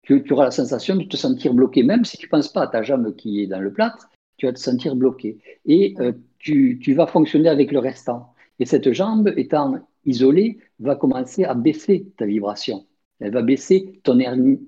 Tu, 0.04 0.24
auras 0.32 0.46
la 0.46 0.52
sensation 0.52 0.96
de 0.96 1.04
te 1.04 1.18
sentir 1.18 1.56
bloqué, 1.56 1.82
même 1.82 2.06
si 2.06 2.16
tu 2.18 2.28
ne 2.28 2.30
penses 2.30 2.54
pas 2.54 2.62
à 2.62 2.68
ta 2.68 2.84
jambe 2.84 3.16
qui 3.16 3.42
est 3.42 3.48
dans 3.48 3.60
le 3.60 3.74
plâtre, 3.74 4.08
tu 4.38 4.46
vas 4.46 4.54
te 4.54 4.60
sentir 4.60 4.96
bloqué. 4.96 5.40
Et 5.66 5.96
euh, 6.00 6.14
tu, 6.38 6.80
tu, 6.80 6.94
vas 6.94 7.08
fonctionner 7.08 7.50
avec 7.50 7.72
le 7.72 7.80
restant. 7.80 8.36
Et 8.60 8.66
cette 8.66 8.94
jambe, 8.94 9.34
étant 9.36 9.80
isolée, 10.06 10.60
va 10.80 10.96
commencer 10.96 11.44
à 11.44 11.56
baisser 11.56 12.08
ta 12.18 12.28
vibration. 12.28 12.86
Elle 13.20 13.34
va 13.34 13.42
baisser 13.42 14.00
ton, 14.04 14.18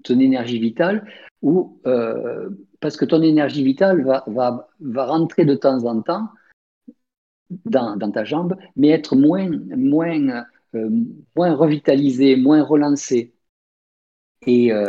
ton 0.04 0.20
énergie 0.20 0.60
vitale 0.60 1.06
ou 1.42 1.80
parce 2.80 2.98
que 2.98 3.06
ton 3.06 3.22
énergie 3.22 3.64
vitale 3.64 4.04
va, 4.04 4.24
va, 4.28 4.70
va 4.80 5.06
rentrer 5.06 5.46
de 5.46 5.56
temps 5.56 5.86
en 5.86 6.02
temps 6.02 6.30
dans, 7.66 7.96
dans 7.96 8.12
ta 8.12 8.24
jambe, 8.24 8.56
mais 8.76 8.90
être 8.90 9.16
moins, 9.16 9.50
moins, 9.76 10.46
euh, 10.76 10.90
moins 11.36 11.56
revitalisée, 11.56 12.36
moins 12.36 12.64
relancée. 12.64 13.34
Et 14.46 14.72
euh, 14.72 14.86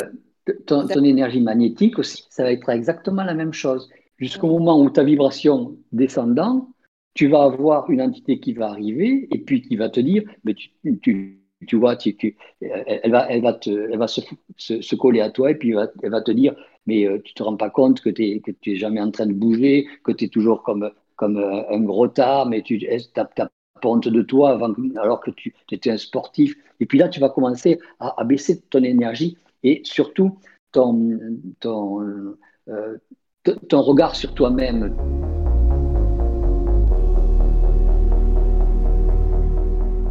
ton, 0.66 0.86
ton, 0.86 1.02
énergie 1.02 1.40
magnétique 1.40 1.98
aussi, 1.98 2.26
ça 2.30 2.44
va 2.44 2.52
être 2.52 2.68
exactement 2.68 3.24
la 3.24 3.34
même 3.34 3.52
chose. 3.52 3.90
Jusqu'au 4.18 4.48
moment 4.48 4.80
où 4.80 4.90
ta 4.90 5.02
vibration 5.02 5.76
descendant 5.92 6.68
tu 7.14 7.26
vas 7.26 7.42
avoir 7.42 7.90
une 7.90 8.00
entité 8.00 8.38
qui 8.38 8.52
va 8.52 8.68
arriver 8.68 9.26
et 9.32 9.38
puis 9.38 9.62
qui 9.62 9.74
va 9.74 9.88
te 9.88 9.98
dire, 9.98 10.22
mais 10.44 10.54
tu, 10.54 10.70
tu, 11.02 11.39
tu 11.66 11.76
vois, 11.76 11.96
tu, 11.96 12.36
elle, 12.60 13.10
va, 13.10 13.26
elle 13.30 13.42
va, 13.42 13.52
te, 13.52 13.70
elle 13.70 13.98
va 13.98 14.08
se, 14.08 14.20
se, 14.56 14.94
coller 14.94 15.20
à 15.20 15.30
toi 15.30 15.50
et 15.50 15.54
puis 15.54 15.74
elle 16.02 16.10
va, 16.10 16.22
te 16.22 16.30
dire, 16.30 16.54
mais 16.86 17.06
euh, 17.06 17.20
tu 17.22 17.34
te 17.34 17.42
rends 17.42 17.56
pas 17.56 17.70
compte 17.70 18.00
que 18.00 18.10
tu 18.10 18.40
n'es 18.66 18.76
jamais 18.76 19.00
en 19.00 19.10
train 19.10 19.26
de 19.26 19.32
bouger, 19.32 19.86
que 20.04 20.12
tu 20.12 20.24
es 20.24 20.28
toujours 20.28 20.62
comme, 20.62 20.90
comme 21.16 21.36
euh, 21.36 21.68
un 21.70 21.80
gros 21.80 22.08
tas, 22.08 22.44
mais 22.46 22.62
tu 22.62 22.80
as, 22.88 23.50
honte 23.82 24.08
de 24.08 24.22
toi 24.22 24.50
avant, 24.50 24.74
alors 25.00 25.20
que 25.20 25.30
tu 25.30 25.54
étais 25.70 25.90
un 25.90 25.96
sportif. 25.96 26.54
Et 26.80 26.86
puis 26.86 26.98
là, 26.98 27.08
tu 27.08 27.20
vas 27.20 27.30
commencer 27.30 27.78
à, 27.98 28.24
baisser 28.24 28.60
ton 28.60 28.82
énergie 28.82 29.38
et 29.62 29.80
surtout 29.84 30.38
ton, 30.72 31.18
ton, 31.60 32.02
euh, 32.68 32.98
ton 33.68 33.82
regard 33.82 34.14
sur 34.14 34.34
toi-même. 34.34 35.39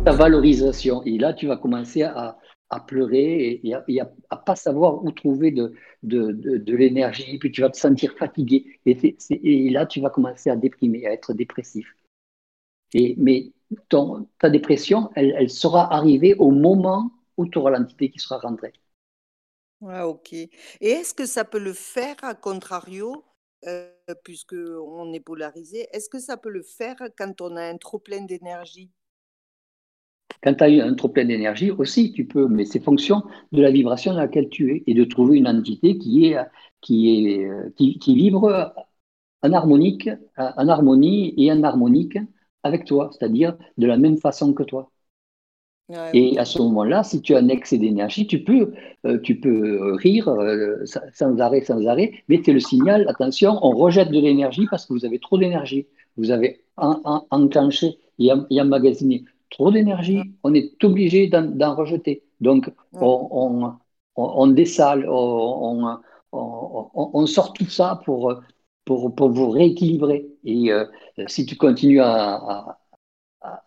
Ta 0.05 0.13
valorisation. 0.13 1.03
Et 1.03 1.17
là, 1.17 1.33
tu 1.33 1.47
vas 1.47 1.57
commencer 1.57 2.03
à, 2.03 2.37
pleurer 2.87 3.59
et, 3.63 3.73
à, 3.73 3.83
à, 4.29 4.37
pas 4.37 4.55
savoir 4.55 5.03
où 5.03 5.11
trouver 5.11 5.51
de, 5.51 5.73
de, 6.03 6.31
de, 6.31 6.75
l'énergie. 6.75 7.37
Puis 7.37 7.51
tu 7.51 7.61
vas 7.61 7.69
te 7.69 7.77
sentir 7.77 8.13
fatigué. 8.17 8.79
Et, 8.85 9.15
et, 9.29 9.69
là, 9.69 9.85
tu 9.85 10.01
vas 10.01 10.09
commencer 10.09 10.49
à 10.49 10.55
déprimer, 10.55 11.05
à 11.05 11.11
être 11.11 11.33
dépressif. 11.33 11.95
Et, 12.93 13.15
mais 13.17 13.51
ta 14.39 14.49
dépression, 14.49 15.09
elle, 15.15 15.35
elle 15.37 15.49
sera 15.49 15.93
arrivée 15.93 16.35
au 16.35 16.51
moment 16.51 17.11
où 17.37 17.47
tu 17.47 17.57
auras 17.57 17.71
l'entité 17.71 18.09
qui 18.09 18.19
sera 18.19 18.39
rentrée. 18.39 18.73
Ah, 19.85 20.07
ok. 20.07 20.33
Et 20.33 20.49
est-ce 20.81 21.13
que 21.13 21.25
ça 21.25 21.45
peut 21.45 21.59
le 21.59 21.73
faire, 21.73 22.15
à 22.23 22.35
contrario, 22.35 23.23
euh, 23.65 23.91
puisqu'on 24.23 25.13
est 25.13 25.19
polarisé, 25.19 25.87
est-ce 25.91 26.09
que 26.09 26.19
ça 26.19 26.37
peut 26.37 26.49
le 26.49 26.63
faire 26.63 26.97
quand 27.17 27.41
on 27.41 27.55
a 27.55 27.63
un 27.63 27.77
trop 27.77 27.99
plein 27.99 28.21
d'énergie? 28.21 28.91
Quand 30.41 30.53
tu 30.53 30.63
as 30.63 30.85
un 30.85 30.93
trop 30.95 31.09
plein 31.09 31.25
d'énergie 31.25 31.71
aussi, 31.71 32.11
tu 32.13 32.25
peux, 32.25 32.47
mais 32.47 32.65
c'est 32.65 32.79
fonction 32.79 33.23
de 33.51 33.61
la 33.61 33.71
vibration 33.71 34.13
dans 34.13 34.19
laquelle 34.19 34.49
tu 34.49 34.75
es 34.75 34.83
et 34.87 34.93
de 34.93 35.03
trouver 35.03 35.37
une 35.37 35.47
entité 35.47 35.97
qui, 35.97 36.27
est, 36.27 36.37
qui, 36.81 37.09
est, 37.33 37.49
qui, 37.75 37.99
qui 37.99 38.15
vibre 38.15 38.73
en 39.43 39.53
harmonique, 39.53 40.09
en 40.37 40.67
harmonie 40.67 41.33
et 41.37 41.51
en 41.51 41.63
harmonique 41.63 42.17
avec 42.63 42.85
toi, 42.85 43.09
c'est-à-dire 43.13 43.57
de 43.77 43.87
la 43.87 43.97
même 43.97 44.17
façon 44.17 44.53
que 44.53 44.63
toi. 44.63 44.91
Et 46.13 46.37
à 46.37 46.45
ce 46.45 46.59
moment-là, 46.59 47.03
si 47.03 47.19
tu 47.21 47.33
as 47.33 47.39
un 47.39 47.47
excès 47.49 47.79
d'énergie, 47.79 48.27
tu 48.27 48.43
peux, 48.43 48.73
euh, 49.07 49.19
tu 49.21 49.39
peux 49.39 49.95
rire 49.95 50.27
euh, 50.29 50.85
sans 51.13 51.39
arrêt, 51.39 51.61
sans 51.61 51.87
arrêt, 51.87 52.11
mais 52.27 52.39
c'est 52.45 52.53
le 52.53 52.59
signal, 52.59 53.07
attention, 53.09 53.57
on 53.63 53.71
rejette 53.71 54.11
de 54.11 54.19
l'énergie 54.19 54.67
parce 54.69 54.85
que 54.85 54.93
vous 54.93 55.03
avez 55.05 55.17
trop 55.17 55.39
d'énergie. 55.39 55.87
Vous 56.15 56.29
avez 56.29 56.61
enclenché 56.77 57.97
et, 58.19 58.31
emmagasiné 58.31 59.25
trop 59.49 59.71
d'énergie, 59.71 60.21
on 60.43 60.53
est 60.53 60.83
obligé 60.83 61.27
d'en 61.27 61.75
rejeter. 61.75 62.23
Donc, 62.41 62.71
on, 62.93 63.73
on, 64.15 64.47
dessale, 64.47 65.05
on, 65.09 65.97
sort 67.25 67.53
tout 67.53 67.69
ça 67.69 68.01
pour, 68.05 68.41
pour, 68.85 69.15
pour 69.15 69.29
vous 69.29 69.49
rééquilibrer. 69.49 70.27
Et 70.43 70.71
euh, 70.71 70.85
si 71.27 71.45
tu 71.45 71.55
continues 71.55 72.01
à 72.01 72.79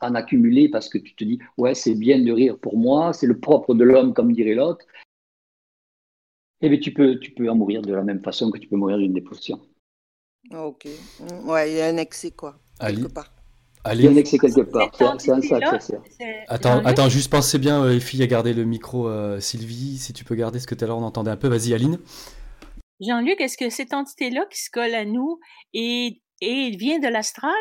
en 0.01 0.15
accumuler 0.15 0.69
parce 0.69 0.89
que 0.89 0.99
tu 0.99 1.15
te 1.15 1.25
dis, 1.25 1.39
ouais, 1.57 1.75
c'est 1.75 1.95
bien 1.95 2.21
de 2.21 2.33
rire 2.33 2.59
pour 2.59 2.77
moi, 2.77 3.13
c'est 3.13 3.27
le 3.27 3.39
propre 3.39 3.75
de 3.75 3.85
l'homme, 3.85 4.15
comme 4.15 4.33
dirait 4.33 4.55
l'autre. 4.55 4.85
Eh 6.61 6.69
bien, 6.69 6.79
tu 6.79 6.93
peux, 6.93 7.19
tu 7.19 7.33
peux 7.33 7.49
en 7.51 7.57
mourir 7.57 7.83
de 7.83 7.93
la 7.93 8.03
même 8.03 8.23
façon 8.23 8.51
que 8.51 8.59
tu 8.59 8.69
peux 8.69 8.77
mourir 8.77 8.99
d'une 8.99 9.15
dépression. 9.15 9.61
Ok. 10.53 10.87
Ouais, 11.45 11.73
il 11.73 11.77
y 11.77 11.81
a 11.81 11.87
un 11.87 11.97
excès, 11.97 12.31
quoi. 12.33 12.59
Ali. 12.79 13.03
Il 13.03 13.09
y 13.87 14.07
a 14.07 14.11
un 14.11 14.17
excès 14.17 14.39
quelque 14.39 14.61
part. 14.61 14.91
C'est 15.19 15.31
un 15.31 15.41
sac, 15.41 15.63
Attends, 16.49 16.85
attends, 16.85 17.09
juste 17.09 17.31
pensez 17.31 17.59
bien, 17.59 17.85
euh, 17.85 17.93
les 17.95 18.01
filles, 18.01 18.23
à 18.23 18.27
garder 18.27 18.55
le 18.55 18.65
micro. 18.65 19.09
Euh, 19.09 19.41
Sylvie, 19.41 19.99
si 19.99 20.13
tu 20.13 20.25
peux 20.25 20.35
garder 20.35 20.59
ce 20.59 20.67
que 20.67 20.75
tout 20.75 20.85
à 20.85 20.89
l'heure 20.89 20.99
on 20.99 21.03
entendait 21.03 21.31
un 21.31 21.37
peu. 21.37 21.49
Vas-y, 21.49 21.75
Aline. 21.75 21.99
Jean-Luc, 23.01 23.41
est-ce 23.41 23.57
que 23.57 23.71
cette 23.71 23.95
entité-là 23.95 24.47
qui 24.51 24.61
se 24.61 24.71
colle 24.71 24.95
à 24.95 25.05
nous 25.05 25.41
et, 25.73 26.23
et 26.41 26.71
vient 26.77 27.01
de 27.01 27.09
l'astral? 27.09 27.53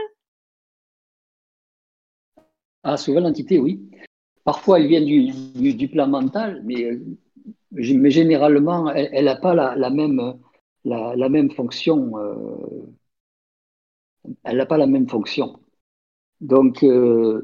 Ah, 2.84 2.97
souvent 2.97 3.19
l'entité, 3.22 3.59
oui. 3.59 3.89
Parfois, 4.43 4.80
elle 4.80 4.88
vient 4.88 5.01
du, 5.01 5.74
du, 5.74 5.88
plan 5.88 6.07
mental, 6.07 6.61
mais, 6.65 6.84
euh, 6.84 6.99
mais 7.72 8.11
généralement, 8.11 8.91
elle 8.91 9.26
n'a 9.26 9.36
pas 9.36 9.53
la, 9.53 9.89
même, 9.91 10.39
la, 10.84 11.30
même 11.30 11.51
fonction. 11.51 12.17
Euh, 12.17 12.88
elle 14.43 14.57
n'a 14.57 14.65
pas 14.65 14.78
la 14.78 14.88
même 14.88 15.07
fonction. 15.07 15.59
Donc, 16.41 16.83
euh, 16.83 17.41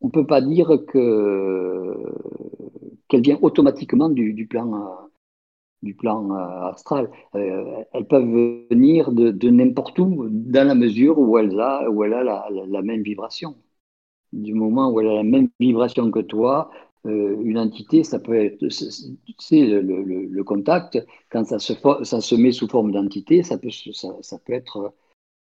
on 0.00 0.06
ne 0.08 0.12
peut 0.12 0.26
pas 0.26 0.40
dire 0.40 0.68
que 0.88 1.94
qu'elle 3.08 3.22
vient 3.22 3.38
automatiquement 3.42 4.08
du, 4.08 4.46
plan, 4.48 5.10
du 5.82 5.94
plan 5.94 6.30
astral. 6.72 7.10
elles 7.34 8.06
peuvent 8.08 8.66
venir 8.70 9.12
de, 9.12 9.50
n'importe 9.50 9.98
où, 9.98 10.28
dans 10.30 10.66
la 10.66 10.74
mesure 10.74 11.18
où 11.18 11.36
elle 11.38 11.58
a, 11.60 11.90
où 11.90 12.02
la 12.04 12.82
même 12.82 13.02
vibration 13.02 13.56
du 14.32 14.54
moment 14.54 14.90
où 14.90 15.00
elle 15.00 15.08
a 15.08 15.14
la 15.14 15.22
même 15.22 15.48
vibration 15.58 16.10
que 16.10 16.20
toi, 16.20 16.70
euh, 17.06 17.40
une 17.42 17.58
entité, 17.58 18.04
ça 18.04 18.18
peut 18.18 18.34
être, 18.34 18.66
c'est 19.38 19.66
le, 19.66 20.02
le, 20.02 20.44
contact, 20.44 20.98
quand 21.30 21.44
ça 21.44 21.58
se, 21.58 21.72
ça 22.02 22.20
se 22.20 22.34
met 22.34 22.52
sous 22.52 22.68
forme 22.68 22.92
d'entité, 22.92 23.42
ça 23.42 23.58
peut, 23.58 23.70
ça, 23.70 24.38
peut 24.44 24.52
être, 24.52 24.94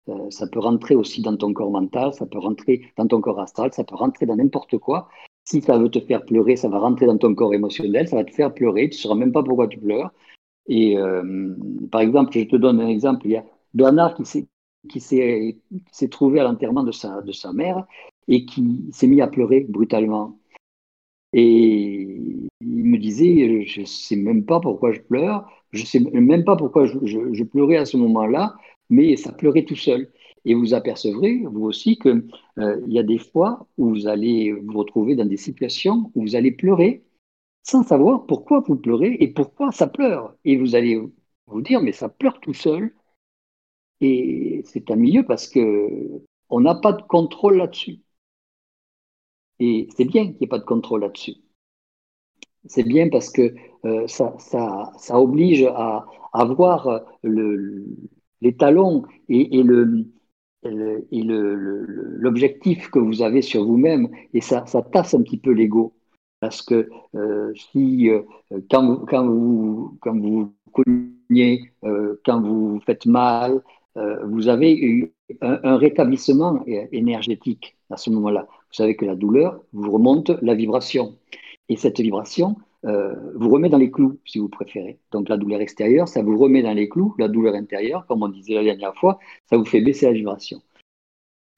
euh, 0.08 0.30
ça 0.30 0.48
peut 0.48 0.60
rentrer 0.60 0.96
aussi 0.96 1.22
dans 1.22 1.36
ton 1.36 1.54
corps 1.54 1.72
mental, 1.72 2.14
ça 2.14 2.26
peut 2.26 2.40
rentrer 2.40 2.92
dans 2.98 3.08
ton 3.08 3.22
corps 3.22 3.40
astral, 3.40 3.74
ça 3.74 3.84
peut 3.84 3.96
rentrer 3.96 4.26
dans 4.26 4.36
n'importe 4.36 4.78
quoi. 4.78 5.10
Si 5.46 5.62
ça 5.62 5.78
veut 5.78 5.90
te 5.90 6.00
faire 6.00 6.26
pleurer, 6.26 6.56
ça 6.56 6.70
va 6.70 6.80
rentrer 6.80 7.06
dans 7.06 7.18
ton 7.18 7.34
corps 7.36 7.54
émotionnel, 7.54 8.08
ça 8.08 8.18
va 8.18 8.24
te 8.24 8.32
faire 8.32 8.54
pleurer, 8.54 8.90
tu 8.90 8.98
ne 8.98 9.02
sauras 9.02 9.16
même 9.16 9.32
pas 9.32 9.44
pourquoi 9.44 9.68
tu 9.68 9.80
pleures. 9.80 10.12
Et 10.68 10.98
euh, 10.98 11.56
par 11.92 12.02
exemple, 12.02 12.32
je 12.34 12.44
te 12.44 12.56
donne 12.56 12.80
un 12.80 12.88
exemple, 12.88 13.26
il 13.26 13.32
y 13.32 13.38
a 13.38 13.46
Doana 13.74 14.16
qui 14.90 15.00
s'est 15.00 16.08
trouvé 16.10 16.40
à 16.40 16.44
l'enterrement 16.44 16.84
de 16.84 16.92
sa 16.92 17.54
mère 17.54 17.86
et 18.28 18.46
qui 18.46 18.86
s'est 18.92 19.08
mis 19.08 19.22
à 19.22 19.28
pleurer 19.28 19.66
brutalement. 19.68 20.40
Et 21.34 22.20
il 22.62 22.84
me 22.86 22.98
disait, 22.98 23.66
je 23.66 23.82
ne 23.82 23.86
sais 23.86 24.16
même 24.16 24.46
pas 24.46 24.60
pourquoi 24.60 24.92
je 24.92 25.02
pleure, 25.02 25.48
je 25.72 25.82
ne 25.82 25.86
sais 25.86 26.00
même 26.00 26.44
pas 26.44 26.56
pourquoi 26.56 26.86
je, 26.86 27.44
pleurais 27.44 27.78
à 27.78 27.86
ce 27.86 27.98
moment-là, 27.98 28.56
mais 28.90 29.16
ça 29.18 29.32
pleurait 29.32 29.66
tout 29.66 29.76
seul. 29.76 30.12
Et 30.46 30.54
vous 30.56 30.74
apercevrez, 30.74 31.44
vous 31.46 31.66
aussi, 31.66 31.98
qu'il 31.98 32.24
euh, 32.60 32.82
y 32.88 33.00
a 33.00 33.04
des 33.04 33.18
fois 33.18 33.68
où 33.78 33.90
vous 33.90 34.08
allez 34.08 34.52
vous 34.54 34.80
retrouver 34.80 35.16
dans 35.16 35.26
des 35.26 35.38
situations 35.38 36.12
où 36.16 36.22
vous 36.22 36.36
allez 36.36 36.52
pleurer 36.52 37.04
sans 37.64 37.84
savoir 37.84 38.26
pourquoi 38.26 38.62
vous 38.62 38.78
pleurez 38.78 39.18
et 39.20 39.28
pourquoi 39.28 39.72
ça 39.72 39.88
pleure. 39.88 40.36
Et 40.46 40.58
vous 40.58 40.76
allez 40.76 41.00
vous 41.48 41.62
dire, 41.62 41.82
mais 41.82 41.92
ça 41.92 42.10
pleure 42.10 42.40
tout 42.40 42.54
seul. 42.54 42.94
Et 44.02 44.62
c'est 44.66 44.92
un 44.92 44.96
milieu 44.96 45.26
parce 45.26 45.48
que 45.48 46.22
on 46.50 46.62
n'a 46.62 46.76
pas 46.76 46.94
de 46.94 47.02
contrôle 47.04 47.58
là-dessus. 47.58 48.00
Et 49.60 49.88
c'est 49.96 50.06
bien 50.06 50.24
qu'il 50.24 50.38
n'y 50.38 50.44
ait 50.44 50.48
pas 50.48 50.60
de 50.60 50.66
contrôle 50.66 51.02
là-dessus. 51.02 51.36
C'est 52.66 52.84
bien 52.84 53.10
parce 53.10 53.30
que 53.30 53.54
euh, 53.86 54.08
ça, 54.08 55.20
oblige 55.20 55.64
à, 55.64 56.06
avoir 56.34 57.02
le, 57.24 57.86
les 58.42 58.56
talons 58.56 59.04
et, 59.28 59.64
le, 59.64 60.06
l'objectif 62.18 62.90
que 62.90 63.00
vous 63.00 63.22
avez 63.22 63.42
sur 63.42 63.66
vous-même 63.66 64.10
et 64.34 64.42
ça, 64.42 64.66
ça 64.66 64.82
tasse 64.82 65.14
un 65.14 65.22
petit 65.22 65.38
peu 65.38 65.52
l'ego. 65.52 65.94
Parce 66.40 66.62
que 66.62 66.90
euh, 67.16 67.54
si 67.56 68.10
euh, 68.10 68.22
quand, 68.70 69.06
quand, 69.06 69.28
vous, 69.28 69.98
quand 70.02 70.18
vous 70.18 70.54
cognez, 70.72 71.72
quand 72.26 72.42
vous 72.42 72.80
faites 72.86 73.06
mal, 73.06 73.62
vous 74.24 74.48
avez 74.48 74.78
eu 74.78 75.12
un 75.42 75.76
rétablissement 75.78 76.64
énergétique 76.66 77.78
à 77.90 77.98
ce 77.98 78.10
moment-là. 78.12 78.48
Vous 78.50 78.76
savez 78.76 78.96
que 78.96 79.06
la 79.06 79.16
douleur 79.16 79.62
vous 79.74 79.92
remonte 79.92 80.30
la 80.42 80.54
vibration. 80.56 81.18
Et 81.70 81.76
cette 81.76 82.00
vibration 82.00 82.56
euh, 82.86 83.16
vous 83.36 83.50
remet 83.50 83.70
dans 83.70 83.78
les 83.78 83.92
clous, 83.92 84.20
si 84.26 84.40
vous 84.40 84.50
préférez. 84.50 85.00
Donc 85.12 85.30
la 85.30 85.38
douleur 85.38 85.62
extérieure, 85.62 86.08
ça 86.08 86.24
vous 86.24 86.38
remet 86.38 86.62
dans 86.62 86.74
les 86.74 86.88
clous. 86.88 87.14
La 87.18 87.28
douleur 87.28 87.56
intérieure, 87.56 88.06
comme 88.08 88.24
on 88.24 88.30
disait 88.30 88.56
la 88.56 88.64
dernière 88.64 88.96
fois, 88.96 89.20
ça 89.50 89.58
vous 89.58 89.66
fait 89.66 89.82
baisser 89.82 90.06
la 90.06 90.14
vibration. 90.14 90.62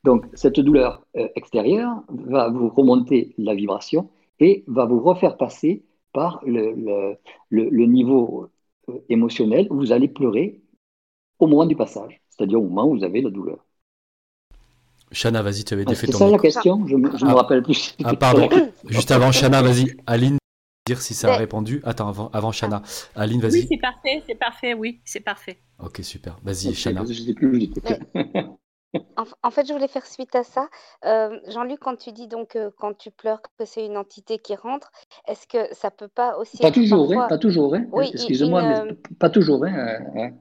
Donc 0.03 0.25
cette 0.33 0.59
douleur 0.59 1.05
euh, 1.15 1.27
extérieure 1.35 2.03
va 2.09 2.49
vous 2.49 2.69
remonter 2.69 3.35
la 3.37 3.53
vibration 3.53 4.09
et 4.39 4.63
va 4.67 4.85
vous 4.85 4.99
refaire 4.99 5.37
passer 5.37 5.83
par 6.11 6.41
le, 6.45 7.15
le 7.49 7.85
niveau 7.85 8.49
euh, 8.89 8.93
émotionnel 9.09 9.67
où 9.69 9.77
vous 9.77 9.91
allez 9.91 10.07
pleurer 10.07 10.61
au 11.39 11.47
moment 11.47 11.65
du 11.65 11.75
passage, 11.75 12.21
c'est-à-dire 12.29 12.59
au 12.59 12.63
moment 12.63 12.87
où 12.87 12.97
vous 12.97 13.03
avez 13.03 13.21
la 13.21 13.29
douleur. 13.29 13.65
Shana, 15.11 15.41
vas-y, 15.41 15.63
tu 15.63 15.73
avais 15.73 15.83
défait 15.83 16.07
ton. 16.07 16.13
C'est 16.13 16.17
ça 16.19 16.29
la 16.31 16.37
question 16.37 16.87
Je 16.87 16.95
ne 16.95 17.01
me, 17.01 17.09
ah. 17.23 17.33
rappelle 17.33 17.63
plus. 17.63 17.95
Ah, 18.03 18.15
pardon. 18.15 18.47
Juste 18.87 19.11
avant 19.11 19.31
Shana, 19.31 19.61
vas-y. 19.61 19.97
Aline, 20.07 20.37
dire 20.91 21.01
si 21.01 21.13
ça 21.13 21.33
a 21.33 21.37
répondu. 21.37 21.81
Attends, 21.83 22.07
avant, 22.07 22.29
avant 22.33 22.51
Shana. 22.51 22.81
Aline, 23.15 23.41
vas-y. 23.41 23.61
Oui, 23.61 23.67
c'est 23.69 23.77
parfait, 23.77 24.23
c'est 24.27 24.35
parfait, 24.35 24.73
oui, 24.73 25.01
c'est 25.05 25.19
parfait. 25.21 25.61
Ok, 25.79 25.99
super. 26.03 26.37
Vas-y, 26.43 26.73
Shana. 26.73 27.05
Sais 27.05 27.33
plus 27.33 27.69
En, 29.43 29.51
fait, 29.51 29.65
je 29.65 29.71
voulais 29.71 29.87
faire 29.87 30.05
suite 30.05 30.35
à 30.35 30.43
ça. 30.43 30.67
Euh, 31.05 31.39
Jean-Luc, 31.47 31.79
quand 31.79 31.95
tu 31.95 32.11
dis 32.11 32.27
donc 32.27 32.57
quand 32.77 32.93
tu 32.93 33.09
pleures 33.09 33.41
que 33.41 33.63
c'est 33.63 33.85
une 33.85 33.95
entité 33.95 34.37
qui 34.37 34.53
rentre, 34.53 34.91
est-ce 35.29 35.47
que 35.47 35.73
ça 35.73 35.91
peut 35.91 36.09
pas 36.09 36.37
aussi 36.37 36.57
pas 36.57 36.71
toujours, 36.71 37.09
hein, 37.13 37.27
pas 37.29 37.37
toujours, 37.37 37.73
hein. 37.73 37.85
oui, 37.93 38.09
excusez-moi, 38.13 38.83
mais 38.83 38.93
pas 39.17 39.29
toujours. 39.29 39.63
Hein, 39.63 40.31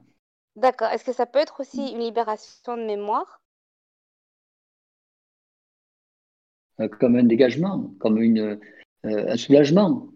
D'accord. 0.57 0.89
Est-ce 0.89 1.05
que 1.05 1.13
ça 1.13 1.25
peut 1.25 1.39
être 1.39 1.61
aussi 1.61 1.93
une 1.93 2.01
libération 2.01 2.75
de 2.75 2.83
mémoire? 2.83 3.41
Comme 6.99 7.15
un 7.15 7.23
dégagement, 7.23 7.93
comme 7.99 8.17
une, 8.21 8.59
un 9.05 9.37
soulagement. 9.37 10.11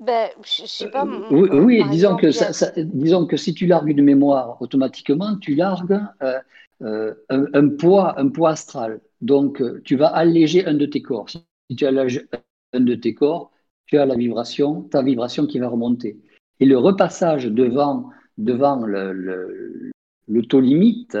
Ben, 0.00 0.28
je 0.44 0.64
sais 0.66 0.90
pas. 0.90 1.04
oui, 1.04 1.48
oui 1.52 1.82
disons, 1.90 2.16
que 2.16 2.30
ça, 2.30 2.70
disons 2.76 3.26
que 3.26 3.36
si 3.36 3.52
tu 3.52 3.66
largues 3.66 3.90
une 3.90 4.04
mémoire, 4.04 4.60
automatiquement, 4.62 5.36
tu 5.38 5.56
largues 5.56 6.00
euh, 6.22 6.38
euh, 6.82 7.14
un, 7.28 7.68
poids, 7.68 8.18
un 8.18 8.28
poids 8.28 8.50
astral. 8.50 9.00
Donc, 9.20 9.60
euh, 9.60 9.82
tu 9.84 9.96
vas 9.96 10.08
alléger 10.08 10.64
un 10.66 10.74
de 10.74 10.86
tes 10.86 11.02
corps. 11.02 11.28
Si 11.28 11.42
tu 11.76 11.84
allèges 11.84 12.28
un 12.72 12.80
de 12.80 12.94
tes 12.94 13.14
corps, 13.14 13.50
tu 13.86 13.98
as 13.98 14.06
la 14.06 14.14
vibration, 14.14 14.82
ta 14.82 15.02
vibration 15.02 15.46
qui 15.46 15.58
va 15.58 15.68
remonter. 15.68 16.20
Et 16.60 16.66
le 16.66 16.78
repassage 16.78 17.46
devant, 17.46 18.10
devant 18.36 18.86
le, 18.86 19.12
le, 19.12 20.42
taux 20.46 20.60
limite, 20.60 21.18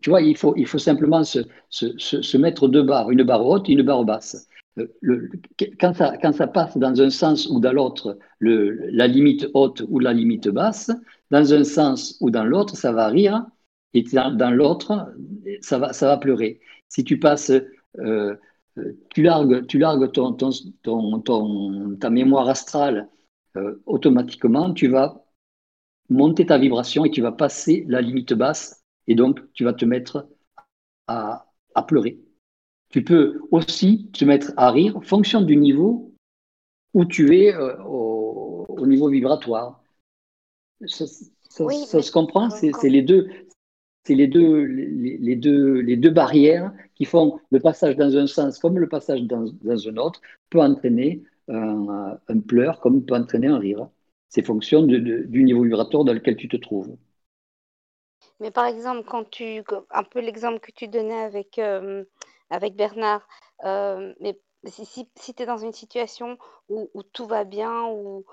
tu 0.00 0.10
vois, 0.10 0.22
il 0.22 0.36
faut, 0.36 0.54
il 0.56 0.66
faut 0.66 0.78
simplement 0.78 1.22
se, 1.22 1.38
se, 1.68 1.96
se 1.98 2.36
mettre 2.36 2.66
deux 2.66 2.82
barres, 2.82 3.10
une 3.10 3.22
barre 3.22 3.46
haute 3.46 3.68
et 3.68 3.72
une 3.72 3.82
barre 3.82 4.04
basse 4.04 4.48
quand, 5.80 5.92
ça, 5.94 6.46
passe 6.46 6.76
dans 6.78 7.00
un 7.00 7.10
sens 7.10 7.46
ou 7.48 7.60
dans 7.60 7.72
l'autre, 7.72 8.18
la 8.40 9.06
limite 9.06 9.46
haute 9.54 9.82
ou 9.88 9.98
la 9.98 10.12
limite 10.12 10.48
basse, 10.48 10.90
dans 11.30 11.52
un 11.52 11.64
sens 11.64 12.16
ou 12.20 12.30
dans 12.30 12.44
l'autre, 12.44 12.76
ça 12.76 12.92
va 12.92 13.08
rire, 13.08 13.46
et 13.94 14.02
dans, 14.02 14.50
l'autre, 14.50 15.14
ça 15.60 15.78
va, 15.78 16.16
pleurer. 16.16 16.60
Si 16.88 17.04
tu 17.04 17.18
passes, 17.18 17.52
euh, 17.98 18.36
tu 19.10 19.22
largues, 19.22 19.66
tu 19.66 19.78
largues 19.78 20.10
ta 22.00 22.10
mémoire 22.10 22.48
astrale 22.48 23.08
euh, 23.56 23.82
automatiquement, 23.86 24.72
tu 24.72 24.88
vas 24.88 25.24
monter 26.08 26.46
ta 26.46 26.58
vibration 26.58 27.04
et 27.04 27.10
tu 27.10 27.20
vas 27.20 27.32
passer 27.32 27.84
la 27.88 28.00
limite 28.00 28.32
basse, 28.32 28.82
et 29.06 29.14
donc 29.14 29.40
tu 29.52 29.64
vas 29.64 29.74
te 29.74 29.84
mettre 29.84 30.28
à 31.06 31.46
pleurer. 31.86 32.18
Tu 32.92 33.02
peux 33.02 33.40
aussi 33.50 34.10
te 34.12 34.24
mettre 34.24 34.52
à 34.56 34.70
rire 34.70 34.96
en 34.96 35.00
fonction 35.00 35.40
du 35.40 35.56
niveau 35.56 36.12
où 36.92 37.04
tu 37.06 37.38
es 37.38 37.54
euh, 37.54 37.82
au, 37.84 38.86
niveau 38.86 39.08
vibratoire. 39.08 39.82
Ça, 40.86 41.06
se 41.06 42.12
comprend 42.12 42.50
C'est 42.50 42.88
les 42.88 43.02
deux. 43.02 43.28
C'est 44.04 44.14
les 44.14 44.26
deux, 44.26 44.64
les, 44.64 45.36
deux, 45.36 45.80
les 45.80 45.96
deux 45.96 46.10
barrières 46.10 46.72
qui 46.96 47.04
font 47.04 47.38
le 47.50 47.60
passage 47.60 47.96
dans 47.96 48.16
un 48.16 48.26
sens 48.26 48.58
comme 48.58 48.78
le 48.78 48.88
passage 48.88 49.22
dans, 49.22 49.46
un 49.46 49.96
autre 49.96 50.20
peut 50.50 50.60
entraîner 50.60 51.22
un, 51.48 52.18
pleur 52.48 52.80
comme 52.80 53.04
peut 53.04 53.14
entraîner 53.14 53.46
un 53.46 53.58
rire. 53.58 53.88
C'est 54.28 54.44
fonction 54.44 54.82
du 54.82 55.44
niveau 55.44 55.62
vibratoire 55.62 56.04
dans 56.04 56.14
lequel 56.14 56.36
tu 56.36 56.48
te 56.48 56.56
trouves. 56.56 56.96
Mais 58.40 58.50
par 58.50 58.66
exemple, 58.66 59.06
quand 59.08 59.30
tu, 59.30 59.62
un 59.90 60.02
peu 60.02 60.20
l'exemple 60.20 60.58
que 60.58 60.72
tu 60.72 60.88
donnais 60.88 61.20
avec 61.20 61.60
euh, 61.60 62.04
avec 62.52 62.76
Bernard. 62.76 63.26
Euh, 63.64 64.12
mais 64.20 64.38
si, 64.66 64.86
si, 64.86 65.34
tu 65.34 65.42
es 65.42 65.46
dans 65.46 65.58
une 65.58 65.72
situation 65.72 66.38
où, 66.68 67.02
tout 67.12 67.26
va 67.26 67.44
bien, 67.44 67.86
ou 67.86 68.24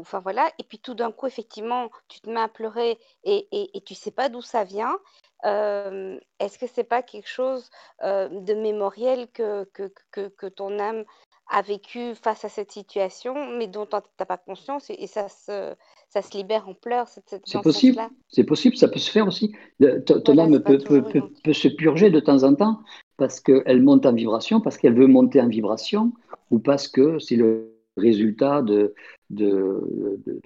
enfin 0.00 0.20
voilà, 0.20 0.50
et 0.58 0.64
puis 0.64 0.78
tout 0.78 0.94
d'un 0.94 1.12
coup, 1.12 1.26
effectivement, 1.26 1.90
tu 2.08 2.20
te 2.20 2.30
mets 2.30 2.40
à 2.40 2.48
pleurer 2.48 2.98
et, 3.24 3.46
et, 3.52 3.76
et 3.76 3.80
tu 3.82 3.94
sais 3.94 4.10
pas 4.10 4.28
d'où 4.28 4.40
ça 4.40 4.64
vient, 4.64 4.96
euh, 5.44 6.18
est-ce 6.40 6.58
que 6.58 6.66
c'est 6.66 6.84
pas 6.84 7.02
quelque 7.02 7.28
chose 7.28 7.70
euh, 8.02 8.28
de 8.28 8.54
mémoriel 8.54 9.28
que, 9.32 9.64
que, 9.72 9.92
que, 10.10 10.28
que, 10.28 10.46
ton 10.46 10.78
âme 10.78 11.04
a 11.48 11.62
vécu 11.62 12.14
face 12.14 12.44
à 12.44 12.48
cette 12.48 12.72
situation, 12.72 13.34
mais 13.56 13.66
dont 13.66 13.86
tu 13.86 13.96
n'as 14.18 14.26
pas 14.26 14.38
conscience 14.38 14.90
et, 14.90 15.06
ça, 15.06 15.28
se, 15.28 15.74
ça 16.08 16.22
se 16.22 16.36
libère 16.36 16.68
en 16.68 16.74
pleurs 16.74 17.08
C'est 17.08 17.62
possible, 17.62 18.00
c'est 18.28 18.44
possible, 18.44 18.76
ça 18.76 18.88
peut 18.88 18.98
se 18.98 19.10
faire 19.10 19.28
aussi. 19.28 19.54
Ton, 20.06 20.38
âme 20.38 20.60
peut, 20.60 20.78
peut, 20.78 21.02
peut, 21.44 21.52
se 21.52 21.68
purger 21.68 22.10
de 22.10 22.18
temps 22.18 22.42
en 22.42 22.54
temps 22.54 22.80
parce 23.16 23.40
qu'elle 23.40 23.82
monte 23.82 24.06
en 24.06 24.12
vibration, 24.12 24.60
parce 24.60 24.76
qu'elle 24.76 24.94
veut 24.94 25.06
monter 25.06 25.40
en 25.40 25.48
vibration, 25.48 26.12
ou 26.50 26.58
parce 26.58 26.88
que 26.88 27.18
c'est 27.18 27.36
le 27.36 27.72
résultat 27.96 28.62
de, 28.62 28.94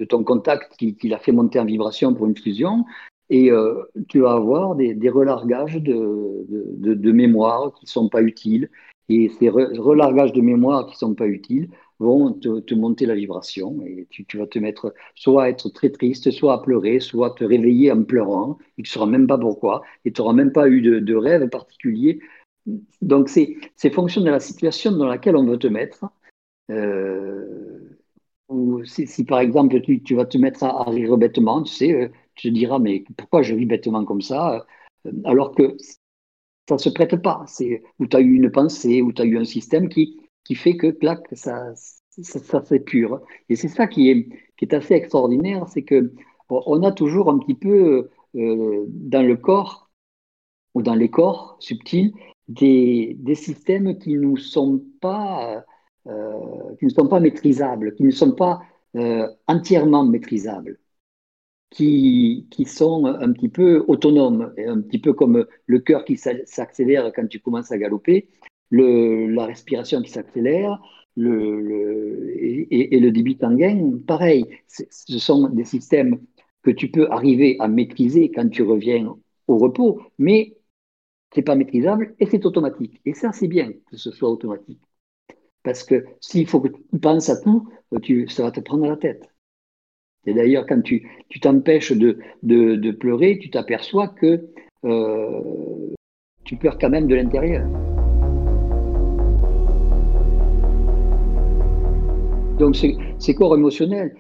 ton 0.09 0.25
contact 0.25 0.77
qui, 0.77 1.09
l'a 1.09 1.19
fait 1.19 1.33
monter 1.33 1.59
en 1.59 1.65
vibration 1.65 2.15
pour 2.15 2.27
une 2.27 2.37
fusion. 2.37 2.85
Et 3.29 3.51
euh, 3.53 3.83
tu 4.09 4.21
vas 4.21 4.33
avoir 4.33 4.75
des, 4.75 5.09
relargages 5.09 5.77
de, 5.77 6.47
de, 6.49 7.13
mémoire 7.13 7.73
qui 7.75 7.85
ne 7.85 7.91
sont 7.91 8.09
pas 8.09 8.23
utiles. 8.23 8.71
Et 9.09 9.29
ces 9.29 9.49
relargages 9.49 10.33
de 10.33 10.41
mémoire 10.41 10.87
qui 10.87 10.93
ne 10.93 10.99
sont 10.99 11.15
pas 11.15 11.27
utiles 11.27 11.69
vont 11.99 12.33
te, 12.33 12.61
te, 12.61 12.75
monter 12.75 13.07
la 13.07 13.15
vibration. 13.15 13.81
Et 13.87 14.07
tu, 14.11 14.25
tu, 14.25 14.39
vas 14.39 14.47
te 14.47 14.59
mettre 14.59 14.95
soit 15.15 15.45
à 15.45 15.49
être 15.49 15.69
très 15.69 15.91
triste, 15.91 16.31
soit 16.31 16.55
à 16.55 16.59
pleurer, 16.59 16.99
soit 16.99 17.29
à 17.29 17.31
te 17.31 17.45
réveiller 17.45 17.93
en 17.93 18.03
pleurant. 18.03 18.59
Et 18.79 18.83
tu 18.83 18.91
ne 18.91 18.93
sauras 18.93 19.07
même 19.07 19.27
pas 19.27 19.39
pourquoi. 19.39 19.83
Et 20.05 20.13
tu 20.13 20.21
n'auras 20.21 20.33
même 20.35 20.53
pas 20.53 20.69
eu 20.69 20.81
de, 20.81 20.99
de 20.99 21.15
rêve 21.15 21.49
particulier 21.49 22.21
donc, 23.01 23.29
c'est 23.29 23.91
fonction 23.93 24.21
de 24.21 24.31
la 24.31 24.41
situation 24.41 24.93
dans 24.93 25.07
laquelle 25.07 25.37
on 25.37 25.45
veut 25.45 25.59
te 25.59 25.67
mettre. 25.67 26.05
Euh, 26.71 27.99
ou 28.49 28.85
si, 28.85 29.25
par 29.25 29.41
exemple 29.41 29.81
tu, 29.81 30.15
vas 30.15 30.25
te 30.25 30.39
mettre 30.39 30.65
à, 30.65 30.85
rire 30.85 31.17
bêtement, 31.17 31.63
tu 31.63 31.73
sais, 31.73 31.93
euh, 31.93 32.09
tu 32.35 32.49
te 32.49 32.55
diras 32.55 32.79
mais 32.79 33.05
pourquoi 33.17 33.43
je 33.43 33.55
ris 33.55 33.67
bêtement 33.67 34.05
comme 34.05 34.23
ça 34.23 34.67
euh, 35.07 35.13
Alors 35.25 35.55
que 35.55 35.77
ça 36.69 36.75
ne 36.77 36.79
se 36.81 36.89
prête 36.89 37.17
pas. 37.23 37.45
Où 37.99 38.07
tu 38.07 38.17
as 38.17 38.21
eu 38.21 38.35
une 38.35 38.51
pensée, 38.51 39.03
où 39.03 39.13
tu 39.13 39.23
as 39.23 39.25
eu 39.25 39.39
un 39.39 39.45
système 39.45 39.89
qui, 39.89 40.21
qui 40.45 40.55
fait 40.55 40.77
que 40.77 40.89
clac, 40.89 41.27
ça, 41.33 41.75
ça, 41.75 42.65
ça 42.65 42.79
pur. 42.79 43.21
Et 43.49 43.57
c'est 43.57 43.69
ça 43.69 43.87
qui 43.87 44.11
est, 44.11 44.29
qui 44.57 44.65
est 44.65 44.75
assez 44.75 44.95
extraordinaire, 44.95 45.67
c'est 45.69 45.83
que 45.83 46.13
on 46.49 46.83
a 46.83 46.93
toujours 46.93 47.31
un 47.31 47.39
petit 47.39 47.55
peu 47.55 48.11
dans 48.35 49.23
le 49.23 49.37
corps 49.37 49.91
ou 50.75 50.83
dans 50.83 50.95
les 50.95 51.11
corps 51.11 51.57
subtils 51.61 52.13
des, 52.51 53.35
systèmes 53.35 53.99
qui, 53.99 54.17
nous 54.17 54.37
sont 54.37 54.83
pas, 55.01 55.65
euh, 56.07 56.75
ne 56.83 56.89
sont 56.89 57.07
pas 57.07 57.21
maîtrisables, 57.21 57.95
qui 57.95 58.05
ne 58.05 58.11
sont 58.11 58.33
pas 58.33 58.61
euh, 58.97 59.29
entièrement 59.47 60.05
maîtrisables, 60.05 60.79
qui, 61.71 62.49
qui 62.51 62.65
sont 62.65 63.07
un 63.07 63.33
petit 63.33 63.49
peu 63.49 63.85
autonomes, 63.87 64.53
un 64.59 64.81
petit 64.81 64.99
peu 64.99 65.13
comme 65.13 65.47
le 65.67 65.79
cœur 65.79 66.05
qui 66.05 66.17
s'accélère 66.17 67.13
quand 67.15 67.29
tu 67.29 67.41
commences 67.41 67.71
à 67.71 67.79
galoper, 67.79 68.29
le, 68.71 69.27
la 69.27 69.47
respiration 69.47 70.03
qui 70.03 70.11
s'accélère, 70.11 70.81
le, 71.17 72.35
et, 72.71 72.99
le 72.99 73.11
débit 73.11 73.37
sanguin, 73.41 73.99
pareil, 74.07 74.47
ce 74.69 75.19
sont 75.19 75.49
des 75.51 75.65
systèmes 75.65 76.21
que 76.63 76.71
tu 76.71 76.91
peux 76.91 77.09
arriver 77.11 77.57
à 77.61 77.69
maîtriser 77.69 78.31
quand 78.31 78.49
tu 78.49 78.63
reviens 78.63 79.17
au 79.49 79.59
repos, 79.59 80.01
mais 80.19 80.57
c'est 81.33 81.43
pas 81.43 81.55
maîtrisable 81.55 82.15
et 82.19 82.27
c'est 82.27 82.45
automatique. 82.45 83.01
Et 83.05 83.15
ça, 83.15 83.33
c'est 83.33 83.49
bien 83.49 83.73
que 83.91 83.97
ce 83.97 84.11
soit 84.11 84.31
automatique. 84.31 84.81
Parce 85.63 85.85
que 85.85 86.05
s'il 86.21 86.47
faut 86.47 86.61
que 86.61 86.69
tu 86.69 86.99
penses 87.01 87.29
à 87.29 87.41
tout, 87.41 87.69
tu, 88.03 88.29
ça 88.29 88.45
va 88.45 88.51
te 88.51 88.61
prendre 88.61 88.87
la 88.87 88.97
tête. 88.97 89.29
Et 90.27 90.35
d'ailleurs, 90.35 90.67
quand 90.67 90.83
tu 90.83 91.09
t'empêches 91.41 91.93
de, 91.93 92.19
de, 92.43 92.77
de, 92.77 92.91
pleurer, 92.91 93.39
tu 93.39 93.51
t'aperçois 93.51 94.09
que 94.09 94.49
euh, 94.85 95.95
tu 96.45 96.57
pleures 96.57 96.79
quand 96.79 96.91
même 96.91 97.07
de 97.07 97.15
l'intérieur. 97.15 97.67
Donc, 102.59 102.77
ces 102.77 103.35
corps 103.35 103.57
émotionnels, 103.57 104.15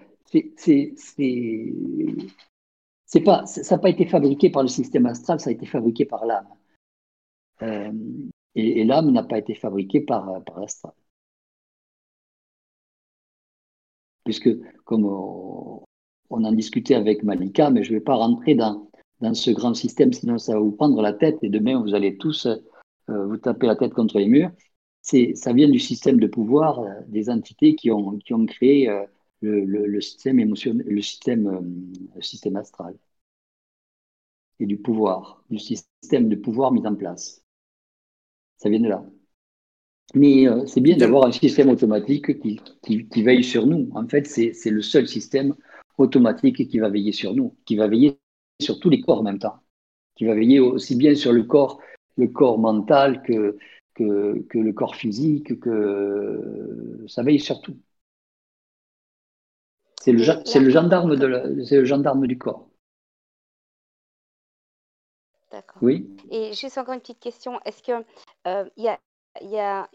c'est 3.04 3.20
pas, 3.22 3.44
ça 3.44 3.76
n'a 3.76 3.82
pas 3.82 3.90
été 3.90 4.06
fabriqué 4.06 4.48
par 4.48 4.62
le 4.62 4.68
système 4.68 5.04
astral, 5.04 5.40
ça 5.40 5.50
a 5.50 5.52
été 5.52 5.66
fabriqué 5.66 6.06
par 6.06 6.24
l'âme. 6.24 6.46
Euh, 7.62 7.92
et, 8.54 8.84
l'âme 8.84 9.10
n'a 9.12 9.22
pas 9.22 9.38
été 9.38 9.54
fabriquée 9.54 10.00
par, 10.00 10.42
par 10.44 10.60
l'astral. 10.60 10.92
Puisque, 14.24 14.50
comme 14.84 15.04
on, 15.06 15.84
en 16.30 16.52
discutait 16.52 16.94
avec 16.94 17.22
Malika, 17.22 17.70
mais 17.70 17.82
je 17.82 17.92
ne 17.92 17.98
vais 17.98 18.04
pas 18.04 18.14
rentrer 18.14 18.54
dans, 18.54 18.90
dans 19.20 19.34
ce 19.34 19.50
grand 19.50 19.74
système, 19.74 20.12
sinon 20.12 20.38
ça 20.38 20.54
va 20.54 20.60
vous 20.60 20.72
prendre 20.72 21.00
la 21.02 21.12
tête 21.12 21.38
et 21.42 21.48
demain 21.48 21.80
vous 21.80 21.94
allez 21.94 22.16
tous 22.16 22.46
euh, 22.46 23.26
vous 23.26 23.36
taper 23.38 23.66
la 23.66 23.76
tête 23.76 23.92
contre 23.94 24.18
les 24.18 24.28
murs. 24.28 24.50
Ça 25.02 25.52
vient 25.52 25.68
du 25.68 25.80
système 25.80 26.20
de 26.20 26.26
pouvoir 26.26 26.80
euh, 26.80 26.90
des 27.08 27.30
entités 27.30 27.74
qui 27.74 27.90
ont, 27.90 28.18
qui 28.18 28.34
ont 28.34 28.46
créé 28.46 28.88
le, 29.40 30.00
système 30.00 30.38
émotionnel, 30.38 30.86
le 30.86 31.02
système, 31.02 31.92
le 32.14 32.22
système 32.22 32.56
astral 32.56 32.94
et 34.60 34.66
du 34.66 34.76
pouvoir, 34.78 35.42
du 35.50 35.58
système 35.58 36.28
de 36.28 36.36
pouvoir 36.36 36.70
mis 36.72 36.86
en 36.86 36.94
place 36.94 37.42
ça 38.60 38.68
vient 38.68 38.80
de 38.80 38.88
là. 38.88 39.02
Mais 40.14 40.46
euh, 40.48 40.66
c'est 40.66 40.80
bien 40.80 40.96
d'avoir 40.96 41.26
un 41.26 41.32
système 41.32 41.70
automatique 41.70 42.40
qui, 42.40 43.22
veille 43.22 43.44
sur 43.44 43.66
nous. 43.66 43.88
En 43.94 44.06
fait, 44.06 44.26
c'est 44.26 44.70
le 44.70 44.82
seul 44.82 45.08
système 45.08 45.54
automatique 45.98 46.68
qui 46.68 46.78
va 46.78 46.88
veiller 46.88 47.12
sur 47.12 47.34
nous, 47.34 47.56
qui 47.64 47.76
va 47.76 47.88
veiller 47.88 48.18
sur 48.60 48.78
tous 48.80 48.90
les 48.90 49.00
corps 49.00 49.20
en 49.20 49.22
même 49.22 49.38
temps. 49.38 49.60
qui 50.16 50.26
va 50.26 50.34
veiller 50.34 50.60
aussi 50.60 50.96
bien 50.96 51.14
sur 51.14 51.32
le 51.32 51.44
corps, 51.44 51.80
le 52.16 52.28
corps 52.28 52.58
mental 52.58 53.22
que, 53.22 53.56
que, 53.94 54.40
que 54.48 54.58
le 54.58 54.72
corps 54.72 54.96
physique, 54.96 55.58
que 55.60 57.04
ça 57.08 57.22
veille 57.22 57.40
sur 57.40 57.60
tout. 57.62 57.76
C'est 60.02 60.12
le, 60.12 60.18
le 60.18 60.70
gendarme 60.70 61.16
de 61.16 61.26
le 61.26 61.84
gendarme 61.84 62.26
du 62.26 62.38
corps. 62.38 62.68
D'accord. 65.50 65.82
Oui. 65.82 66.08
Et 66.30 66.52
juste 66.54 66.78
encore 66.78 66.94
une 66.94 67.00
petite 67.00 67.20
question. 67.20 67.60
Est-ce 67.64 67.82
qu'il 67.82 68.04
euh, 68.46 68.64
y 68.76 68.88
a, 68.88 68.98
y 69.40 69.58
a 69.58 69.88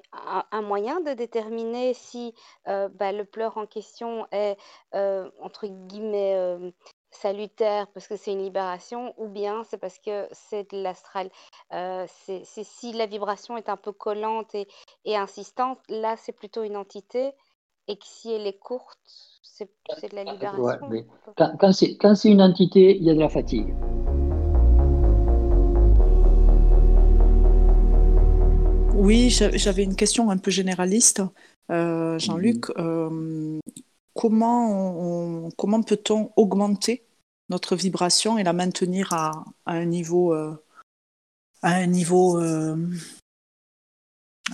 un, 0.52 0.62
moyen 0.62 0.99
de 1.02 1.14
déterminer 1.14 1.94
si 1.94 2.34
euh, 2.68 2.90
bah, 2.90 3.12
le 3.12 3.26
pleur 3.26 3.57
en 3.57 3.66
question 3.66 4.28
est, 4.32 4.57
euh, 4.94 5.30
entre 5.41 5.66
guillemets, 5.68 6.74
salutaire 7.12 7.88
parce 7.94 8.10
que 8.10 8.18
c'est 8.18 8.34
une 8.34 8.44
libération 8.44 9.14
ou 9.18 9.30
bien 9.30 9.64
c'est 9.64 9.78
parce 9.78 9.98
que 9.99 10.28
c'est 10.34 10.70
de 10.72 10.84
l'astral? 10.84 11.30
c'est 11.72 12.44
si 12.44 12.91
la 12.91 13.06
vibration 13.06 13.56
est 13.56 13.70
un 13.70 13.78
peu 13.78 13.94
collante 13.94 14.53
et, 14.53 14.68
et 15.06 15.16
insistante, 15.16 15.80
là 15.88 16.18
c'est 16.18 16.34
plutôt 16.34 16.64
une 16.64 16.76
entité 16.76 17.34
et 17.88 17.95
que 17.95 18.06
si 18.06 18.32
elle 18.32 18.48
est 18.48 18.60
courte, 18.60 18.99
c'est 19.41 19.70
de 20.12 20.16
la 20.16 20.26
libération. 20.26 20.90
quand, 21.38 22.16
c'est 22.16 22.30
une 22.30 22.41
entité, 22.41 22.98
il 22.98 23.03
y 23.03 23.10
a 23.10 23.14
de 23.14 23.20
la 23.20 23.30
fatigue. 23.30 23.74
Oui, 28.95 29.30
j'avais 29.30 29.84
une 29.84 29.95
question 29.95 30.30
un 30.30 30.38
peu 30.38 30.51
généraliste. 30.51 31.22
Euh, 31.72 32.17
Jean-Luc, 32.19 32.69
euh, 32.77 33.59
comment, 34.13 35.49
comment 35.57 35.81
peut-on 35.81 36.31
augmenter 36.35 37.03
notre 37.49 37.76
vibration 37.76 38.38
et 38.38 38.43
la 38.43 38.53
maintenir 38.53 39.13
à, 39.13 39.45
un 39.65 39.85
niveau, 39.85 40.34
à 40.34 40.57
un 41.61 41.85
niveau, 41.85 42.38
à 42.38 42.76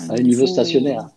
un 0.09 0.21
niveau, 0.21 0.47
stationnaire. 0.47 1.09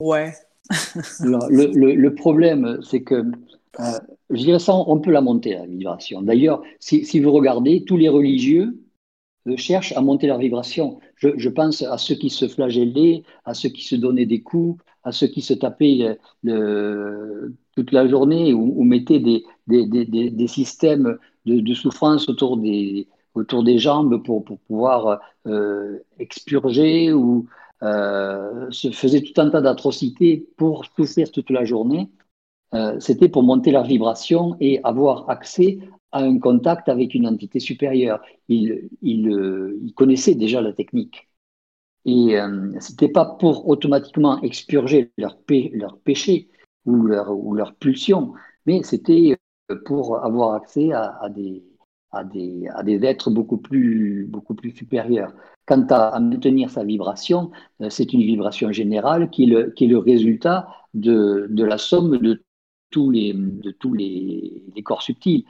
Ouais, 0.00 0.34
le, 1.20 2.08
problème, 2.10 2.80
c'est 2.82 3.02
que, 3.02 3.14
euh, 3.14 3.98
je 4.30 4.36
dirais 4.42 4.58
ça, 4.58 4.74
on 4.74 5.00
peut 5.00 5.10
la 5.10 5.20
monter, 5.20 5.54
la 5.54 5.66
vibration. 5.66 6.22
D'ailleurs, 6.22 6.62
si, 6.80 7.20
vous 7.20 7.32
regardez, 7.32 7.84
tous 7.84 7.96
les 7.96 8.08
religieux 8.08 8.78
cherchent 9.56 9.92
à 9.92 10.00
monter 10.00 10.26
leur 10.26 10.38
vibration. 10.38 10.98
Je, 11.16 11.48
pense 11.48 11.82
à 11.82 11.98
ceux 11.98 12.14
qui 12.14 12.30
se 12.30 12.46
flagellaient, 12.46 13.22
à 13.44 13.54
ceux 13.54 13.70
qui 13.70 13.82
se 13.82 13.96
donnaient 13.96 14.26
des 14.26 14.42
coups, 14.42 14.82
à 15.02 15.12
ceux 15.12 15.28
qui 15.28 15.40
se 15.40 15.54
tapaient 15.54 16.18
toute 16.42 17.92
la 17.92 18.06
journée 18.06 18.52
ou, 18.52 18.82
mettaient 18.84 19.20
des, 19.20 20.46
systèmes 20.46 21.18
de, 21.46 21.74
souffrance 21.74 22.28
autour 22.28 22.58
des, 22.58 23.08
jambes 23.78 24.22
pour, 24.22 24.44
pouvoir 24.44 25.20
euh, 25.46 25.98
expurger 26.18 27.12
ou 27.12 27.46
euh, 27.82 28.70
se 28.70 28.90
faisait 28.90 29.20
tout 29.20 29.38
un 29.40 29.50
tas 29.50 29.60
d'atrocités 29.60 30.48
pour 30.56 30.84
souffrir 30.96 31.30
toute 31.30 31.50
la 31.50 31.64
journée, 31.66 32.08
euh, 32.74 32.98
c'était 33.00 33.28
pour 33.28 33.42
monter 33.42 33.70
leur 33.70 33.84
vibration 33.84 34.56
et 34.60 34.80
avoir 34.82 35.28
accès 35.28 35.78
à 36.16 36.20
un 36.20 36.38
contact 36.38 36.88
avec 36.88 37.14
une 37.14 37.26
entité 37.26 37.60
supérieure. 37.60 38.20
Ils, 38.48 38.88
ils, 39.02 39.28
euh, 39.28 39.80
connaissaient 39.94 40.34
déjà 40.34 40.60
la 40.60 40.72
technique. 40.72 41.28
Et 42.06 42.36
ce 42.80 42.92
n'était 42.92 43.08
pas 43.08 43.24
pour 43.24 43.68
automatiquement 43.68 44.40
expurger 44.42 45.10
leur, 45.18 45.36
leur 45.72 45.98
péché 45.98 46.48
ou 46.84 47.02
leur, 47.02 47.30
ou 47.36 47.56
pulsion, 47.80 48.32
mais 48.64 48.84
c'était 48.84 49.36
pour 49.84 50.24
avoir 50.24 50.54
accès 50.54 50.92
à, 50.92 51.28
des, 51.28 51.64
êtres 53.02 53.30
beaucoup 53.30 53.58
plus, 53.58 54.30
supérieurs. 54.74 55.32
Quant 55.66 55.86
à, 55.90 56.20
maintenir 56.20 56.70
sa 56.70 56.84
vibration, 56.84 57.50
euh, 57.80 57.90
c'est 57.90 58.12
une 58.12 58.22
vibration 58.22 58.70
générale 58.70 59.30
qui 59.30 59.44
est 59.44 59.86
le, 59.88 59.98
résultat 59.98 60.68
de, 60.94 61.48
la 61.50 61.78
somme 61.78 62.18
de 62.18 62.42
tous 62.90 63.10
les 63.10 64.82
corps 64.84 65.02
subtils. 65.02 65.44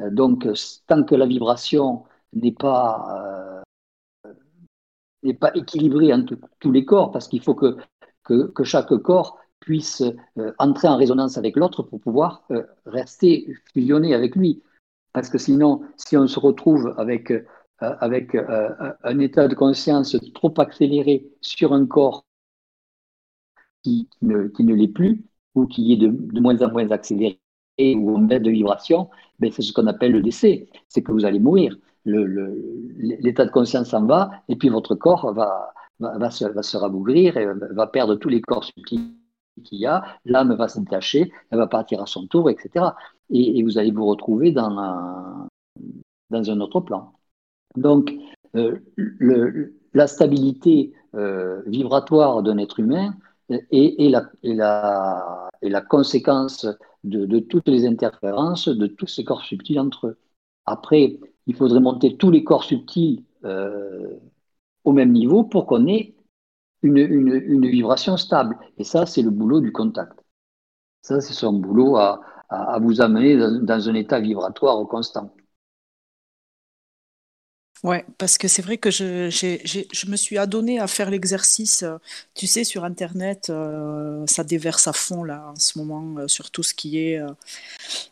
Euh, 0.00 0.10
donc, 0.10 0.46
tant 0.86 1.04
que 1.04 1.14
la 1.14 1.26
vibration 1.26 2.04
n'est 2.32 2.52
pas, 2.52 3.62
euh, 4.26 4.32
n'est 5.22 5.34
pas 5.34 5.50
équilibrée 5.54 6.12
entre 6.12 6.36
tous 6.58 6.72
les 6.72 6.84
corps, 6.84 7.10
parce 7.10 7.28
qu'il 7.28 7.42
faut 7.42 7.54
que, 7.54 7.76
que, 8.24 8.46
que, 8.48 8.64
chaque 8.64 8.94
corps 8.98 9.38
puisse 9.60 10.02
entrer 10.58 10.88
en 10.88 10.96
résonance 10.96 11.36
avec 11.36 11.54
l'autre 11.56 11.82
pour 11.82 12.00
pouvoir 12.00 12.48
rester 12.86 13.52
fusionné 13.74 14.14
avec 14.14 14.34
lui. 14.34 14.62
Parce 15.12 15.28
que 15.28 15.38
sinon, 15.38 15.82
si 15.96 16.16
on 16.16 16.26
se 16.26 16.38
retrouve 16.38 16.94
avec, 16.96 17.30
euh, 17.30 17.42
euh, 17.82 18.92
un 19.02 19.18
état 19.18 19.48
de 19.48 19.54
conscience 19.54 20.16
trop 20.34 20.52
accéléré 20.58 21.26
sur 21.40 21.72
un 21.72 21.86
corps 21.86 22.24
qui, 23.82 24.08
ne, 24.22 24.74
l'est 24.74 24.88
plus, 24.88 25.24
ou 25.54 25.66
qui 25.66 25.92
est 25.92 25.96
de, 25.96 26.40
moins 26.40 26.60
en 26.60 26.70
moins 26.70 26.90
accéléré, 26.90 27.40
ou 27.96 28.16
en 28.16 28.20
baisse 28.20 28.42
de 28.42 28.50
vibration, 28.50 29.08
ben 29.38 29.50
c'est 29.52 29.62
ce 29.62 29.72
qu'on 29.72 29.86
appelle 29.86 30.12
le 30.12 30.22
décès. 30.22 30.68
C'est 30.88 31.02
que 31.02 31.12
vous 31.12 31.24
allez 31.24 31.40
mourir. 31.40 31.76
L'état 32.04 33.44
de 33.44 33.50
conscience 33.50 33.90
s'en 33.90 34.06
va, 34.06 34.30
et 34.48 34.56
puis 34.56 34.68
votre 34.68 34.94
corps 34.94 35.32
va, 35.34 35.72
va, 36.00 36.30
se, 36.30 36.46
va 36.46 36.62
se 36.62 36.76
rabougrir 36.76 37.34
va 37.72 37.86
perdre 37.86 38.14
tous 38.16 38.28
les 38.28 38.40
corps 38.40 38.64
subtils 38.64 39.14
qu'il 39.64 39.78
y 39.78 39.86
a, 39.86 40.02
l'âme 40.24 40.54
va 40.54 40.68
se 40.68 40.80
détacher, 40.80 41.32
elle 41.50 41.58
va 41.58 41.66
partir 41.66 42.00
à 42.00 42.06
son 42.06 42.26
tour, 42.26 42.48
etc. 42.50 42.86
Et, 43.30 43.62
vous 43.62 43.78
allez 43.78 43.90
vous 43.90 44.06
retrouver 44.06 44.52
dans 44.52 44.78
un, 44.78 45.48
dans 46.30 46.50
un 46.50 46.60
autre 46.60 46.80
plan. 46.80 47.12
Donc, 47.76 48.12
euh, 48.56 48.78
la 49.92 50.06
stabilité 50.06 50.92
euh, 51.14 51.62
vibratoire 51.66 52.42
d'un 52.42 52.58
être 52.58 52.80
humain 52.80 53.14
est, 53.50 54.08
la, 54.42 55.80
conséquence 55.88 56.66
de, 57.04 57.38
toutes 57.40 57.68
les 57.68 57.86
interférences 57.86 58.68
de 58.68 58.86
tous 58.86 59.06
ces 59.06 59.24
corps 59.24 59.44
subtils 59.44 59.80
entre 59.80 60.08
eux. 60.08 60.18
Après, 60.66 61.18
il 61.46 61.56
faudrait 61.56 61.80
monter 61.80 62.16
tous 62.16 62.30
les 62.30 62.44
corps 62.44 62.64
subtils 62.64 63.24
euh, 63.44 64.18
au 64.84 64.92
même 64.92 65.12
niveau 65.12 65.44
pour 65.44 65.66
qu'on 65.66 65.86
ait 65.86 66.14
une, 66.82 67.66
vibration 67.66 68.16
stable. 68.16 68.58
Et 68.78 68.84
ça, 68.84 69.06
c'est 69.06 69.22
le 69.22 69.30
boulot 69.30 69.60
du 69.60 69.72
contact. 69.72 70.18
Ça, 71.02 71.20
c'est 71.20 71.34
son 71.34 71.52
boulot 71.54 71.96
à, 71.96 72.20
vous 72.80 73.00
amener 73.00 73.36
dans, 73.36 73.88
un 73.88 73.94
état 73.94 74.20
vibratoire 74.20 74.78
constant. 74.86 75.34
Ouais, 77.82 78.04
parce 78.18 78.36
que 78.36 78.46
c'est 78.46 78.60
vrai 78.60 78.76
que 78.76 78.90
je, 78.90 79.30
je 79.30 80.06
me 80.10 80.16
suis 80.16 80.36
adonné 80.36 80.78
à 80.78 80.86
faire 80.86 81.10
l'exercice. 81.10 81.82
Euh, 81.82 81.96
tu 82.34 82.46
sais, 82.46 82.62
sur 82.62 82.84
Internet, 82.84 83.48
euh, 83.48 84.22
ça 84.26 84.44
déverse 84.44 84.86
à 84.86 84.92
fond 84.92 85.24
là 85.24 85.50
en 85.50 85.56
ce 85.56 85.78
moment 85.78 86.18
euh, 86.18 86.28
sur 86.28 86.50
tout 86.50 86.62
ce 86.62 86.74
qui 86.74 86.98
est 86.98 87.18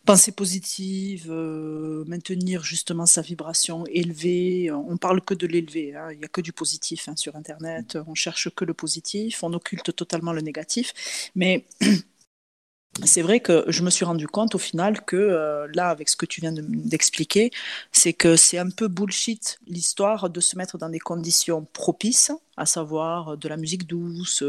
pensée 0.07 0.33
positive, 0.33 1.31
maintenir 1.31 2.63
justement 2.65 3.05
sa 3.05 3.21
vibration 3.21 3.85
élevée. 3.91 4.71
On 4.73 4.97
parle 4.97 5.21
que 5.21 5.35
de 5.35 5.47
l'élevé, 5.47 5.95
hein. 5.95 6.09
il 6.13 6.19
n'y 6.19 6.25
a 6.25 6.29
que 6.29 6.41
du 6.41 6.53
positif 6.55 7.07
hein, 7.09 7.17
sur 7.17 7.37
Internet. 7.37 7.99
On 8.07 8.15
cherche 8.15 8.49
que 8.55 8.65
le 8.65 8.73
positif, 8.73 9.43
on 9.43 9.53
occulte 9.53 9.95
totalement 9.95 10.33
le 10.33 10.41
négatif. 10.41 11.31
Mais 11.35 11.67
c'est 13.05 13.23
vrai 13.23 13.41
que 13.41 13.65
je 13.69 13.83
me 13.83 13.91
suis 13.91 14.05
rendu 14.05 14.27
compte 14.27 14.55
au 14.55 14.59
final 14.59 15.05
que 15.05 15.17
euh, 15.17 15.69
là, 15.75 15.89
avec 15.91 16.09
ce 16.09 16.17
que 16.17 16.27
tu 16.27 16.41
viens 16.41 16.53
d'expliquer, 16.53 17.51
c'est 17.93 18.13
que 18.13 18.37
c'est 18.37 18.59
un 18.59 18.71
peu 18.71 18.89
bullshit 18.89 19.59
l'histoire 19.67 20.31
de 20.31 20.41
se 20.41 20.57
mettre 20.57 20.79
dans 20.79 20.89
des 20.89 20.99
conditions 20.99 21.65
propices, 21.73 22.33
à 22.57 22.67
savoir 22.67 23.37
de 23.37 23.49
la 23.49 23.57
musique 23.57 23.87
douce, 23.87 24.43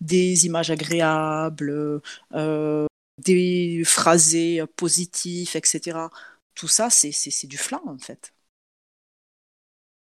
des 0.00 0.46
images 0.46 0.70
agréables, 0.70 2.02
euh, 2.34 2.86
des 3.18 3.82
phrasés 3.84 4.62
positifs, 4.76 5.56
etc. 5.56 6.10
Tout 6.54 6.68
ça, 6.68 6.90
c'est 6.90 7.46
du 7.46 7.56
flan 7.58 7.82
en 7.86 7.98
fait. 7.98 8.32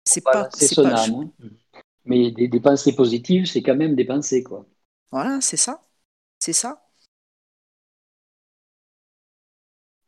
C'est 0.04 0.30
pas. 0.30 0.48
C'est 0.52 0.68
son 0.68 0.92
âme. 0.92 1.14
Hein. 1.42 1.48
Mais 2.04 2.30
des, 2.32 2.48
des 2.48 2.60
pensées 2.60 2.94
positives, 2.94 3.46
c'est 3.46 3.62
quand 3.62 3.76
même 3.76 3.96
des 3.96 4.04
pensées, 4.04 4.42
quoi. 4.44 4.66
Voilà, 5.12 5.40
c'est 5.40 5.56
ça. 5.56 5.84
C'est 6.40 6.52
ça. 6.52 6.90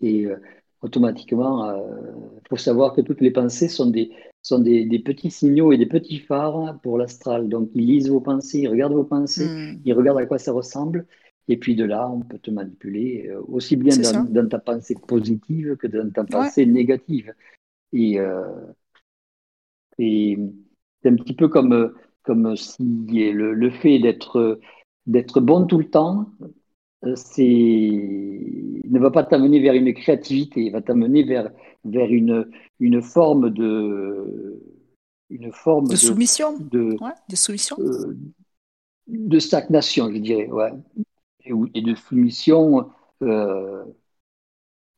Et 0.05 0.27
euh, 0.27 0.37
automatiquement, 0.83 1.73
il 1.73 1.81
euh, 1.81 2.41
faut 2.49 2.57
savoir 2.57 2.93
que 2.93 3.01
toutes 3.01 3.23
les 3.23 3.31
pensées 3.31 3.69
sont 3.69 3.91
des, 3.91 4.11
sont 4.43 4.59
des, 4.59 4.99
petits 4.99 5.31
signaux 5.31 5.73
et 5.73 5.79
des 5.79 5.87
petits 5.87 6.19
phares 6.19 6.79
pour 6.83 6.99
l'astral. 6.99 7.49
Donc, 7.49 7.71
ils 7.75 7.87
lisent 7.87 8.11
vos 8.11 8.21
pensées, 8.21 8.61
ils 8.61 8.69
regardent 8.69 8.93
vos 8.93 9.05
pensées, 9.05 9.47
hmm. 9.47 9.81
ils 9.85 9.95
regardent 9.95 10.19
à 10.19 10.27
quoi 10.27 10.39
ça 10.39 10.53
ressemble. 10.53 11.07
Et 11.49 11.59
puis 11.59 11.75
de 11.75 11.85
là, 11.85 12.11
on 12.11 12.21
peut 12.21 12.39
te 12.39 12.51
manipuler 12.51 13.29
euh, 13.29 13.41
aussi 13.49 13.77
bien 13.77 13.97
dans, 14.29 14.49
ta 14.49 14.59
pensée 14.59 14.97
positive 15.07 15.77
que 15.77 15.87
dans 15.87 16.11
ta 16.11 16.25
pensée 16.25 16.67
négative. 16.67 17.35
Et, 17.93 18.19
et 19.99 20.39
c'est 21.01 21.09
un 21.09 21.15
petit 21.15 21.35
peu 21.35 21.47
comme, 21.49 21.95
comme 22.25 22.57
si 22.57 22.83
le, 22.83 23.55
le 23.55 23.71
fait 23.71 24.01
d'être 24.01 24.59
d'être 25.07 25.41
bon 25.41 25.67
tout 25.67 25.79
le 25.79 25.89
temps 25.89 26.31
ne 27.05 28.99
va 28.99 29.11
pas 29.11 29.25
t'amener 29.25 29.61
vers 29.61 29.75
une 29.75 29.93
créativité, 29.95 30.65
il 30.65 30.73
va 30.73 30.83
t'amener 30.83 31.23
vers, 31.23 31.51
vers 31.85 32.11
une, 32.11 32.51
une 32.81 33.03
forme 33.03 33.51
de 33.51 34.61
une 35.31 35.53
forme 35.53 35.89
de, 35.89 35.97
soumission, 35.97 36.59
de, 36.59 36.97
de 37.29 37.37
soumission, 37.37 37.77
de 39.09 39.39
stagnation, 39.39 40.13
je 40.13 40.19
dirais, 40.19 40.49
ouais, 40.49 40.73
et, 41.45 41.53
et 41.75 41.83
de 41.83 41.95
soumission 41.95 42.91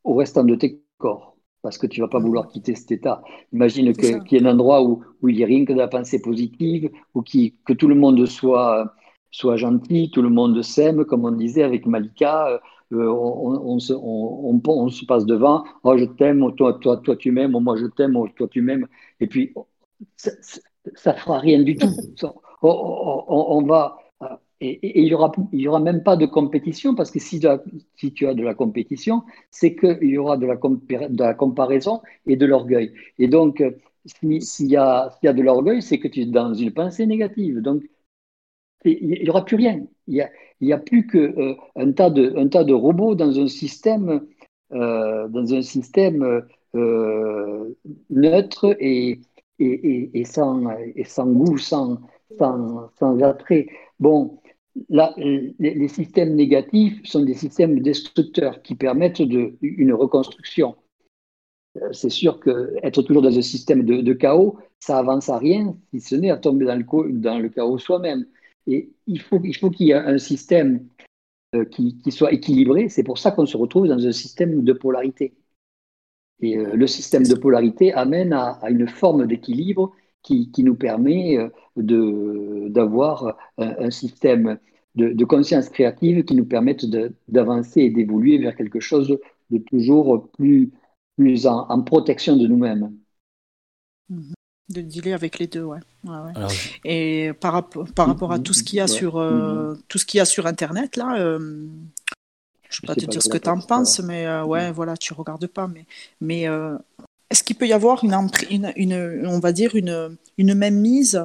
au 0.05 0.15
restant 0.15 0.45
de 0.45 0.55
tes 0.55 0.83
corps 0.99 1.37
parce 1.67 1.79
que 1.79 1.89
tu 1.89 2.01
vas 2.01 2.07
pas 2.07 2.21
vouloir 2.21 2.47
quitter 2.47 2.77
cet 2.77 2.93
état. 2.93 3.25
Imagine 3.53 3.93
qu'il 3.93 4.23
y 4.31 4.37
ait 4.37 4.43
un 4.47 4.53
endroit 4.53 4.85
où, 4.85 5.03
où 5.21 5.29
il 5.29 5.37
n'y 5.37 5.43
a 5.43 5.47
rien 5.47 5.65
que 5.65 5.73
de 5.73 5.79
la 5.79 5.89
pensée 5.89 6.23
positive, 6.23 6.89
ou 7.13 7.23
que 7.23 7.73
tout 7.73 7.89
le 7.89 7.97
monde 7.97 8.25
soit, 8.27 8.95
soit 9.37 9.57
gentil, 9.57 10.11
tout 10.11 10.23
le 10.23 10.31
monde 10.31 10.63
s'aime, 10.63 11.05
comme 11.05 11.27
on 11.27 11.33
disait 11.33 11.63
avec 11.63 11.87
Malika, 11.87 12.61
euh, 12.93 13.09
on, 13.09 13.79
se, 13.79 13.93
on, 13.93 14.89
se, 14.89 15.05
passe 15.05 15.27
devant, 15.27 15.65
oh 15.85 15.99
je 15.99 16.05
t'aime, 16.05 16.55
toi, 16.55 16.79
toi, 16.81 16.97
toi 16.97 17.17
tu 17.17 17.33
m'aimes, 17.33 17.53
moi 17.53 17.77
je 17.77 17.87
t'aime, 17.87 18.17
toi 18.35 18.49
tu 18.49 18.63
m'aimes, 18.63 18.87
et 19.21 19.27
puis 19.27 19.53
ça, 20.17 20.33
ne 20.87 21.19
fera 21.19 21.39
rien 21.41 21.63
du 21.63 21.77
tout. 21.77 21.89
on 22.63 23.63
va, 23.67 23.99
et, 24.63 25.01
il 25.01 25.05
n'y 25.05 25.13
aura, 25.13 25.33
y 25.53 25.69
aura 25.69 25.81
même 25.81 26.03
pas 26.03 26.17
de 26.17 26.25
compétition, 26.25 26.95
parce 26.95 27.11
que 27.11 27.19
si, 27.19 27.43
si 27.97 28.13
tu 28.15 28.27
as 28.27 28.35
de 28.35 28.43
la 28.43 28.55
compétition, 28.55 29.23
c'est 29.51 29.77
qu'il 29.77 30.09
y 30.09 30.17
aura 30.17 30.39
de 30.39 30.47
la, 30.47 30.55
de 30.57 31.23
la, 31.23 31.35
comparaison 31.35 32.01
et 32.27 32.37
de 32.37 32.47
l'orgueil. 32.47 32.95
Et 33.19 33.29
donc, 33.29 33.63
s'il 34.07 34.69
y, 34.69 34.77
a, 34.77 35.11
y 35.23 35.29
a 35.29 35.33
de 35.35 35.43
l'orgueil, 35.43 35.83
c'est 35.83 35.99
que 35.99 36.09
tu 36.09 36.21
es 36.23 36.27
dans 36.27 36.55
une 36.55 36.73
pensée 36.73 37.07
négative. 37.07 37.61
Donc, 37.61 37.83
il 38.87 39.23
n'y 39.23 39.31
aura 39.31 39.45
plus 39.45 39.57
rien. 39.57 39.83
Il 40.07 40.29
n'y 40.61 40.73
a, 40.73 40.77
a, 40.77 40.79
plus 40.79 41.07
qu'un 41.07 41.19
euh, 41.19 41.93
tas, 41.93 42.11
de, 42.11 42.45
tas 42.49 42.65
de 42.65 42.73
robots 42.73 43.15
dans 43.15 43.39
un 43.39 43.49
système, 43.49 44.27
euh, 44.73 45.29
dans 45.29 45.55
un 45.55 45.63
système 45.63 46.43
euh, 46.75 47.75
neutre 48.11 48.77
et, 48.81 49.21
et, 49.59 50.11
et, 50.21 50.25
sans, 50.25 50.63
et 50.95 51.05
sans 51.05 51.27
goût, 51.27 51.59
sans, 51.59 51.99
sans, 52.39 52.91
sans 52.99 53.21
attrait. 53.23 53.67
Bon, 53.99 54.39
Là, 54.91 55.15
les, 55.17 55.89
systèmes 55.89 56.35
négatifs 56.35 57.01
sont 57.05 57.23
des 57.23 57.35
systèmes 57.35 57.81
destructeurs 57.81 58.63
qui 58.63 58.75
permettent 58.75 59.23
de, 59.23 59.55
une 59.63 59.93
reconstruction. 59.95 60.77
C'est 61.93 62.11
sûr 62.11 62.41
qu'être 62.41 63.03
toujours 63.03 63.23
dans 63.23 63.37
un 63.37 63.43
système 63.43 63.85
de, 63.85 64.13
chaos, 64.13 64.59
ça 64.81 64.99
avance 64.99 65.29
à 65.29 65.39
rien, 65.39 65.77
si 65.91 66.01
ce 66.01 66.15
n'est 66.15 66.31
à 66.31 66.37
tomber 66.37 66.67
dans 66.67 66.77
le, 66.77 67.13
dans 67.13 67.39
le 67.39 67.49
chaos 67.49 67.79
soi-même. 67.79 68.27
Et 68.67 68.93
il 69.07 69.21
faut, 69.21 69.41
il 69.45 69.57
faut 69.57 69.71
qu'il 69.71 69.87
y 69.89 69.91
ait 69.91 69.95
un 69.95 70.19
système 70.19 70.89
euh, 71.55 71.65
qui, 71.65 71.99
qui, 71.99 72.11
soit 72.13 72.33
équilibré. 72.33 72.89
C'est 72.89 73.05
pour 73.05 73.19
ça 73.19 73.31
qu'on 73.31 73.47
se 73.47 73.57
retrouve 73.57 73.89
dans 73.89 74.07
un 74.07 74.13
système 74.13 74.65
de 74.65 74.73
polarité. 74.73 75.35
Et 76.41 76.59
euh, 76.59 76.75
le 76.75 76.87
système 76.87 77.25
de 77.25 77.35
polarité 77.35 77.93
amène 77.93 78.33
à, 78.33 78.61
une 78.69 78.89
forme 78.89 79.27
d'équilibre 79.27 79.93
qui, 80.23 80.51
qui, 80.51 80.65
nous 80.65 80.75
permet 80.75 81.39
d'avoir 81.77 83.37
un, 83.59 83.91
système 83.91 84.59
de, 84.97 85.25
conscience 85.25 85.69
créative 85.69 86.25
qui 86.25 86.35
nous 86.35 86.47
permettent 86.47 86.87
d'avancer 87.29 87.83
et 87.83 87.91
d'évoluer 87.91 88.39
vers 88.39 88.57
quelque 88.57 88.81
chose 88.81 89.19
de 89.51 89.59
toujours 89.59 90.29
plus, 90.33 90.73
plus 91.17 91.47
en, 91.47 91.83
protection 91.83 92.37
de 92.37 92.47
nous-mêmes. 92.47 92.97
Mhm. 94.09 94.36
De 94.69 94.81
dealer 94.81 95.13
avec 95.13 95.39
les 95.39 95.47
deux, 95.47 95.63
ouais. 95.63 95.79
et 96.85 97.33
par, 97.41 97.69
par 97.95 98.07
rapport 98.09 98.33
à 98.33 98.41
tout 98.41 98.53
ce 98.53 98.65
qu'il 98.65 98.79
y 98.79 98.81
a 98.81 98.89
sur 98.89 99.17
euh, 99.17 99.75
mhm. 99.75 99.83
tout 99.87 99.99
ce 99.99 100.05
qu'il 100.05 100.19
y 100.19 100.21
a 100.21 100.25
sur 100.25 100.47
Internet 100.47 100.97
là, 100.97 101.17
euh, 101.19 101.39
je 102.69 102.81
ne 102.83 102.89
vais 102.89 102.95
pas 102.95 103.01
te 103.01 103.07
dire 103.07 103.23
ce 103.23 103.29
que 103.29 103.39
tu 103.39 103.49
en 103.49 103.61
penses, 103.61 104.01
mais 104.01 104.27
euh, 104.27 104.45
ouais, 104.45 104.73
voilà, 104.73 104.97
tu 104.97 105.15
regardes 105.15 105.47
pas, 105.47 105.69
mais 105.69 105.87
mais 106.21 106.49
est-ce 107.31 107.45
qu'il 107.45 107.57
peut 107.57 107.69
y 107.69 107.73
avoir 107.73 108.03
une, 108.03 108.17
une, 108.51 108.73
une, 108.75 109.27
on 109.27 109.39
va 109.39 109.53
dire 109.53 109.77
une, 109.77 110.17
une 110.37 110.55
même 110.55 110.81
mise? 110.81 111.21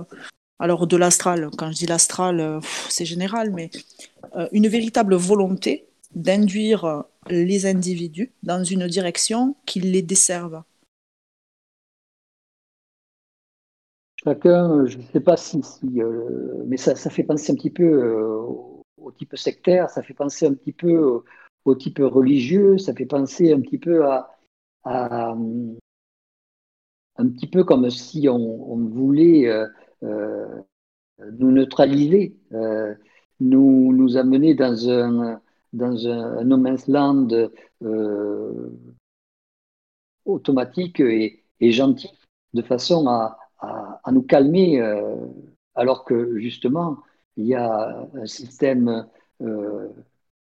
Alors 0.62 0.86
de 0.86 0.96
l'astral, 0.96 1.50
quand 1.58 1.72
je 1.72 1.78
dis 1.78 1.86
l'astral, 1.88 2.40
euh, 2.40 2.60
c'est 2.88 3.04
général, 3.04 3.50
mais 3.52 3.72
euh, 4.36 4.48
une 4.52 4.68
véritable 4.68 5.16
volonté 5.16 5.88
d'induire 6.14 6.86
euh, 6.86 7.02
les 7.32 7.66
individus 7.66 8.32
dans 8.44 8.64
une 8.64 8.88
direction 8.88 9.56
qui 9.66 9.80
les 9.80 10.04
desserve. 10.04 10.62
Chacun, 14.24 14.86
je 14.86 14.98
ne 14.98 15.04
sais 15.04 15.20
pas 15.20 15.36
si, 15.36 15.62
mais 16.68 16.78
ça, 16.78 16.96
fait 16.96 17.24
penser 17.24 17.52
un 17.52 17.56
petit 17.56 17.72
peu 17.72 18.24
au 18.98 19.12
type 19.18 19.36
sectaire, 19.36 19.90
ça 19.90 20.04
fait 20.04 20.14
penser 20.14 20.46
un 20.46 20.54
petit 20.54 20.74
peu 20.74 21.24
au, 21.66 21.76
type 21.76 22.00
religieux, 22.00 22.78
ça 22.78 22.94
fait 22.94 23.06
penser 23.06 23.52
un 23.52 23.62
petit 23.62 23.80
peu 23.80 24.06
à, 24.06 24.30
un 24.84 25.36
petit 27.30 27.48
peu 27.48 27.64
comme 27.64 27.90
si 27.90 28.30
on, 28.30 28.78
voulait 28.78 29.50
euh, 31.22 31.32
nous 31.34 31.52
neutraliser, 31.52 32.36
euh, 32.54 32.96
nous, 33.40 33.94
nous 33.94 34.18
amener 34.18 34.56
dans 34.56 34.90
un, 34.90 35.42
dans 35.74 36.08
un, 36.08 36.44
no 36.44 36.58
man's 36.58 36.88
land 36.88 37.28
euh, 37.84 38.70
automatique 40.26 41.00
et, 41.00 41.44
gentil, 41.60 42.10
de 42.54 42.62
façon 42.64 43.08
à, 43.08 43.38
à, 44.04 44.12
nous 44.12 44.24
calmer, 44.24 44.82
alors 45.76 46.06
que 46.06 46.38
justement, 46.40 47.00
il 47.38 47.46
y 47.46 47.56
a 47.56 48.08
un 48.14 48.26
système 48.26 49.08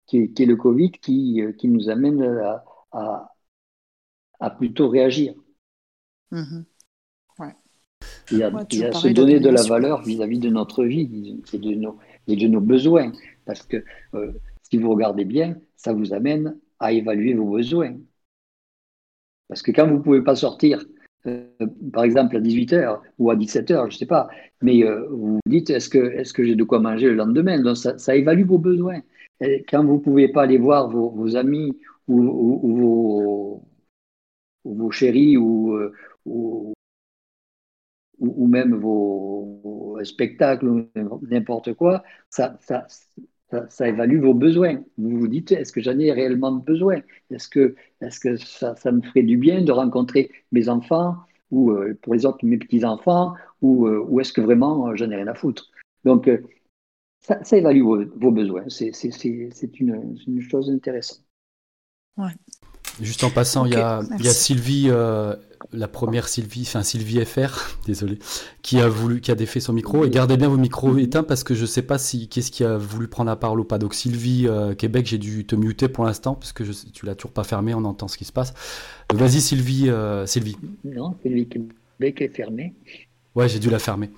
qui 0.07 0.19
est, 0.19 0.29
qui, 0.33 0.43
est, 0.43 0.47
le 0.47 0.57
Covid 0.57 0.93
qui, 0.93 1.43
qui 1.59 1.69
nous 1.69 1.91
amène 1.91 2.23
à, 2.93 3.35
à, 4.41 4.51
plutôt 4.51 4.89
réagir. 4.89 5.35
Mm-hmm 6.33 6.65
et 8.33 8.43
à, 8.43 8.93
se 8.93 9.09
donner 9.09 9.41
de 9.41 9.51
la 9.51 9.63
valeur 9.63 10.03
vis-à-vis 10.03 10.39
de 10.39 10.51
notre 10.51 10.85
vie 10.85 11.41
et 11.53 11.59
de 11.59 11.75
nos, 11.75 11.99
et 12.27 12.37
de 12.37 12.47
nos 12.47 12.61
besoins. 12.61 13.13
Parce 13.45 13.63
que 13.63 13.85
euh, 14.15 14.33
si 14.63 14.77
vous 14.77 14.91
regardez 14.91 15.25
bien, 15.25 15.57
ça 15.77 15.93
vous 15.93 16.13
amène 16.13 16.59
à 16.79 16.93
évaluer 16.93 17.35
vos 17.35 17.51
besoins. 17.51 17.97
Parce 19.49 19.63
que 19.63 19.73
quand 19.73 19.87
vous 19.87 19.99
ne 19.99 20.03
pouvez 20.03 20.23
pas 20.23 20.37
sortir, 20.37 20.85
euh, 21.27 21.45
par 21.93 22.05
exemple 22.05 22.37
à 22.37 22.41
18h 22.41 23.03
ou 23.19 23.31
à 23.31 23.37
17h, 23.37 23.91
je 23.91 23.95
ne 23.97 23.99
sais 23.99 24.07
pas, 24.07 24.29
mais 24.63 24.83
euh, 24.85 25.07
vous 25.11 25.35
vous 25.35 25.41
dites 25.47 25.71
est-ce 25.71 25.89
que, 25.89 25.99
est 25.99 26.33
que 26.33 26.45
j'ai 26.45 26.55
de 26.55 26.65
quoi 26.65 26.81
manger 26.81 27.09
le 27.09 27.15
lendemain? 27.15 27.61
Donc 27.61 27.77
ça, 27.77 28.17
évalue 28.17 28.45
vos 28.45 28.59
besoins. 28.59 29.01
Quand 29.69 29.85
vous 29.85 29.95
ne 29.95 30.01
pouvez 30.01 30.29
pas 30.29 30.43
aller 30.43 30.59
voir 30.59 30.91
vos, 30.91 31.37
amis 31.37 31.77
ou, 32.09 33.63
vos, 34.65 34.91
chéris 34.91 35.37
ou, 35.37 35.79
ou, 36.25 36.75
ou, 38.19 38.47
même 38.47 38.75
vos, 38.75 39.99
spectacles 40.05 40.69
ou 40.69 40.91
n'importe 41.23 41.75
quoi, 41.75 42.03
ça, 42.31 42.59
ça, 43.51 43.89
évalue 43.89 44.21
vos 44.21 44.35
besoins. 44.35 44.83
Vous 44.99 45.19
vous 45.19 45.29
dites, 45.29 45.53
est-ce 45.53 45.73
que 45.73 45.81
j'en 45.81 45.99
ai 45.99 46.13
réellement 46.13 46.53
besoin? 46.53 47.01
Est-ce 47.31 47.49
que, 47.49 47.75
est 48.01 48.19
que 48.21 48.37
ça, 48.37 48.77
ça, 48.77 48.93
me 48.93 49.01
ferait 49.03 49.23
du 49.23 49.37
bien 49.37 49.63
de 49.63 49.73
rencontrer 49.73 50.31
mes 50.53 50.69
enfants 50.69 51.17
ou 51.51 51.71
euh, 51.71 51.99
pour 52.03 52.15
les 52.15 52.27
autres 52.27 52.45
mes 52.45 52.59
petits-enfants 52.59 53.35
ou, 53.63 53.87
euh, 53.87 54.05
ou 54.07 54.21
est-ce 54.21 54.33
que 54.33 54.41
vraiment 54.41 54.89
euh, 54.89 54.97
j'en 54.97 55.11
ai 55.11 55.17
rien 55.17 55.29
à 55.29 55.35
foutre? 55.35 55.71
Donc, 56.05 56.31
ça, 57.21 57.43
ça, 57.43 57.57
évalue 57.57 57.83
vos, 57.83 58.05
vos 58.17 58.31
besoins. 58.31 58.65
C'est 58.69 58.91
une, 59.31 59.51
une, 60.27 60.41
chose 60.41 60.71
intéressante. 60.71 61.25
Ouais. 62.17 62.33
Juste 63.01 63.25
en 63.25 63.31
passant, 63.31 63.65
il 63.65 63.73
y, 63.73 63.77
a, 63.77 64.03
y, 64.19 64.29
a 64.29 64.33
Sylvie 64.33 64.91
la 65.73 65.89
première 65.89 66.29
Sylvie, 66.29 66.63
enfin 66.63 66.83
Sylvie 66.83 67.25
FR, 67.25 67.77
désolé, 67.87 68.19
qui 68.63 68.81
a 68.81 68.89
voulu, 68.89 69.21
qui 69.21 69.31
a 69.31 69.35
défait 69.35 69.61
son 69.61 69.73
micro. 69.73 70.05
Et 70.05 70.11
gardez 70.11 70.37
bien 70.37 70.49
vos 70.49 70.57
micros 70.57 70.97
éteints 70.97 71.23
parce 71.23 71.45
que 71.45 71.55
je 71.55 71.67
sais 71.67 71.83
pas 71.83 71.99
si 71.99 72.29
qu'est-ce 72.29 72.51
qui 72.51 72.65
a 72.65 72.77
voulu 72.77 73.09
prendre 73.09 73.31
la 73.31 73.37
parole 73.37 73.61
ou 73.61 73.65
pas. 73.65 73.79
Donc 73.79 73.95
Sylvie 73.95 74.47
euh, 74.47 74.75
Québec, 74.75 75.07
j'ai 75.07 75.19
dû 75.19 75.47
te 75.47 75.55
muter 75.55 75.89
pour 75.89 76.05
l'instant 76.05 76.35
parce 76.35 76.53
que 76.53 76.65
je, 76.65 76.73
tu 76.93 77.07
l'as 77.07 77.15
toujours 77.15 77.33
pas 77.33 77.45
fermé, 77.45 77.75
on 77.75 77.85
entend 77.85 78.09
ce 78.09 78.17
qui 78.17 78.25
se 78.25 78.33
passe. 78.33 78.55
Vas-y 79.13 79.41
Sylvie, 79.41 79.89
euh, 79.89 80.27
Sylvie. 80.27 80.57
Non, 80.85 81.15
Sylvie 81.23 81.49
Québec 81.49 82.23
est 82.23 82.35
fermée. 82.35 82.75
Ouais, 83.35 83.49
j'ai 83.49 83.59
dû 83.59 83.71
la 83.71 83.79
fermer. 83.79 84.11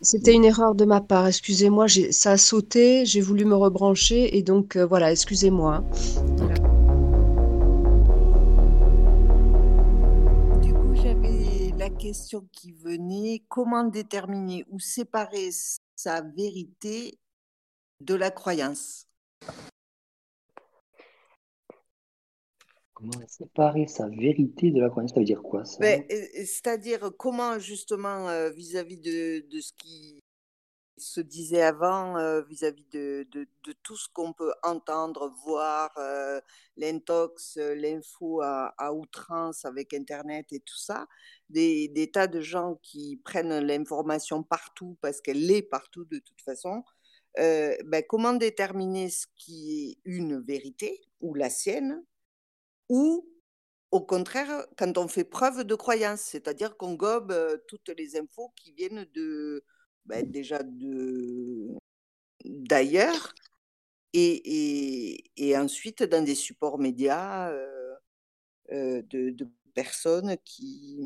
C'était 0.00 0.32
une 0.32 0.44
erreur 0.44 0.74
de 0.74 0.84
ma 0.84 1.00
part, 1.00 1.26
excusez-moi, 1.26 1.86
ça 2.10 2.32
a 2.32 2.36
sauté, 2.36 3.04
j'ai 3.04 3.20
voulu 3.20 3.44
me 3.44 3.54
rebrancher 3.54 4.36
et 4.36 4.42
donc 4.42 4.76
euh, 4.76 4.86
voilà, 4.86 5.12
excusez-moi. 5.12 5.84
Question 12.08 12.48
qui 12.52 12.72
venait, 12.72 13.42
comment 13.48 13.84
déterminer 13.84 14.64
ou 14.70 14.80
séparer 14.80 15.50
sa 15.94 16.22
vérité 16.22 17.18
de 18.00 18.14
la 18.14 18.30
croyance? 18.30 19.06
Comment 22.94 23.12
séparer 23.26 23.86
sa 23.86 24.08
vérité 24.08 24.70
de 24.70 24.80
la 24.80 24.88
croyance? 24.88 25.12
Ça 25.12 25.20
veut 25.20 25.26
dire 25.26 25.42
quoi 25.42 25.66
ça? 25.66 25.78
Ben, 25.80 26.02
C'est-à-dire 26.08 27.10
comment 27.18 27.58
justement 27.58 28.48
vis-à-vis 28.52 28.96
de, 28.96 29.46
de, 29.46 29.60
ce 29.60 29.72
qui 29.74 30.17
se 30.98 31.20
disait 31.20 31.62
avant 31.62 32.42
vis-à-vis 32.42 32.86
de, 32.92 33.26
de, 33.32 33.46
tout 33.82 33.96
ce 33.96 34.08
qu'on 34.12 34.32
peut 34.32 34.52
entendre, 34.62 35.32
voir, 35.44 35.90
l'intox, 36.76 37.56
l'info 37.56 38.40
à, 38.42 38.92
outrance 38.92 39.64
avec 39.64 39.94
Internet 39.94 40.46
et 40.52 40.60
tout 40.60 40.78
ça, 40.78 41.06
des, 41.48 41.88
des 41.88 42.10
tas 42.10 42.26
de 42.26 42.40
gens 42.40 42.76
qui 42.82 43.20
prennent 43.24 43.58
l'information 43.60 44.42
partout 44.42 44.96
parce 45.00 45.20
qu'elle 45.20 45.50
est 45.50 45.62
partout 45.62 46.04
de 46.04 46.18
toute 46.18 46.40
façon. 46.42 46.82
Ben, 47.36 48.02
comment 48.08 48.34
déterminer 48.34 49.10
ce 49.10 49.26
qui 49.36 49.90
est 49.90 50.10
une 50.10 50.40
vérité 50.40 51.00
ou 51.20 51.34
la 51.34 51.50
sienne 51.50 52.02
ou 52.88 53.28
au 53.90 54.00
contraire, 54.00 54.66
quand 54.76 54.98
on 54.98 55.08
fait 55.08 55.24
preuve 55.24 55.64
de 55.64 55.74
croyance, 55.74 56.20
c'est-à-dire 56.20 56.76
qu'on 56.76 56.94
gobe 56.94 57.34
toutes 57.68 57.88
les 57.96 58.18
infos 58.18 58.52
qui 58.56 58.72
viennent 58.72 59.06
de, 59.14 59.64
ben, 60.08 60.30
déjà 60.30 60.62
de 60.62 61.76
d'ailleurs 62.44 63.34
et, 64.14 65.22
et, 65.36 65.56
ensuite 65.56 66.02
dans 66.02 66.24
des 66.24 66.34
supports 66.34 66.78
médias 66.78 67.52
de, 68.70 69.48
personnes 69.74 70.36
qui, 70.44 70.98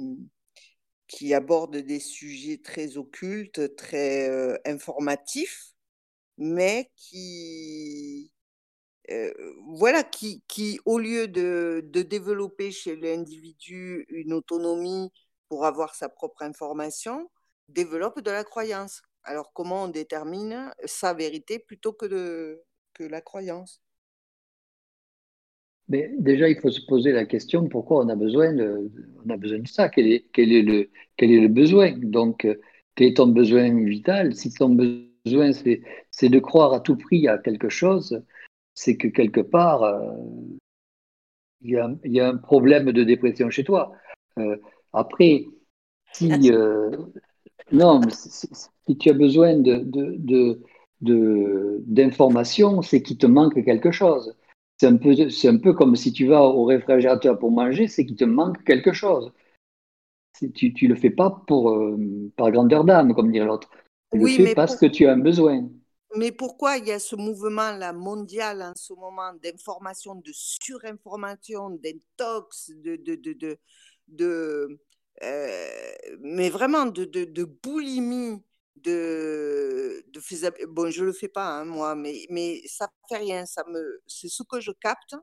qui 1.09 1.35
abordent 1.35 1.77
des 1.77 2.01
sujets 2.01 2.59
très 2.59 2.97
occultes, 2.97 3.75
très 3.77 4.31
informatifs, 4.67 5.75
mais 6.39 6.91
qui, 6.97 8.33
voilà, 9.67 10.05
qui, 10.05 10.43
qui, 10.49 10.81
au 10.85 10.99
lieu 10.99 11.29
de, 11.29 11.83
de 11.85 12.03
développer 12.03 12.71
chez 12.71 12.97
l'individu 12.97 14.07
une 14.09 14.33
autonomie 14.33 15.11
pour 15.49 15.67
avoir 15.67 15.95
sa 15.95 16.09
propre 16.09 16.43
information, 16.43 17.29
développe 17.69 18.21
de 18.21 18.31
la 18.31 18.45
croyance. 18.45 19.03
Alors, 19.25 19.53
comment 19.53 19.85
on 19.85 19.89
détermine 19.89 20.73
sa 20.85 21.15
vérité 21.15 21.59
plutôt 21.59 21.93
que, 21.93 22.07
de, 22.07 22.63
que 22.95 23.05
la 23.05 23.21
croyance? 23.21 23.81
Mais 25.89 26.11
déjà, 26.19 26.49
il 26.49 26.59
faut 26.59 26.71
se 26.71 26.85
poser 26.87 27.13
la 27.13 27.27
question 27.27 27.69
pourquoi 27.69 28.05
on 28.05 28.09
a 28.09 28.17
besoin 28.17 28.53
de, 28.53 28.91
on 29.25 29.31
a 29.31 29.37
besoin 29.37 29.59
de 29.59 29.69
ça? 29.69 29.89
Quel 29.89 30.07
est, 30.07 30.27
quel, 30.33 30.53
est 30.53 30.63
le, 30.63 30.91
quel 31.17 31.31
est 31.31 31.41
le 31.41 31.49
besoin? 31.49 31.93
Donc, 31.99 32.47
quel 32.95 33.09
est 33.09 33.17
ton 33.17 33.29
besoin 33.29 33.85
vital? 33.85 34.35
Si 34.35 34.53
ton 34.53 34.71
besoin, 34.71 35.53
c'est 35.53 36.29
de 36.29 36.39
croire 36.39 36.73
à 36.73 36.81
tout 36.81 36.97
prix 36.97 37.29
à 37.29 37.39
quelque 37.39 37.69
chose, 37.69 38.25
c'est 38.75 38.97
que 38.97 39.09
quelque 39.09 39.41
part, 39.41 39.83
euh, 39.83 40.17
il 41.61 41.71
y, 42.05 42.21
a 42.21 42.29
un 42.29 42.37
problème 42.37 42.91
de 42.91 43.05
dépression 43.05 43.51
chez 43.51 43.65
toi. 43.65 43.93
Euh, 44.39 44.57
après, 44.93 45.45
si, 46.13 46.51
euh, 46.51 46.91
non, 47.71 48.01
si, 48.11 48.49
tu 48.99 49.11
as 49.11 49.15
besoin 49.15 49.55
d'informations, 51.01 52.79
de, 52.79 52.85
c'est 52.85 53.03
qu'il 53.03 53.19
te 53.19 53.27
manque 53.27 53.63
quelque 53.65 53.91
chose. 53.91 54.37
C'est 54.79 54.89
un, 54.89 54.97
peu, 54.97 55.15
un 55.45 55.59
peu 55.59 55.73
comme 55.75 55.95
si 55.95 56.13
tu 56.13 56.27
vas 56.27 56.43
au 56.43 56.65
réfrigérateur 56.65 57.39
pour 57.39 57.53
manger, 57.53 57.87
c'est 57.87 58.05
qu'il 58.05 58.17
te 58.17 58.25
manque 58.25 58.65
quelque 58.65 58.93
chose. 58.93 59.33
Tu 60.55 60.75
ne 60.83 60.89
le 60.89 60.97
fais 60.97 61.11
pas 61.11 61.45
pour, 61.47 61.79
par 62.37 62.51
grandeur 62.51 62.85
d'âme, 62.85 63.15
comme 63.15 63.31
dirait 63.31 63.47
l'autre. 63.47 63.71
Tu 64.13 64.19
le 64.19 64.27
fais 64.27 64.55
parce 64.55 64.77
que 64.77 64.87
tu 64.87 65.07
as 65.07 65.13
un 65.13 65.19
besoin. 65.19 65.69
Mais 66.15 66.31
pourquoi 66.31 66.77
il 66.77 66.87
y 66.87 66.93
a 66.93 66.99
ce 66.99 67.17
mouvement-là 67.17 67.93
mondial 67.95 68.61
en 68.63 68.75
ce 68.75 68.93
moment 68.93 69.33
d'information, 69.43 70.15
de 70.15 70.31
surinformation, 70.33 71.71
d'intox, 71.71 72.71
de, 72.71 72.97
de, 72.97 73.15
de, 73.15 73.59
de, 74.09 74.79
mais 76.21 76.51
vraiment 76.51 76.87
de, 76.87 77.05
de, 77.05 77.45
boulimie, 77.45 78.43
de, 78.77 80.05
de 80.09 80.67
Bon, 80.67 80.91
je 80.91 81.05
le 81.05 81.13
fais 81.13 81.29
pas, 81.29 81.61
hein, 81.61 81.65
moi, 81.65 81.95
mais, 81.95 82.27
mais 82.31 82.61
ça 82.67 82.89
fait 83.09 83.19
rien. 83.19 83.47
Ça 83.47 83.65
me, 83.69 84.03
c'est 84.07 84.29
ce 84.29 84.43
que 84.43 84.61
je 84.61 84.73
capte 84.73 85.15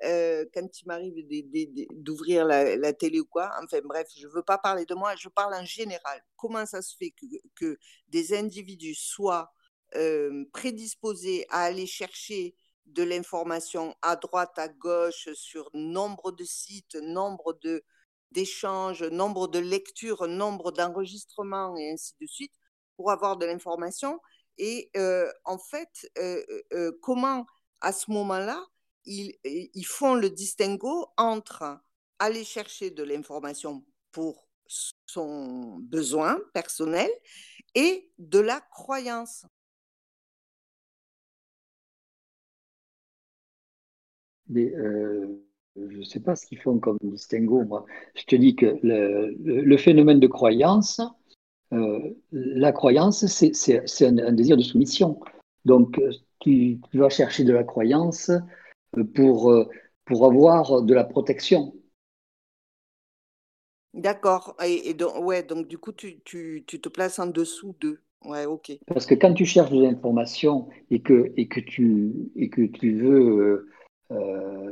quand 0.00 0.80
il 0.80 0.86
m'arrive 0.86 1.14
d'ouvrir 1.92 2.44
la, 2.44 2.76
la, 2.76 2.92
télé 2.92 3.20
ou 3.20 3.26
quoi. 3.26 3.50
Enfin 3.62 3.80
bref, 3.84 4.08
je 4.16 4.26
veux 4.28 4.42
pas 4.42 4.58
parler 4.58 4.84
de 4.84 4.94
moi, 4.94 5.14
je 5.16 5.28
parle 5.28 5.54
en 5.54 5.64
général. 5.64 6.24
Comment 6.36 6.66
ça 6.66 6.82
se 6.82 6.96
fait 6.96 7.10
que, 7.10 7.26
que 7.54 7.78
des 8.08 8.34
individus 8.36 8.94
soient 8.94 9.52
prédisposés 10.52 11.46
à 11.50 11.62
aller 11.62 11.86
chercher 11.86 12.54
de 12.86 13.02
l'information 13.02 13.94
à 14.02 14.16
droite, 14.16 14.58
à 14.58 14.68
gauche, 14.68 15.28
sur 15.34 15.70
nombre 15.74 16.32
de 16.32 16.44
sites, 16.44 16.96
nombre 16.96 17.58
de 17.62 17.84
d'échanges, 18.30 19.02
nombre 19.02 19.48
de 19.48 19.58
lectures, 19.58 20.26
nombre 20.28 20.72
d'enregistrements 20.72 21.76
et 21.76 21.92
ainsi 21.92 22.14
de 22.20 22.26
suite, 22.26 22.52
pour 22.96 23.10
avoir 23.10 23.36
de 23.36 23.46
l'information. 23.46 24.20
Et 24.58 24.90
en 25.44 25.58
fait, 25.58 26.10
comment 27.00 27.46
à 27.80 27.92
ce 27.92 28.10
moment-là, 28.10 28.64
ils, 29.04 29.86
font 29.86 30.14
le 30.14 30.30
distinguo 30.30 31.06
entre 31.16 31.80
aller 32.18 32.44
chercher 32.44 32.90
de 32.90 33.02
l'information 33.02 33.84
pour 34.12 34.48
son 35.06 35.78
besoin 35.78 36.38
personnel 36.52 37.10
et 37.74 38.10
de 38.18 38.38
la 38.38 38.60
croyance. 38.60 39.46
Je 45.90 45.98
ne 45.98 46.04
sais 46.04 46.20
pas 46.20 46.36
ce 46.36 46.46
qu'ils 46.46 46.58
font 46.58 46.78
comme 46.78 46.98
distinguo, 47.02 47.64
moi. 47.64 47.86
Je 48.14 48.24
te 48.24 48.36
dis 48.36 48.56
que 48.56 48.78
le, 48.82 49.76
phénomène 49.76 50.20
de 50.20 50.26
croyance, 50.26 51.00
euh, 51.72 52.00
la 52.32 52.72
croyance, 52.72 53.26
c'est 53.26 54.06
un, 54.06 54.32
désir 54.32 54.56
de 54.56 54.62
soumission. 54.62 55.20
Donc, 55.64 55.98
euh, 55.98 56.10
tu, 56.40 56.80
vas 56.94 57.08
chercher 57.08 57.44
de 57.44 57.52
la 57.52 57.64
croyance 57.64 58.30
pour, 59.14 59.66
pour 60.04 60.26
avoir 60.26 60.82
de 60.82 60.94
la 60.94 61.04
protection. 61.04 61.74
D'accord. 63.94 64.56
Et, 64.64 64.94
donc, 64.94 65.24
ouais, 65.24 65.42
donc, 65.42 65.66
du 65.66 65.78
coup, 65.78 65.92
tu, 65.92 66.20
tu, 66.20 66.64
tu 66.66 66.80
te 66.80 66.88
places 66.88 67.18
en 67.18 67.26
dessous 67.26 67.74
d'eux. 67.80 68.00
Ouais, 68.24 68.46
ok. 68.46 68.72
Parce 68.86 69.06
que 69.06 69.14
quand 69.14 69.32
tu 69.34 69.44
cherches 69.44 69.70
de 69.70 69.82
l'information 69.82 70.68
et 70.90 71.00
que, 71.00 71.32
et, 71.36 71.48
que 71.48 71.60
tu, 71.60 72.12
et 72.36 72.48
que 72.48 72.62
tu 72.62 72.98
veux 73.00 73.38
euh, 73.38 73.70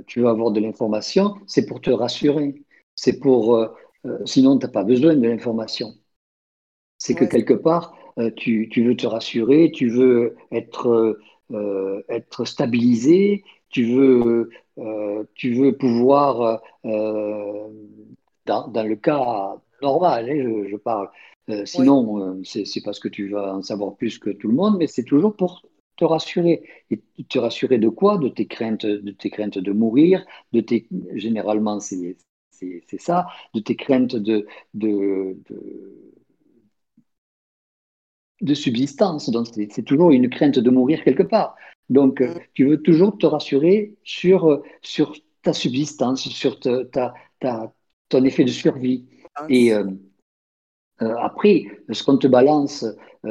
tu 0.06 0.20
veux 0.20 0.28
avoir 0.28 0.50
de 0.50 0.60
l'information, 0.60 1.34
c'est 1.46 1.66
pour 1.66 1.80
te 1.80 1.90
rassurer. 1.90 2.62
C'est 2.94 3.20
pour, 3.20 3.56
euh, 3.56 3.68
euh, 4.06 4.18
sinon, 4.24 4.58
tu 4.58 4.66
n'as 4.66 4.72
pas 4.72 4.84
besoin 4.84 5.14
de 5.14 5.28
l'information. 5.28 5.94
C'est 6.98 7.14
que 7.14 7.26
quelque 7.26 7.54
part, 7.54 7.94
tu, 8.36 8.68
tu, 8.70 8.82
veux 8.82 8.96
te 8.96 9.06
rassurer, 9.06 9.70
tu 9.70 9.90
veux 9.90 10.34
être, 10.50 11.18
être 12.08 12.46
stabilisé, 12.46 13.44
tu 13.68 13.84
veux, 13.94 14.48
tu 15.34 15.52
veux 15.52 15.76
pouvoir, 15.76 16.62
dans, 16.82 17.68
dans, 18.46 18.82
le 18.82 18.96
cas 18.96 19.58
normal, 19.82 20.30
hein, 20.30 20.64
je, 20.70 20.76
parle, 20.76 21.10
sinon, 21.66 22.42
c'est 22.44 22.82
parce 22.82 22.98
que 22.98 23.08
tu 23.08 23.28
vas 23.28 23.54
en 23.54 23.62
savoir 23.62 23.94
plus 23.94 24.18
que 24.18 24.30
tout 24.30 24.48
le 24.48 24.54
monde, 24.54 24.78
mais 24.78 24.86
c'est 24.86 25.04
toujours 25.04 25.36
pour 25.36 25.60
te 25.96 26.04
rassurer. 26.04 26.62
Et 26.90 27.00
te 27.28 27.38
rassurer 27.38 27.78
de 27.78 27.88
quoi? 27.88 28.18
De 28.18 28.28
tes 28.28 28.46
craintes, 28.46 28.86
de 28.86 29.10
tes 29.10 29.30
craintes 29.30 29.58
de 29.58 29.72
mourir, 29.72 30.24
de 30.52 30.60
tes, 30.60 30.88
généralement 31.14 31.80
c'est, 31.80 32.16
ça, 32.98 33.26
de 33.54 33.60
tes 33.60 33.76
craintes 33.76 34.16
de, 34.16 34.46
de, 34.74 35.36
de, 38.40 38.54
subsistance. 38.54 39.30
Donc 39.30 39.48
c'est, 39.52 39.82
toujours 39.84 40.10
une 40.10 40.28
crainte 40.30 40.58
de 40.58 40.70
mourir 40.70 41.02
quelque 41.04 41.22
part. 41.22 41.56
Donc 41.88 42.20
mm. 42.20 42.34
tu 42.54 42.66
veux 42.66 42.82
toujours 42.82 43.18
te 43.18 43.26
rassurer 43.26 43.94
sur, 44.04 44.62
sur 44.82 45.14
ta 45.42 45.52
subsistance, 45.52 46.28
sur 46.28 46.58
ta, 46.60 47.14
ta, 47.40 47.72
ton 48.08 48.24
effet 48.24 48.44
de 48.44 48.50
survie. 48.50 49.06
Et 49.48 49.72
euh, 49.72 49.84
euh, 51.02 51.14
après, 51.18 51.64
ce 51.90 52.02
qu'on 52.02 52.16
te 52.16 52.26
balance, 52.26 52.84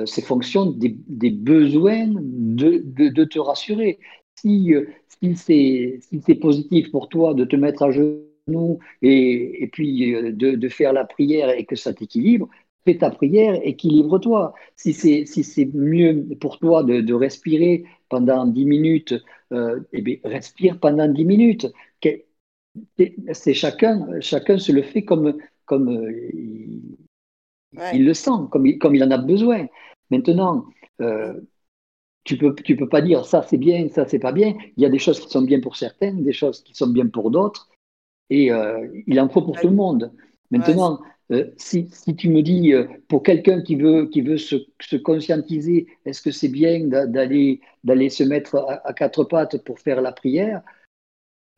c'est 0.06 0.24
fonction 0.24 0.66
des, 0.72 1.30
besoins 1.32 2.08
de, 2.08 2.82
de, 2.86 3.24
te 3.24 3.40
rassurer. 3.40 4.00
Si, 4.36 4.74
euh, 4.74 4.88
si 5.22 5.36
c'est 5.36 6.36
positif 6.36 6.92
pour 6.92 7.10
toi 7.10 7.34
de 7.34 7.46
te 7.46 7.56
mettre 7.56 7.84
à 7.84 7.92
genoux 7.92 8.80
et, 9.02 9.64
et 9.64 9.68
puis 9.68 10.12
de, 10.12 10.56
de, 10.56 10.70
faire 10.70 10.94
la 10.94 11.06
prière 11.06 11.50
et 11.50 11.66
que 11.66 11.76
ça 11.76 11.94
t'équilibre, 11.94 12.50
fais 12.86 12.98
ta 12.98 13.10
prière, 13.10 13.60
équilibre-toi. 13.64 14.54
Si 14.76 14.94
c'est 14.94 15.26
si 15.26 15.72
mieux 15.74 16.26
pour 16.40 16.60
toi 16.60 16.84
de, 16.84 17.02
de, 17.02 17.14
respirer 17.14 17.86
pendant 18.10 18.46
10 18.46 18.66
minutes, 18.66 19.16
eh 19.52 20.02
bien, 20.02 20.18
respire 20.24 20.80
pendant 20.80 21.08
10 21.08 21.26
minutes. 21.26 21.68
C'est 23.34 23.54
chacun, 23.54 24.20
chacun 24.20 24.58
se 24.58 24.72
le 24.72 24.82
fait 24.82 25.04
comme, 25.04 25.38
comme 25.66 26.12
le 27.94 28.14
sent, 28.14 28.50
comme 28.52 28.66
il, 28.66 28.78
comme 28.78 28.96
il 28.96 29.04
en 29.04 29.12
a 29.12 29.18
besoin. 29.18 29.68
Maintenant, 30.10 30.66
euh, 31.02 31.34
tu 32.24 32.38
peux, 32.38 32.56
tu 32.56 32.76
peux 32.76 32.90
pas 32.90 33.02
dire 33.02 33.26
ça 33.26 33.44
c'est 33.44 33.58
bien, 33.58 33.88
ça 33.90 34.08
c'est 34.08 34.20
pas 34.20 34.32
bien. 34.32 34.56
Il 34.78 34.84
y 34.84 34.86
a 34.86 34.90
des 34.90 35.00
choses 35.00 35.20
qui 35.20 35.30
sont 35.30 35.42
bien 35.42 35.60
pour 35.60 35.76
certaines, 35.76 36.24
des 36.24 36.34
choses 36.34 36.64
qui 36.64 36.74
sont 36.74 36.88
bien 36.88 37.08
pour 37.08 37.32
d'autres, 37.32 37.70
et 38.30 38.52
euh, 38.52 38.88
il 39.08 39.20
en 39.20 39.30
faut 39.30 39.42
pour 39.42 39.60
tout 39.60 39.70
le 39.70 39.76
monde. 39.76 40.12
Maintenant, 40.52 41.00
Euh, 41.32 41.52
si, 41.58 41.90
tu 42.16 42.30
me 42.30 42.42
dis, 42.42 42.74
euh, 42.74 42.86
pour 43.08 43.24
quelqu'un 43.24 43.62
qui 43.62 43.76
veut, 43.76 44.08
qui 44.08 44.22
veut 44.22 44.38
se, 44.38 44.56
conscientiser, 44.98 45.88
est-ce 46.06 46.22
que 46.22 46.32
c'est 46.32 46.50
bien 46.50 46.86
d'aller, 46.88 47.62
d'aller 47.84 48.10
se 48.10 48.24
mettre 48.24 48.58
à, 48.84 48.94
quatre 48.94 49.24
pattes 49.24 49.64
pour 49.64 49.80
faire 49.80 50.02
la 50.02 50.12
prière? 50.12 50.62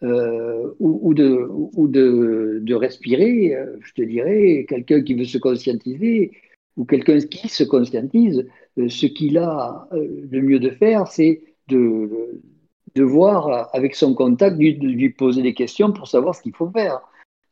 Euh, 0.03 0.71
ou, 0.79 1.13
de, 1.13 1.47
ou 1.49 1.87
de, 1.87 2.59
de, 2.61 2.75
respirer 2.75 3.57
Je 3.81 3.93
te 3.93 4.01
dirais, 4.01 4.65
quelqu'un 4.69 5.01
qui 5.01 5.15
veut 5.15 5.25
se 5.25 5.37
conscientiser 5.37 6.31
ou 6.75 6.85
quelqu'un 6.85 7.19
qui 7.19 7.49
se 7.49 7.63
conscientise, 7.63 8.45
ce 8.77 9.05
qu'il 9.07 9.39
a 9.39 9.87
le 9.91 10.41
mieux 10.41 10.59
de 10.59 10.69
faire, 10.69 11.07
c'est 11.07 11.41
de, 11.69 12.39
de 12.93 13.03
voir 13.03 13.69
avec 13.73 13.95
son 13.95 14.13
contact, 14.13 14.57
de 14.57 14.87
lui 14.87 15.09
poser 15.09 15.41
des 15.41 15.55
questions 15.55 15.91
pour 15.91 16.07
savoir 16.07 16.35
ce 16.35 16.43
qu'il 16.43 16.53
faut 16.53 16.69
faire 16.69 17.01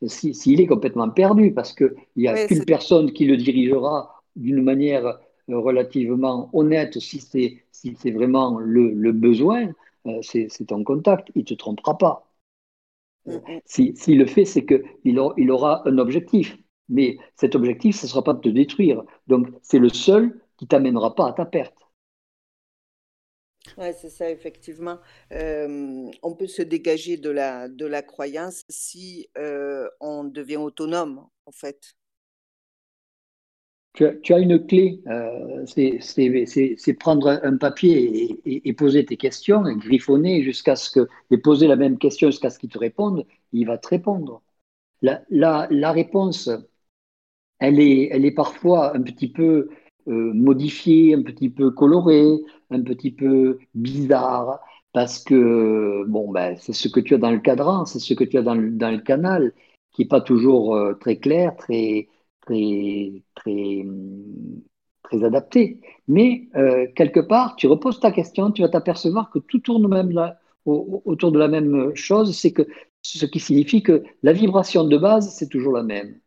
s'il 0.07 0.61
est 0.61 0.67
complètement 0.67 1.09
perdu, 1.09 1.53
parce 1.53 1.73
qu'il 1.73 1.93
n'y 2.15 2.27
a 2.27 2.47
qu'une 2.47 2.65
personne 2.65 3.11
qui 3.11 3.25
le 3.25 3.37
dirigera 3.37 4.23
d'une 4.35 4.61
manière 4.61 5.05
euh, 5.05 5.59
relativement 5.59 6.49
honnête, 6.53 6.99
si 6.99 7.19
c'est 7.19 7.57
si 7.71 8.11
vraiment 8.11 8.57
le, 8.59 9.11
besoin, 9.11 9.69
euh, 10.07 10.19
c'est 10.21 10.49
ton 10.67 10.83
contact, 10.83 11.29
il 11.35 11.39
ne 11.39 11.45
te 11.45 11.53
trompera 11.53 11.97
pas. 11.97 12.24
Mm, 13.25 13.33
mm. 13.35 13.61
S'il 13.65 13.97
si, 13.97 14.15
le 14.15 14.25
fait, 14.25 14.45
c'est 14.45 14.65
qu'il 14.65 14.83
il 15.05 15.51
aura 15.51 15.87
un 15.87 15.97
objectif, 15.97 16.57
mais 16.89 17.17
cet 17.35 17.55
objectif, 17.55 17.95
ce 17.95 18.05
ne 18.05 18.09
sera 18.09 18.23
pas 18.23 18.33
de 18.33 18.41
te 18.41 18.49
détruire. 18.49 19.03
Donc, 19.27 19.47
c'est 19.61 19.79
le 19.79 19.89
seul 19.89 20.39
qui 20.57 20.67
t'amènera 20.67 21.15
pas 21.15 21.27
à 21.27 21.33
ta 21.33 21.45
perte. 21.45 21.77
Oui, 23.77 23.87
c'est 23.99 24.09
ça, 24.09 24.29
effectivement. 24.29 24.99
on 25.31 26.35
peut 26.37 26.47
se 26.47 26.61
dégager 26.61 27.17
de 27.17 27.29
la, 27.29 27.67
de 27.67 27.85
la 27.85 28.01
croyance 28.03 28.63
si 28.69 29.27
on 29.99 30.23
devient 30.23 30.57
autonome, 30.57 31.27
en 31.45 31.51
fait. 31.51 31.95
Tu 33.95 34.33
as, 34.33 34.39
une 34.39 34.65
clé, 34.65 35.01
euh, 35.07 35.65
c'est 35.65 36.93
prendre 36.99 37.39
un 37.43 37.57
papier 37.57 38.37
et, 38.45 38.73
poser 38.73 39.05
tes 39.05 39.15
questions, 39.15 39.61
griffonner 39.63 40.43
jusqu'à 40.43 40.75
ce 40.75 40.89
que, 40.89 41.07
et 41.31 41.37
poser 41.37 41.67
la 41.67 41.77
même 41.77 41.97
question 41.97 42.29
jusqu'à 42.29 42.49
ce 42.49 42.59
qu'il 42.59 42.69
te 42.69 42.77
réponde, 42.77 43.25
il 43.53 43.65
va 43.65 43.77
te 43.77 43.87
répondre. 43.87 44.41
La, 45.01 45.91
réponse, 45.91 46.49
elle 47.59 47.79
est, 47.79 48.09
elle 48.11 48.25
est 48.25 48.31
parfois 48.31 48.95
un 48.95 49.01
petit 49.01 49.29
peu 49.31 49.69
euh, 50.07 50.33
modifié, 50.33 51.15
un 51.15 51.23
petit 51.23 51.49
peu 51.49 51.71
coloré, 51.71 52.25
un 52.71 52.81
petit 52.81 53.11
peu 53.11 53.59
bizarre, 53.73 54.59
parce 54.93 55.23
que 55.23 56.03
bon, 56.07 56.31
ben, 56.31 56.55
c'est 56.57 56.73
ce 56.73 56.87
que 56.89 56.99
tu 56.99 57.15
as 57.15 57.17
dans 57.17 57.31
le 57.31 57.39
cadran, 57.39 57.85
c'est 57.85 57.99
ce 57.99 58.13
que 58.13 58.23
tu 58.23 58.37
as 58.37 58.41
dans 58.41 58.55
le, 58.55 58.71
dans 58.71 58.91
le 58.91 58.99
canal, 58.99 59.53
qui 59.91 60.01
n'est 60.03 60.07
pas 60.07 60.21
toujours 60.21 60.75
euh, 60.75 60.93
très 60.95 61.17
clair, 61.17 61.55
très, 61.55 62.09
très, 62.45 63.23
très, 63.35 63.85
très 65.03 65.23
adapté. 65.23 65.81
Mais 66.07 66.47
euh, 66.55 66.87
quelque 66.95 67.19
part, 67.19 67.55
tu 67.55 67.67
reposes 67.67 67.99
ta 67.99 68.11
question, 68.11 68.51
tu 68.51 68.61
vas 68.61 68.69
t'apercevoir 68.69 69.29
que 69.31 69.39
tout 69.39 69.59
tourne 69.59 69.87
même 69.87 70.11
là, 70.11 70.39
autour 70.65 71.31
de 71.31 71.39
la 71.39 71.47
même 71.47 71.93
chose, 71.95 72.35
c'est 72.35 72.51
que 72.51 72.63
ce 73.01 73.25
qui 73.25 73.39
signifie 73.39 73.83
que 73.83 74.03
la 74.23 74.33
vibration 74.33 74.83
de 74.83 74.97
base, 74.97 75.29
c'est 75.35 75.47
toujours 75.47 75.73
la 75.73 75.83
même. 75.83 76.19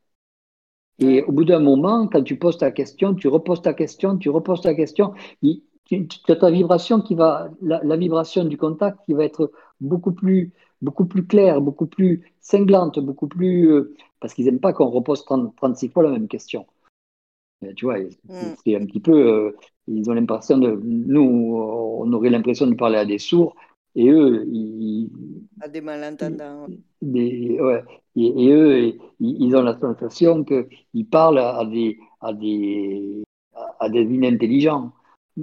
Et 1.01 1.23
au 1.23 1.33
bout 1.33 1.45
d'un 1.45 1.61
moment, 1.61 2.09
quand 2.09 2.23
tu 2.23 2.37
poses 2.37 2.59
ta 2.59 2.71
question, 2.71 3.15
tu 3.15 3.29
reposes 3.29 3.63
ta 3.63 3.73
question, 3.73 4.17
tu 4.17 4.31
reposes 4.31 4.63
ta 4.63 4.75
question, 4.75 5.13
tu, 5.85 6.09
as 6.29 6.37
ta 6.37 6.51
vibration 6.51 7.01
qui 7.01 7.15
va, 7.15 7.51
la, 7.63 7.97
vibration 7.97 8.45
du 8.45 8.57
contact 8.57 8.99
qui 9.07 9.15
va 9.15 9.25
être 9.25 9.53
beaucoup 9.81 10.13
plus, 10.13 10.53
beaucoup 10.83 11.07
plus 11.07 11.27
claire, 11.27 11.61
beaucoup 11.61 11.87
plus 11.87 12.33
cinglante, 12.41 12.99
beaucoup 12.99 13.29
plus. 13.29 13.71
Euh, 13.71 13.95
parce 14.21 14.35
qu'ils 14.35 14.47
n'aiment 14.47 14.61
pas 14.61 14.73
qu'on 14.73 14.91
repose 14.91 15.25
36 15.25 15.89
fois 15.89 16.03
la 16.03 16.11
même 16.11 16.29
question. 16.29 16.67
tu 17.77 17.85
vois, 17.85 17.99
mm. 17.99 18.09
c'est 18.65 18.77
un 18.77 18.87
petit 18.87 19.01
peu. 19.01 19.13
Euh, 19.13 19.57
ils 19.87 20.09
ont 20.11 20.15
l'impression 20.15 20.59
de. 20.59 20.81
Nous, 20.85 21.21
on 21.21 22.13
aurait 22.13 22.31
l'impression 22.31 22.67
de 22.67 22.75
parler 22.75 22.99
à 22.99 23.05
des 23.05 23.19
sourds 23.19 23.55
et 23.95 24.11
eux, 24.11 24.45
ils. 24.47 25.11
À 25.61 25.69
des 25.69 25.81
malentendants. 25.81 26.67
ouais, 27.03 27.85
et, 28.17 28.53
eux, 28.53 28.93
ils 29.19 29.57
ont 29.57 29.63
la 29.63 29.79
sensation 29.79 30.45
qu'ils 30.45 31.09
parlent 31.09 31.39
à 31.39 31.65
des, 31.65 31.99
à 32.21 32.33
des, 32.33 33.23
à 33.81 33.89
des 33.89 34.03
inintelligents. 34.03 34.93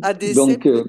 À 0.02 0.14
des 0.14 0.34
simples 0.34 0.68
euh, 0.68 0.84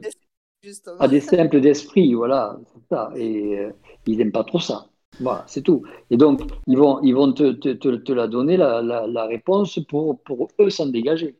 justement. 0.62 0.98
À 0.98 1.08
des 1.08 1.20
simples 1.20 1.60
d'esprit, 1.60 2.14
voilà, 2.14 2.58
c'est 2.72 2.88
ça. 2.88 3.10
Et 3.16 3.58
euh, 3.58 3.70
ils 4.06 4.18
n'aiment 4.18 4.32
pas 4.32 4.44
trop 4.44 4.60
ça. 4.60 4.86
Voilà, 5.20 5.44
c'est 5.46 5.62
tout. 5.62 5.82
Et 6.10 6.16
donc, 6.16 6.42
ils 6.66 6.76
vont, 6.76 7.00
ils 7.02 7.14
vont 7.14 7.32
te, 7.32 7.52
te, 7.52 7.72
te, 7.72 8.12
la 8.12 8.28
donner, 8.28 8.56
la, 8.56 8.82
la, 8.82 9.06
la 9.06 9.24
réponse, 9.26 9.78
pour, 9.88 10.20
pour 10.20 10.48
eux 10.60 10.70
s'en 10.70 10.86
dégager. 10.86 11.36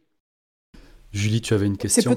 Julie, 1.13 1.41
tu 1.41 1.55
avais 1.55 1.67
une 1.67 1.77
question 1.77 2.17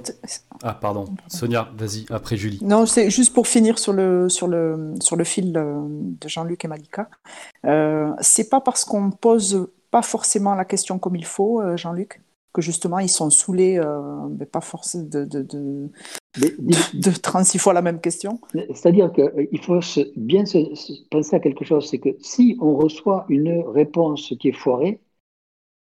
Ah, 0.64 0.74
pardon. 0.74 1.06
Sonia, 1.28 1.72
vas-y, 1.78 2.06
après 2.10 2.38
Julie. 2.38 2.60
Non, 2.62 2.86
c'est 2.86 3.10
juste 3.10 3.34
pour 3.34 3.48
finir 3.48 3.80
sur 3.80 3.94
le, 3.94 4.28
sur 4.30 4.48
le, 4.48 4.96
sur 5.02 5.16
le 5.16 5.24
fil 5.24 5.54
de 5.54 6.28
Jean-Luc 6.28 6.66
et 6.66 6.68
Malika. 6.68 7.10
Euh, 7.66 8.12
c'est 8.20 8.50
pas 8.50 8.62
parce 8.62 8.84
qu'on 8.86 9.12
pose 9.12 9.70
pas 9.92 10.02
forcément 10.02 10.54
la 10.56 10.66
question 10.66 11.00
comme 11.00 11.16
il 11.16 11.26
faut, 11.26 11.62
euh, 11.62 11.78
Jean-Luc, 11.78 12.22
que 12.54 12.62
justement 12.62 13.00
ils 13.00 13.10
sont 13.10 13.30
saoulés, 13.30 13.78
euh, 13.78 14.28
mais 14.38 14.46
pas 14.46 14.62
forcément 14.62 15.06
de, 15.06 15.26
de, 15.26 15.44
de, 15.44 17.12
36 17.22 17.58
fois 17.60 17.74
la 17.74 17.82
même 17.82 18.02
question. 18.02 18.40
C'est-à-dire 18.54 19.12
qu'il 19.12 19.62
faut 19.62 19.80
bien 20.16 20.44
penser 21.12 21.36
à 21.36 21.40
quelque 21.40 21.66
chose, 21.66 21.90
c'est 21.90 22.00
que 22.00 22.10
si 22.20 22.58
on 22.60 22.76
reçoit 22.76 23.26
une 23.30 23.62
réponse 23.68 24.34
qui 24.40 24.50
est 24.50 24.54
foirée, 24.54 25.02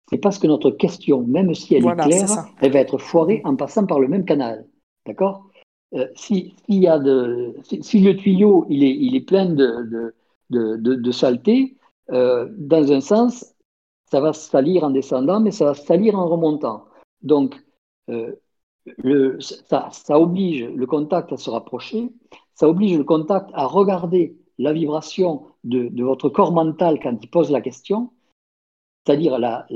c'est 0.10 0.18
parce 0.18 0.40
que 0.40 0.48
notre 0.48 0.72
question, 0.72 1.24
même 1.24 1.54
si 1.54 1.76
elle 1.76 1.86
est 1.86 1.96
claire, 1.96 2.46
elle 2.62 2.72
va 2.72 2.80
être 2.80 2.98
foirée 2.98 3.41
en 3.44 3.56
passant 3.56 3.86
par 3.86 4.00
le 4.00 4.08
même 4.08 4.26
canal. 4.26 4.66
D'accord? 5.06 5.50
Euh, 5.96 6.08
si, 6.16 6.54
y 6.68 6.88
a 6.88 7.00
de, 7.00 7.56
si, 7.64 8.00
le 8.00 8.16
tuyau 8.16 8.66
il 8.70 8.84
est, 8.84 8.96
il 8.96 9.16
est 9.16 9.22
plein 9.22 9.46
de, 9.46 10.14
de, 10.50 10.76
de, 10.78 11.12
saleté, 11.12 11.78
euh, 12.12 12.48
dans 12.58 12.91
un 12.91 13.02
sens, 13.02 13.54
ça 14.11 14.19
va 14.19 14.34
salir 14.34 14.84
en 14.84 14.90
descendant, 14.90 15.40
mais 15.40 15.52
ça 15.52 15.65
va 15.65 15.73
salir 15.73 16.18
en 16.18 16.27
remontant. 16.27 16.86
Donc, 17.22 17.56
euh, 18.10 18.36
ça, 19.40 20.19
oblige 20.19 20.65
le 20.65 20.86
contact 20.86 21.31
à 21.31 21.38
se 21.38 21.49
rapprocher, 21.49 22.10
ça 22.56 22.68
oblige 22.68 22.98
le 22.98 23.03
contact 23.03 23.49
à 23.53 23.65
regarder 23.65 24.36
la 24.57 24.73
vibration 24.73 25.44
de, 25.64 26.03
votre 26.03 26.30
corps 26.30 26.53
mental 26.53 26.99
quand 27.02 27.18
il 27.22 27.30
pose 27.30 27.52
la 27.52 27.61
question, 27.61 28.11
c'est-à-dire 29.06 29.38
la, 29.38 29.68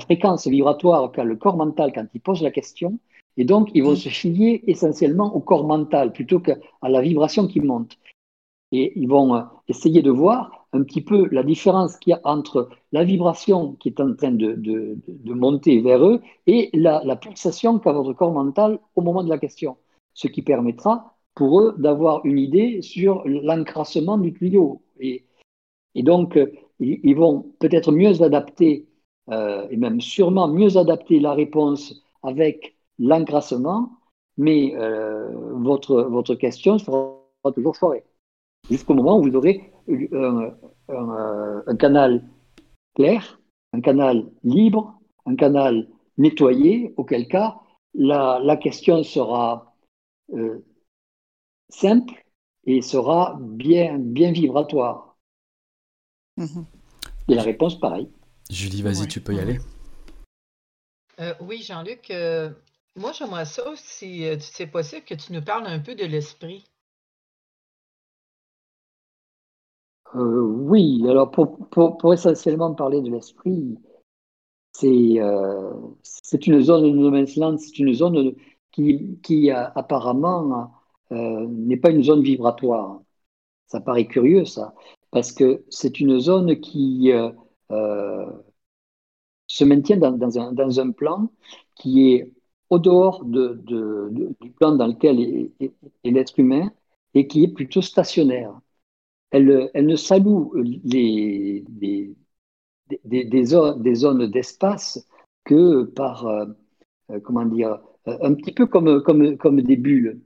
fréquence 0.00 0.46
vibratoire 0.46 1.10
qu'a 1.12 1.24
le 1.24 1.36
corps 1.36 1.56
mental 1.56 1.92
quand 1.92 2.06
il 2.14 2.20
pose 2.20 2.42
la 2.42 2.50
question, 2.50 2.98
et 3.36 3.44
donc 3.44 3.70
ils 3.74 3.82
vont 3.82 3.96
se 3.96 4.08
fier 4.08 4.62
essentiellement 4.66 5.34
au 5.34 5.40
corps 5.40 5.66
mental 5.66 6.12
plutôt 6.12 6.40
qu'à 6.40 6.56
la 6.82 7.00
vibration 7.00 7.46
qui 7.46 7.60
monte. 7.60 7.98
Et 8.72 8.98
ils 8.98 9.08
vont 9.08 9.34
euh, 9.34 9.42
essayer 9.68 10.02
de 10.02 10.10
voir 10.10 10.55
un 10.72 10.82
petit 10.82 11.00
peu 11.00 11.28
la 11.30 11.42
différence 11.42 11.96
qu'il 11.96 12.10
y 12.10 12.14
a 12.14 12.20
entre 12.24 12.68
la 12.92 13.04
vibration 13.04 13.74
qui 13.74 13.88
est 13.88 14.00
en 14.00 14.14
train 14.14 14.32
de, 14.32 14.54
de, 14.56 15.34
monter 15.34 15.80
vers 15.80 16.04
eux 16.04 16.20
et 16.46 16.70
la, 16.74 17.16
pulsation 17.16 17.78
qu'a 17.78 17.92
votre 17.92 18.12
corps 18.12 18.32
mental 18.32 18.78
au 18.94 19.02
moment 19.02 19.22
de 19.22 19.28
la 19.28 19.38
question, 19.38 19.76
ce 20.14 20.28
qui 20.28 20.42
permettra 20.42 21.16
pour 21.34 21.60
eux 21.60 21.74
d'avoir 21.78 22.24
une 22.24 22.38
idée 22.38 22.82
sur 22.82 23.22
l'encrassement 23.26 24.18
du 24.18 24.32
tuyau. 24.32 24.82
Et, 25.00 25.26
et 25.94 26.02
donc, 26.02 26.38
ils, 26.80 27.14
vont 27.14 27.46
peut-être 27.58 27.92
mieux 27.92 28.22
adapter, 28.22 28.86
euh, 29.30 29.66
et 29.70 29.76
même 29.76 30.00
sûrement 30.00 30.48
mieux 30.48 30.76
adapter 30.76 31.20
la 31.20 31.34
réponse 31.34 32.02
avec 32.22 32.76
l'encrassement, 32.98 33.90
mais 34.36 34.74
euh, 34.76 35.30
votre, 35.54 36.02
votre 36.02 36.34
question 36.34 36.78
sera 36.78 37.18
toujours 37.54 37.76
foirée. 37.76 38.04
Jusqu'au 38.70 38.94
moment 38.94 39.18
où 39.18 39.22
vous 39.22 39.36
aurez 39.36 39.72
un, 39.88 40.54
un, 40.88 41.76
canal 41.76 42.22
clair, 42.94 43.40
un 43.72 43.80
canal 43.80 44.30
libre, 44.42 45.00
un 45.24 45.36
canal 45.36 45.88
nettoyé, 46.18 46.94
auquel 46.96 47.28
cas 47.28 47.60
la, 47.94 48.40
la 48.42 48.56
question 48.56 49.02
sera 49.02 49.74
euh, 50.32 50.64
simple 51.68 52.24
et 52.64 52.82
sera 52.82 53.38
bien, 53.40 53.98
bien 53.98 54.32
vibratoire. 54.32 55.16
Mhm. 56.36 56.66
Et 57.28 57.34
la 57.34 57.42
réponse, 57.42 57.78
pareil. 57.78 58.08
Julie, 58.50 58.82
vas-y, 58.82 59.08
tu 59.08 59.20
peux 59.20 59.34
y 59.34 59.40
aller. 59.40 59.58
Euh, 61.18 61.34
oui, 61.40 61.62
Jean-Luc, 61.62 62.10
euh, 62.10 62.50
moi 62.94 63.12
j'aimerais 63.12 63.46
ça, 63.46 63.64
si 63.76 64.24
euh, 64.26 64.36
c'est 64.38 64.66
possible, 64.66 65.04
que 65.04 65.14
tu 65.14 65.32
nous 65.32 65.42
parles 65.42 65.66
un 65.66 65.80
peu 65.80 65.94
de 65.94 66.04
l'esprit. 66.04 66.64
Oui, 70.14 71.04
alors 71.08 71.30
pour, 71.30 72.12
essentiellement 72.12 72.74
parler 72.74 73.00
de 73.02 73.10
l'esprit, 73.10 73.78
c'est 74.72 75.16
c'est 76.02 76.46
une 76.46 76.60
zone 76.60 76.84
de 76.84 76.90
no 76.90 77.10
land, 77.10 77.58
c'est 77.58 77.78
une 77.78 77.92
zone 77.94 78.34
qui, 78.72 79.50
apparemment 79.50 80.72
n'est 81.10 81.76
pas 81.76 81.90
une 81.90 82.02
zone 82.02 82.22
vibratoire. 82.22 83.00
Ça 83.66 83.80
paraît 83.80 84.06
curieux, 84.06 84.44
ça 84.44 84.74
parce 85.16 85.32
que 85.32 85.64
c'est 85.70 86.00
une 86.00 86.18
zone 86.18 86.60
qui, 86.60 87.10
euh, 87.10 87.30
euh, 87.70 88.30
se 89.46 89.64
maintient 89.64 89.96
dans, 89.96 90.80
un, 90.80 90.90
plan 90.92 91.30
qui 91.74 92.12
est 92.12 92.34
au 92.68 92.78
dehors 92.78 93.24
de, 93.24 93.58
du 94.40 94.50
plan 94.50 94.72
dans 94.72 94.88
lequel 94.88 95.20
est, 95.20 95.72
l'être 96.04 96.38
humain 96.38 96.70
et 97.14 97.26
qui 97.28 97.44
est 97.44 97.48
plutôt 97.48 97.80
stationnaire. 97.80 98.60
Elle, 99.36 99.86
ne 99.86 99.96
saloue 99.96 100.52
les, 100.84 101.64
des, 103.04 103.44
zones, 103.44 103.82
des 103.82 103.94
zones 103.94 104.30
d'espace 104.30 105.06
que 105.44 105.84
par, 105.84 106.26
euh, 106.26 106.46
euh, 107.10 107.20
comment 107.20 107.44
dire, 107.44 107.80
un 108.06 108.34
petit 108.34 108.52
peu 108.52 108.66
comme, 108.66 109.60
des 109.62 109.76
bulles. 109.76 110.20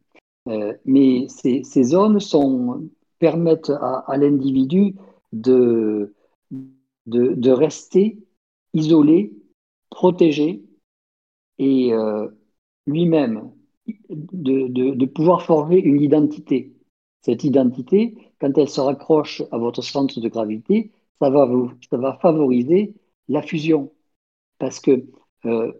Euh, 0.48 0.74
mais 0.84 1.26
ces, 1.28 1.62
zones 1.82 2.18
permettent 3.18 3.70
à, 3.70 4.16
l'individu 4.16 4.96
de, 5.32 6.14
rester 7.46 8.18
isolé, 8.72 9.32
protégé 9.90 10.62
et 11.58 11.92
euh, 11.92 12.28
lui-même 12.86 13.50
de, 14.08 15.04
pouvoir 15.06 15.42
former 15.42 15.78
une 15.78 16.00
identité. 16.00 16.72
Cette 17.22 17.44
identité, 17.44 18.16
quand 18.40 18.56
elle 18.56 18.68
se 18.68 18.80
raccroche 18.80 19.42
à 19.52 19.58
votre 19.58 19.82
centre 19.82 20.20
de 20.20 20.28
gravité, 20.28 20.90
ça 21.20 21.30
va, 21.30 22.18
favoriser 22.20 22.94
la 23.28 23.42
fusion. 23.42 23.92
Parce 24.58 24.80
que 24.80 25.04
euh, 25.44 25.72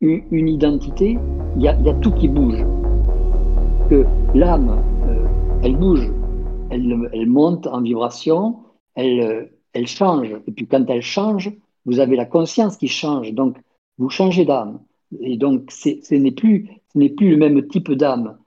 une, 0.00 0.48
identité, 0.48 1.18
il 1.56 1.62
y 1.62 1.68
a, 1.68 1.94
tout 1.94 2.12
qui 2.12 2.28
bouge. 2.28 2.64
Que 3.90 4.06
l'âme, 4.34 4.82
euh, 5.08 5.60
elle 5.62 5.76
bouge, 5.76 6.10
elle, 6.70 7.26
monte 7.26 7.66
en 7.66 7.82
vibration, 7.82 8.60
elle, 8.94 9.52
elle 9.72 9.86
change. 9.86 10.30
Et 10.46 10.52
puis 10.52 10.66
quand 10.66 10.88
elle 10.88 11.02
change, 11.02 11.52
vous 11.84 11.98
avez 11.98 12.16
la 12.16 12.26
conscience 12.26 12.76
qui 12.76 12.88
change. 12.88 13.32
Donc, 13.32 13.56
vous 13.98 14.08
changez 14.08 14.44
d'âme. 14.44 14.80
Et 15.20 15.36
donc, 15.36 15.70
ce 15.70 16.14
n'est 16.14 16.30
plus 16.32 16.68
le 16.94 17.36
même 17.36 17.66
type 17.66 17.92
d'âme. 17.92 18.38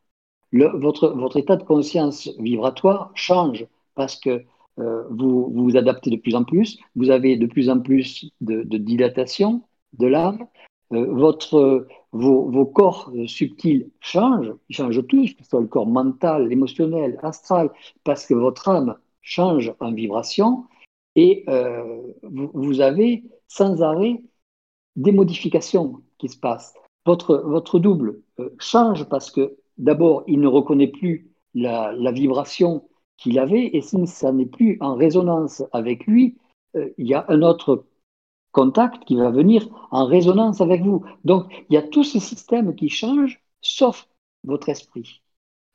Votre, 0.55 1.09
votre 1.09 1.37
état 1.37 1.55
de 1.55 1.63
conscience 1.63 2.29
vibratoire 2.39 3.11
change 3.13 3.67
parce 3.95 4.15
que 4.15 4.43
euh, 4.79 5.03
vous, 5.09 5.51
vous 5.53 5.77
adaptez 5.77 6.09
de 6.09 6.17
plus 6.17 6.35
en 6.35 6.43
plus, 6.43 6.79
vous 6.95 7.09
avez 7.09 7.37
de 7.37 7.45
plus 7.45 7.69
en 7.69 7.79
plus 7.79 8.29
de, 8.41 8.63
dilatation 8.77 9.63
de 9.93 10.07
l'âme, 10.07 10.47
euh, 10.93 11.05
votre, 11.13 11.87
vos, 12.11 12.65
corps 12.65 13.11
subtils 13.27 13.89
changent, 13.99 14.53
ils 14.69 14.75
changent 14.75 15.05
tous, 15.07 15.33
que 15.33 15.43
ce 15.43 15.49
soit 15.49 15.61
le 15.61 15.67
corps 15.67 15.87
mental, 15.87 16.51
émotionnel, 16.51 17.17
astral, 17.23 17.69
parce 18.03 18.25
que 18.25 18.33
votre 18.33 18.67
âme 18.69 18.95
change 19.21 19.73
en 19.79 19.91
vibration 19.91 20.65
et 21.15 21.43
euh, 21.47 22.01
vous, 22.23 22.51
vous, 22.53 22.81
avez 22.81 23.23
sans 23.47 23.81
arrêt 23.81 24.21
des 24.95 25.11
modifications 25.11 26.01
qui 26.17 26.27
se 26.29 26.37
passent. 26.37 26.73
Votre, 27.05 27.37
votre 27.45 27.79
double 27.79 28.21
euh, 28.39 28.49
change 28.59 29.05
parce 29.05 29.31
que 29.31 29.57
d'abord, 29.77 30.23
il 30.27 30.39
ne 30.39 30.47
reconnaît 30.47 30.87
plus 30.87 31.31
la, 31.53 31.93
vibration 32.11 32.87
qu'il 33.17 33.39
avait, 33.39 33.69
et 33.73 33.81
si 33.81 34.07
ça 34.07 34.31
n'est 34.31 34.45
plus 34.45 34.77
en 34.81 34.95
résonance 34.95 35.63
avec 35.71 36.05
lui, 36.05 36.37
euh, 36.75 36.89
il 36.97 37.07
y 37.07 37.13
a 37.13 37.25
un 37.29 37.41
autre 37.41 37.85
contact 38.51 39.05
qui 39.05 39.15
va 39.15 39.31
venir 39.31 39.67
en 39.91 40.05
résonance 40.05 40.61
avec 40.61 40.81
vous. 40.81 41.05
Donc, 41.23 41.51
il 41.69 41.73
y 41.73 41.77
a 41.77 41.81
tout 41.81 42.03
ce 42.03 42.19
système 42.19 42.75
qui 42.75 42.89
change, 42.89 43.41
sauf 43.61 44.07
votre 44.43 44.69
esprit. 44.69 45.21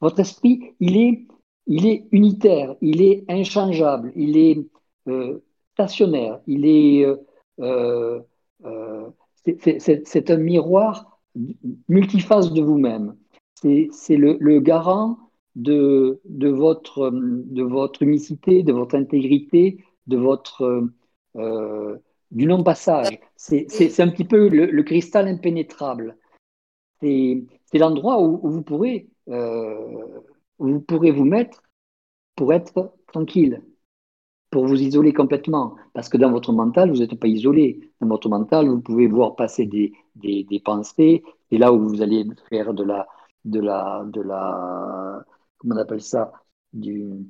Votre 0.01 0.21
esprit, 0.21 0.75
il 0.81 0.97
est, 0.97 1.27
il 1.67 1.87
est 1.87 2.07
unitaire, 2.13 2.77
il 2.81 3.03
est 3.03 3.25
inchangeable, 3.29 4.13
il 4.17 4.37
est 4.37 4.59
euh, 5.09 5.43
stationnaire, 5.75 6.41
il 6.47 6.67
est, 6.67 7.07
euh, 7.61 8.21
c'est 9.45 10.31
un 10.31 10.37
miroir 10.37 11.21
multiface 11.89 12.53
de 12.53 12.61
vous-même. 12.61 13.17
C'est 13.61 14.16
le, 14.16 14.37
le 14.41 14.61
garant 14.61 15.19
de, 15.57 16.20
de, 16.24 16.49
votre, 16.49 17.11
de 17.12 17.62
votre 17.62 18.03
unicité, 18.03 18.62
de 18.62 18.73
votre 18.73 18.95
intégrité, 18.97 19.85
de 20.07 20.16
votre 20.16 20.89
euh, 21.37 21.97
du 22.31 22.47
non-passage. 22.47 23.19
C'est 23.37 24.01
un 24.01 24.09
petit 24.09 24.24
peu 24.24 24.49
le, 24.49 24.82
cristal 24.82 25.28
impénétrable. 25.28 26.16
C'est 27.01 27.45
l'endroit 27.74 28.20
où, 28.23 28.41
vous 28.49 28.62
pourrez 28.62 29.09
euh, 29.28 30.20
vous 30.59 30.81
pourrez 30.81 31.11
vous 31.11 31.24
mettre 31.24 31.62
pour 32.37 32.53
être 32.53 32.95
tranquille, 33.07 33.62
pour 34.51 34.66
vous 34.66 34.81
isoler 34.81 35.12
complètement. 35.12 35.77
Parce 35.93 36.09
que 36.09 36.16
dans 36.16 36.31
votre 36.31 36.53
mental, 36.53 36.91
vous 36.91 36.99
n'êtes 36.99 37.19
pas 37.19 37.28
isolé. 37.28 37.91
Dans 38.01 38.09
votre 38.09 38.28
mental, 38.28 38.69
vous 38.69 38.81
pouvez 38.81 39.07
voir 39.07 39.37
passer 39.37 39.66
des, 39.66 39.93
des, 40.15 40.45
des 40.45 40.61
pensées. 40.61 41.23
Et 41.51 41.59
là 41.59 41.73
où 41.73 41.89
vous 41.89 42.03
allez 42.03 42.24
faire 42.49 42.74
de 42.74 42.85
la, 42.85 43.07
de 43.45 43.61
la, 43.61 44.05
de 44.07 44.21
la, 44.21 45.25
comment 45.59 45.77
on 45.77 45.79
appelle 45.79 46.03
ça, 46.03 46.33
du, 46.73 47.27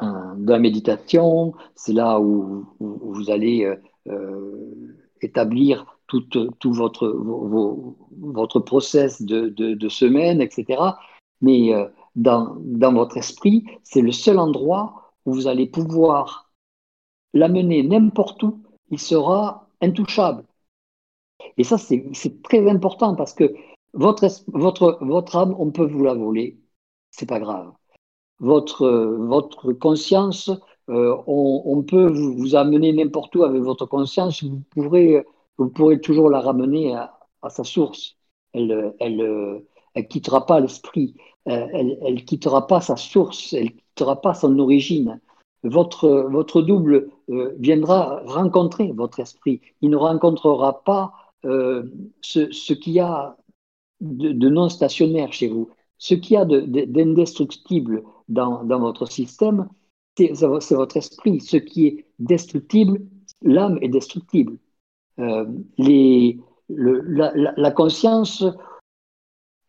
de 0.00 0.50
la 0.50 0.58
méditation. 0.58 1.54
C'est 1.74 1.92
là 1.92 2.20
où, 2.20 2.66
vous 2.80 3.30
allez 3.30 3.64
euh, 3.64 3.76
euh, 4.08 4.96
établir 5.20 5.86
tout, 6.06 6.20
tout 6.20 6.72
votre, 6.72 7.08
votre 7.08 8.60
process 8.60 9.22
de, 9.22 9.48
de, 9.48 9.88
semaine, 9.88 10.40
etc. 10.40 10.82
Mais 11.40 11.74
euh, 11.74 11.88
dans, 12.14 12.56
dans 12.60 12.92
votre 12.92 13.16
esprit, 13.16 13.64
c'est 13.82 14.02
le 14.02 14.12
seul 14.12 14.38
endroit 14.38 15.14
où 15.24 15.32
vous 15.32 15.46
allez 15.48 15.66
pouvoir 15.66 16.52
l'amener 17.32 17.82
n'importe 17.82 18.42
où. 18.42 18.62
Il 18.90 19.00
sera 19.00 19.68
intouchable. 19.80 20.44
Et 21.56 21.64
ça, 21.64 21.78
c'est 21.78 22.42
très 22.42 22.68
important 22.70 23.14
parce 23.16 23.32
que 23.32 23.54
votre, 23.94 24.28
votre, 24.48 24.98
votre 25.00 25.36
âme, 25.36 25.54
on 25.58 25.70
peut 25.70 25.86
vous 25.86 26.04
la 26.04 26.14
voler 26.14 26.58
c'est 27.16 27.26
pas 27.26 27.40
grave. 27.40 27.72
Votre, 28.40 28.88
votre 28.88 29.72
conscience, 29.72 30.50
euh, 30.90 31.16
on, 31.26 31.82
peut 31.82 32.10
vous, 32.10 32.56
amener 32.56 32.92
n'importe 32.92 33.36
où 33.36 33.44
avec 33.44 33.62
votre 33.62 33.86
conscience, 33.86 34.42
vous 34.42 34.62
pourrez, 34.70 35.24
vous 35.56 35.70
pourrez 35.70 36.00
toujours 36.00 36.28
la 36.28 36.40
ramener 36.40 36.94
à, 36.94 37.12
sa 37.48 37.62
source. 37.62 38.16
Elle, 38.52 38.94
elle, 38.98 40.08
quittera 40.08 40.46
pas 40.46 40.60
l'esprit, 40.60 41.14
euh, 41.48 41.66
elle, 41.72 41.98
elle 42.02 42.24
quittera 42.24 42.66
pas 42.66 42.80
sa 42.80 42.96
source, 42.96 43.52
elle 43.52 43.72
quittera 43.72 44.20
pas 44.20 44.34
son 44.34 44.58
origine. 44.58 45.20
Votre, 45.62 46.08
votre 46.30 46.62
double 46.62 47.08
euh, 47.30 47.54
viendra 47.58 48.22
rencontrer 48.26 48.92
votre 48.92 49.20
esprit. 49.20 49.60
Il 49.80 49.90
ne 49.90 49.96
rencontrera 49.96 50.82
pas 50.84 51.12
ce, 52.22 52.50
ce 52.52 52.72
qu'il 52.72 52.94
y 52.94 53.00
a 53.00 53.36
de 54.00 54.48
non 54.48 54.68
stationnaire 54.68 55.32
chez 55.32 55.48
vous 55.48 55.70
ce 55.98 56.14
qu'il 56.14 56.34
y 56.34 56.36
a 56.36 56.44
d'indestructible 56.44 58.02
dans, 58.28 58.64
dans, 58.64 58.80
votre 58.80 59.06
système, 59.06 59.68
c'est 60.16 60.32
votre 60.74 60.96
esprit. 60.96 61.40
Ce 61.40 61.56
qui 61.56 61.86
est 61.86 62.06
destructible, 62.18 63.00
l'âme 63.42 63.78
est 63.80 63.88
destructible. 63.88 64.58
Euh, 65.18 65.46
la, 66.68 67.70
conscience, 67.70 68.44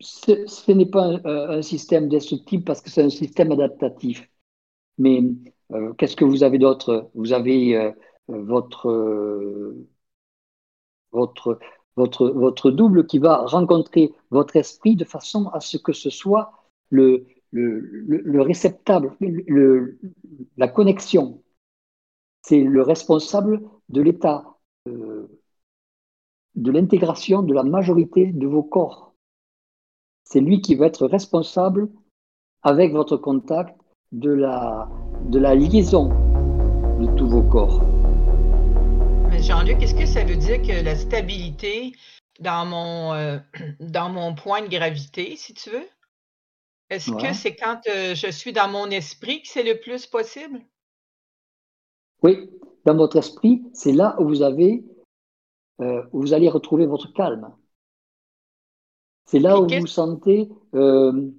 ce, 0.00 0.72
n'est 0.72 0.86
pas 0.86 1.20
un, 1.24 1.62
système 1.62 2.08
destructible 2.08 2.64
parce 2.64 2.80
que 2.80 2.90
c'est 2.90 3.02
un 3.02 3.10
système 3.10 3.52
adaptatif. 3.52 4.28
Mais 4.98 5.22
euh, 5.72 5.92
qu'est-ce 5.94 6.16
que 6.16 6.24
vous 6.24 6.42
avez 6.42 6.58
d'autre? 6.58 7.10
Vous 7.14 7.32
avez 7.32 7.76
euh, 7.76 7.92
votre, 8.28 9.74
votre 11.12 11.58
votre, 11.96 12.70
double 12.70 13.06
qui 13.06 13.18
va 13.18 13.38
rencontrer 13.38 14.12
votre 14.30 14.56
esprit 14.56 14.96
de 14.96 15.04
façon 15.04 15.48
à 15.48 15.60
ce 15.60 15.78
que 15.78 15.92
ce 15.92 16.10
soit 16.10 16.52
le, 16.90 17.26
le, 17.52 17.80
le, 17.80 18.42
réceptable, 18.42 19.16
le, 19.20 19.98
la 20.56 20.68
connexion. 20.68 21.42
C'est 22.42 22.60
le 22.60 22.82
responsable 22.82 23.62
de 23.88 24.02
l'état 24.02 24.56
euh, 24.88 25.26
de 26.54 26.70
l'intégration 26.70 27.42
de 27.42 27.54
la 27.54 27.62
majorité 27.62 28.32
de 28.32 28.46
vos 28.46 28.62
corps. 28.62 29.14
C'est 30.24 30.40
lui 30.40 30.60
qui 30.60 30.74
va 30.74 30.86
être 30.86 31.06
responsable 31.06 31.88
avec 32.62 32.92
votre 32.92 33.16
contact 33.16 33.78
de 34.12 34.30
la 34.30 35.54
liaison 35.54 36.08
de 37.00 37.14
tous 37.16 37.28
vos 37.28 37.42
corps. 37.42 37.95
Jean-Luc, 39.46 39.80
est-ce 39.80 39.94
que 39.94 40.06
ça 40.06 40.24
veut 40.24 40.36
dire 40.36 40.60
que 40.60 40.72
la 40.82 40.96
stabilité 40.96 41.92
dans 42.40 42.66
mon, 42.66 43.12
euh, 43.12 43.38
dans 43.80 44.10
mon 44.10 44.34
point 44.34 44.62
de 44.62 44.68
gravité, 44.68 45.36
si 45.36 45.54
tu 45.54 45.70
veux, 45.70 45.86
est-ce 46.90 47.12
que 47.12 47.32
c'est 47.32 47.54
quand 47.54 47.80
euh, 47.88 48.16
je 48.16 48.30
suis 48.30 48.52
dans 48.52 48.68
mon 48.68 48.90
esprit 48.90 49.42
que 49.42 49.48
c'est 49.48 49.62
le 49.62 49.78
plus 49.78 50.06
possible? 50.06 50.60
Oui, 52.22 52.50
dans 52.84 52.96
votre 52.96 53.18
esprit, 53.18 53.62
c'est 53.72 53.92
là 53.92 54.16
où 54.20 54.26
vous 54.26 54.42
avez, 54.42 54.84
euh, 55.80 56.02
où 56.12 56.22
vous 56.22 56.32
allez 56.32 56.48
retrouver 56.48 56.86
votre 56.86 57.12
calme. 57.12 57.54
C'est 59.26 59.38
là 59.38 59.60
où 59.60 59.68
vous 59.68 59.86
sentez, 59.86 60.48
où 60.72 61.32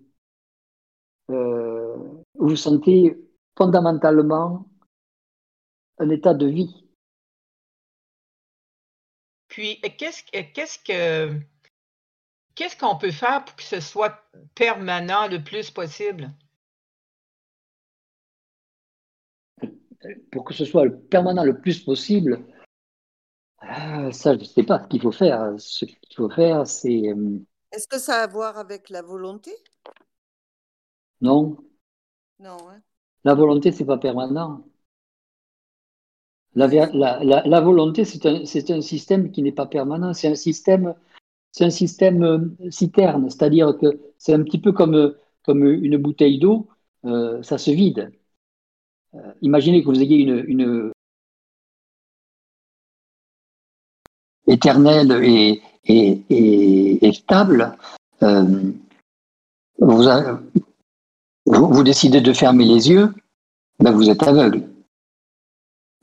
vous 2.35 2.55
sentez 2.55 3.17
fondamentalement 3.57 4.65
un 5.97 6.09
état 6.09 6.33
de 6.33 6.45
vie. 6.45 6.86
Puis 9.57 9.81
qu'est-ce 9.97 10.21
qu'est-ce 10.53 10.77
que 10.77 11.33
qu'est-ce 12.53 12.77
qu'on 12.77 12.95
peut 12.95 13.09
faire 13.09 13.43
pour 13.43 13.55
que 13.55 13.63
ce 13.63 13.79
soit 13.79 14.23
permanent 14.53 15.27
le 15.27 15.43
plus 15.43 15.71
possible? 15.71 16.31
Pour 20.31 20.43
que 20.43 20.53
ce 20.53 20.63
soit 20.63 20.87
permanent 21.09 21.43
le 21.43 21.59
plus 21.59 21.83
possible, 21.83 22.45
ah, 23.57 24.11
ça, 24.11 24.35
je 24.35 24.41
ne 24.41 24.43
sais 24.43 24.61
pas 24.61 24.83
ce 24.83 24.87
qu'il 24.89 25.01
faut 25.01 25.11
faire. 25.11 25.55
Ce 25.57 25.85
qu'il 25.85 26.15
faut 26.15 26.29
faire, 26.29 26.67
c'est. 26.67 27.09
Euh, 27.09 27.39
Est-ce 27.71 27.87
que 27.87 27.97
ça 27.97 28.19
a 28.19 28.23
à 28.25 28.27
voir 28.27 28.59
avec 28.59 28.91
la 28.91 29.01
volonté? 29.01 29.55
Non. 31.19 31.57
Non. 32.37 32.57
Hein. 32.69 32.79
La 33.23 33.33
volonté, 33.33 33.71
c'est 33.71 33.85
pas 33.85 33.97
permanent. 33.97 34.63
La, 36.57 37.61
volonté, 37.61 38.03
c'est 38.03 38.25
un, 38.25 38.81
système 38.81 39.31
qui 39.31 39.43
n'est 39.43 39.51
pas 39.51 39.67
permanent. 39.67 40.13
C'est 40.15 40.27
un 40.27 40.35
système, 40.35 40.95
c'est 41.51 41.65
un 41.65 41.69
système 41.69 42.23
euh, 42.23 42.71
citerne, 42.71 43.29
c'est-à-dire 43.29 43.77
que 43.77 43.99
c'est 44.17 44.33
un 44.33 44.41
petit 44.41 44.57
peu 44.57 44.71
comme, 44.71 45.13
comme 45.45 45.63
une 45.63 45.97
bouteille 45.97 46.39
d'eau, 46.39 46.67
euh, 47.05 47.43
ça 47.43 47.59
se 47.59 47.69
vide. 47.69 48.11
imaginez 49.41 49.83
que 49.83 49.89
vous 49.89 50.01
ayez 50.01 50.17
une, 50.17 50.43
une, 50.47 50.91
éternel 54.47 55.11
et, 55.23 57.11
stable, 57.13 57.77
euh, 58.23 58.71
vous, 59.77 60.03
vous, 61.45 61.83
décidez 61.83 62.21
de 62.21 62.33
fermer 62.33 62.65
les 62.65 62.89
yeux, 62.89 63.13
ben 63.79 63.91
vous 63.91 64.09
êtes 64.09 64.23
aveugle. 64.23 64.67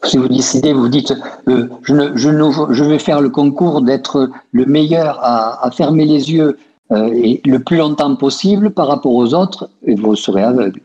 Si 0.02 0.18
vous 0.18 0.28
décidez, 0.28 0.72
vous 0.72 0.88
dites, 0.88 1.14
euh, 1.48 1.68
je, 1.82 1.94
ne, 1.94 2.88
vais 2.88 2.98
faire 2.98 3.20
le 3.20 3.30
concours 3.30 3.80
d'être 3.80 4.30
le 4.52 4.66
meilleur 4.66 5.18
à, 5.22 5.70
fermer 5.70 6.04
les 6.04 6.32
yeux 6.32 6.58
euh, 6.92 7.10
et 7.12 7.40
le 7.44 7.58
plus 7.60 7.78
longtemps 7.78 8.14
possible 8.16 8.70
par 8.70 8.88
rapport 8.88 9.14
aux 9.14 9.32
autres, 9.32 9.70
et 9.86 9.94
vous 9.94 10.14
serez 10.16 10.42
aveugle. 10.42 10.80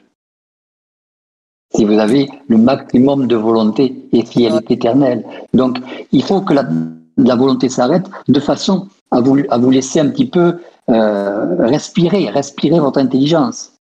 Si 1.76 1.86
vous 1.86 2.00
avez 2.00 2.30
le 2.48 2.58
maximum 2.58 3.28
de 3.28 3.36
volonté 3.36 4.08
et 4.12 4.20
est 4.20 4.72
éternelle. 4.72 5.24
Donc, 5.54 5.78
il 6.12 6.24
faut 6.24 6.42
que 6.42 6.54
la, 6.54 7.36
volonté 7.36 7.70
s'arrête 7.70 8.10
de 8.28 8.40
façon 8.40 8.88
à 9.12 9.20
vous, 9.20 9.36
laisser 9.70 10.00
un 10.00 10.10
petit 10.10 10.26
peu 10.28 10.60
euh, 10.90 11.68
respirer, 11.68 12.30
respirer 12.30 12.80
votre 12.80 13.00
intelligence. 13.00 13.74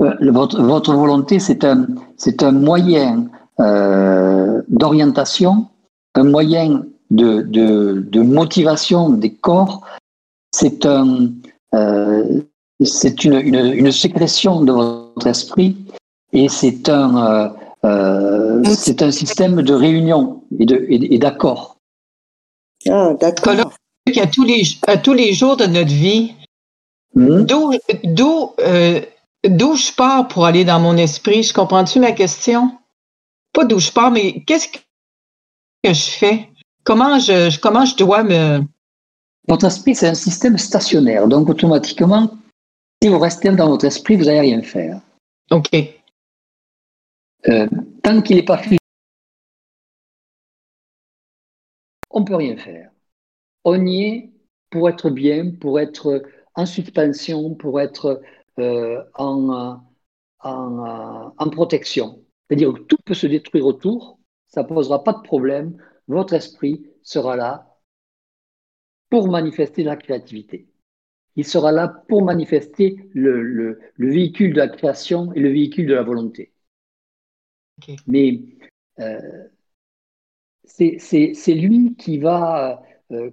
Votre, 0.00 0.94
volonté, 0.94 1.38
c'est 1.38 1.64
un 1.64 2.52
moyen 2.52 3.26
euh, 3.60 4.62
d'orientation, 4.68 5.66
un 6.14 6.24
moyen 6.24 6.84
de, 7.10 7.42
de, 7.42 8.04
de, 8.06 8.20
motivation 8.20 9.10
des 9.10 9.32
corps. 9.32 9.82
C'est 10.52 10.86
un, 10.86 11.30
c'est 12.82 13.24
une, 13.24 13.34
une, 13.34 13.72
une, 13.74 13.92
sécrétion 13.92 14.62
de 14.62 14.72
votre 14.72 15.26
esprit 15.26 15.76
et 16.32 16.48
c'est 16.48 16.88
un, 16.88 17.54
c'est 18.64 19.02
un 19.02 19.10
système 19.10 19.62
de 19.62 19.74
réunion 19.74 20.42
et, 20.58 20.66
de, 20.66 20.86
et 20.88 21.18
d'accord. 21.18 21.78
Ah, 22.86 23.14
d'accord. 23.20 23.72
À 24.16 24.26
tous, 24.26 24.44
les, 24.44 24.62
à 24.86 24.96
tous 24.96 25.12
les 25.12 25.34
jours 25.34 25.56
de 25.56 25.66
notre 25.66 25.92
vie, 25.92 26.34
hmm? 27.14 27.42
d'où, 27.42 27.72
euh, 28.60 29.00
d'où, 29.44 29.74
je 29.74 29.92
pars 29.94 30.28
pour 30.28 30.46
aller 30.46 30.64
dans 30.64 30.80
mon 30.80 30.96
esprit? 30.96 31.42
Je 31.42 31.52
comprends-tu 31.52 32.00
ma 32.00 32.12
question? 32.12 32.72
Pas 33.52 33.64
d'où 33.64 33.78
je 33.78 33.90
pars, 33.90 34.10
mais 34.10 34.42
qu'est-ce 34.44 34.68
que 34.68 34.78
je 35.84 36.10
fais? 36.10 36.48
Comment 36.84 37.18
je, 37.18 37.58
comment 37.60 37.84
je 37.84 37.96
dois 37.96 38.22
me. 38.22 38.62
Votre 39.48 39.66
esprit, 39.66 39.94
c'est 39.94 40.08
un 40.08 40.14
système 40.14 40.58
stationnaire. 40.58 41.26
Donc, 41.26 41.48
automatiquement, 41.48 42.30
si 43.02 43.08
vous 43.08 43.18
restez 43.18 43.50
dans 43.50 43.68
votre 43.68 43.86
esprit, 43.86 44.16
vous 44.16 44.24
n'allez 44.24 44.40
rien 44.40 44.62
faire. 44.62 45.00
OK. 45.50 45.74
Euh, 47.48 47.68
tant 48.02 48.20
qu'il 48.20 48.36
n'est 48.36 48.42
pas 48.42 48.58
fini, 48.58 48.78
on 52.10 52.20
ne 52.20 52.24
peut 52.24 52.36
rien 52.36 52.56
faire. 52.56 52.90
On 53.64 53.86
y 53.86 54.02
est 54.02 54.30
pour 54.70 54.88
être 54.88 55.10
bien, 55.10 55.52
pour 55.52 55.78
être 55.80 56.22
en 56.54 56.66
suspension, 56.66 57.54
pour 57.54 57.80
être 57.80 58.20
euh, 58.58 59.02
en, 59.14 59.80
en, 60.40 61.32
en, 61.36 61.50
protection. 61.50 62.24
C'est-à-dire 62.48 62.72
que 62.72 62.80
tout 62.80 62.96
peut 63.04 63.14
se 63.14 63.26
détruire 63.26 63.66
autour, 63.66 64.18
ça 64.46 64.62
ne 64.62 64.68
posera 64.68 65.04
pas 65.04 65.12
de 65.12 65.22
problème, 65.22 65.76
votre 66.06 66.32
esprit 66.34 66.86
sera 67.02 67.36
là 67.36 67.78
pour 69.10 69.28
manifester 69.28 69.82
la 69.84 69.96
créativité. 69.96 70.68
Il 71.36 71.44
sera 71.44 71.72
là 71.72 71.88
pour 72.08 72.22
manifester 72.24 73.08
le, 73.12 73.42
le, 73.42 73.80
véhicule 73.98 74.52
de 74.52 74.58
la 74.58 74.68
création 74.68 75.32
et 75.34 75.40
le 75.40 75.50
véhicule 75.50 75.86
de 75.86 75.94
la 75.94 76.02
volonté. 76.02 76.52
Mais 78.06 78.40
euh, 78.98 79.48
c'est 80.64 81.54
lui 81.54 81.94
qui 81.96 82.18
va, 82.18 82.82
euh, 83.12 83.30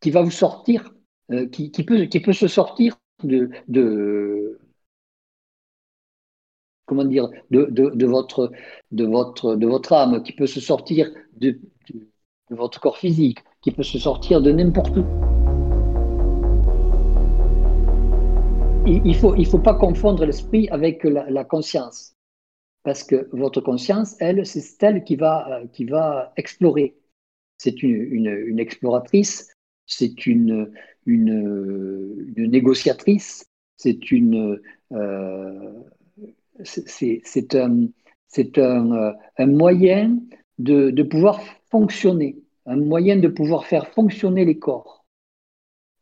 qui 0.00 0.10
va 0.10 0.22
vous 0.22 0.30
sortir, 0.30 0.94
euh, 1.30 1.46
qui, 1.48 1.70
peut, 1.70 2.06
qui 2.06 2.20
peut 2.20 2.32
se 2.32 2.48
sortir 2.48 2.98
de, 3.22 3.50
de 3.68 4.58
comment 6.92 7.04
dire, 7.04 7.28
de, 7.50 7.64
de, 7.70 8.06
votre, 8.06 8.50
de, 8.90 9.04
votre, 9.06 9.56
de 9.56 9.66
votre 9.66 9.92
âme, 9.94 10.22
qui 10.22 10.32
peut 10.32 10.46
se 10.46 10.60
sortir 10.60 11.10
de, 11.36 11.58
votre 12.50 12.80
corps 12.80 12.98
physique, 12.98 13.38
qui 13.62 13.70
peut 13.70 13.82
se 13.82 13.98
sortir 13.98 14.42
de 14.42 14.52
n'importe 14.52 14.94
où. 14.96 15.04
Il 18.86 19.02
ne 19.02 19.12
faut, 19.14 19.34
il 19.36 19.46
faut 19.46 19.58
pas 19.58 19.74
confondre 19.74 20.26
l'esprit 20.26 20.68
avec 20.68 21.04
la 21.04 21.44
conscience 21.44 22.14
parce 22.82 23.04
que 23.04 23.28
votre 23.32 23.60
conscience, 23.60 24.16
elle, 24.20 24.44
c'est 24.44 24.82
elle 24.82 25.04
qui 25.04 25.16
va, 25.16 25.62
qui 25.72 25.84
va 25.84 26.32
explorer. 26.36 26.96
C'est 27.58 27.82
une, 27.82 28.26
une, 28.26 28.58
exploratrice, 28.58 29.48
c'est 29.86 30.26
une, 30.26 30.72
une, 31.06 32.26
négociatrice, 32.36 33.46
c'est 33.76 34.10
une, 34.10 34.60
euh, 34.92 35.72
c'est 36.64 37.54
un, 37.56 37.88
euh, 38.38 39.12
moyen 39.38 40.18
de, 40.58 41.02
pouvoir 41.02 41.40
fonctionner, 41.70 42.36
un 42.66 42.76
moyen 42.76 43.16
de 43.16 43.28
pouvoir 43.28 43.66
faire 43.66 43.88
fonctionner 43.88 44.44
les 44.44 44.58
corps. 44.58 45.04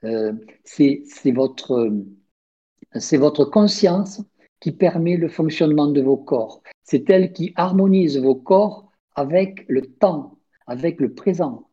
Euh, 0.05 0.33
c'est 0.65 1.05
votre, 1.33 1.93
c'est 2.95 3.19
votre 3.19 3.45
conscience 3.45 4.23
qui 4.61 4.73
permet 4.73 5.17
le 5.17 5.29
fonctionnement 5.29 5.89
de 5.89 6.01
vos 6.01 6.17
corps. 6.17 6.63
C'est 6.85 7.09
elle 7.11 7.33
qui 7.33 7.53
harmonise 7.57 8.19
vos 8.19 8.35
corps 8.35 8.91
avec 9.15 9.65
le 9.69 9.83
temps, 9.83 10.39
avec 10.67 11.01
le 11.01 11.15
présent. 11.15 11.69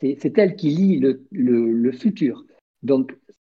C'est 0.00 0.38
elle 0.38 0.54
qui 0.54 0.70
lie 0.70 1.00
le, 1.00 1.92
futur. 1.92 2.44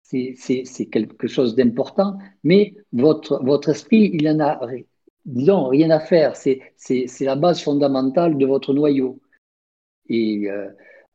C'est 0.09 0.85
quelque 0.91 1.27
chose 1.27 1.55
d'important, 1.55 2.17
mais 2.43 2.75
votre, 2.93 3.43
votre 3.43 3.69
esprit, 3.69 4.09
il 4.13 4.27
en 4.27 4.39
a, 4.39 4.59
rien 5.69 5.89
à 5.91 5.99
faire. 5.99 6.35
C'est 6.35 6.61
la 7.21 7.35
base 7.35 7.61
fondamentale 7.61 8.37
de 8.37 8.45
votre 8.45 8.73
noyau. 8.73 9.19
Et 10.09 10.49
euh, 10.49 10.67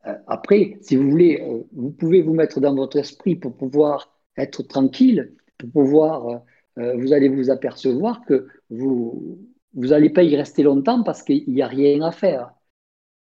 euh, 0.07 0.13
après, 0.27 0.77
si 0.81 0.95
vous 0.95 1.09
voulez, 1.09 1.41
euh, 1.41 1.63
vous 1.73 1.91
pouvez 1.91 2.21
vous 2.21 2.33
mettre 2.33 2.61
dans 2.61 2.73
votre 2.73 2.97
esprit 2.97 3.35
pour 3.35 3.57
pouvoir 3.57 4.17
être 4.37 4.63
tranquille, 4.63 5.35
pour 5.57 5.69
pouvoir 5.71 6.43
vous 6.77 7.13
allez 7.13 7.29
vous 7.29 7.49
apercevoir 7.49 8.25
que 8.25 8.47
vous 8.69 9.39
vous 9.75 9.87
n'allez 9.87 10.09
pas 10.09 10.23
y 10.23 10.35
rester 10.35 10.61
longtemps 10.61 11.03
parce 11.03 11.23
qu'il 11.23 11.45
n'y 11.47 11.61
a 11.61 11.67
rien 11.67 12.01
à 12.01 12.11
faire. 12.11 12.53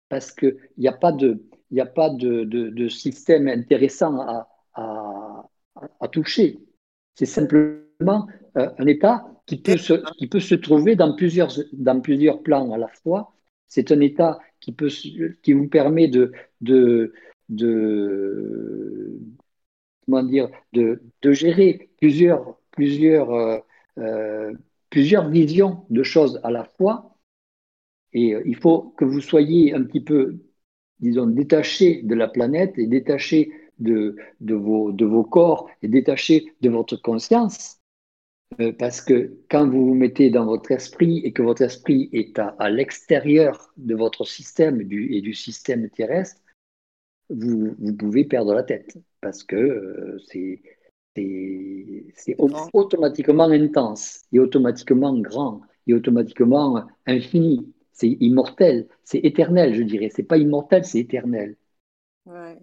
Parce 0.08 0.30
qu'il 0.30 0.56
n'y 0.78 0.86
a 0.86 0.92
pas 0.92 1.10
de, 1.10 1.42
il 1.72 1.80
a 1.80 1.86
pas 1.86 2.10
de, 2.10 2.44
de, 2.44 2.88
système 2.88 3.48
intéressant 3.48 4.20
à, 4.20 4.48
à, 6.00 6.08
toucher. 6.08 6.58
C'est 7.14 7.26
simplement 7.26 8.26
euh, 8.56 8.70
un 8.78 8.86
état 8.86 9.26
qui 9.46 9.60
peut, 9.60 9.76
se, 9.76 9.94
qui 10.16 10.26
peut 10.28 10.40
se 10.40 10.54
trouver 10.54 10.96
dans 10.96 11.14
plusieurs, 11.14 11.52
dans 11.72 12.00
plusieurs 12.00 12.42
plans 12.42 12.72
à 12.72 12.78
la 12.78 12.88
fois. 12.88 13.34
C'est 13.68 13.92
un 13.92 14.00
état 14.00 14.38
qui, 14.60 14.72
peut, 14.72 14.88
qui 15.42 15.52
vous 15.52 15.68
permet 15.68 16.08
de, 16.08 16.32
de, 16.60 17.12
de, 17.48 19.18
comment 20.04 20.22
dire, 20.22 20.48
de, 20.72 21.02
de 21.22 21.32
gérer 21.32 21.90
plusieurs 21.98 22.58
plusieurs, 22.72 23.30
euh, 23.32 23.58
euh, 23.98 24.52
plusieurs 24.90 25.28
visions 25.28 25.86
de 25.90 26.02
choses 26.02 26.40
à 26.42 26.50
la 26.50 26.64
fois. 26.64 27.16
Et 28.12 28.34
il 28.44 28.56
faut 28.56 28.94
que 28.98 29.04
vous 29.04 29.20
soyez 29.20 29.72
un 29.72 29.84
petit 29.84 30.02
peu, 30.02 30.38
disons, 30.98 31.26
détaché 31.26 32.02
de 32.02 32.14
la 32.14 32.28
planète 32.28 32.76
et 32.76 32.86
détaché 32.86 33.52
de, 33.78 34.16
de, 34.40 34.54
vos, 34.54 34.92
de 34.92 35.04
vos 35.04 35.24
corps 35.24 35.68
et 35.82 35.88
détaché 35.88 36.54
de 36.60 36.70
votre 36.70 36.96
conscience. 36.96 37.80
parce 38.78 39.00
que 39.00 39.38
quand 39.50 39.68
vous 39.68 39.86
vous 39.86 39.94
mettez 39.94 40.30
dans 40.30 40.44
votre 40.44 40.70
esprit 40.72 41.18
et 41.24 41.32
que 41.32 41.42
votre 41.42 41.62
esprit 41.62 42.10
est 42.12 42.38
à, 42.38 42.54
à 42.58 42.70
l'extérieur 42.70 43.72
de 43.76 43.94
votre 43.94 44.24
système 44.24 44.82
du, 44.82 45.14
et 45.14 45.20
du 45.20 45.34
système 45.34 45.88
terrestre, 45.90 46.40
vous, 47.30 47.74
vous, 47.78 47.96
pouvez 47.96 48.24
perdre 48.24 48.54
la 48.54 48.62
tête 48.62 48.98
parce 49.20 49.42
que 49.42 49.56
euh, 49.56 50.18
c'est 50.26 50.60
c'est 51.14 52.36
automatiquement 52.72 53.44
intense 53.44 54.22
et 54.32 54.38
automatiquement 54.38 55.18
grand 55.18 55.60
et 55.86 55.94
automatiquement 55.94 56.86
infini. 57.06 57.72
C'est 57.92 58.16
immortel, 58.20 58.88
c'est 59.04 59.18
éternel, 59.18 59.74
je 59.74 59.82
dirais. 59.82 60.10
C'est 60.14 60.22
pas 60.22 60.38
immortel, 60.38 60.84
c'est 60.84 61.00
éternel. 61.00 61.56
Ouais. 62.24 62.58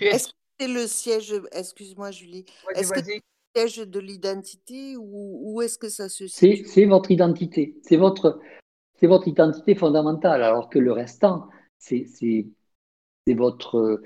Est-ce 0.00 0.28
que 0.28 0.34
c'est 0.58 0.68
le 0.68 0.86
siège, 0.86 1.34
excuse-moi 1.52 2.10
Julie, 2.10 2.44
est-ce 2.74 2.92
que 2.92 3.02
c'est 3.02 3.16
le 3.16 3.60
siège 3.68 3.88
de 3.88 4.00
l'identité 4.00 4.96
ou 4.96 5.40
où 5.42 5.62
est-ce 5.62 5.78
que 5.78 5.88
ça 5.88 6.08
se 6.08 6.26
situe 6.26 6.64
C'est 6.66 6.86
votre 6.86 7.10
identité, 7.10 7.76
c'est 7.82 7.96
votre, 7.96 8.40
votre 9.02 9.28
identité 9.28 9.74
fondamentale, 9.74 10.42
alors 10.42 10.68
que 10.68 10.78
le 10.78 10.92
restant, 10.92 11.48
c'est 11.78 12.06
votre, 13.28 14.00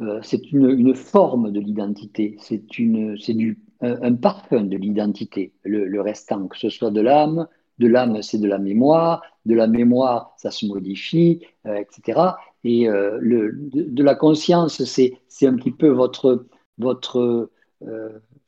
euh, 0.00 0.20
c'est 0.22 0.52
une, 0.52 0.70
une, 0.70 0.94
forme 0.94 1.50
de 1.50 1.60
l'identité, 1.60 2.36
c'est 2.40 2.64
un, 2.78 4.02
un, 4.02 4.14
parfum 4.14 4.64
de 4.64 4.76
l'identité, 4.76 5.54
le, 5.62 5.86
le, 5.86 6.00
restant, 6.00 6.46
que 6.48 6.58
ce 6.58 6.68
soit 6.68 6.90
de 6.90 7.00
l'âme, 7.00 7.48
de 7.78 7.86
l'âme 7.86 8.22
c'est 8.22 8.38
de 8.38 8.48
la 8.48 8.58
mémoire, 8.58 9.22
de 9.46 9.54
la 9.54 9.66
mémoire 9.66 10.34
ça 10.36 10.50
se 10.50 10.66
modifie, 10.66 11.44
euh, 11.66 11.76
etc. 11.76 12.20
Et 12.64 12.88
euh, 12.88 13.18
le, 13.20 13.52
de, 13.54 14.02
la 14.02 14.14
conscience 14.14 14.82
c'est 14.84 15.46
un 15.46 15.54
petit 15.56 15.70
peu 15.70 15.88
votre, 15.88 16.46
votre, 16.78 17.50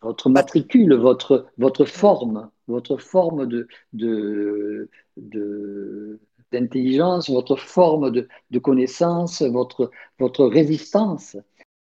votre 0.02 0.30
matricule, 0.30 0.94
votre, 0.94 1.46
votre 1.58 1.84
forme, 1.84 2.50
votre 2.66 2.96
forme 2.96 3.46
de, 3.46 3.68
de, 3.92 4.88
de 5.16 6.20
d'intelligence, 6.52 7.30
votre 7.30 7.56
forme 7.56 8.10
de, 8.10 8.28
de, 8.50 8.58
connaissance, 8.58 9.42
votre, 9.42 9.90
votre 10.18 10.46
résistance, 10.46 11.36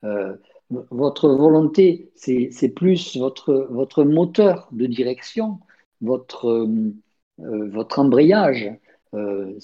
euh, 0.05 0.35
votre 0.71 1.29
volonté, 1.29 2.11
c'est 2.15 2.69
plus 2.75 3.17
votre, 3.17 3.69
votre 3.71 4.05
moteur 4.05 4.69
de 4.73 4.87
direction, 4.87 5.61
votre, 6.01 6.47
euh, 6.49 7.69
votre 7.69 7.99
embrayage. 7.99 8.71
Euh, 9.17 9.59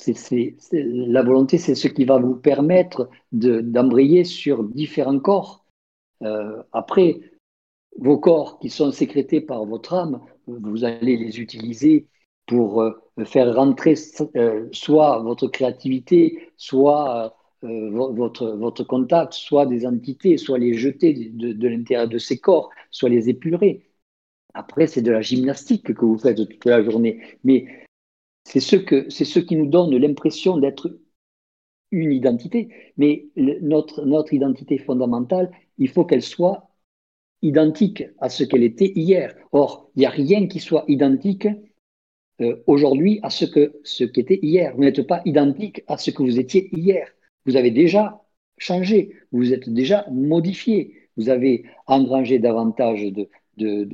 la 0.72 1.22
volonté, 1.22 1.58
c'est 1.58 1.74
ce 1.74 1.88
qui 1.88 2.04
va 2.04 2.18
vous 2.18 2.36
permettre 2.36 3.10
d'embrayer 3.32 4.24
sur 4.24 4.64
différents 4.64 5.18
corps. 5.18 5.64
Euh, 6.22 6.62
après, 6.72 7.20
vos 7.98 8.18
corps 8.18 8.58
qui 8.58 8.70
sont 8.70 8.92
sécrétés 8.92 9.40
par 9.40 9.64
votre 9.66 9.94
âme, 9.94 10.20
vous 10.46 10.84
allez 10.84 11.16
les 11.16 11.40
utiliser 11.40 12.06
pour 12.46 12.82
euh, 12.82 12.92
faire 13.24 13.54
rentrer 13.54 13.94
soit 14.72 15.18
votre 15.18 15.48
créativité, 15.48 16.48
soit 16.56 17.36
votre, 17.62 18.48
votre 18.48 18.82
contact, 18.82 19.34
soit 19.34 19.66
des 19.66 19.86
entités, 19.86 20.36
soit 20.36 20.58
les 20.58 20.74
jeter 20.74 21.12
de, 21.14 21.68
l'intérieur 21.68 22.08
de 22.08 22.18
ces 22.18 22.38
corps, 22.38 22.70
soit 22.90 23.08
les 23.08 23.28
épurer. 23.28 23.86
Après, 24.54 24.86
c'est 24.86 25.02
de 25.02 25.12
la 25.12 25.20
gymnastique 25.20 25.94
que 25.94 26.04
vous 26.04 26.18
faites 26.18 26.36
toute 26.36 26.64
la 26.64 26.82
journée. 26.82 27.22
Mais 27.44 27.84
c'est 28.44 28.60
ce, 28.60 28.76
ce 29.08 29.38
qui 29.38 29.56
nous 29.56 29.66
donne 29.66 29.96
l'impression 29.96 30.58
d'être 30.58 30.98
une 31.90 32.12
identité. 32.12 32.68
Mais 32.96 33.26
notre, 33.36 34.04
notre 34.04 34.32
identité 34.34 34.78
fondamentale, 34.78 35.50
il 35.78 35.88
faut 35.88 36.04
qu'elle 36.04 36.22
soit 36.22 36.70
identique 37.42 38.04
à 38.18 38.28
ce 38.28 38.44
qu'elle 38.44 38.62
était 38.62 38.92
hier. 38.94 39.34
Or, 39.52 39.90
il 39.94 40.00
n'y 40.00 40.06
a 40.06 40.10
rien 40.10 40.46
qui 40.46 40.58
soit 40.60 40.84
identique 40.88 41.48
euh, 42.40 42.62
aujourd'hui 42.66 43.20
à 43.22 43.30
ce 43.30 43.44
ce 43.84 44.04
qu'était 44.04 44.40
hier. 44.42 44.74
Vous 44.76 44.82
n'êtes 44.82 45.06
pas 45.06 45.22
identique 45.24 45.82
à 45.86 45.98
ce 45.98 46.10
que 46.10 46.22
vous 46.22 46.38
étiez 46.38 46.68
hier. 46.76 47.08
Vous 47.46 47.56
avez 47.56 47.70
déjà 47.70 48.22
changé, 48.58 49.16
vous 49.32 49.52
êtes 49.52 49.68
déjà 49.68 50.06
modifié. 50.10 51.08
Vous 51.16 51.28
avez 51.28 51.64
engrangé 51.86 52.38
davantage 52.38 53.02
de, 53.12 53.28
de, 53.56 53.84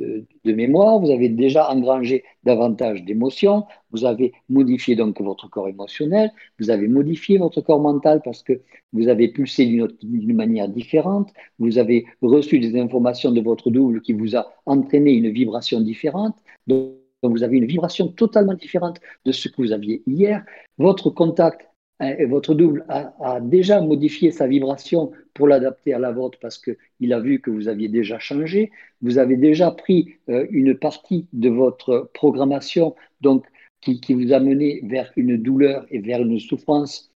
de, 0.45 0.53
mémoire, 0.53 0.99
vous 0.99 1.11
avez 1.11 1.29
déjà 1.29 1.71
engrangé 1.71 2.25
davantage 2.45 3.05
d'émotions, 3.05 3.65
vous 3.91 4.05
avez 4.05 4.33
modifié 4.49 4.97
donc 4.97 5.21
votre 5.21 5.49
corps 5.49 5.69
émotionnel, 5.69 6.31
vous 6.59 6.71
avez 6.71 6.89
modifié 6.89 7.39
votre 7.39 7.61
corps 7.61 7.81
mental 7.81 8.21
parce 8.25 8.43
que 8.43 8.61
vous 8.93 9.09
avez 9.09 9.29
pulsé 9.29 9.67
d'une 10.03 10.37
manière 10.37 10.69
différente, 10.69 11.33
vous 11.59 11.79
avez 11.79 12.07
reçu 12.23 12.59
des 12.59 12.79
informations 12.79 13.33
de 13.33 13.41
votre 13.41 13.71
double 13.71 14.01
qui 14.01 14.13
vous 14.13 14.37
a 14.37 14.47
entraîné 14.67 15.13
une 15.13 15.31
vibration 15.31 15.81
différente. 15.81 16.37
Donc, 16.67 16.95
vous 17.23 17.43
avez 17.43 17.57
une 17.57 17.67
vibration 17.67 18.09
totalement 18.09 18.55
différente 18.55 19.01
de 19.25 19.33
ce 19.33 19.49
que 19.49 19.61
vous 19.61 19.73
aviez 19.73 20.03
hier. 20.07 20.45
Votre 20.79 21.11
contact 21.11 21.68
et 22.01 22.27
votre 22.27 22.55
double 22.55 22.85
a, 22.89 23.41
déjà 23.41 23.81
modifié 23.81 24.31
sa 24.31 24.47
vibration 24.47 25.11
pour 25.35 25.49
l'adapter 25.49 25.93
à 25.95 25.99
la 25.99 26.13
vôtre 26.13 26.39
parce 26.41 26.59
qu'il 26.59 27.13
a 27.13 27.21
vu 27.21 27.41
que 27.41 27.51
vous 27.51 27.69
aviez 27.69 27.89
déjà 27.89 28.19
changé. 28.19 28.71
Vous 29.03 29.19
avez 29.19 29.37
déjà 29.37 29.73
pris 29.73 30.15
euh, 30.29 30.47
une 30.51 30.77
partie 30.77 31.27
de 31.33 31.49
votre 31.49 32.11
programmation 32.15 32.95
donc, 33.21 33.47
qui, 33.81 34.01
vous 34.15 34.33
a 34.33 34.39
mené 34.39 34.81
vers 34.85 35.13
une 35.17 35.37
douleur 35.37 35.87
et 35.91 35.99
vers 35.99 36.21
une 36.21 36.39
souffrance 36.39 37.13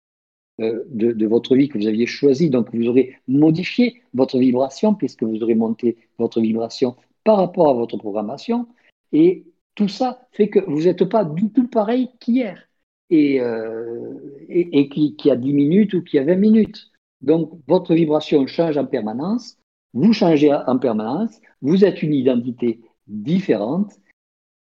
euh, 0.61 0.84
de, 0.88 1.11
de, 1.11 1.27
votre 1.27 1.56
vie 1.56 1.68
que 1.68 1.77
vous 1.77 1.88
aviez 1.88 2.06
choisie. 2.06 2.49
Donc 2.49 2.73
vous 2.73 2.88
aurez 2.88 3.18
modifié 3.27 4.01
votre 4.14 4.39
vibration 4.39 4.93
puisque 4.93 5.23
vous 5.23 5.43
aurez 5.43 5.56
monté 5.56 5.97
votre 6.18 6.39
vibration 6.39 6.95
par 7.26 7.38
rapport 7.38 7.69
à 7.69 7.73
votre 7.73 7.97
programmation. 7.97 8.68
Et 9.11 9.43
tout 9.76 9.89
ça 9.89 10.26
fait 10.31 10.49
que 10.49 10.60
vous 10.60 10.84
n'êtes 10.84 11.03
pas 11.03 11.26
du 11.26 11.49
tout 11.51 11.68
pareil 11.68 12.10
qu'hier 12.19 12.68
et, 13.10 13.41
euh, 13.41 14.45
et, 14.49 14.90
qui, 14.90 15.15
qui, 15.15 15.31
a 15.31 15.36
10 15.36 15.53
minutes 15.53 15.94
ou 15.94 16.03
qui 16.03 16.19
a 16.19 16.23
20 16.23 16.36
minutes. 16.36 16.91
Donc, 17.22 17.52
votre 17.68 17.94
vibration 17.94 18.45
change 18.48 18.77
en 18.77 18.86
permanence, 18.86 19.57
vous 19.94 20.14
changez 20.14 20.53
en 20.53 20.77
permanence, 20.77 21.40
vous 21.61 21.84
êtes 21.84 22.02
une 22.03 22.14
identité 22.14 22.81
différente, 23.07 23.94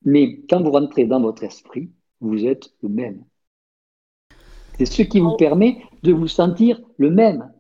mais 0.04 0.40
quand 0.48 0.62
vous 0.62 0.72
rentrez 0.72 1.06
dans 1.06 1.20
votre 1.20 1.44
esprit, 1.44 1.90
vous 2.20 2.46
êtes 2.46 2.72
le 2.82 2.88
même. 2.88 3.24
C'est 4.78 4.86
ce 4.86 5.02
qui 5.02 5.20
vous 5.20 5.36
permet 5.36 5.82
de 6.02 6.12
vous 6.12 6.28
sentir 6.28 6.80
le 6.96 7.10
même. 7.10 7.52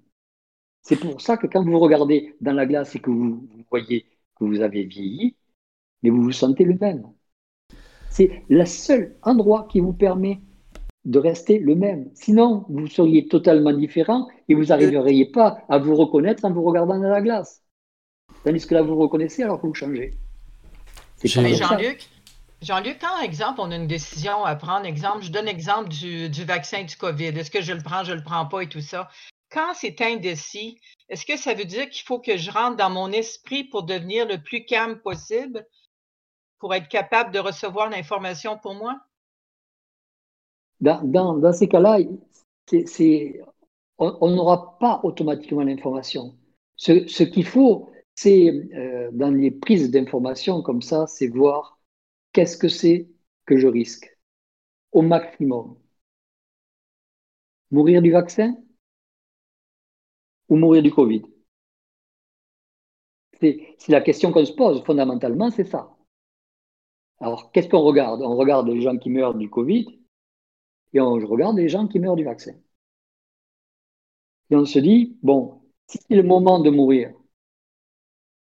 C'est 0.82 0.98
pour 0.98 1.20
ça 1.20 1.36
que 1.36 1.46
quand 1.46 1.64
vous 1.64 1.78
regardez 1.78 2.34
dans 2.40 2.52
la 2.52 2.66
glace 2.66 2.96
et 2.96 2.98
que 2.98 3.10
vous 3.10 3.48
voyez 3.70 4.06
que 4.36 4.44
vous 4.44 4.60
avez 4.60 4.84
vieilli, 4.84 5.36
mais 6.02 6.10
vous 6.10 6.22
vous 6.22 6.32
sentez 6.32 6.64
le 6.64 6.76
même. 6.80 7.06
C'est 8.10 8.42
le 8.48 8.64
seul 8.64 9.16
endroit 9.22 9.68
qui 9.70 9.80
vous 9.80 9.92
permet 9.92 10.40
de 11.04 11.18
rester 11.18 11.58
le 11.58 11.74
même. 11.74 12.10
Sinon, 12.14 12.64
vous 12.68 12.86
seriez 12.86 13.26
totalement 13.28 13.72
différent 13.72 14.28
et 14.48 14.54
vous 14.54 14.66
n'arriveriez 14.66 15.26
pas 15.26 15.58
à 15.68 15.78
vous 15.78 15.96
reconnaître 15.96 16.44
en 16.44 16.52
vous 16.52 16.62
regardant 16.62 16.98
dans 16.98 17.08
la 17.08 17.20
glace. 17.20 17.62
Tandis 18.44 18.66
que 18.66 18.74
là, 18.74 18.82
vous, 18.82 18.94
vous 18.94 19.02
reconnaissez 19.02 19.42
alors 19.42 19.60
que 19.60 19.66
vous 19.66 19.74
changez. 19.74 20.14
Jean-Luc, 21.24 22.08
Jean-Luc, 22.60 22.98
quand, 23.00 23.20
exemple, 23.22 23.60
on 23.60 23.70
a 23.70 23.76
une 23.76 23.86
décision 23.86 24.44
à 24.44 24.54
prendre, 24.56 24.86
exemple, 24.86 25.22
je 25.22 25.32
donne 25.32 25.48
exemple 25.48 25.88
du, 25.88 26.28
du 26.28 26.44
vaccin 26.44 26.84
du 26.84 26.96
COVID, 26.96 27.26
est-ce 27.26 27.50
que 27.50 27.62
je 27.62 27.72
le 27.72 27.82
prends, 27.82 28.04
je 28.04 28.12
ne 28.12 28.18
le 28.18 28.22
prends 28.22 28.46
pas 28.46 28.62
et 28.62 28.68
tout 28.68 28.80
ça? 28.80 29.08
Quand 29.50 29.74
c'est 29.74 30.00
indécis, 30.00 30.78
est-ce 31.08 31.26
que 31.26 31.36
ça 31.36 31.54
veut 31.54 31.64
dire 31.64 31.88
qu'il 31.90 32.04
faut 32.04 32.20
que 32.20 32.36
je 32.36 32.50
rentre 32.50 32.76
dans 32.76 32.90
mon 32.90 33.12
esprit 33.12 33.64
pour 33.64 33.82
devenir 33.82 34.26
le 34.26 34.38
plus 34.38 34.64
calme 34.64 34.98
possible 35.00 35.66
pour 36.58 36.74
être 36.74 36.88
capable 36.88 37.32
de 37.32 37.38
recevoir 37.38 37.90
l'information 37.90 38.56
pour 38.56 38.74
moi? 38.74 38.98
Dans, 40.82 41.52
ces 41.52 41.68
cas-là, 41.68 42.00
on 43.98 44.30
n'aura 44.30 44.78
pas 44.80 45.00
automatiquement 45.04 45.62
l'information. 45.62 46.36
Ce, 46.74 47.22
qu'il 47.22 47.46
faut, 47.46 47.92
c'est 48.16 48.48
euh, 48.74 49.10
dans 49.12 49.30
les 49.30 49.52
prises 49.52 49.92
d'information 49.92 50.60
comme 50.60 50.82
ça, 50.82 51.06
c'est 51.06 51.28
voir 51.28 51.78
qu'est-ce 52.32 52.56
que 52.56 52.68
c'est 52.68 53.08
que 53.46 53.56
je 53.56 53.68
risque 53.68 54.18
au 54.90 55.02
maximum. 55.02 55.78
Mourir 57.70 58.02
du 58.02 58.10
vaccin 58.10 58.56
ou 60.48 60.56
mourir 60.56 60.82
du 60.82 60.90
Covid? 60.90 61.22
C'est 63.40 63.88
la 63.88 64.00
question 64.00 64.32
qu'on 64.32 64.44
se 64.44 64.52
pose 64.52 64.82
fondamentalement, 64.84 65.50
c'est 65.50 65.64
ça. 65.64 65.96
Alors, 67.20 67.52
qu'est-ce 67.52 67.68
qu'on 67.68 67.82
regarde? 67.82 68.20
On 68.22 68.36
regarde 68.36 68.68
les 68.68 68.80
gens 68.80 68.98
qui 68.98 69.10
meurent 69.10 69.34
du 69.34 69.48
Covid 69.48 70.01
et 70.92 71.00
on 71.00 71.14
regarde 71.14 71.56
les 71.58 71.68
gens 71.68 71.86
qui 71.88 71.98
meurent 71.98 72.16
du 72.16 72.24
vaccin. 72.24 72.52
Et 74.50 74.56
on 74.56 74.64
se 74.64 74.78
dit, 74.78 75.18
bon, 75.22 75.60
si 75.88 75.98
c'est 75.98 76.14
le 76.14 76.22
moment 76.22 76.60
de 76.60 76.70
mourir, 76.70 77.12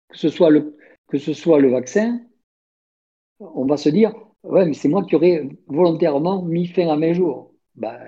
que 0.09 0.19
ce 0.19 0.29
soit 0.29 0.51
le, 0.51 0.77
que 1.09 1.19
ce 1.19 1.33
soit 1.33 1.61
le 1.61 1.71
vaccin, 1.71 2.21
on 3.41 3.67
va 3.67 3.77
se 3.77 3.89
dire, 3.89 4.15
ouais, 4.43 4.67
mais 4.67 4.75
c'est 4.75 4.89
moi 4.89 5.05
qui 5.05 5.17
aurais 5.17 5.49
volontairement 5.67 6.43
mis 6.43 6.67
fin 6.67 6.89
à 6.89 6.97
mes 6.97 7.15
jours. 7.15 7.53
Ben, 7.75 7.99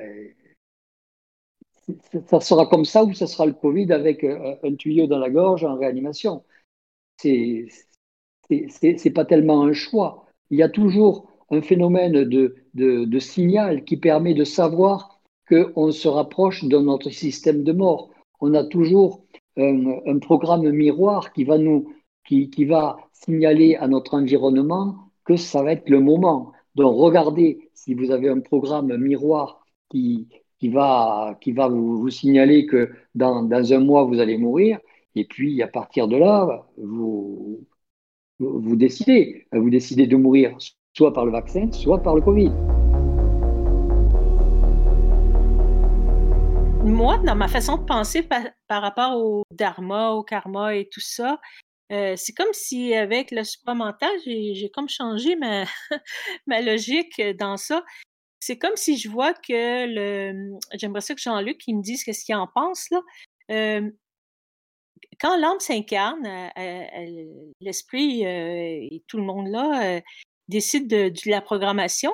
ça 2.26 2.40
sera 2.40 2.66
comme 2.66 2.84
ça 2.84 3.04
ou 3.04 3.12
ça 3.14 3.26
sera 3.26 3.46
le 3.46 3.52
Covid 3.52 3.92
avec 3.92 4.24
euh, 4.24 4.56
un 4.62 4.74
tuyau 4.74 5.06
dans 5.06 5.18
la 5.18 5.30
gorge 5.30 5.64
en 5.64 5.76
réanimation. 5.76 6.44
C'est 7.16 7.68
pas 9.14 9.24
tellement 9.24 9.64
un 9.64 9.72
choix 9.72 10.26
il 10.50 10.58
y 10.58 10.62
a 10.62 10.68
toujours 10.68 11.30
un 11.50 11.62
phénomène 11.62 12.24
de, 12.24 13.18
signal 13.18 13.84
qui 13.84 13.96
permet 13.96 14.34
de 14.34 14.44
savoir 14.44 15.20
qu'on 15.48 15.90
se 15.92 16.08
rapproche 16.08 16.64
de 16.64 16.78
notre 16.78 17.10
système 17.10 17.64
de 17.64 17.72
mort. 17.72 18.10
on 18.40 18.54
a 18.54 18.64
toujours 18.64 19.24
un, 19.56 20.18
programme 20.18 20.70
miroir 20.70 21.32
qui 21.32 21.44
va 21.44 21.58
nous, 21.58 21.92
qui, 22.26 22.64
va 22.64 22.98
signaler 23.12 23.76
à 23.76 23.88
notre 23.88 24.14
environnement 24.14 24.96
que 25.24 25.36
ça 25.36 25.62
va 25.62 25.72
être 25.72 25.88
le 25.88 26.00
moment. 26.00 26.52
Donc 26.74 26.96
regardez 26.96 27.70
si 27.74 27.94
vous 27.94 28.10
avez 28.10 28.28
un 28.28 28.40
programme 28.40 28.96
miroir 28.98 29.64
qui, 29.90 30.28
va, 30.62 31.38
qui 31.40 31.52
va 31.52 31.68
vous, 31.68 31.98
vous 31.98 32.10
signaler 32.10 32.66
que 32.66 32.90
dans, 33.14 33.42
dans, 33.42 33.72
un 33.72 33.80
mois 33.80 34.04
vous 34.04 34.20
allez 34.20 34.38
mourir, 34.38 34.78
et 35.14 35.24
puis 35.24 35.62
à 35.62 35.68
partir 35.68 36.08
de 36.08 36.16
là, 36.16 36.66
vous, 36.76 37.66
vous 38.38 38.76
décidez, 38.76 39.46
vous 39.52 39.70
décidez 39.70 40.06
de 40.06 40.16
mourir 40.16 40.56
soit 40.96 41.12
par 41.12 41.26
le 41.26 41.32
vaccin, 41.32 41.70
soit 41.72 42.02
par 42.02 42.14
le 42.14 42.20
Covid. 42.20 42.52
moi, 46.88 47.18
dans 47.18 47.36
ma 47.36 47.48
façon 47.48 47.76
de 47.76 47.84
penser 47.84 48.22
par, 48.22 48.82
rapport 48.82 49.16
au 49.16 49.44
dharma, 49.50 50.10
au 50.10 50.22
karma 50.22 50.74
et 50.74 50.88
tout 50.88 51.00
ça, 51.00 51.38
euh, 51.92 52.14
c'est 52.16 52.32
comme 52.32 52.52
si 52.52 52.94
avec 52.94 53.30
le 53.30 53.44
supramental, 53.44 54.10
j'ai 54.24 54.70
comme 54.74 54.88
changé 54.88 55.36
ma, 55.36 55.64
ma 56.46 56.60
logique 56.60 57.20
dans 57.38 57.56
ça. 57.56 57.84
C'est 58.40 58.58
comme 58.58 58.76
si 58.76 58.96
je 58.96 59.08
vois 59.08 59.34
que 59.34 59.86
le. 59.86 60.58
J'aimerais 60.74 61.00
ça 61.00 61.14
que 61.14 61.20
Jean-Luc 61.20 61.60
me 61.68 61.82
dise 61.82 62.04
ce 62.04 62.24
qu'il 62.24 62.34
en 62.36 62.46
pense. 62.46 62.88
là. 62.90 63.00
Euh, 63.50 63.90
quand 65.20 65.36
l'âme 65.36 65.58
s'incarne, 65.60 66.26
euh, 66.26 67.44
l'esprit 67.60 68.22
et 68.22 69.02
tout 69.08 69.16
le 69.16 69.24
monde 69.24 69.48
là 69.48 70.00
décide 70.48 70.88
de, 70.88 71.12
la 71.26 71.40
programmation, 71.40 72.12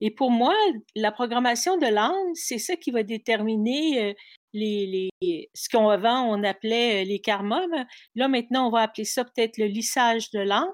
et 0.00 0.10
pour 0.10 0.30
moi, 0.30 0.54
la 0.96 1.12
programmation 1.12 1.78
de 1.78 1.86
l'âme, 1.86 2.34
c'est 2.34 2.58
ça 2.58 2.76
qui 2.76 2.90
va 2.90 3.02
déterminer 3.02 4.14
les, 4.52 5.10
les, 5.20 5.50
ce 5.54 5.68
qu'avant 5.68 6.24
on 6.24 6.42
appelait 6.44 7.04
les 7.04 7.20
karmas. 7.20 7.66
Là, 8.14 8.28
maintenant, 8.28 8.68
on 8.68 8.70
va 8.70 8.82
appeler 8.82 9.04
ça 9.04 9.24
peut-être 9.24 9.56
le 9.58 9.66
lissage 9.66 10.30
de 10.30 10.40
l'âme. 10.40 10.70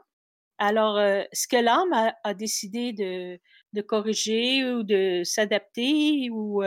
Alors, 0.59 0.97
ce 1.33 1.49
que 1.49 1.57
l'âme 1.57 2.13
a, 2.25 2.35
décidé 2.35 2.93
de, 2.93 3.39
de, 3.73 3.83
corriger 3.83 4.65
ou 4.71 4.83
de 4.83 5.23
s'adapter 5.25 6.29
ou 6.31 6.63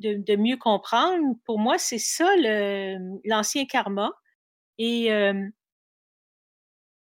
de, 0.00 0.14
de, 0.14 0.36
mieux 0.36 0.56
comprendre, 0.56 1.36
pour 1.44 1.58
moi, 1.58 1.78
c'est 1.78 1.98
ça 1.98 2.28
l'ancien 3.24 3.66
karma. 3.66 4.12
Et 4.78 5.10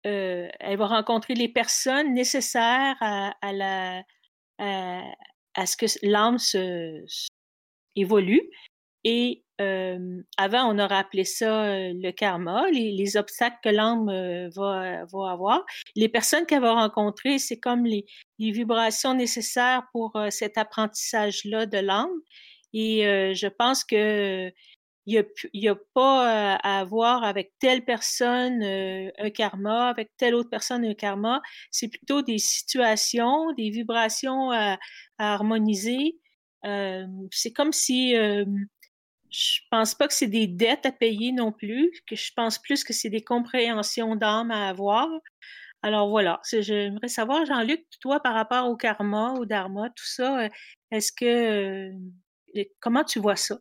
euh, 0.06 0.48
elle 0.60 0.78
va 0.78 0.86
rencontrer 0.86 1.34
les 1.34 1.48
personnes 1.48 2.12
nécessaires 2.14 2.96
à, 3.00 3.32
ce 4.58 5.76
que 5.76 5.86
l'âme 6.02 6.38
se, 6.38 7.04
évolue. 7.96 8.42
Et 9.04 9.44
avant, 10.38 10.74
on 10.74 10.78
aurait 10.80 10.96
appelé 10.96 11.24
ça 11.24 11.76
le 11.76 12.10
karma, 12.10 12.68
les, 12.70 13.16
obstacles 13.16 13.58
que 13.62 13.68
l'âme 13.68 14.06
va, 14.56 15.04
avoir. 15.30 15.64
Les 15.94 16.08
personnes 16.08 16.46
qu'elle 16.46 16.62
va 16.62 16.72
rencontrer, 16.72 17.38
c'est 17.38 17.60
comme 17.60 17.84
les, 17.84 18.04
vibrations 18.38 19.14
nécessaires 19.14 19.84
pour 19.92 20.18
cet 20.30 20.58
apprentissage-là 20.58 21.66
de 21.66 21.78
l'âme. 21.78 22.10
Et 22.72 23.02
je 23.34 23.46
pense 23.46 23.84
que 23.84 24.52
il 25.06 25.24
n'y 25.54 25.68
a, 25.68 25.74
pas 25.94 26.54
à 26.56 26.80
avoir 26.80 27.24
avec 27.24 27.52
telle 27.58 27.84
personne 27.84 28.62
un 28.62 29.30
karma, 29.30 29.88
avec 29.88 30.10
telle 30.16 30.34
autre 30.34 30.50
personne 30.50 30.84
un 30.84 30.94
karma. 30.94 31.42
C'est 31.70 31.88
plutôt 31.88 32.22
des 32.22 32.38
situations, 32.38 33.52
des 33.54 33.70
vibrations 33.70 34.52
à, 34.52 34.78
harmoniser. 35.18 36.18
c'est 36.62 37.52
comme 37.52 37.72
si 37.72 38.14
je 39.32 39.60
pense 39.70 39.94
pas 39.94 40.06
que 40.08 40.14
c'est 40.14 40.28
des 40.28 40.46
dettes 40.46 40.86
à 40.86 40.92
payer 40.92 41.32
non 41.32 41.52
plus, 41.52 41.90
que 42.06 42.16
je 42.16 42.30
pense 42.36 42.58
plus 42.58 42.84
que 42.84 42.92
c'est 42.92 43.10
des 43.10 43.24
compréhensions 43.24 44.14
d'âme 44.14 44.50
à 44.50 44.68
avoir. 44.68 45.08
Alors 45.82 46.08
voilà, 46.10 46.40
j'aimerais 46.52 47.08
savoir, 47.08 47.44
Jean-Luc, 47.46 47.84
toi, 48.00 48.20
par 48.20 48.34
rapport 48.34 48.68
au 48.68 48.76
karma, 48.76 49.32
au 49.32 49.46
dharma, 49.46 49.90
tout 49.90 50.06
ça, 50.06 50.48
est-ce 50.90 51.12
que 51.12 51.90
comment 52.78 53.04
tu 53.04 53.18
vois 53.18 53.36
ça? 53.36 53.58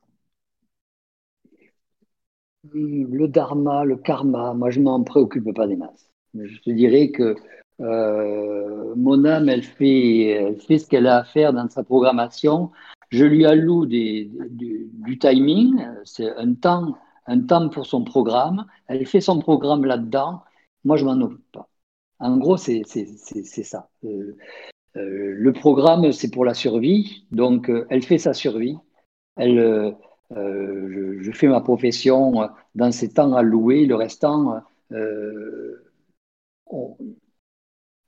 Le 2.70 3.28
dharma, 3.28 3.86
le 3.86 3.98
karma, 3.98 4.54
moi 4.54 4.70
je 4.70 4.80
m'en 4.80 5.04
préoccupe 5.04 5.54
pas 5.54 5.68
des 5.68 5.76
masses. 5.76 6.10
Je 6.34 6.60
te 6.62 6.70
dirais 6.70 7.12
que 7.12 7.36
euh, 7.82 8.94
mon 8.96 9.26
âme, 9.26 9.50
elle 9.50 9.64
fait, 9.64 10.56
fait 10.68 10.78
ce 10.78 10.88
qu'elle 10.88 11.08
a 11.08 11.18
à 11.18 11.24
faire 11.24 11.54
dans 11.54 11.68
sa 11.70 11.84
programmation. 11.84 12.72
Je 13.10 13.26
lui 13.26 13.46
alloue 13.46 13.86
du, 13.86 14.30
timing, 15.20 15.86
c'est 16.06 16.30
un 16.38 16.54
temps, 16.54 16.98
un 17.28 17.42
temps 17.42 17.70
pour 17.70 17.86
son 17.86 18.04
programme. 18.04 18.66
Elle 18.88 19.06
fait 19.06 19.22
son 19.22 19.40
programme 19.40 19.86
là-dedans. 19.86 20.44
Moi, 20.86 20.98
je 20.98 21.06
m'en 21.06 21.20
occupe 21.20 21.52
pas. 21.52 21.68
En 22.20 22.38
gros, 22.38 22.58
c'est 22.58 22.84
ça. 22.86 23.90
Euh, 24.06 24.38
euh, 24.98 25.34
le 25.36 25.54
programme, 25.54 26.12
c'est 26.12 26.32
pour 26.32 26.46
la 26.46 26.54
survie. 26.54 27.26
Donc, 27.32 27.72
elle 27.90 28.04
fait 28.04 28.20
sa 28.20 28.34
survie. 28.34 28.78
Elle, 29.38 29.96
euh, 30.38 31.18
je, 31.22 31.32
fais 31.32 31.48
ma 31.48 31.62
profession 31.62 32.50
dans 32.76 32.92
ces 32.92 33.10
temps 33.14 33.34
alloués, 33.34 33.86
le 33.86 33.96
restant, 33.96 34.64
euh, 34.92 35.84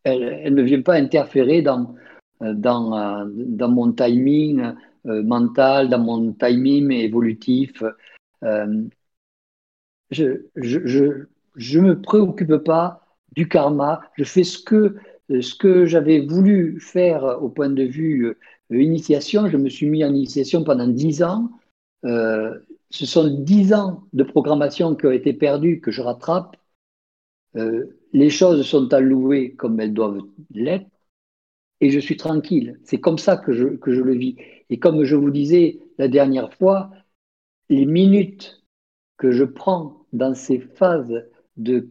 elle, 0.03 0.53
ne 0.53 0.61
vient 0.61 0.81
pas 0.81 0.95
interférer 0.95 1.61
dans, 1.61 1.95
dans, 2.41 3.25
dans 3.27 3.69
mon 3.69 3.91
timing 3.91 4.73
euh, 5.05 5.23
mental, 5.23 5.89
dans 5.89 5.99
mon 5.99 6.33
timing 6.33 6.91
évolutif. 6.91 7.83
je, 10.11 10.45
je, 10.55 11.25
je, 11.55 11.79
me 11.79 12.01
préoccupe 12.01 12.55
pas 12.57 13.01
du 13.35 13.47
karma. 13.49 14.01
Je 14.17 14.23
fais 14.23 14.43
ce 14.43 14.59
que, 14.59 14.95
ce 15.29 15.55
que 15.55 15.85
j'avais 15.85 16.19
voulu 16.21 16.79
faire 16.79 17.23
au 17.41 17.49
point 17.49 17.69
de 17.69 17.83
vue 17.83 18.37
initiation. 18.69 19.49
Je 19.49 19.57
me 19.57 19.69
suis 19.69 19.87
mis 19.89 20.05
en 20.05 20.09
initiation 20.09 20.63
pendant 20.63 20.87
dix 20.87 21.21
ans. 21.23 21.49
Euh, 22.05 22.59
ce 22.89 23.05
sont 23.05 23.27
dix 23.43 23.73
ans 23.73 24.03
de 24.13 24.23
programmation 24.23 24.95
qui 24.95 25.05
ont 25.07 25.11
été 25.11 25.33
perdus 25.33 25.81
que 25.81 25.91
je 25.91 26.01
rattrape. 26.01 26.57
Euh, 27.55 27.99
les 28.13 28.29
choses 28.29 28.65
sont 28.65 28.93
allouées 28.93 29.53
comme 29.55 29.79
elles 29.79 29.93
doivent 29.93 30.21
l'être 30.51 30.87
et 31.81 31.89
je 31.91 31.99
suis 31.99 32.17
tranquille. 32.17 32.79
C'est 32.83 32.99
comme 32.99 33.17
ça 33.17 33.37
que 33.37 33.53
je, 33.53 33.67
que 33.67 33.93
je 33.93 34.01
le 34.01 34.15
vis. 34.15 34.37
Et 34.69 34.79
comme 34.79 35.03
je 35.03 35.15
vous 35.15 35.31
disais 35.31 35.79
la 35.97 36.07
dernière 36.07 36.53
fois, 36.53 36.91
les 37.69 37.85
minutes 37.85 38.63
que 39.17 39.31
je 39.31 39.43
prends 39.43 40.05
dans 40.13 40.35
ces 40.35 40.59
phases 40.59 41.23
de, 41.57 41.89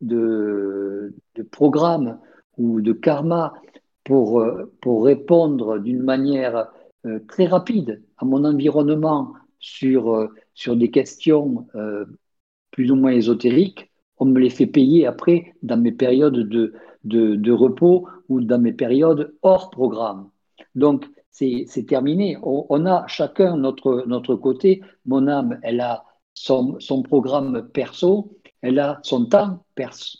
de, 0.00 1.14
de 1.36 1.42
programme 1.42 2.18
ou 2.56 2.80
de 2.80 2.92
karma 2.92 3.54
pour, 4.04 4.40
euh, 4.40 4.72
pour 4.80 5.04
répondre 5.04 5.78
d'une 5.78 6.02
manière 6.02 6.70
très 7.28 7.46
rapide 7.46 8.02
à 8.18 8.24
mon 8.24 8.44
environnement 8.44 9.34
sur, 9.60 10.14
euh, 10.14 10.28
sur 10.54 10.74
des 10.76 10.90
questions 10.90 11.68
euh, 11.76 12.04
plus 12.72 12.90
ou 12.90 12.96
moins 12.96 13.12
ésotériques, 13.12 13.92
on 14.18 14.24
me 14.26 14.40
les 14.40 14.50
fait 14.50 14.66
payer 14.66 15.06
après 15.06 15.54
dans 15.62 15.76
mes 15.76 15.92
périodes 15.92 16.48
de, 16.48 16.74
de, 17.04 17.52
repos 17.52 18.08
ou 18.28 18.40
dans 18.40 18.60
mes 18.60 18.72
périodes 18.72 19.34
hors 19.42 19.70
programme. 19.70 20.30
Donc, 20.74 21.06
c'est 21.30 21.86
terminé. 21.88 22.36
On, 22.42 22.84
a 22.86 23.06
chacun 23.06 23.56
notre, 23.56 24.04
notre 24.06 24.34
côté. 24.36 24.82
Mon 25.06 25.26
âme, 25.26 25.58
elle 25.62 25.80
a 25.80 26.04
son, 26.34 26.78
son 26.80 27.02
programme 27.02 27.68
perso, 27.72 28.36
elle 28.60 28.78
a 28.78 29.00
son 29.02 29.24
temps 29.26 29.64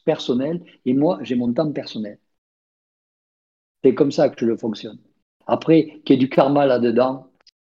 personnel, 0.04 0.62
et 0.86 0.94
moi, 0.94 1.18
j'ai 1.22 1.34
mon 1.34 1.52
temps 1.52 1.70
personnel. 1.72 2.18
C'est 3.84 3.94
comme 3.94 4.12
ça 4.12 4.30
que 4.30 4.40
je 4.40 4.46
le 4.46 4.56
fonctionne. 4.56 4.98
Après, 5.50 6.00
qu'il 6.04 6.14
y 6.14 6.16
ait 6.16 6.20
du 6.20 6.28
karma 6.28 6.64
là-dedans, 6.64 7.26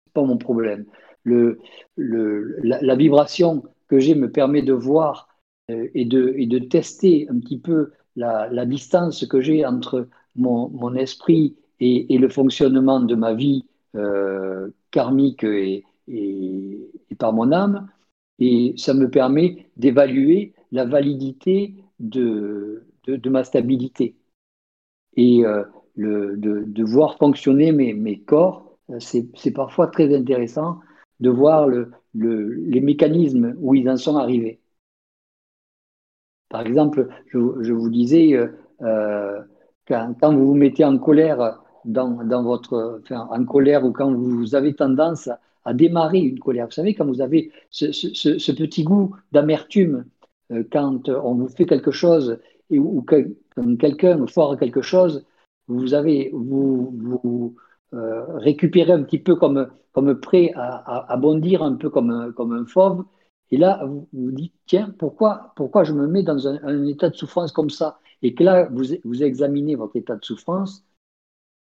c'est 0.05 0.13
pas 0.13 0.23
mon 0.23 0.37
problème. 0.37 0.85
Le, 1.25 1.59
la, 1.97 2.95
vibration 2.95 3.63
que 3.89 3.99
j'ai 3.99 4.15
me 4.15 4.31
permet 4.31 4.61
de 4.61 4.71
voir 4.71 5.27
euh, 5.69 5.89
et, 5.93 6.05
de, 6.05 6.33
et, 6.37 6.47
de, 6.47 6.59
tester 6.59 7.27
un 7.29 7.37
petit 7.39 7.59
peu 7.59 7.91
la, 8.15 8.47
la 8.49 8.65
distance 8.65 9.25
que 9.25 9.41
j'ai 9.41 9.65
entre 9.65 10.07
mon, 10.35 10.69
mon 10.69 10.95
esprit 10.95 11.57
et, 11.81 12.13
et, 12.13 12.17
le 12.17 12.29
fonctionnement 12.29 13.01
de 13.01 13.15
ma 13.15 13.33
vie 13.33 13.65
euh, 13.95 14.69
karmique 14.91 15.43
et, 15.43 15.83
et, 16.07 16.89
par 17.19 17.33
mon 17.33 17.51
âme. 17.51 17.89
Et 18.39 18.73
ça 18.77 18.93
me 18.93 19.09
permet 19.09 19.67
d'évaluer 19.75 20.53
la 20.71 20.85
validité 20.85 21.75
de, 21.99 22.85
de, 23.05 23.17
de, 23.17 23.29
ma 23.29 23.43
stabilité. 23.43 24.15
Et 25.17 25.45
euh, 25.45 25.63
de, 25.97 26.83
voir 26.83 27.17
fonctionner 27.17 27.71
mes, 27.71 28.19
corps, 28.19 28.77
euh, 28.89 28.99
c'est 28.99 29.51
parfois 29.51 29.87
très 29.87 30.15
intéressant 30.15 30.79
de 31.19 31.29
voir 31.29 31.67
le, 31.67 31.91
les 32.13 32.81
mécanismes 32.81 33.55
où 33.59 33.75
ils 33.75 33.89
en 33.89 33.97
sont 33.97 34.17
arrivés. 34.17 34.59
Par 36.49 36.65
exemple, 36.65 37.07
je, 37.27 37.37
vous 37.37 37.89
disais, 37.89 38.33
euh, 38.33 38.47
euh, 38.81 39.41
quand, 39.87 40.33
vous 40.33 40.47
vous 40.47 40.53
mettez 40.53 40.85
en 40.85 40.97
colère 40.97 41.61
dans, 41.85 42.43
votre, 42.43 43.01
en 43.11 43.45
colère 43.45 43.85
ou 43.85 43.91
quand 43.91 44.13
vous 44.13 44.55
avez 44.55 44.73
tendance 44.73 45.29
à 45.65 45.73
démarrer 45.73 46.19
une 46.19 46.39
colère. 46.39 46.67
Vous 46.67 46.71
savez, 46.71 46.93
quand 46.93 47.05
vous 47.05 47.21
avez 47.21 47.51
ce, 47.69 48.51
petit 48.51 48.83
goût 48.83 49.15
d'amertume, 49.31 50.05
quand 50.71 51.09
on 51.09 51.35
vous 51.35 51.47
fait 51.47 51.65
quelque 51.65 51.91
chose 51.91 52.39
et, 52.69 52.77
ou 52.77 53.01
quand 53.01 53.23
quelqu'un 53.79 54.25
foire 54.27 54.57
quelque 54.57 54.81
chose, 54.81 55.25
vous 55.67 55.93
avez, 55.93 56.31
vous, 56.33 57.55
euh, 57.93 58.25
récupérez 58.37 58.91
un 58.91 59.03
petit 59.03 59.19
peu 59.19 59.35
comme, 59.35 59.69
comme 59.93 60.19
prêt 60.19 60.51
à, 60.55 61.15
bondir, 61.17 61.63
un 61.63 61.75
peu 61.75 61.89
comme, 61.89 62.33
comme 62.33 62.53
un 62.53 62.65
fauve. 62.65 63.05
Et 63.51 63.57
là, 63.57 63.85
vous 63.85 64.07
vous 64.13 64.31
dites, 64.31 64.53
tiens, 64.65 64.93
pourquoi, 64.97 65.53
pourquoi 65.55 65.83
je 65.83 65.93
me 65.93 66.07
mets 66.07 66.23
dans 66.23 66.47
un, 66.47 66.85
état 66.87 67.09
de 67.09 67.15
souffrance 67.15 67.51
comme 67.51 67.69
ça? 67.69 67.99
Et 68.21 68.33
que 68.33 68.43
là, 68.43 68.67
vous, 68.71 68.85
vous 69.03 69.23
examinez 69.23 69.75
votre 69.75 69.95
état 69.95 70.15
de 70.15 70.25
souffrance, 70.25 70.85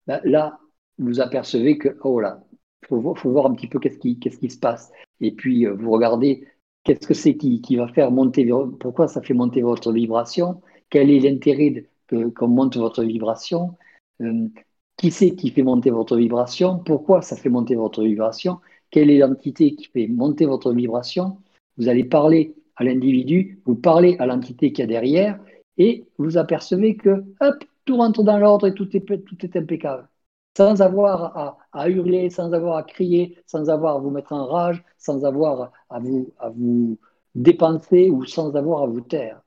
ben, 0.06 0.20
là, 0.24 0.58
vous 0.98 1.20
apercevez 1.20 1.78
que, 1.78 1.96
oh 2.02 2.20
là, 2.20 2.42
faut, 2.88 3.00
voir 3.00 3.46
un 3.46 3.54
petit 3.54 3.68
peu 3.68 3.78
qu'est-ce 3.78 3.98
qui, 3.98 4.50
se 4.50 4.58
passe. 4.58 4.90
Et 5.20 5.32
puis, 5.32 5.66
euh, 5.66 5.74
vous 5.74 5.90
regardez 5.90 6.46
qu'est-ce 6.84 7.06
que 7.06 7.14
c'est 7.14 7.36
qui, 7.36 7.60
qui 7.60 7.76
va 7.76 7.88
faire 7.88 8.10
monter, 8.10 8.48
pourquoi 8.80 9.08
ça 9.08 9.22
fait 9.22 9.34
monter 9.34 9.62
votre 9.62 9.92
vibration, 9.92 10.62
quel 10.90 11.10
est 11.10 11.20
l'intérêt 11.20 11.88
qu'on 12.36 12.48
monte 12.48 12.76
votre 12.76 13.04
vibration, 13.04 13.76
euh, 14.20 14.48
qui 14.96 15.10
c'est 15.10 15.34
qui 15.34 15.50
fait 15.50 15.62
monter 15.62 15.90
votre 15.90 16.16
vibration, 16.16 16.78
pourquoi 16.78 17.22
ça 17.22 17.36
fait 17.36 17.48
monter 17.48 17.74
votre 17.74 18.02
vibration, 18.02 18.58
quelle 18.90 19.10
est 19.10 19.18
l'entité 19.18 19.74
qui 19.74 19.86
fait 19.86 20.08
monter 20.08 20.46
votre 20.46 20.72
vibration? 20.72 21.38
Vous 21.78 21.88
allez 21.88 22.04
parler 22.04 22.54
à 22.76 22.84
l'individu, 22.84 23.60
vous 23.66 23.76
parlez 23.76 24.16
à 24.18 24.26
l'entité 24.26 24.72
qui 24.72 24.82
a 24.82 24.86
derrière, 24.86 25.38
et 25.78 26.06
vous 26.18 26.36
apercevez 26.38 26.96
que 26.96 27.24
hop, 27.40 27.64
tout 27.84 27.96
rentre 27.96 28.22
dans 28.22 28.38
l'ordre 28.38 28.66
et 28.66 28.74
tout 28.74 28.94
est, 28.96 29.00
tout 29.00 29.46
est 29.46 29.56
impeccable 29.56 30.08
sans 30.56 30.82
avoir 30.82 31.58
à, 31.72 31.88
hurler, 31.88 32.30
sans 32.30 32.52
avoir 32.52 32.76
à 32.76 32.82
crier, 32.82 33.38
sans 33.46 33.70
avoir 33.70 33.96
à 33.96 34.00
vous 34.00 34.10
mettre 34.10 34.32
en 34.32 34.46
rage, 34.46 34.84
sans 34.98 35.24
avoir 35.24 35.72
à 35.88 35.98
vous, 36.00 36.32
à 36.38 36.50
vous 36.50 36.98
dépenser 37.34 38.10
ou 38.10 38.24
sans 38.24 38.54
avoir 38.56 38.82
à 38.82 38.86
vous 38.86 39.00
taire. 39.00 39.40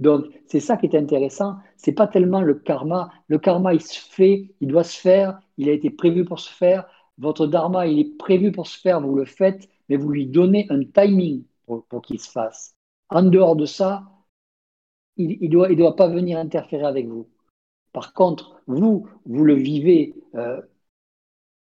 Donc, 0.00 0.26
c'est 0.46 0.60
ça 0.60 0.76
qui 0.76 0.86
est 0.86 0.96
intéressant. 0.96 1.56
C'est 1.76 1.92
pas 1.92 2.06
tellement 2.08 2.40
le 2.40 2.54
karma. 2.54 3.10
Le 3.28 3.38
karma, 3.38 3.74
il 3.74 3.82
se 3.82 4.00
fait, 4.00 4.50
il 4.60 4.68
doit 4.68 4.84
se 4.84 4.98
faire, 4.98 5.40
il 5.58 5.68
a 5.68 5.72
été 5.72 5.90
prévu 5.90 6.24
pour 6.24 6.40
se 6.40 6.50
faire. 6.50 6.86
Votre 7.18 7.46
dharma, 7.46 7.86
il 7.86 7.98
est 7.98 8.16
prévu 8.16 8.50
pour 8.50 8.66
se 8.66 8.80
faire, 8.80 9.00
vous 9.00 9.14
le 9.14 9.26
faites, 9.26 9.68
mais 9.88 9.96
vous 9.96 10.08
lui 10.08 10.26
donnez 10.26 10.66
un 10.70 10.82
timing 10.84 11.44
pour, 11.66 12.02
qu'il 12.02 12.18
se 12.18 12.30
fasse. 12.30 12.74
En 13.10 13.22
dehors 13.22 13.56
de 13.56 13.66
ça, 13.66 14.04
il 15.16 15.38
ne 15.38 15.74
doit, 15.74 15.96
pas 15.96 16.08
venir 16.08 16.38
interférer 16.38 16.86
avec 16.86 17.06
vous. 17.06 17.28
Par 17.92 18.14
contre, 18.14 18.62
vous, 18.66 19.06
vous 19.26 19.44
le 19.44 19.54
vivez 19.54 20.14
euh, 20.34 20.62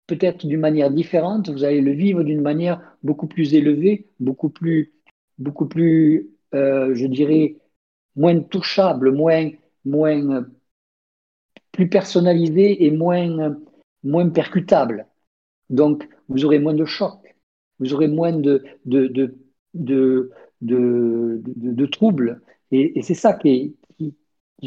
peut-être 0.06 0.46
d'une 0.46 0.60
manière 0.60 0.90
différente, 0.90 1.48
vous 1.48 1.64
allez 1.64 1.80
le 1.80 1.92
vivre 1.92 2.22
d'une 2.22 2.42
manière 2.42 2.82
beaucoup 3.02 3.28
plus 3.28 3.54
élevée, 3.54 4.08
beaucoup 4.18 4.50
plus, 4.50 4.92
beaucoup 5.38 5.66
plus 5.66 6.30
euh, 6.54 6.94
je 6.94 7.06
dirais, 7.06 7.56
moins 8.16 8.40
touchable, 8.40 9.12
moins, 9.12 9.50
moins, 9.84 10.46
plus 11.72 11.88
personnalisé 11.88 12.84
et 12.84 12.90
moins, 12.90 13.56
moins 14.02 14.28
percutable. 14.28 15.06
Donc, 15.68 16.08
vous 16.28 16.44
aurez 16.44 16.58
moins 16.58 16.74
de 16.74 16.84
chocs, 16.84 17.36
vous 17.78 17.94
aurez 17.94 18.08
moins 18.08 18.32
de, 18.32 18.64
de, 18.84 19.06
de, 19.06 19.38
de, 20.60 21.42
de 21.42 21.86
troubles. 21.86 22.42
Et, 22.72 23.00
c'est 23.02 23.14
ça 23.14 23.34
qu'il 23.34 23.74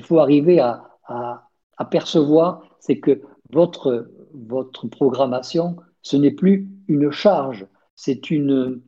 faut 0.02 0.20
arriver 0.20 0.60
à, 0.60 0.90
à, 1.06 1.86
percevoir, 1.92 2.78
c'est 2.80 3.00
que 3.00 3.22
votre, 3.52 4.10
votre 4.34 4.88
programmation, 4.88 5.76
ce 6.02 6.16
n'est 6.18 6.32
plus 6.32 6.70
une 6.88 7.12
charge, 7.12 7.68
c'est 7.96 8.32
une, 8.32 8.84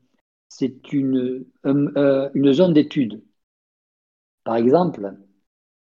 euh, 1.65 2.29
une 2.33 2.53
zone 2.53 2.73
d'étude. 2.73 3.21
Par 4.45 4.55
exemple, 4.55 5.15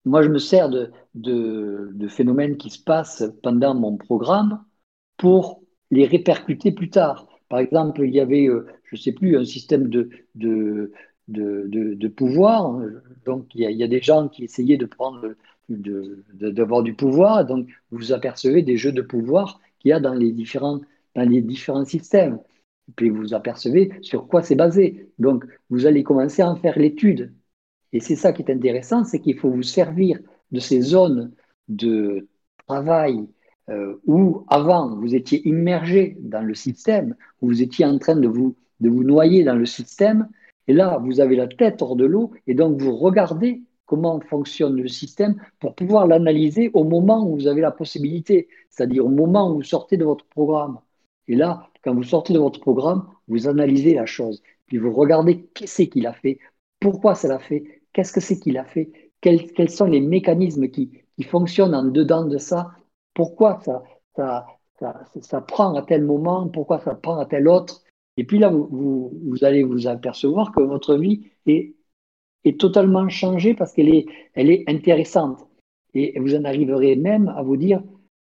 moi, 0.06 0.22
je 0.24 0.30
me 0.30 0.40
sers 0.40 0.70
de, 0.70 2.08
phénomènes 2.08 2.58
qui 2.58 2.70
se 2.70 2.82
passent 2.82 3.24
pendant 3.42 3.76
mon 3.76 3.98
programme 3.98 4.64
pour 5.18 5.64
les 5.92 6.06
répercuter 6.06 6.72
plus 6.72 6.90
tard. 6.90 7.28
Par 7.50 7.60
exemple, 7.60 8.02
il 8.04 8.14
y 8.14 8.20
avait, 8.20 8.48
euh, 8.48 8.68
je 8.86 8.96
ne 8.96 9.02
sais 9.02 9.12
plus, 9.12 9.38
un 9.38 9.46
système 9.46 9.90
de, 9.90 10.10
pouvoir. 12.16 12.80
Donc, 13.26 13.54
il 13.56 13.62
y, 13.62 13.66
a, 13.66 13.72
il 13.72 13.78
y, 13.78 13.84
a, 13.84 13.88
des 13.88 14.02
gens 14.02 14.30
qui 14.30 14.46
essayaient 14.46 14.78
de 14.78 14.86
prendre 14.86 15.36
d'avoir 15.70 16.84
du 16.84 16.94
pouvoir. 16.94 17.46
Donc, 17.46 17.70
vous 17.92 18.12
apercevez 18.14 18.62
des 18.62 18.78
jeux 18.78 18.92
de 18.92 19.02
pouvoir 19.02 19.62
qu'il 19.80 19.90
y 19.90 19.94
a 19.94 20.00
dans 20.00 20.14
les 20.14 20.32
différents, 20.32 20.82
dans 21.16 21.28
les 21.30 21.42
différents 21.42 21.86
systèmes. 21.86 22.40
Et 22.90 22.92
puis, 22.96 23.10
vous 23.10 23.34
apercevez 23.34 23.92
sur 24.02 24.28
quoi 24.28 24.44
c'est 24.44 24.56
basé. 24.56 25.10
Donc, 25.18 25.46
vous 25.70 25.86
allez 25.86 26.04
commencer 26.04 26.42
à 26.42 26.52
en 26.52 26.56
faire 26.56 26.78
l'étude. 26.78 27.34
Et 27.94 28.00
c'est 28.00 28.16
ça 28.16 28.34
qui 28.34 28.42
est 28.42 28.52
intéressant, 28.52 29.04
c'est 29.06 29.20
qu'il 29.20 29.38
faut 29.40 29.50
vous 29.50 29.64
servir 29.64 30.20
de 30.52 30.60
ces 30.60 30.82
zones 30.82 31.32
de 31.70 32.28
travail 32.68 33.28
euh, 33.70 33.96
où 34.06 34.44
avant 34.50 34.96
vous 34.96 35.16
étiez 35.16 35.48
immergé 35.48 36.18
dans 36.20 36.42
le 36.42 36.54
système, 36.54 37.16
où 37.42 37.48
vous 37.48 37.62
étiez 37.62 37.86
en 37.86 37.98
train 38.00 38.16
de 38.16 38.28
vous, 38.28 38.56
de 38.82 38.90
vous 38.90 39.04
noyer 39.04 39.44
dans 39.44 39.56
le 39.56 39.66
système, 39.66 40.28
et 40.68 40.74
là 40.74 40.98
vous 41.02 41.22
avez 41.22 41.36
la 41.36 41.48
tête 41.48 41.82
hors 41.82 41.96
de 41.96 42.06
l'eau, 42.06 42.32
et 42.48 42.56
donc 42.56 42.82
vous 42.82 42.96
regardez 42.98 43.62
comment 43.86 44.20
fonctionne 44.22 44.82
le 44.82 44.88
système 44.88 45.36
pour 45.60 45.76
pouvoir 45.76 46.08
l'analyser 46.08 46.72
au 46.74 46.84
moment 46.84 47.26
où 47.26 47.36
vous 47.36 47.48
avez 47.48 47.62
la 47.62 47.72
possibilité, 47.72 48.48
c'est-à-dire 48.70 49.06
au 49.06 49.10
moment 49.10 49.52
où 49.52 49.56
vous 49.56 49.64
sortez 49.64 49.98
de 49.98 50.06
votre 50.06 50.26
programme. 50.26 50.80
Et 51.28 51.36
là, 51.36 51.70
quand 51.84 51.94
vous 51.94 52.04
sortez 52.04 52.34
de 52.34 52.40
votre 52.40 52.60
programme, 52.60 53.08
vous 53.28 53.48
analysez 53.48 53.94
la 53.94 54.06
chose, 54.06 54.42
puis 54.66 54.78
vous 54.78 54.92
regardez 54.92 55.46
qu'est-ce 55.54 55.84
qu'il 55.84 56.08
a 56.08 56.14
fait, 56.14 56.40
pourquoi 56.80 57.16
ça 57.16 57.28
l'a 57.28 57.40
fait, 57.40 57.83
qu'est-ce 57.94 58.14
que 58.14 58.22
c'est 58.22 58.40
qu'il 58.40 58.58
a 58.58 58.66
fait, 58.66 58.92
quels, 59.22 59.70
sont 59.70 59.86
les 59.86 60.02
mécanismes 60.02 60.68
qui, 60.68 60.92
fonctionnent 61.28 61.76
en 61.76 61.86
dedans 61.86 62.26
de 62.26 62.38
ça, 62.38 62.72
pourquoi 63.14 63.62
ça, 63.62 63.84
ça, 64.16 64.46
ça, 65.22 65.42
prend 65.42 65.74
à 65.76 65.84
tel 65.84 66.04
moment, 66.04 66.50
pourquoi 66.50 66.80
ça 66.80 66.96
prend 66.96 67.18
à 67.18 67.26
tel 67.26 67.48
autre? 67.48 67.82
Et 68.18 68.26
puis 68.26 68.40
là, 68.40 68.50
vous, 68.50 69.12
vous 69.26 69.44
allez 69.46 69.64
vous 69.64 69.88
apercevoir 69.88 70.52
que 70.52 70.62
votre 70.62 70.96
vie 70.98 71.32
est 71.46 71.76
est 72.44 72.60
totalement 72.60 73.08
changée 73.10 73.54
parce 73.54 73.74
qu'elle 73.74 73.94
est, 73.94 74.06
elle 74.34 74.50
est 74.50 74.64
intéressante. 74.68 75.48
Et 75.94 76.20
vous 76.20 76.36
en 76.36 76.44
arriverez 76.44 76.96
même 76.96 77.30
à 77.30 77.44
vous 77.44 77.58
dire, 77.58 77.84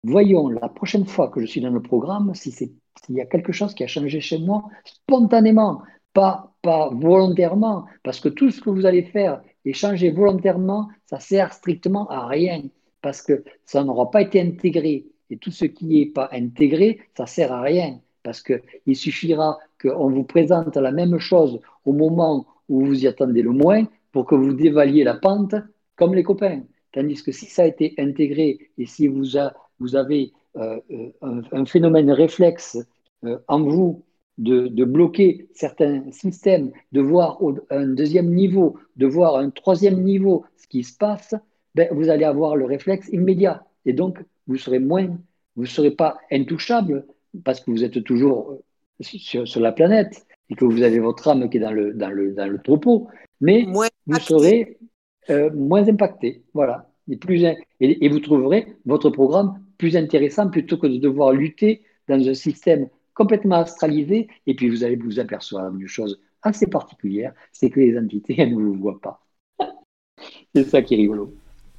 voyons, 0.05 0.49
la 0.49 0.69
prochaine 0.69 1.07
fois 1.07 1.29
que 1.29 1.41
je 1.41 1.47
suis 1.47 1.61
dans 1.61 1.71
le 1.71 1.83
programme, 1.83 2.35
si 2.35 2.51
s'il 2.51 2.75
y 3.11 3.21
a 3.21 3.27
quelque 3.27 3.53
chose 3.53 3.75
qui 3.75 3.85
a 3.85 3.87
changé 3.87 4.21
chez 4.21 4.39
moi, 4.39 4.65
spontanément, 4.85 5.83
pas, 6.13 6.53
pas 6.63 6.91
volontairement, 6.93 7.87
parce 8.03 8.21
que 8.21 8.29
tout 8.29 8.51
ce 8.51 8.61
que 8.61 8.71
vous 8.71 8.85
allez 8.85 9.05
faire 9.05 9.43
et 9.65 9.73
changer 9.73 10.11
volontairement, 10.11 10.89
ça 11.07 11.21
sert 11.21 11.53
strictement 11.53 12.09
à 12.09 12.27
rien, 12.27 12.63
parce 13.01 13.23
que 13.23 13.45
ça 13.65 13.85
n'aura 13.85 14.11
pas 14.11 14.23
été 14.23 14.41
intégré. 14.41 15.07
Et 15.31 15.37
tout 15.37 15.51
ce 15.51 15.65
qui 15.65 15.87
n'est 15.87 16.07
pas 16.07 16.29
intégré, 16.33 17.01
ça 17.17 17.27
sert 17.27 17.53
à 17.53 17.63
rien, 17.63 18.01
parce 18.23 18.43
qu'il 18.43 18.97
suffira 18.97 19.59
qu'on 19.81 20.11
vous 20.11 20.25
présente 20.25 20.77
la 20.77 20.93
même 20.93 21.19
chose 21.19 21.61
au 21.85 21.93
moment 21.93 22.47
où 22.69 22.85
vous 22.87 23.05
y 23.05 23.07
attendez 23.07 23.43
le 23.43 23.51
moins 23.51 23.87
pour 24.13 24.27
que 24.27 24.35
vous 24.35 24.53
dévaliez 24.53 25.05
la 25.05 25.15
pente 25.15 25.55
comme 25.97 26.15
les 26.15 26.23
copains. 26.23 26.63
Tandis 26.93 27.23
que 27.23 27.33
si 27.33 27.47
ça 27.47 27.63
a 27.63 27.67
été 27.67 27.95
intégré 27.99 28.71
et 28.77 28.87
si 28.87 29.09
vous, 29.09 29.25
vous 29.79 29.97
avez 29.97 30.33
euh, 30.57 30.79
euh, 30.91 31.43
un, 31.53 31.65
phénomène 31.65 32.11
réflexe 32.11 32.79
euh, 33.25 33.39
en 33.49 33.63
vous 33.63 34.05
de, 34.39 34.85
bloquer 34.85 35.49
certains 35.55 36.11
systèmes, 36.11 36.73
de 36.93 37.01
voir 37.01 37.39
un 37.71 37.89
deuxième 37.89 38.33
niveau, 38.33 38.79
de 38.97 39.07
voir 39.07 39.37
un 39.37 39.51
troisième 39.51 40.03
niveau 40.03 40.45
ce 40.57 40.67
qui 40.67 40.85
se 40.85 40.97
passe, 40.97 41.35
ben, 41.75 41.89
vous 41.93 42.09
allez 42.09 42.25
avoir 42.25 42.57
le 42.57 42.65
réflexe 42.65 43.09
immédiat. 43.09 43.65
Et 43.87 43.93
donc, 43.93 44.19
vous 44.47 44.57
serez 44.57 44.79
moins, 44.79 45.07
vous 45.57 45.63
ne 45.63 45.69
serez 45.69 45.91
pas 45.91 46.19
intouchable 46.31 47.07
parce 47.45 47.61
que 47.61 47.71
vous 47.71 47.85
êtes 47.85 48.03
toujours 48.05 48.59
sur, 49.01 49.47
sur, 49.47 49.61
la 49.61 49.73
planète 49.73 50.27
et 50.51 50.55
que 50.55 50.65
vous 50.65 50.83
avez 50.83 50.99
votre 50.99 51.29
âme 51.29 51.49
qui 51.49 51.57
est 51.57 51.61
dans 51.61 51.73
le, 51.73 51.95
dans 51.95 52.11
le, 52.11 52.33
dans 52.33 52.47
le 52.47 52.59
troupeau 52.59 53.09
mais 53.43 53.67
vous 54.07 54.19
serez 54.21 54.79
euh, 55.29 55.51
moins 55.53 55.87
impacté. 55.87 56.45
Voilà. 56.55 56.89
Et, 57.11 57.17
plus, 57.17 57.45
et, 57.81 58.09
vous 58.09 58.21
trouverez 58.21 58.77
votre 58.87 59.11
programme 59.11 59.61
plus 59.77 59.97
intéressant 59.97 60.49
plutôt 60.49 60.79
que 60.79 60.87
de 60.87 60.97
devoir 60.97 61.33
lutter 61.33 61.83
dans 62.09 62.27
un 62.27 62.35
système 62.35 62.89
complètement 63.15 63.57
astralisé. 63.57 64.29
Et 64.47 64.55
puis 64.55 64.69
vous 64.69 64.85
allez 64.85 64.97
vous 64.97 65.19
apercevoir 65.21 65.71
d'une 65.71 65.89
chose 65.89 66.21
assez 66.43 66.67
particulière, 66.67 67.33
c'est 67.53 67.71
que 67.71 67.81
les 67.81 67.99
entités, 67.99 68.35
elles 68.39 68.55
ne 68.57 68.63
vous 68.63 68.75
voient 68.75 69.01
pas. 69.01 69.25
c'est 70.55 70.65
ça 70.65 70.83
qui 70.83 70.95
est 70.95 70.99
rigolo. 70.99 71.35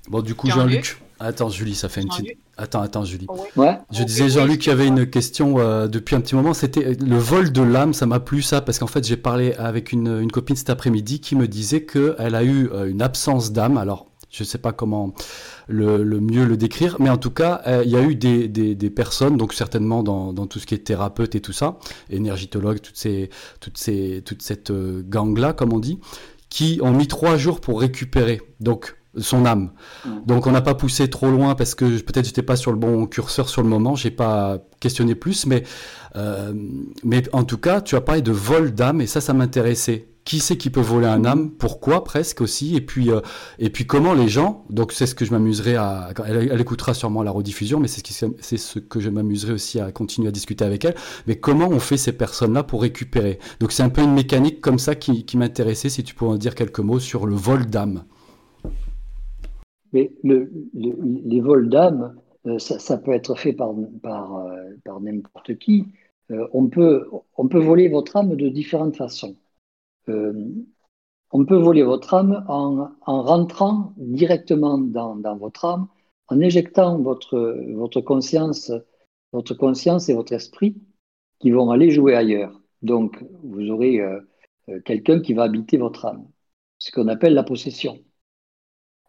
Bon, 0.09 0.21
du 0.21 0.35
coup, 0.35 0.49
Jean-Luc. 0.49 0.97
Attends, 1.19 1.49
Julie, 1.49 1.75
ça 1.75 1.87
fait 1.87 2.01
une 2.01 2.09
petite. 2.09 2.37
Attends, 2.57 2.81
attends, 2.81 3.05
Julie. 3.05 3.27
Ouais. 3.55 3.77
Je 3.91 4.03
disais, 4.03 4.27
Jean-Luc, 4.27 4.65
il 4.65 4.69
y 4.69 4.71
avait 4.73 4.87
une 4.87 5.09
question 5.09 5.59
euh, 5.59 5.87
depuis 5.87 6.15
un 6.15 6.21
petit 6.21 6.35
moment. 6.35 6.53
C'était 6.53 6.95
le 6.95 7.17
vol 7.17 7.53
de 7.53 7.61
l'âme. 7.61 7.93
Ça 7.93 8.05
m'a 8.05 8.19
plu, 8.19 8.41
ça, 8.41 8.59
parce 8.59 8.79
qu'en 8.79 8.87
fait, 8.87 9.07
j'ai 9.07 9.15
parlé 9.15 9.53
avec 9.53 9.93
une, 9.93 10.19
une, 10.21 10.31
copine 10.31 10.57
cet 10.57 10.69
après-midi 10.69 11.21
qui 11.21 11.37
me 11.37 11.47
disait 11.47 11.85
qu'elle 11.85 12.35
a 12.35 12.43
eu 12.43 12.69
euh, 12.73 12.89
une 12.89 13.01
absence 13.01 13.53
d'âme. 13.53 13.77
Alors, 13.77 14.07
je 14.33 14.43
ne 14.43 14.47
sais 14.47 14.57
pas 14.57 14.71
comment 14.73 15.13
le, 15.67 16.03
mieux 16.19 16.45
le 16.45 16.57
décrire, 16.57 16.97
mais 16.99 17.09
en 17.09 17.17
tout 17.17 17.31
cas, 17.31 17.61
il 17.85 17.89
y 17.89 17.95
a 17.95 18.01
eu 18.01 18.15
des, 18.15 18.47
des, 18.49 18.89
personnes, 18.89 19.37
donc 19.37 19.53
certainement 19.53 20.01
dans, 20.01 20.33
dans, 20.33 20.47
tout 20.47 20.59
ce 20.59 20.65
qui 20.65 20.73
est 20.73 20.79
thérapeute 20.79 21.35
et 21.35 21.39
tout 21.39 21.53
ça, 21.53 21.77
énergitologue, 22.09 22.81
toutes 22.81 22.97
ces, 22.97 23.29
toutes 23.59 23.77
ces, 23.77 24.23
toute 24.25 24.41
cette 24.41 24.71
gang-là, 24.71 25.53
comme 25.53 25.71
on 25.71 25.79
dit, 25.79 25.99
qui 26.49 26.79
ont 26.81 26.91
mis 26.91 27.07
trois 27.07 27.37
jours 27.37 27.61
pour 27.61 27.79
récupérer. 27.79 28.41
Donc, 28.59 28.95
son 29.17 29.45
âme. 29.45 29.71
Mm. 30.05 30.09
Donc 30.25 30.47
on 30.47 30.51
n'a 30.51 30.61
pas 30.61 30.75
poussé 30.75 31.09
trop 31.09 31.29
loin 31.29 31.55
parce 31.55 31.75
que 31.75 31.85
peut-être 32.01 32.25
j'étais 32.25 32.41
pas 32.41 32.55
sur 32.55 32.71
le 32.71 32.77
bon 32.77 33.05
curseur 33.05 33.49
sur 33.49 33.61
le 33.61 33.69
moment, 33.69 33.95
j'ai 33.95 34.11
pas 34.11 34.59
questionné 34.79 35.15
plus, 35.15 35.45
mais 35.45 35.63
euh, 36.15 36.53
mais 37.03 37.23
en 37.33 37.43
tout 37.43 37.57
cas 37.57 37.81
tu 37.81 37.95
as 37.95 38.01
parlé 38.01 38.21
de 38.21 38.31
vol 38.31 38.71
d'âme 38.73 39.01
et 39.01 39.07
ça 39.07 39.21
ça 39.21 39.33
m'intéressait. 39.33 40.07
Qui 40.25 40.39
c'est 40.39 40.55
qui 40.55 40.69
peut 40.69 40.79
voler 40.79 41.07
un 41.07 41.25
âme 41.25 41.51
Pourquoi 41.51 42.05
presque 42.05 42.39
aussi 42.39 42.77
Et 42.77 42.81
puis 42.81 43.11
euh, 43.11 43.19
et 43.59 43.69
puis 43.69 43.85
comment 43.85 44.13
les 44.13 44.29
gens 44.29 44.63
Donc 44.69 44.93
c'est 44.93 45.05
ce 45.05 45.15
que 45.15 45.25
je 45.25 45.31
m'amuserai 45.31 45.75
à. 45.75 46.11
Elle, 46.25 46.61
écoutera 46.61 46.93
sûrement 46.93 47.23
la 47.23 47.31
rediffusion, 47.31 47.79
mais 47.79 47.89
c'est 47.89 48.05
ce, 48.07 48.57
ce 48.57 48.79
que 48.79 49.01
je 49.01 49.09
m'amuserai 49.09 49.51
aussi 49.51 49.81
à 49.81 49.91
continuer 49.91 50.29
à 50.29 50.31
discuter 50.31 50.63
avec 50.63 50.85
elle. 50.85 50.95
Mais 51.27 51.35
comment 51.35 51.67
on 51.67 51.79
fait 51.79 51.97
ces 51.97 52.13
personnes-là 52.13 52.63
pour 52.63 52.83
récupérer 52.83 53.37
Donc 53.59 53.73
c'est 53.73 53.83
un 53.83 53.89
peu 53.89 54.01
une 54.01 54.13
mécanique 54.13 54.61
comme 54.61 54.79
ça 54.79 54.95
qui, 54.95 55.25
m'intéressait. 55.35 55.89
Si 55.89 56.03
tu 56.03 56.15
pourrais 56.15 56.35
en 56.35 56.37
dire 56.37 56.55
quelques 56.55 56.79
mots 56.79 56.99
sur 56.99 57.25
le 57.25 57.35
vol 57.35 57.65
d'âme. 57.65 58.03
Mais 59.91 60.13
le, 60.23 60.49
les 60.73 61.41
vols 61.41 61.69
d'âme, 61.69 62.15
euh, 62.47 62.59
ça, 62.59 62.97
peut 62.97 63.11
être 63.11 63.35
fait 63.35 63.53
par, 63.53 63.73
par, 64.01 64.37
euh, 64.37 64.53
par 64.85 65.01
n'importe 65.01 65.57
qui. 65.57 65.85
On, 66.53 66.67
peut, 66.67 67.05
on 67.37 67.47
peut 67.47 67.59
voler 67.59 67.89
votre 67.89 68.15
âme 68.15 68.35
de 68.35 68.49
différentes 68.49 68.95
façons. 68.95 69.35
On 70.07 71.45
peut 71.45 71.57
voler 71.57 71.83
votre 71.83 72.13
âme 72.13 72.45
en, 72.47 72.89
en 73.05 73.23
rentrant 73.23 73.93
directement 73.97 74.77
dans, 74.77 75.37
votre 75.37 75.65
âme, 75.65 75.87
en 76.27 76.39
éjectant 76.39 76.99
votre, 76.99 78.01
conscience, 78.01 78.71
votre 79.31 79.53
conscience 79.53 80.09
et 80.09 80.13
votre 80.13 80.33
esprit 80.33 80.75
qui 81.39 81.51
vont 81.51 81.71
aller 81.71 81.91
jouer 81.91 82.15
ailleurs. 82.15 82.61
Donc, 82.81 83.23
vous 83.43 83.69
aurez 83.69 84.01
quelqu'un 84.85 85.21
qui 85.21 85.33
va 85.33 85.43
habiter 85.43 85.77
votre 85.77 86.05
âme, 86.05 86.27
ce 86.77 86.91
qu'on 86.91 87.07
appelle 87.07 87.33
la 87.33 87.43
possession. 87.43 87.99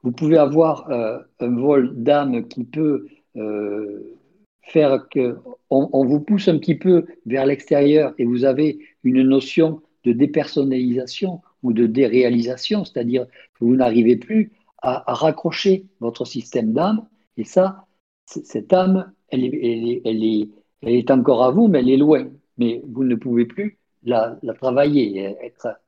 Vous 0.05 0.13
pouvez 0.13 0.37
avoir 0.37 0.91
euh, 0.91 1.19
un 1.41 1.57
vol 1.57 2.03
d'âme 2.03 2.47
qui 2.47 2.65
peut 2.65 3.07
euh, 3.37 4.19
faire 4.61 5.09
que 5.09 5.39
on, 5.71 6.05
vous 6.05 6.21
pousse 6.21 6.47
un 6.47 6.59
petit 6.59 6.75
peu 6.75 7.07
vers 7.25 7.47
l'extérieur 7.47 8.15
et 8.19 8.27
vous 8.27 8.45
avez 8.45 8.79
une 9.03 9.23
notion 9.23 9.83
de 10.05 10.13
dépersonnalisation 10.13 11.41
ou 11.63 11.73
de 11.73 11.87
déréalisation, 11.87 12.85
c'est-à-dire 12.85 13.27
que 13.55 13.65
vous 13.65 13.77
n'arrivez 13.77 14.17
plus 14.17 14.53
à, 14.79 15.03
raccrocher 15.15 15.87
votre 16.01 16.25
système 16.25 16.73
d'âme. 16.73 17.07
Et 17.37 17.45
ça, 17.45 17.87
cette 18.27 18.73
âme, 18.73 19.13
elle 19.29 19.45
est, 19.45 21.11
encore 21.11 21.43
à 21.43 21.51
vous, 21.51 21.69
mais 21.69 21.81
elle 21.81 21.91
est 21.91 21.97
loin. 21.97 22.29
Mais 22.59 22.83
vous 22.87 23.05
ne 23.05 23.15
pouvez 23.17 23.47
plus 23.47 23.79
la, 24.05 24.39
travailler, 24.61 25.35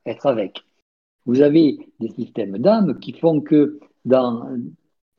être, 0.04 0.26
avec. 0.26 0.64
Vous 1.26 1.42
avez 1.42 1.78
des 2.00 2.08
systèmes 2.08 2.58
d'âme 2.58 2.98
qui 2.98 3.12
font 3.12 3.40
que 3.40 3.78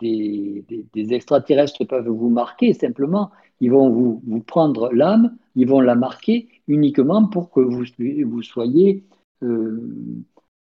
des, 0.02 0.66
extraterrestres 0.96 1.86
peuvent 1.86 2.08
vous 2.08 2.30
marquer, 2.30 2.74
simplement, 2.74 3.32
ils 3.62 3.72
vont 3.72 3.90
vous 3.90 4.42
prendre 4.42 4.92
l'âme, 4.92 5.38
ils 5.56 5.68
vont 5.68 5.82
la 5.82 5.96
marquer 5.96 6.57
uniquement 6.68 7.28
pour 7.28 7.50
que 7.52 7.62
vous, 7.62 7.84
vous 8.30 8.42
soyez 8.42 9.06
euh, 9.44 9.80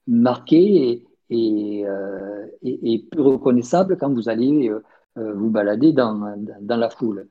marqué 0.05 1.05
et, 1.29 1.85
euh, 1.85 2.47
et, 2.61 2.93
et, 2.93 2.99
plus 2.99 3.21
reconnaissable 3.21 3.97
quand 3.97 4.13
vous 4.13 4.29
allez 4.29 4.69
euh, 4.69 5.33
vous 5.33 5.49
balader 5.49 5.91
dans, 5.91 6.37
dans 6.61 6.77
la 6.77 6.89
foule. 6.89 7.27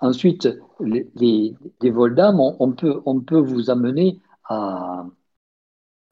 ensuite, 0.00 0.48
les, 0.80 1.08
les, 1.14 1.90
vols 1.90 2.14
d'âme, 2.14 2.40
on, 2.40 2.72
peut, 2.72 3.00
on 3.06 3.20
peut 3.20 3.38
vous 3.38 3.70
amener 3.70 4.20
à, 4.44 5.06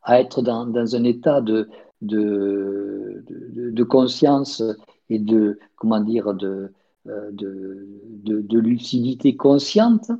à 0.02 0.20
être 0.20 0.40
dans, 0.40 0.66
dans 0.66 0.96
un 0.96 1.04
état 1.04 1.40
de, 1.42 1.68
de, 2.00 3.24
de, 3.28 3.84
conscience 3.84 4.62
et 5.10 5.18
de, 5.18 5.58
comment 5.76 6.00
dire, 6.00 6.32
de, 6.32 6.72
de, 7.04 8.58
lucidité 8.58 9.36
consciente, 9.36 10.10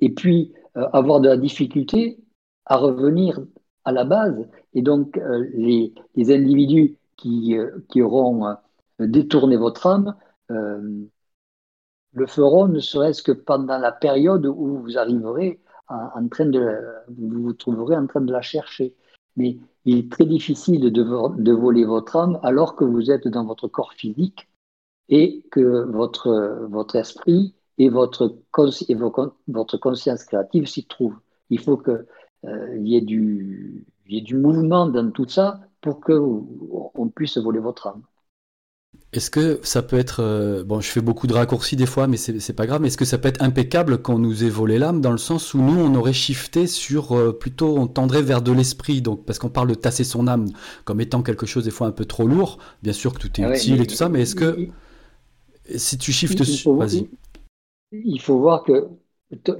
et 0.00 0.10
puis 0.10 0.52
avoir 0.74 1.20
de 1.20 1.28
la 1.28 1.36
difficulté 1.36 2.18
à 2.66 2.76
revenir 2.76 3.40
à 3.84 3.92
la 3.92 4.04
base. 4.04 4.48
Et 4.74 4.82
donc, 4.82 5.18
euh, 5.18 5.46
les, 5.54 5.92
les, 6.14 6.34
individus 6.34 6.96
qui, 7.16 7.54
qui 7.88 8.02
auront 8.02 8.56
détourné 8.98 9.56
votre 9.56 9.86
âme 9.86 10.14
le 12.12 12.26
feront 12.26 12.68
ne 12.68 12.80
serait-ce 12.80 13.22
que 13.22 13.32
pendant 13.32 13.78
la 13.78 13.92
période 13.92 14.46
où 14.46 14.78
vous 14.78 14.98
arriverez 14.98 15.60
en, 15.88 16.28
train 16.28 16.46
de, 16.46 16.78
vous 17.08 17.42
vous 17.42 17.52
trouverez 17.52 17.96
en 17.96 18.06
train 18.06 18.20
de 18.20 18.32
la 18.32 18.42
chercher. 18.42 18.94
Mais 19.36 19.58
il 19.84 19.98
est 19.98 20.12
très 20.12 20.26
difficile 20.26 20.92
de, 20.92 21.52
voler 21.52 21.84
votre 21.84 22.16
âme 22.16 22.38
alors 22.42 22.76
que 22.76 22.84
vous 22.84 23.10
êtes 23.10 23.28
dans 23.28 23.44
votre 23.44 23.68
corps 23.68 23.92
physique 23.94 24.48
et 25.08 25.42
que 25.50 25.84
votre, 25.84 26.66
votre 26.70 26.96
esprit 26.96 27.54
et 27.78 27.88
votre, 27.88 28.38
votre 29.48 29.76
conscience 29.78 30.24
créative 30.24 30.66
s'y 30.66 30.86
trouvent. 30.86 31.18
Il 31.50 31.60
faut 31.60 31.76
qu'il 31.76 32.06
euh, 32.46 32.78
y, 32.78 32.96
ait 32.96 33.00
du, 33.00 33.86
y 34.08 34.18
ait 34.18 34.22
du 34.22 34.36
mouvement 34.36 34.86
dans 34.86 35.10
tout 35.10 35.28
ça 35.28 35.60
pour 35.80 36.00
qu'on 36.00 37.08
puisse 37.14 37.38
voler 37.38 37.60
votre 37.60 37.88
âme. 37.88 38.02
Est-ce 39.12 39.30
que 39.30 39.60
ça 39.62 39.82
peut 39.82 39.98
être. 39.98 40.20
Euh, 40.20 40.64
bon, 40.64 40.80
je 40.80 40.88
fais 40.88 41.00
beaucoup 41.00 41.26
de 41.26 41.34
raccourcis 41.34 41.76
des 41.76 41.86
fois, 41.86 42.06
mais 42.06 42.16
c'est 42.16 42.52
pas 42.54 42.66
grave. 42.66 42.80
Mais 42.80 42.88
est-ce 42.88 42.96
que 42.96 43.04
ça 43.04 43.18
peut 43.18 43.28
être 43.28 43.42
impeccable 43.42 44.00
quand 44.00 44.14
on 44.14 44.18
nous 44.18 44.44
ait 44.44 44.48
volé 44.48 44.78
l'âme, 44.78 45.00
dans 45.00 45.12
le 45.12 45.18
sens 45.18 45.52
où 45.52 45.58
nous, 45.58 45.78
on 45.78 45.94
aurait 45.94 46.14
shifté 46.14 46.66
sur. 46.66 47.12
Euh, 47.12 47.32
plutôt, 47.32 47.76
on 47.76 47.86
tendrait 47.86 48.22
vers 48.22 48.40
de 48.40 48.52
l'esprit, 48.52 49.02
donc 49.02 49.26
parce 49.26 49.38
qu'on 49.38 49.50
parle 49.50 49.68
de 49.68 49.74
tasser 49.74 50.04
son 50.04 50.28
âme 50.28 50.48
comme 50.84 51.00
étant 51.00 51.22
quelque 51.22 51.46
chose 51.46 51.64
des 51.64 51.70
fois 51.70 51.86
un 51.86 51.92
peu 51.92 52.06
trop 52.06 52.26
lourd. 52.26 52.58
Bien 52.82 52.94
sûr 52.94 53.12
que 53.12 53.18
tout 53.18 53.40
est 53.40 53.44
ah 53.44 53.54
utile 53.54 53.82
et 53.82 53.86
tout 53.86 53.94
ça, 53.94 54.08
mais 54.08 54.22
est-ce 54.22 54.34
que. 54.34 54.68
si 55.76 55.98
tu 55.98 56.12
shiftes. 56.12 56.40
Vas-y. 56.66 57.08
Il 57.92 58.20
faut 58.20 58.38
voir 58.38 58.64
que 58.64 58.88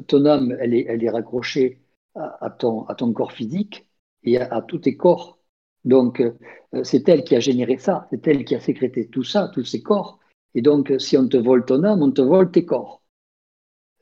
ton 0.06 0.26
âme, 0.26 0.56
elle 0.60 0.74
est, 0.74 0.86
elle 0.88 1.04
est 1.04 1.10
raccrochée 1.10 1.80
à, 2.14 2.50
ton, 2.50 2.84
à 2.86 2.94
ton 2.94 3.12
corps 3.12 3.32
physique 3.32 3.86
et 4.22 4.38
à 4.38 4.62
tous 4.62 4.78
tes 4.80 4.96
corps 4.96 5.38
donc, 5.84 6.20
euh, 6.20 6.84
c'est 6.84 7.08
elle 7.08 7.24
qui 7.24 7.34
a 7.34 7.40
généré 7.40 7.76
ça, 7.78 8.06
c'est 8.10 8.26
elle 8.28 8.44
qui 8.44 8.54
a 8.54 8.60
sécrété 8.60 9.08
tout 9.08 9.24
ça, 9.24 9.50
tous 9.52 9.64
ces 9.64 9.82
corps. 9.82 10.18
Et 10.54 10.62
donc, 10.62 10.92
si 10.98 11.16
on 11.16 11.28
te 11.28 11.36
vole 11.36 11.64
ton 11.64 11.82
âme, 11.84 12.02
on 12.02 12.12
te 12.12 12.22
vole 12.22 12.50
tes 12.50 12.64
corps. 12.64 13.02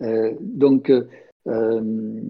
Euh, 0.03 0.35
donc, 0.41 0.91
euh, 0.91 2.23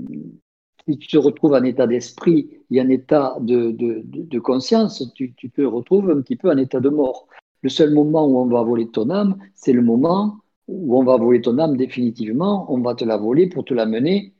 si 0.87 0.99
tu 0.99 1.09
te 1.09 1.17
retrouves 1.17 1.55
en 1.55 1.65
état 1.65 1.87
d'esprit 1.87 2.51
et 2.71 2.81
en 2.81 2.89
état 2.89 3.37
de, 3.41 4.39
conscience, 4.39 5.03
tu, 5.15 5.35
tu, 5.35 5.51
te 5.51 5.63
retrouves 5.63 6.11
un 6.11 6.21
petit 6.21 6.37
peu 6.37 6.51
en 6.51 6.57
état 6.57 6.81
de 6.81 6.89
mort. 6.89 7.29
Le 7.63 7.69
seul 7.69 7.93
moment 7.93 8.27
où 8.27 8.39
on 8.39 8.47
va 8.47 8.63
voler 8.63 8.89
ton 8.89 9.11
âme, 9.11 9.37
c'est 9.55 9.73
le 9.73 9.83
moment 9.83 10.39
où 10.71 10.99
on 10.99 11.05
va 11.05 11.17
voler 11.17 11.41
ton 11.41 11.59
âme 11.59 11.77
définitivement, 11.77 12.73
on 12.73 12.81
va 12.81 12.95
te 12.95 13.05
la 13.05 13.17
voler 13.17 13.49
pour 13.49 13.65
te 13.65 13.75
la 13.75 13.87
mener 13.87 14.35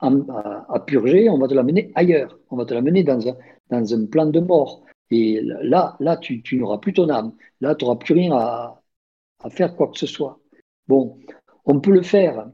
à, 0.00 0.80
purger, 0.86 1.30
on 1.30 1.38
va 1.38 1.48
te 1.48 1.54
l'amener 1.54 1.90
ailleurs. 1.94 2.38
On 2.50 2.56
va 2.56 2.64
te 2.64 2.74
l'amener 2.74 3.04
dans 3.04 3.28
un, 3.28 3.36
dans 3.70 3.94
un 3.94 4.06
plan 4.06 4.26
de 4.26 4.40
mort. 4.40 4.84
Et 5.10 5.40
là, 5.42 5.96
là 6.00 6.16
tu, 6.16 6.42
n'auras 6.56 6.78
plus 6.78 6.92
ton 6.92 7.08
âme. 7.08 7.34
Là, 7.60 7.74
tu 7.74 7.84
n'auras 7.84 7.96
plus 7.96 8.14
rien 8.14 8.32
à, 8.32 8.80
faire 9.50 9.76
quoi 9.76 9.88
que 9.88 9.98
ce 9.98 10.06
soit. 10.06 10.40
Bon, 10.88 11.18
on 11.66 11.80
peut 11.80 11.92
le 11.92 12.02
faire 12.02 12.50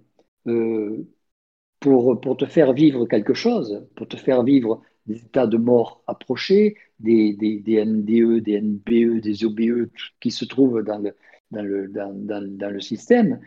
euh, 0.46 1.06
pour, 1.80 2.20
pour 2.20 2.36
te 2.36 2.46
faire 2.46 2.72
vivre 2.72 3.06
quelque 3.06 3.34
chose, 3.34 3.86
pour 3.96 4.08
te 4.08 4.16
faire 4.16 4.42
vivre 4.42 4.82
des 5.06 5.24
états 5.24 5.46
de 5.46 5.56
mort 5.56 6.02
approchés, 6.06 6.76
des, 6.98 7.34
des, 7.34 7.60
des 7.60 7.84
NDE, 7.84 8.42
des 8.42 8.60
NBE, 8.60 9.20
des 9.20 9.44
OBE 9.44 9.90
qui 10.20 10.30
se 10.30 10.44
trouvent 10.44 10.82
dans 10.82 10.98
le, 10.98 11.14
dans 11.50 11.62
le, 11.62 11.88
dans, 11.88 12.12
dans 12.14 12.70
le 12.70 12.80
système. 12.80 13.40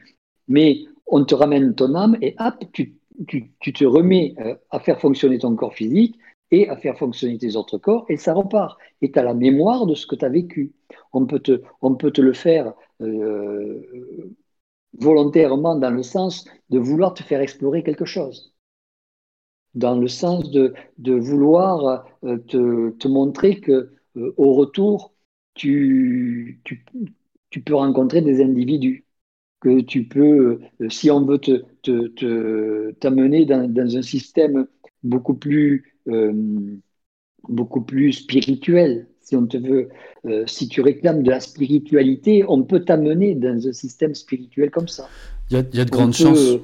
Mais 0.47 0.80
on 1.07 1.23
te 1.25 1.35
ramène 1.35 1.75
ton 1.75 1.95
âme 1.95 2.17
et 2.21 2.35
hop, 2.39 2.55
tu, 2.73 2.95
tu, 3.27 3.73
te 3.73 3.85
remets 3.85 4.35
euh, 4.39 4.55
à 4.69 4.80
faire 4.80 4.99
fonctionner 4.99 5.39
ton 5.39 5.55
corps 5.55 5.73
physique 5.73 6.17
et 6.51 6.69
à 6.69 6.77
faire 6.77 6.97
fonctionner 6.97 7.38
tes 7.38 7.55
autres 7.55 7.77
corps, 7.77 8.05
et 8.09 8.17
ça 8.17 8.34
repart. 8.34 8.77
Et 9.01 9.11
tu 9.11 9.17
as 9.17 9.23
la 9.23 9.34
mémoire 9.34 9.88
de 9.88 9.95
ce 9.95 10.05
que 10.05 10.15
tu 10.15 10.25
as 10.25 10.30
vécu. 10.30 10.73
On 11.11 11.25
peut 11.25 11.39
te, 11.39 11.61
on 11.81 11.95
peut 11.95 12.11
te 12.11 12.21
le 12.21 12.34
faire 12.34 12.73
euh, 13.01 13.81
volontairement 14.99 15.75
dans 15.75 15.89
le 15.89 16.03
sens 16.03 16.45
de 16.69 16.80
vouloir 16.80 17.13
te 17.13 17.23
faire 17.23 17.41
explorer 17.41 17.84
quelque 17.84 18.05
chose, 18.05 18.53
dans 19.73 19.97
le 19.97 20.07
sens 20.07 20.51
de, 20.51 20.73
de 20.99 21.13
vouloir 21.13 22.05
euh, 22.23 22.38
te, 22.38 22.91
te, 22.91 23.07
montrer 23.07 23.59
que 23.59 23.91
au 24.38 24.53
retour, 24.53 25.15
tu, 25.55 26.61
tu, 26.63 26.85
tu 27.53 27.61
peux 27.61 27.75
rencontrer 27.75 28.21
des 28.21 28.41
individus 28.41 29.05
que 29.59 29.81
tu 29.81 30.05
peux, 30.05 30.59
euh, 30.81 30.89
si 30.89 31.11
on 31.11 31.23
veut 31.23 31.38
te, 31.38 32.91
t'amener 32.99 33.45
dans, 33.45 33.95
un 33.95 34.01
système 34.01 34.65
beaucoup 35.03 35.35
plus, 35.35 35.93
euh, 36.07 36.34
beaucoup 37.47 37.81
plus 37.81 38.13
spirituel, 38.13 39.07
si 39.21 39.35
on 39.35 39.45
te 39.45 39.57
veut, 39.57 39.89
euh, 40.25 40.43
si 40.47 40.67
tu 40.67 40.81
réclames 40.81 41.21
de 41.21 41.30
la 41.30 41.39
spiritualité, 41.39 42.43
on 42.47 42.63
peut 42.63 42.84
t'amener 42.84 43.35
dans 43.35 43.67
un 43.67 43.71
système 43.71 44.15
spirituel 44.15 44.71
comme 44.71 44.88
ça. 44.88 45.07
Il 45.51 45.57
y 45.57 45.80
a, 45.80 45.85
de 45.85 45.91
grandes 45.91 46.13
chances. 46.13 46.57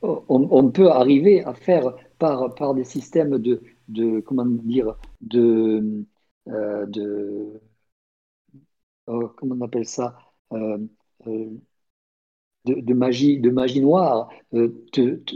On, 0.00 0.70
peut 0.70 0.90
arriver 0.90 1.42
à 1.42 1.54
faire 1.54 1.92
par, 2.20 2.54
par 2.54 2.74
des 2.74 2.84
systèmes 2.84 3.38
de, 3.38 3.60
de 3.88 4.20
comment 4.20 4.46
dire, 4.46 4.94
de, 5.22 6.04
euh, 6.46 6.86
de 6.86 7.60
oh, 9.06 9.28
comment 9.36 9.56
on 9.58 9.64
appelle 9.64 9.86
ça, 9.86 10.18
euh, 10.52 10.78
de, 12.64 12.94
magie, 12.94 13.38
de 13.40 13.50
magie 13.50 13.80
noire, 13.80 14.28
te, 14.52 14.66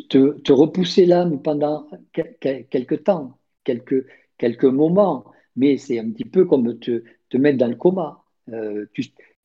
te, 0.09 0.39
te, 0.39 0.53
repousser 0.53 1.07
l'âme 1.07 1.41
pendant 1.43 1.89
quelques 2.13 3.05
temps, 3.05 3.39
quelques, 3.65 4.07
quelques 4.39 4.65
moments, 4.65 5.25
mais 5.57 5.77
c'est 5.77 5.99
un 5.99 6.11
petit 6.11 6.25
peu 6.25 6.45
comme 6.45 6.79
te, 6.79 7.05
te 7.29 7.37
mettre 7.37 7.59
dans 7.59 7.69
le 7.69 7.77
coma. 7.77 8.25
Euh, 8.49 8.87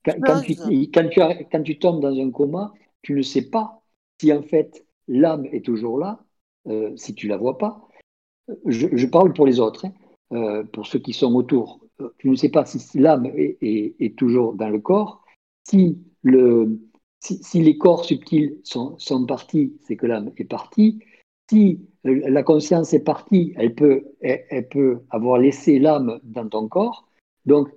quand, 0.04 0.42
tu, 0.42 0.56
quand, 0.92 1.10
tu, 1.10 1.20
quand, 1.52 1.64
tu, 1.64 1.80
tombes 1.80 2.02
dans 2.02 2.18
un 2.18 2.32
coma, 2.32 2.74
tu 3.02 3.14
ne 3.14 3.22
sais 3.22 3.50
pas 3.50 3.82
si 4.20 4.32
en 4.34 4.42
fait 4.42 4.86
l'âme 5.08 5.46
est 5.46 5.64
toujours 5.66 6.00
là, 6.00 6.20
euh, 6.68 6.96
si 6.96 7.14
tu 7.14 7.28
la 7.28 7.38
vois 7.38 7.58
pas. 7.58 7.88
Je, 8.66 9.06
parle 9.08 9.34
pour 9.34 9.48
les 9.48 9.60
autres, 9.60 9.86
hein, 9.86 9.94
euh, 10.34 10.64
pour 10.64 10.86
ceux 10.88 11.00
qui 11.00 11.14
sont 11.14 11.34
autour. 11.34 11.85
Tu 12.18 12.30
ne 12.30 12.36
sais 12.36 12.50
pas 12.50 12.66
si 12.66 13.00
l'âme 13.00 13.32
est, 13.36 14.18
toujours 14.18 14.54
dans 14.54 14.70
le 14.70 14.80
corps. 14.80 15.24
Si, 15.68 15.98
le, 16.24 16.80
si, 17.20 17.42
si 17.44 17.62
les 17.62 17.78
corps 17.78 18.06
subtils 18.06 18.60
sont, 18.64 18.98
partis, 19.26 19.78
c'est 19.82 19.96
que 19.96 20.06
l'âme 20.06 20.32
est 20.38 20.46
partie. 20.46 21.00
Si 21.50 21.80
la 22.04 22.44
conscience 22.44 22.94
est 22.94 23.04
partie, 23.04 23.54
elle 23.56 23.76
peut, 23.76 24.04
avoir 25.10 25.38
laissé 25.38 25.80
l'âme 25.80 26.20
dans 26.24 26.48
ton 26.50 26.68
corps, 26.68 27.08
donc, 27.46 27.70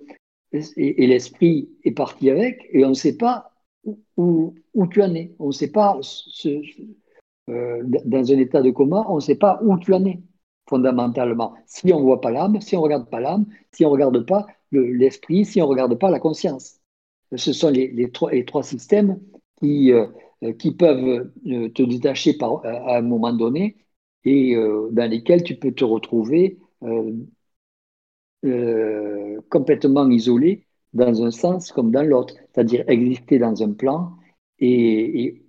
et, 0.51 1.07
l'esprit 1.07 1.69
est 1.83 1.91
parti 1.91 2.29
avec, 2.29 2.67
et 2.71 2.83
on 2.83 2.89
ne 2.89 2.93
sait 2.95 3.15
pas 3.15 3.51
où, 4.17 4.55
tu 4.91 5.01
en 5.01 5.13
es. 5.13 5.33
On 5.39 5.47
ne 5.47 5.51
sait 5.51 5.71
pas, 5.71 5.99
euh, 7.49 7.83
dans 7.83 8.31
un 8.31 8.37
état 8.37 8.61
de 8.61 8.71
coma, 8.71 9.05
on 9.07 9.15
ne 9.15 9.21
sait 9.21 9.35
pas 9.35 9.59
où 9.63 9.77
tu 9.77 9.93
en 9.93 10.03
es, 10.05 10.19
fondamentalement. 10.69 11.55
Si 11.65 11.91
on 11.93 11.99
ne 11.99 12.03
voit 12.03 12.21
pas 12.21 12.31
l'âme, 12.31 12.61
si 12.61 12.75
on 12.75 12.79
ne 12.79 12.83
regarde 12.85 13.09
pas 13.09 13.19
l'âme, 13.19 13.45
si 13.71 13.85
on 13.85 13.89
ne 13.89 13.93
regarde 13.93 14.25
pas 14.25 14.45
l'esprit, 14.71 15.45
si 15.45 15.61
on 15.61 15.65
ne 15.65 15.69
regarde 15.71 15.95
pas 15.97 16.11
la 16.11 16.19
conscience. 16.19 16.79
Ce 17.35 17.53
sont 17.53 17.69
les, 17.69 18.11
trois, 18.11 18.63
systèmes 18.63 19.19
qui, 19.59 19.91
euh, 19.91 20.07
qui 20.57 20.73
peuvent 20.73 21.31
euh, 21.47 21.69
te 21.69 21.83
détacher 21.83 22.37
à 22.41 22.97
un 22.97 23.01
moment 23.01 23.33
donné 23.33 23.77
et 24.25 24.55
euh, 24.55 24.89
dans 24.91 25.09
lesquels 25.09 25.43
tu 25.43 25.55
peux 25.55 25.71
te 25.71 25.83
retrouver 25.83 26.59
euh, 26.83 27.13
euh, 28.45 29.39
complètement 29.49 30.09
isolé 30.09 30.65
dans 30.93 31.23
un 31.23 31.31
sens 31.31 31.71
comme 31.71 31.91
dans 31.91 32.03
l'autre, 32.03 32.35
c'est-à-dire 32.53 32.83
exister 32.89 33.39
dans 33.39 33.61
un 33.63 33.73
plan 33.73 34.13
et, 34.59 35.43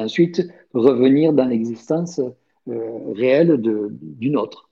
ensuite 0.00 0.42
revenir 0.74 1.32
dans 1.32 1.44
l'existence 1.44 2.20
réelle 2.66 3.60
d'une 3.60 4.36
autre 4.36 4.68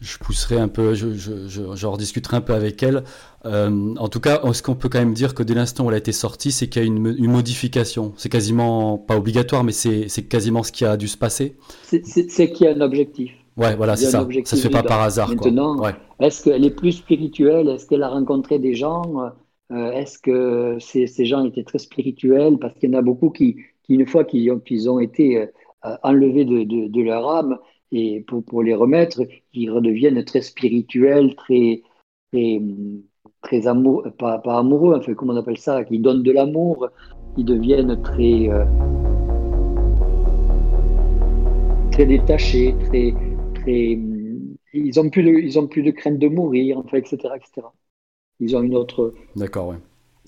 je 0.00 0.16
pousserai 0.18 0.58
un 0.58 0.68
peu, 0.68 0.94
je, 0.94 1.12
je, 1.14 1.48
je, 1.48 1.86
rediscuterai 1.86 2.36
un 2.36 2.40
peu 2.40 2.54
avec 2.54 2.82
elle. 2.82 3.02
en 3.44 4.08
tout 4.08 4.20
cas, 4.20 4.40
ce 4.52 4.62
qu'on 4.62 4.74
peut 4.76 4.88
quand 4.88 5.00
même 5.00 5.14
dire 5.14 5.34
que 5.34 5.42
dès 5.42 5.54
l'instant 5.54 5.86
où 5.86 5.88
elle 5.88 5.94
a 5.94 5.98
été 5.98 6.12
sortie, 6.12 6.52
c'est 6.52 6.68
qu'il 6.68 6.82
y 6.82 6.84
a 6.84 6.86
une, 6.86 7.16
une 7.18 7.30
modification. 7.30 8.12
C'est 8.16 8.28
quasiment 8.28 8.96
pas 8.96 9.16
obligatoire, 9.16 9.64
mais 9.64 9.72
c'est 9.72 10.28
quasiment 10.28 10.62
ce 10.62 10.72
qui 10.72 10.84
a 10.84 10.96
dû 10.96 11.08
se 11.08 11.18
passer. 11.18 11.56
C'est 11.82 12.52
qu'il 12.52 12.66
y 12.66 12.68
a 12.68 12.74
un 12.74 12.80
objectif. 12.80 13.32
Ouais, 13.56 13.74
voilà, 13.74 13.96
c'est 13.96 14.06
ça. 14.06 14.26
Ça 14.44 14.56
se 14.56 14.62
fait 14.62 14.70
pas 14.70 14.84
par 14.84 15.02
hasard. 15.02 15.30
Maintenant, 15.30 15.76
est-ce 16.20 16.44
qu'elle 16.44 16.64
est 16.64 16.70
plus 16.74 16.92
spirituelle? 16.92 17.68
Est-ce 17.68 17.86
qu'elle 17.86 18.04
a 18.04 18.08
rencontré 18.08 18.60
des 18.60 18.74
gens? 18.74 19.32
Euh, 19.72 19.90
Est-ce 19.92 20.18
que 20.18 20.76
ces, 20.80 21.06
ces, 21.06 21.26
gens 21.26 21.44
étaient 21.44 21.64
très 21.64 21.78
spirituels? 21.78 22.58
Parce 22.58 22.74
qu'il 22.78 22.90
y 22.90 22.94
en 22.94 22.98
a 22.98 23.02
beaucoup 23.02 23.30
qui, 23.30 23.56
qui 23.82 23.94
une 23.94 24.06
fois 24.06 24.24
qu'ils 24.24 24.50
ont, 24.52 24.60
qu'ils 24.60 24.88
ont 24.88 25.00
été 25.00 25.38
euh, 25.38 25.46
enlevés 25.82 26.44
de, 26.44 26.64
de, 26.64 27.02
leur 27.02 27.28
âme, 27.28 27.58
et 27.92 28.20
pour, 28.26 28.44
pour, 28.44 28.62
les 28.62 28.74
remettre, 28.74 29.22
ils 29.52 29.70
redeviennent 29.70 30.24
très 30.24 30.42
spirituels, 30.42 31.34
très, 31.36 31.82
très, 32.32 32.60
très 33.42 33.66
amoureux, 33.66 34.10
pas, 34.18 34.38
pas, 34.38 34.58
amoureux, 34.58 34.96
enfin, 34.96 35.14
comment 35.14 35.32
on 35.32 35.36
appelle 35.36 35.58
ça, 35.58 35.84
qui 35.84 35.98
donnent 35.98 36.22
de 36.22 36.32
l'amour, 36.32 36.88
ils 37.36 37.44
deviennent 37.44 38.00
très, 38.02 38.48
euh, 38.48 38.64
très 41.92 42.06
détachés, 42.06 42.74
très, 42.86 43.14
très, 43.54 43.98
ils 44.74 45.00
ont 45.00 45.08
plus 45.10 45.22
de, 45.22 45.30
ils 45.30 45.58
ont 45.58 45.66
plus 45.66 45.82
de 45.82 45.90
crainte 45.90 46.18
de 46.18 46.28
mourir, 46.28 46.78
enfin, 46.78 46.98
etc., 46.98 47.16
etc. 47.36 47.66
Ils 48.40 48.56
ont 48.56 48.62
une 48.62 48.76
autre. 48.76 49.14
D'accord, 49.36 49.68
ouais. 49.68 49.76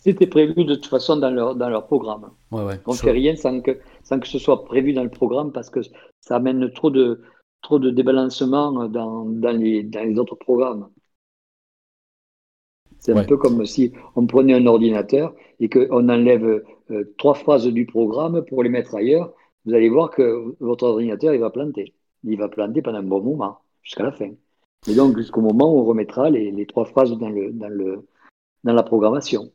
C'était 0.03 0.27
prévu 0.27 0.65
de 0.65 0.75
toute 0.75 0.87
façon 0.87 1.17
dans 1.19 1.31
leur, 1.31 1.55
dans 1.55 1.69
leur 1.69 1.87
programme. 1.87 2.31
Ouais, 2.51 2.65
ouais, 2.65 2.81
on 2.87 2.93
ne 2.93 2.97
fait 2.97 3.11
rien 3.11 3.37
sans 3.37 3.61
que, 3.61 3.79
sans 4.03 4.19
que 4.19 4.27
ce 4.27 4.39
soit 4.39 4.65
prévu 4.65 4.95
dans 4.95 5.03
le 5.05 5.11
programme 5.11 5.53
parce 5.53 5.69
que 5.69 5.81
ça 6.21 6.37
amène 6.37 6.73
trop 6.73 6.91
de, 6.91 7.21
trop 7.61 7.79
de 7.79 7.91
débalancement 7.91 8.89
dans, 8.89 9.25
dans, 9.27 9.53
les, 9.53 9.83
dans 9.83 10.03
les 10.03 10.19
autres 10.19 10.37
programmes. 10.37 10.89
C'est 12.99 13.13
un 13.13 13.25
peu 13.25 13.37
comme 13.37 13.65
si 13.67 13.93
on 14.17 14.27
prenait 14.27 14.55
un 14.55 14.67
ordinateur 14.67 15.35
et 15.59 15.69
qu'on 15.69 16.09
enlève 16.09 16.65
euh, 16.91 17.15
trois 17.19 17.35
phrases 17.35 17.67
du 17.67 17.85
programme 17.87 18.43
pour 18.47 18.63
les 18.63 18.69
mettre 18.71 18.95
ailleurs. 18.95 19.33
Vous 19.67 19.75
allez 19.75 19.91
voir 19.91 20.11
que 20.11 20.57
votre 20.61 20.85
ordinateur, 20.85 21.35
il 21.35 21.41
va 21.41 21.51
planter. 21.51 21.95
Il 22.25 22.39
va 22.39 22.49
planter 22.49 22.81
pendant 22.83 22.99
un 22.99 23.03
bon 23.03 23.23
moment, 23.23 23.59
jusqu'à 23.83 24.05
la 24.05 24.13
fin. 24.13 24.31
Et 24.89 24.95
donc, 24.95 25.17
jusqu'au 25.17 25.43
moment 25.43 25.75
où 25.75 25.81
on 25.81 25.85
remettra 25.85 26.31
les, 26.31 26.51
les 26.51 26.67
trois 26.67 26.87
phrases 26.87 27.13
dans, 27.19 27.29
le, 27.29 27.53
dans, 27.53 27.69
le, 27.69 28.07
dans 28.65 28.73
la 28.73 28.83
programmation. 28.83 29.51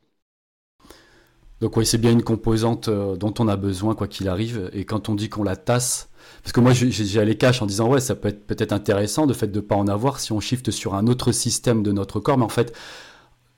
Donc 1.60 1.76
oui, 1.76 1.86
c'est 1.86 1.98
bien 1.98 2.12
une 2.12 2.22
composante 2.22 2.88
euh, 2.88 3.16
dont 3.16 3.32
on 3.38 3.48
a 3.48 3.56
besoin, 3.56 3.94
quoi 3.94 4.08
qu'il 4.08 4.28
arrive. 4.28 4.70
Et 4.74 4.84
quand 4.84 5.08
on 5.08 5.14
dit 5.14 5.28
qu'on 5.28 5.42
la 5.42 5.56
tasse, 5.56 6.10
parce 6.42 6.52
que 6.52 6.60
moi, 6.60 6.72
j'ai 6.72 7.24
les 7.24 7.36
caches 7.36 7.62
en 7.62 7.66
disant, 7.66 7.88
ouais, 7.88 8.00
ça 8.00 8.14
peut 8.14 8.28
être 8.28 8.46
peut-être 8.46 8.72
intéressant, 8.72 9.26
de 9.26 9.32
fait 9.32 9.46
de 9.46 9.56
ne 9.56 9.60
pas 9.60 9.76
en 9.76 9.88
avoir 9.88 10.20
si 10.20 10.32
on 10.32 10.40
shift 10.40 10.70
sur 10.70 10.94
un 10.94 11.06
autre 11.06 11.32
système 11.32 11.82
de 11.82 11.92
notre 11.92 12.20
corps. 12.20 12.36
Mais 12.36 12.44
en 12.44 12.50
fait, 12.50 12.76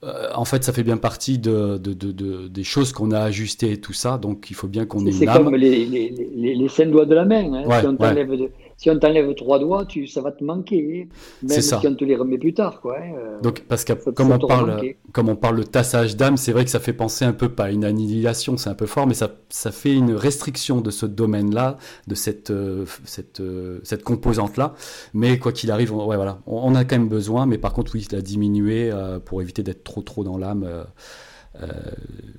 euh, 0.03 0.29
en 0.33 0.45
fait, 0.45 0.63
ça 0.63 0.71
fait 0.71 0.83
bien 0.83 0.97
partie 0.97 1.39
de, 1.39 1.77
des 1.77 2.63
choses 2.63 2.93
qu'on 2.93 3.11
a 3.11 3.19
ajustées 3.19 3.73
et 3.73 3.81
tout 3.81 3.93
ça. 3.93 4.17
Donc, 4.17 4.47
il 4.49 4.55
faut 4.55 4.67
bien 4.67 4.85
qu'on 4.85 5.05
ait 5.05 5.11
une. 5.11 5.17
C'est 5.17 5.25
comme 5.25 5.53
les, 5.55 5.85
les, 5.85 6.85
doigts 6.85 7.05
de 7.05 7.15
la 7.15 7.25
main. 7.25 7.53
Hein. 7.53 7.79
si 7.81 7.87
on 7.87 7.95
t'enlève 7.97 8.31
si 8.79 8.89
on 8.89 8.97
t'enlève 8.97 9.35
trois 9.35 9.59
doigts, 9.59 9.85
tu, 9.85 10.07
ça 10.07 10.21
va 10.21 10.31
te 10.31 10.41
manquer. 10.41 11.09
Même 11.43 11.61
si 11.61 11.73
on 11.85 11.95
te 11.95 12.05
les 12.05 12.15
remet 12.15 12.37
plus 12.37 12.53
tard. 12.53 12.79
Quoi, 12.79 12.99
hein, 12.99 13.11
euh, 13.17 13.41
Donc, 13.41 13.65
parce 13.67 13.83
que 13.83 13.91
comme, 13.91 14.31
on 14.31 14.39
parle, 14.39 14.93
comme 15.11 15.27
on 15.27 15.35
parle 15.35 15.57
de 15.57 15.63
tassage 15.63 16.15
d'âme, 16.15 16.37
c'est 16.37 16.53
vrai 16.53 16.63
que 16.63 16.71
ça 16.71 16.79
fait 16.79 16.93
penser 16.93 17.25
un 17.25 17.33
peu, 17.33 17.49
pas 17.49 17.71
une 17.71 17.83
annihilation, 17.83 18.55
c'est 18.55 18.69
un 18.69 18.75
peu 18.75 18.85
fort, 18.85 19.05
mais 19.05 19.15
ça, 19.15 19.31
ça 19.49 19.73
fait 19.73 19.93
une 19.93 20.13
restriction 20.13 20.79
de 20.79 20.91
ce 20.91 21.05
domaine-là, 21.05 21.75
de 22.07 22.15
cette, 22.15 22.51
euh, 22.51 22.85
cette, 23.03 23.41
euh, 23.41 23.81
cette 23.83 24.05
composante-là. 24.05 24.75
Mais 25.13 25.39
quoi 25.39 25.51
qu'il 25.51 25.71
arrive, 25.71 25.93
on, 25.93 26.07
ouais, 26.07 26.15
voilà, 26.15 26.39
on, 26.47 26.73
a 26.73 26.85
quand 26.85 26.97
même 26.97 27.09
besoin, 27.09 27.45
mais 27.45 27.57
par 27.57 27.73
contre, 27.73 27.95
oui, 27.95 28.07
la 28.13 28.21
diminuer 28.21 28.93
pour 29.25 29.41
éviter 29.41 29.61
d'être 29.61 29.83
trop, 29.83 30.03
trop 30.03 30.23
dans 30.23 30.37
l'âme. 30.37 30.65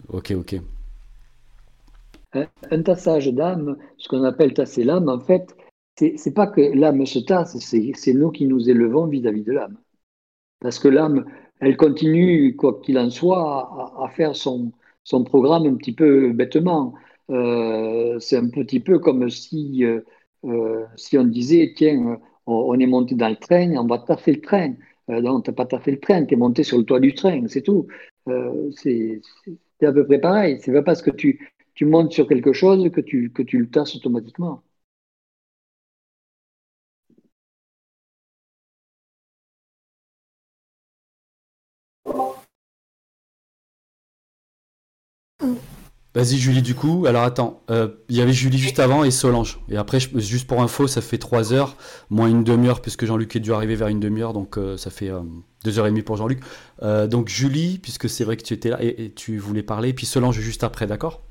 ok, 0.09 0.33
ok. 0.39 0.57
un 2.33 2.83
tassage 2.83 3.29
d'âme, 3.29 3.77
ce 3.99 4.09
qu'on 4.09 4.25
appelle 4.25 4.55
tasser 4.55 4.85
l'âme, 4.85 5.11
en 5.11 5.21
fait, 5.21 5.55
c'est 6.17 6.35
pas 6.35 6.47
que 6.47 6.61
l'âme 6.61 7.07
se 7.07 7.19
tasse, 7.19 7.59
c'est 7.59 8.15
nous 8.15 8.31
qui 8.31 8.47
nous 8.47 8.69
élevons 8.71 9.07
vis-à-vis 9.07 9.43
de 9.43 9.53
l'âme. 9.53 9.77
Parce 10.61 10.79
que 10.79 10.89
l'âme, 10.89 11.27
elle 11.61 11.77
continue, 11.77 12.57
quoi 12.57 12.81
qu'il 12.81 12.99
en 12.99 13.11
soit, 13.11 13.95
à, 14.03 14.09
faire 14.11 14.37
son, 14.37 14.73
son, 15.05 15.25
programme 15.25 15.67
un 15.67 15.77
petit 15.77 15.95
peu 15.95 16.33
bêtement. 16.33 16.95
Euh, 17.31 18.19
c'est 18.21 18.37
un 18.37 18.49
petit 18.49 18.81
peu 18.81 18.99
comme 18.99 19.31
si, 19.31 19.85
euh, 19.85 20.01
euh, 20.45 20.85
si 20.97 21.19
on 21.19 21.25
disait, 21.25 21.73
tiens, 21.77 22.21
on, 22.47 22.79
est 22.79 22.87
monté 22.87 23.15
dans 23.15 23.29
le 23.29 23.37
train, 23.37 23.77
on 23.77 23.87
va 23.87 23.99
taffer 23.99 24.33
le 24.33 24.41
train. 24.41 24.75
non, 25.09 25.41
tu 25.43 25.51
n'as 25.51 25.55
pas 25.55 25.67
taffé 25.67 25.93
le 25.93 26.01
train, 26.01 26.25
tu 26.27 26.35
es 26.35 26.37
monté 26.37 26.63
sur 26.65 26.79
le 26.79 26.85
toit 26.85 27.01
du 27.01 27.15
train, 27.15 27.47
c'est 27.49 27.63
tout. 27.63 27.87
c'est 28.77 29.21
à 29.83 29.93
peu 29.93 30.07
près 30.07 30.21
pareil. 30.21 30.59
C'est 30.61 30.73
pas 30.73 30.83
parce 30.83 31.03
que 31.03 31.11
tu, 31.11 31.51
tu 31.75 31.87
montes 31.87 32.13
sur 32.13 32.29
quelque 32.29 32.53
chose 32.53 32.91
que 32.91 33.01
tu, 33.01 33.31
que 33.33 33.43
tu 33.43 33.59
le 33.59 33.71
tasses 33.71 33.97
automatiquement. 33.97 34.63
Vas-y 46.13 46.39
Julie 46.39 46.63
du 46.63 46.75
coup. 46.75 47.07
Alors 47.07 47.23
attends, 47.23 47.61
euh, 47.71 47.89
il 48.09 48.17
y 48.17 48.21
avait 48.21 48.33
Julie 48.33 48.59
juste 48.59 48.81
avant 48.81 49.05
et 49.05 49.13
Solange. 49.13 49.61
Et 49.69 49.77
après, 49.77 50.01
juste 50.01 50.47
pour 50.49 50.61
info, 50.61 50.89
ça 50.89 51.01
fait 51.01 51.19
3 51.19 51.53
heures, 51.53 51.77
moins 52.11 52.27
une 52.27 52.43
demi-heure, 52.43 52.81
puisque 52.81 53.05
Jean-Luc 53.05 53.37
est 53.37 53.41
dû 53.41 53.53
arriver 53.53 53.77
vers 53.77 53.89
une 53.89 54.01
demi-heure, 54.01 54.33
donc 54.33 54.59
euh, 54.59 54.77
ça 54.77 54.91
fait 54.91 55.11
2 55.65 55.79
heures 55.79 55.87
et 55.87 55.91
demie 55.91 56.03
pour 56.03 56.17
Jean-Luc. 56.17 56.41
Euh, 56.83 57.07
donc 57.07 57.29
Julie, 57.29 57.79
puisque 57.79 58.09
c'est 58.09 58.25
vrai 58.25 58.37
que 58.37 58.43
tu 58.43 58.55
étais 58.55 58.71
là 58.71 58.79
et, 58.83 59.13
tu 59.15 59.39
voulais 59.39 59.63
parler, 59.63 59.93
puis 59.93 60.05
Solange 60.05 60.41
juste 60.41 60.65
après, 60.65 60.87
d'accord? 60.87 61.23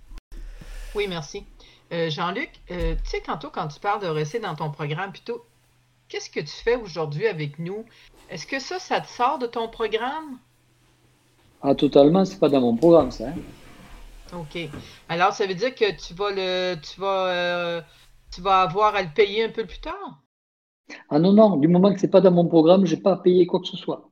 Oui, 0.96 1.08
merci. 1.10 1.44
Jean-Luc, 1.92 2.52
tu 2.68 2.76
sais, 3.04 3.22
tantôt 3.26 3.50
quand 3.52 3.68
tu 3.68 3.80
parles 3.80 4.02
de 4.02 4.08
rester 4.08 4.40
dans 4.40 4.56
ton 4.56 4.70
programme, 4.70 5.12
plutôt 5.12 5.44
qu'est-ce 6.08 6.30
que 6.30 6.40
tu 6.40 6.54
fais 6.64 6.76
aujourd'hui 6.76 7.28
avec 7.28 7.58
nous? 7.60 7.84
Est-ce 8.30 8.46
que 8.46 8.60
ça, 8.60 8.80
ça 8.80 9.02
te 9.02 9.08
sort 9.08 9.40
de 9.40 9.48
ton 9.48 9.68
programme? 9.68 10.38
Ah, 11.64 11.74
totalement, 11.74 12.24
c'est 12.26 12.40
pas 12.40 12.48
dans 12.48 12.62
mon 12.62 12.76
programme, 12.76 13.12
ça. 13.12 13.30
Hein. 13.30 13.34
OK. 14.34 14.58
Alors, 15.08 15.34
ça 15.34 15.46
veut 15.48 15.56
dire 15.56 15.74
que 15.74 15.92
tu 15.92 16.14
vas 16.14 16.32
le 16.32 16.76
tu 16.82 17.00
vas 17.00 17.28
euh, 17.28 17.82
tu 18.32 18.42
vas 18.42 18.62
avoir 18.62 18.96
à 18.96 19.02
le 19.02 19.10
payer 19.14 19.44
un 19.44 19.50
peu 19.50 19.66
plus 19.66 19.80
tard? 19.80 20.22
Ah 21.10 21.20
non, 21.20 21.34
non, 21.34 21.58
du 21.58 21.68
moment 21.68 21.94
que 21.94 22.00
c'est 22.00 22.10
pas 22.10 22.22
dans 22.22 22.32
mon 22.32 22.48
programme, 22.48 22.86
j'ai 22.86 22.98
pas 22.98 23.14
à 23.14 23.18
payer 23.18 23.46
quoi 23.46 23.60
que 23.60 23.68
ce 23.68 23.78
soit. 23.78 24.10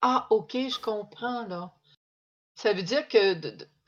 Ah, 0.00 0.26
OK, 0.30 0.52
je 0.52 0.80
comprends, 0.80 1.46
là. 1.46 1.72
Ça 2.54 2.72
veut 2.72 2.82
dire 2.82 3.06
que 3.08 3.40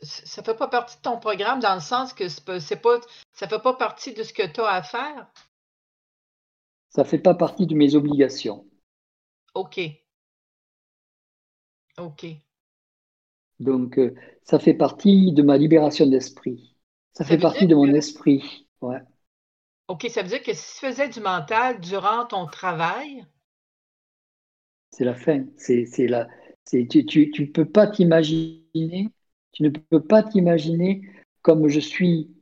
ça 0.02 0.42
fait 0.42 0.54
pas 0.54 0.68
partie 0.68 0.96
de 0.96 1.02
ton 1.02 1.18
programme 1.18 1.60
dans 1.60 1.74
le 1.74 1.80
sens 1.80 2.12
que 2.12 2.28
c'est 2.28 2.44
pas, 2.80 3.00
ça 3.32 3.48
fait 3.48 3.58
pas 3.58 3.74
partie 3.74 4.14
de 4.14 4.22
ce 4.22 4.32
que 4.32 4.46
tu 4.46 4.60
as 4.60 4.68
à 4.68 4.82
faire? 4.82 5.26
Ça 6.90 7.04
fait 7.04 7.18
pas 7.18 7.34
partie 7.34 7.66
de 7.66 7.74
mes 7.74 7.94
obligations. 7.94 8.64
OK. 9.54 9.80
OK. 11.98 12.26
Donc, 13.60 13.98
euh, 13.98 14.14
ça 14.42 14.58
fait 14.58 14.74
partie 14.74 15.32
de 15.32 15.42
ma 15.42 15.56
libération 15.56 16.06
d'esprit. 16.06 16.76
Ça, 17.12 17.24
fait 17.24 17.38
partie 17.38 17.66
de 17.66 17.74
mon 17.74 17.92
esprit. 17.94 18.66
Ouais. 18.80 19.00
OK, 19.88 20.06
ça 20.10 20.22
veut 20.22 20.28
dire 20.28 20.42
que 20.42 20.52
si 20.52 20.80
tu 20.80 20.86
faisais 20.86 21.08
du 21.08 21.20
mental 21.20 21.78
durant 21.80 22.26
ton 22.26 22.46
travail? 22.46 23.24
C'est 24.90 25.04
la 25.04 25.14
fin. 25.14 25.44
C'est, 25.56 25.86
la, 26.08 26.28
c'est, 26.64 26.86
tu 26.88 27.30
ne 27.38 27.46
peux 27.46 27.64
pas 27.64 27.86
t'imaginer, 27.86 29.08
tu 29.52 29.62
ne 29.62 29.68
peux 29.68 30.02
pas 30.02 30.22
t'imaginer 30.22 31.02
comme 31.42 31.68
je 31.68 31.80
suis 31.80 32.34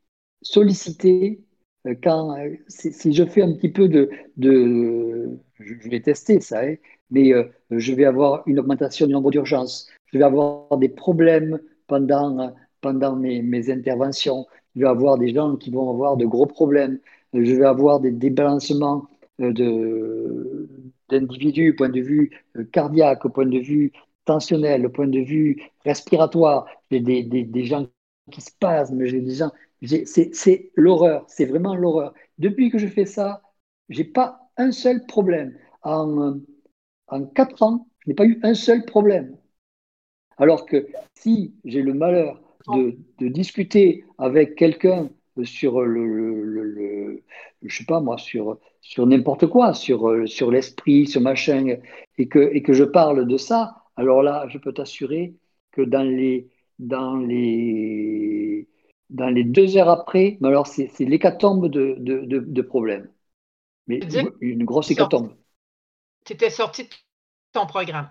sollicité 0.43 1.45
euh, 1.87 1.95
quand 2.03 2.39
euh, 2.39 2.55
si, 2.69 3.13
je 3.13 3.25
fais 3.25 3.43
un 3.43 3.53
petit 3.53 3.71
peu 3.71 3.89
de, 3.89 4.11
de 4.37 5.39
je 5.59 5.89
vais 5.89 6.01
tester 6.01 6.41
ça, 6.41 6.63
hein, 6.63 6.77
mais 7.13 7.33
je 7.71 7.93
vais 7.95 8.05
avoir 8.05 8.43
une 8.47 8.59
augmentation 8.59 9.07
du 9.07 9.13
nombre 9.13 9.31
d'urgences, 9.31 9.89
je 10.13 10.19
vais 10.19 10.25
avoir 10.25 10.77
des 10.79 10.89
problèmes 10.89 11.61
pendant, 11.87 12.55
pendant 12.81 13.17
mes, 13.17 13.71
interventions, 13.71 14.47
je 14.75 14.81
vais 14.81 14.89
avoir 14.89 15.19
des 15.19 15.33
gens 15.33 15.57
qui 15.57 15.71
vont 15.71 15.91
avoir 15.91 16.17
de 16.17 16.27
gros 16.27 16.47
problèmes, 16.47 16.99
je 17.33 17.55
vais 17.55 17.65
avoir 17.65 18.01
des 18.01 18.13
débalancements 18.13 19.07
euh, 19.41 20.69
d'individus 21.09 21.73
au 21.73 21.77
point 21.77 21.89
de 21.89 22.01
vue 22.01 22.31
euh, 22.57 22.65
cardiaque, 22.65 23.25
au 23.25 23.31
point 23.31 23.47
de 23.47 23.59
vue 23.59 23.93
tensionnel, 24.25 24.87
au 24.87 24.91
point 24.91 25.07
de 25.07 25.21
vue 25.21 25.63
respiratoire. 25.85 26.67
J'ai 26.91 27.01
des, 27.01 27.23
des, 27.23 27.45
des, 27.45 27.65
gens 27.65 27.87
qui 28.31 28.41
spasment, 28.41 29.05
j'ai 29.05 29.21
des 29.21 29.35
gens. 29.35 29.51
C'est 30.05 30.71
l'horreur, 30.77 31.25
c'est 31.29 31.47
vraiment 31.47 31.75
l'horreur. 31.75 32.15
Depuis 32.39 32.71
que 32.71 32.79
je 32.79 32.87
fais 32.87 33.07
ça, 33.07 33.43
j'ai 33.89 34.05
pas 34.05 34.49
un 34.57 34.71
seul 34.71 35.07
problème. 35.07 35.57
En, 35.83 36.37
en 37.13 37.25
quatre 37.27 37.63
ans, 37.63 37.87
je 38.01 38.11
n'ai 38.11 38.15
pas 38.15 38.25
eu 38.25 38.41
un 38.43 38.55
seul 38.55 38.85
problème. 38.85 39.37
Alors 40.39 40.67
que 40.67 40.89
si 41.15 41.55
j'ai 41.65 41.83
le 41.83 41.93
malheur 41.93 42.41
de, 42.69 42.97
de 43.19 43.29
discuter 43.29 44.05
avec 44.19 44.55
quelqu'un 44.55 45.11
sur 45.45 45.83
le, 45.83 46.43
le, 46.43 47.23
je 47.63 47.77
sais 47.77 47.85
pas 47.85 48.01
moi, 48.01 48.19
sur, 48.19 48.59
sur 48.81 49.07
n'importe 49.07 49.47
quoi, 49.47 49.75
sur, 49.75 50.27
sur 50.27 50.51
l'esprit, 50.51 51.07
sur 51.07 51.21
machin, 51.21 51.77
et 52.19 52.29
que, 52.29 52.51
et 52.53 52.63
que 52.63 52.73
je 52.73 52.85
parle 52.85 53.27
de 53.27 53.37
ça, 53.37 53.85
alors 53.97 54.23
là, 54.23 54.47
je 54.49 54.59
peux 54.59 54.73
t'assurer 54.73 55.35
que 55.71 55.83
dans 55.83 56.03
les, 56.03 56.49
dans 56.79 57.17
les, 57.17 58.69
dans 59.11 59.29
les 59.29 59.45
deux 59.45 59.77
heures 59.77 59.91
après, 59.91 60.39
mais 60.41 60.49
alors 60.49 60.67
c'est, 60.67 60.91
l'hécatombe 61.01 61.69
de, 61.69 61.97
de, 61.99 62.25
de, 62.25 62.63
problèmes. 62.63 63.09
Mais 63.87 64.01
une, 64.41 64.65
grosse 64.65 64.91
hécatombe. 64.91 65.33
Tu 66.25 66.35
étais 66.35 66.51
sorti 66.51 66.85
de 66.85 66.89
ton 67.53 67.67
programme. 67.67 68.11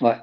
Ouais. 0.00 0.16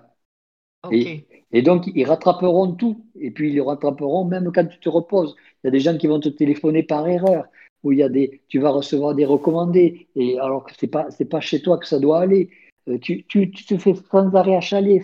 Et, 1.51 1.61
donc, 1.61 1.87
ils 1.87 2.05
rattraperont 2.05 2.73
tout. 2.73 3.05
Et 3.19 3.31
puis, 3.31 3.51
ils 3.51 3.61
rattraperont 3.61 4.25
même 4.25 4.51
quand 4.53 4.65
tu 4.65 4.79
te 4.79 4.89
reposes. 4.89 5.35
Il 5.63 5.67
y 5.67 5.69
a 5.69 5.71
des 5.71 5.79
gens 5.79 5.97
qui 5.97 6.07
vont 6.07 6.19
te 6.19 6.29
téléphoner 6.29 6.83
par 6.83 7.07
erreur, 7.07 7.45
où 7.83 7.91
il 7.91 7.99
y 7.99 8.03
a 8.03 8.09
des, 8.09 8.41
tu 8.47 8.59
vas 8.59 8.69
recevoir 8.69 9.15
des 9.15 9.25
recommandés, 9.25 10.07
et 10.15 10.39
alors 10.39 10.65
que 10.65 10.73
ce 10.73 10.85
n'est 10.85 10.89
pas, 10.89 11.07
pas 11.29 11.41
chez 11.41 11.61
toi 11.61 11.77
que 11.77 11.87
ça 11.87 11.99
doit 11.99 12.19
aller. 12.19 12.49
Euh, 12.87 12.97
tu, 12.99 13.25
tu, 13.25 13.51
tu, 13.51 13.65
te 13.65 13.77
fais 13.77 13.95
sans 14.11 14.33
arrêt 14.35 14.55
achaler. 14.55 15.01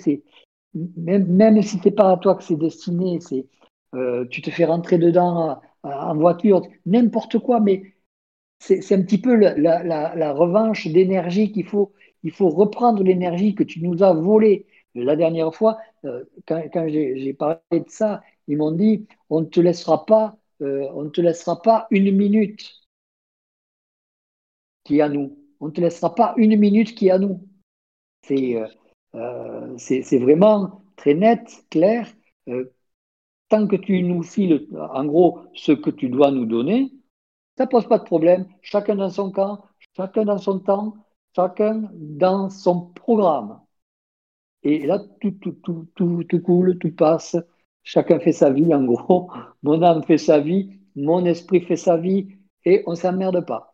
Même, 0.74 1.28
même 1.28 1.62
si 1.62 1.78
ce 1.80 1.86
n'est 1.86 1.96
pas 1.96 2.12
à 2.12 2.18
toi 2.18 2.36
que 2.36 2.44
c'est 2.44 2.56
destiné, 2.56 3.20
c'est, 3.20 3.46
euh, 3.94 4.26
tu 4.30 4.42
te 4.42 4.50
fais 4.50 4.66
rentrer 4.66 4.98
dedans 4.98 5.60
en 5.84 6.16
voiture, 6.16 6.62
n'importe 6.86 7.40
quoi, 7.40 7.60
mais 7.60 7.94
c'est 8.60 8.94
un 8.94 9.02
petit 9.02 9.20
peu 9.20 9.36
la, 9.36 9.58
la, 9.58 10.16
la 10.16 10.32
revanche 10.32 10.88
d'énergie 10.88 11.52
qu'il 11.52 11.66
faut. 11.66 11.92
Il 12.24 12.32
faut 12.32 12.50
reprendre 12.50 13.04
l'énergie 13.04 13.56
que 13.56 13.64
tu 13.64 13.82
nous 13.82 14.02
as 14.04 14.14
volée. 14.14 14.66
La 14.96 15.16
dernière 15.16 15.54
fois, 15.54 15.78
euh, 16.06 16.24
quand, 16.48 16.62
j'ai 16.88 17.34
parlé 17.34 17.60
de 17.72 17.90
ça, 17.90 18.22
ils 18.48 18.58
m'ont 18.58 18.72
dit 18.72 19.08
on 19.30 19.42
ne 19.42 19.46
te 19.46 19.60
laissera 19.60 20.06
pas, 20.06 20.38
euh, 20.62 20.88
on 20.94 21.04
ne 21.04 21.10
te 21.10 21.22
laissera 21.22 21.62
pas 21.62 21.88
une 21.90 22.16
minute 22.16 22.72
qui 24.84 24.98
est 24.98 25.02
à 25.02 25.10
nous. 25.10 25.38
On 25.60 25.68
ne 25.68 25.72
te 25.72 25.82
laissera 25.82 26.14
pas 26.14 26.34
une 26.38 26.58
minute 26.58 26.96
qui 26.96 27.08
est 27.08 27.12
à 27.12 27.20
nous. 27.20 27.48
C'est 28.24 28.62
euh, 29.16 29.76
vraiment 30.20 30.84
très 30.96 31.14
net, 31.14 31.66
clair. 31.70 32.08
tant 33.50 33.68
que 33.68 33.76
tu 33.76 34.04
nous 34.04 34.24
files, 34.24 34.68
en 34.78 35.06
gros, 35.06 35.42
ce 35.54 35.72
que 35.72 35.90
tu 35.90 36.10
dois 36.10 36.32
nous 36.32 36.46
donner, 36.46 36.92
ça 37.58 37.68
pose 37.68 37.88
pas 37.88 38.00
de 38.00 38.04
problème. 38.04 38.48
Chacun 38.62 38.96
dans 38.96 39.10
son 39.10 39.32
camp, 39.32 39.64
chacun 39.96 40.26
dans 40.26 40.38
son 40.38 40.60
temps, 40.60 40.96
chacun 41.36 41.90
dans 41.94 42.50
son 42.50 42.88
programme. 42.88 43.60
Et 44.64 44.86
là, 44.86 45.00
tout, 45.20 45.32
tout, 45.42 45.60
tout, 45.64 45.88
tout, 45.96 46.24
tout 46.24 46.42
coule, 46.42 46.78
tout 46.80 46.96
passe. 46.96 47.36
Chacun 47.84 48.20
fait 48.20 48.32
sa 48.32 48.50
vie, 48.50 48.74
en 48.74 48.84
gros. 48.84 49.32
Mon 49.64 49.82
âme 49.82 50.04
fait 50.04 50.18
sa 50.18 50.40
vie, 50.40 50.80
mon 50.96 51.26
esprit 51.26 51.62
fait 51.62 51.76
sa 51.76 51.98
vie, 51.98 52.38
et 52.66 52.84
on 52.86 52.92
ne 52.92 52.96
s'emmerde 52.96 53.46
pas. 53.46 53.74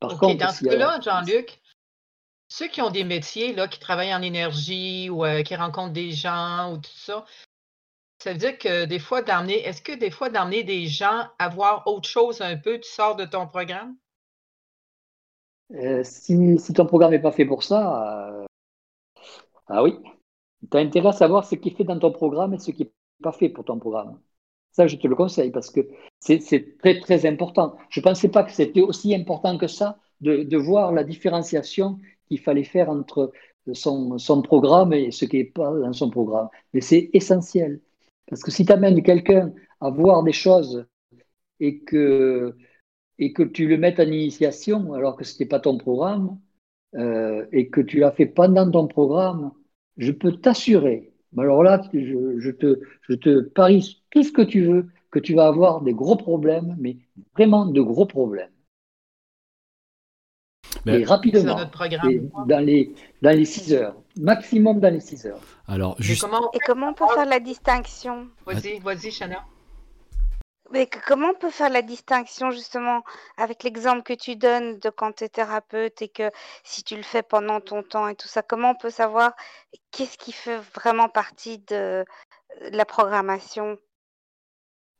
Par 0.00 0.18
contre, 0.18 0.38
dans 0.38 0.52
ce 0.52 0.64
cas-là, 0.64 0.98
Jean-Luc, 1.00 1.60
ceux 2.48 2.68
qui 2.68 2.82
ont 2.82 2.90
des 2.90 3.04
métiers, 3.04 3.54
là, 3.54 3.68
qui 3.68 3.78
travaillent 3.78 4.14
en 4.14 4.22
énergie 4.22 5.08
ou 5.08 5.24
euh, 5.24 5.42
qui 5.42 5.54
rencontrent 5.54 5.92
des 5.92 6.10
gens 6.10 6.72
ou 6.72 6.78
tout 6.78 6.90
ça, 6.92 7.24
ça 8.18 8.32
veut 8.32 8.38
dire 8.38 8.58
que 8.58 8.84
des 8.84 8.98
fois, 8.98 9.22
d'emmener, 9.22 9.60
est-ce 9.64 9.80
que 9.80 9.92
des 9.92 10.10
fois, 10.10 10.28
d'emmener 10.28 10.64
des 10.64 10.86
gens 10.86 11.28
à 11.38 11.48
voir 11.48 11.86
autre 11.86 12.08
chose 12.08 12.40
un 12.40 12.56
peu, 12.56 12.78
tu 12.80 12.90
sors 12.90 13.16
de 13.16 13.24
ton 13.24 13.46
programme? 13.46 13.96
Euh, 15.74 16.02
si, 16.04 16.58
ton 16.74 16.86
programme 16.86 17.12
n'est 17.12 17.22
pas 17.22 17.32
fait 17.32 17.46
pour 17.46 17.62
ça, 17.62 18.28
euh, 18.28 18.46
ah 19.68 19.82
oui. 19.82 19.98
Tu 20.70 20.76
as 20.76 20.80
intérêt 20.80 21.08
à 21.08 21.12
savoir 21.12 21.44
ce 21.44 21.54
qui 21.56 21.70
est 21.70 21.76
fait 21.76 21.84
dans 21.84 21.98
ton 21.98 22.12
programme 22.12 22.54
et 22.54 22.58
ce 22.58 22.70
qui 22.70 22.84
n'est 22.84 22.92
pas 23.22 23.32
fait 23.32 23.48
pour 23.48 23.64
ton 23.64 23.78
programme. 23.78 24.20
Ça, 24.72 24.86
je 24.86 24.96
te 24.96 25.06
le 25.06 25.14
conseille 25.14 25.50
parce 25.50 25.70
que 25.70 25.80
c'est 26.20 26.78
très, 26.78 27.00
très 27.00 27.26
important. 27.26 27.76
Je 27.90 28.00
ne 28.00 28.04
pensais 28.04 28.28
pas 28.28 28.44
que 28.44 28.52
c'était 28.52 28.80
aussi 28.80 29.14
important 29.14 29.58
que 29.58 29.66
ça 29.66 29.98
de, 30.20 30.56
voir 30.56 30.92
la 30.92 31.04
différenciation 31.04 31.98
qu'il 32.26 32.40
fallait 32.40 32.64
faire 32.64 32.88
entre 32.88 33.32
son, 33.72 34.18
son, 34.18 34.40
programme 34.42 34.92
et 34.92 35.10
ce 35.10 35.24
qui 35.24 35.38
n'est 35.38 35.44
pas 35.44 35.72
dans 35.72 35.92
son 35.92 36.10
programme. 36.10 36.48
Mais 36.72 36.80
c'est 36.80 37.10
essentiel. 37.12 37.80
Parce 38.28 38.42
que 38.42 38.50
si 38.50 38.64
tu 38.64 38.72
amènes 38.72 39.02
quelqu'un 39.02 39.52
à 39.80 39.90
voir 39.90 40.22
des 40.22 40.32
choses 40.32 40.86
et 41.60 41.80
que, 41.80 42.56
et 43.22 43.32
que 43.32 43.44
tu 43.44 43.68
le 43.68 43.76
mets 43.76 44.00
en 44.00 44.04
initiation 44.04 44.94
alors 44.94 45.16
que 45.16 45.24
ce 45.24 45.34
n'était 45.34 45.46
pas 45.46 45.60
ton 45.60 45.78
programme, 45.78 46.38
euh, 46.96 47.46
et 47.52 47.68
que 47.68 47.80
tu 47.80 47.98
l'as 47.98 48.10
fait 48.10 48.26
pendant 48.26 48.68
ton 48.70 48.86
programme, 48.88 49.52
je 49.96 50.10
peux 50.12 50.32
t'assurer, 50.32 51.12
alors 51.38 51.62
là, 51.62 51.80
je, 51.92 52.50
te, 52.50 52.80
je 53.02 53.14
te 53.14 53.40
parie 53.40 54.02
tout 54.10 54.22
ce 54.22 54.32
que 54.32 54.42
tu 54.42 54.62
veux, 54.66 54.88
que 55.10 55.20
tu 55.20 55.34
vas 55.34 55.46
avoir 55.46 55.82
des 55.82 55.94
gros 55.94 56.16
problèmes, 56.16 56.76
mais 56.80 56.96
vraiment 57.34 57.66
de 57.66 57.80
gros 57.80 58.06
problèmes. 58.06 58.50
et 60.86 61.04
rapidement, 61.04 61.60
dans, 62.46 62.64
les, 62.64 62.92
dans 63.22 63.36
les 63.36 63.44
6 63.44 63.72
heures, 63.74 63.96
maximum 64.18 64.80
dans 64.80 64.92
les 64.92 65.00
6 65.00 65.26
heures. 65.26 65.40
Alors, 65.68 65.94
juste... 66.00 66.24
Et 66.54 66.58
comment 66.66 66.88
on 66.88 66.94
peut 66.94 67.06
faire 67.14 67.26
la 67.26 67.40
distinction? 67.40 68.26
Vas-y, 68.46 68.80
vas-y, 68.80 69.12
Chana. 69.12 69.44
Mais 70.72 70.88
comment 71.06 71.28
on 71.28 71.34
peut 71.34 71.50
faire 71.50 71.68
la 71.68 71.82
distinction 71.82 72.50
justement 72.50 73.02
avec 73.36 73.62
l'exemple 73.62 74.02
que 74.02 74.14
tu 74.14 74.36
donnes 74.36 74.78
de 74.78 74.88
quand 74.88 75.12
tu 75.12 75.24
es 75.24 75.28
thérapeute 75.28 76.00
et 76.00 76.08
que 76.08 76.30
si 76.64 76.82
tu 76.82 76.96
le 76.96 77.02
fais 77.02 77.22
pendant 77.22 77.60
ton 77.60 77.82
temps 77.82 78.08
et 78.08 78.14
tout 78.14 78.28
ça, 78.28 78.42
comment 78.42 78.70
on 78.70 78.74
peut 78.74 78.90
savoir 78.90 79.34
qu'est-ce 79.90 80.16
qui 80.16 80.32
fait 80.32 80.58
vraiment 80.74 81.10
partie 81.10 81.58
de 81.58 82.04
la 82.70 82.84
programmation? 82.86 83.76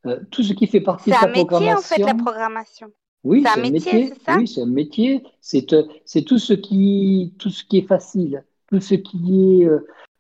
Euh, 0.05 0.20
Tout 0.31 0.43
ce 0.43 0.53
qui 0.53 0.66
fait 0.66 0.81
partie 0.81 1.11
de 1.11 1.15
la 1.15 1.28
programmation. 1.28 1.81
C'est 1.81 1.94
un 1.94 1.99
métier 1.99 2.07
en 2.07 2.12
fait 2.12 2.16
la 2.16 2.23
programmation. 2.23 2.93
Oui, 3.24 3.44
c'est 3.44 3.59
un, 3.59 3.62
métier, 3.62 4.09
c'est 4.09 4.24
ça? 4.24 4.36
Oui, 4.36 4.49
c'est 4.49 4.62
un 4.62 4.66
métier. 4.66 5.23
C'est 5.40 5.73
euh, 5.73 5.85
tout 6.27 6.39
ce 6.39 6.53
qui 6.53 7.35
tout 7.39 7.51
ce 7.51 7.65
qui 7.65 7.78
est 7.78 7.86
facile, 7.86 8.44
tout 8.66 8.81
ce 8.81 8.94
qui 8.94 9.62
est. 9.62 9.69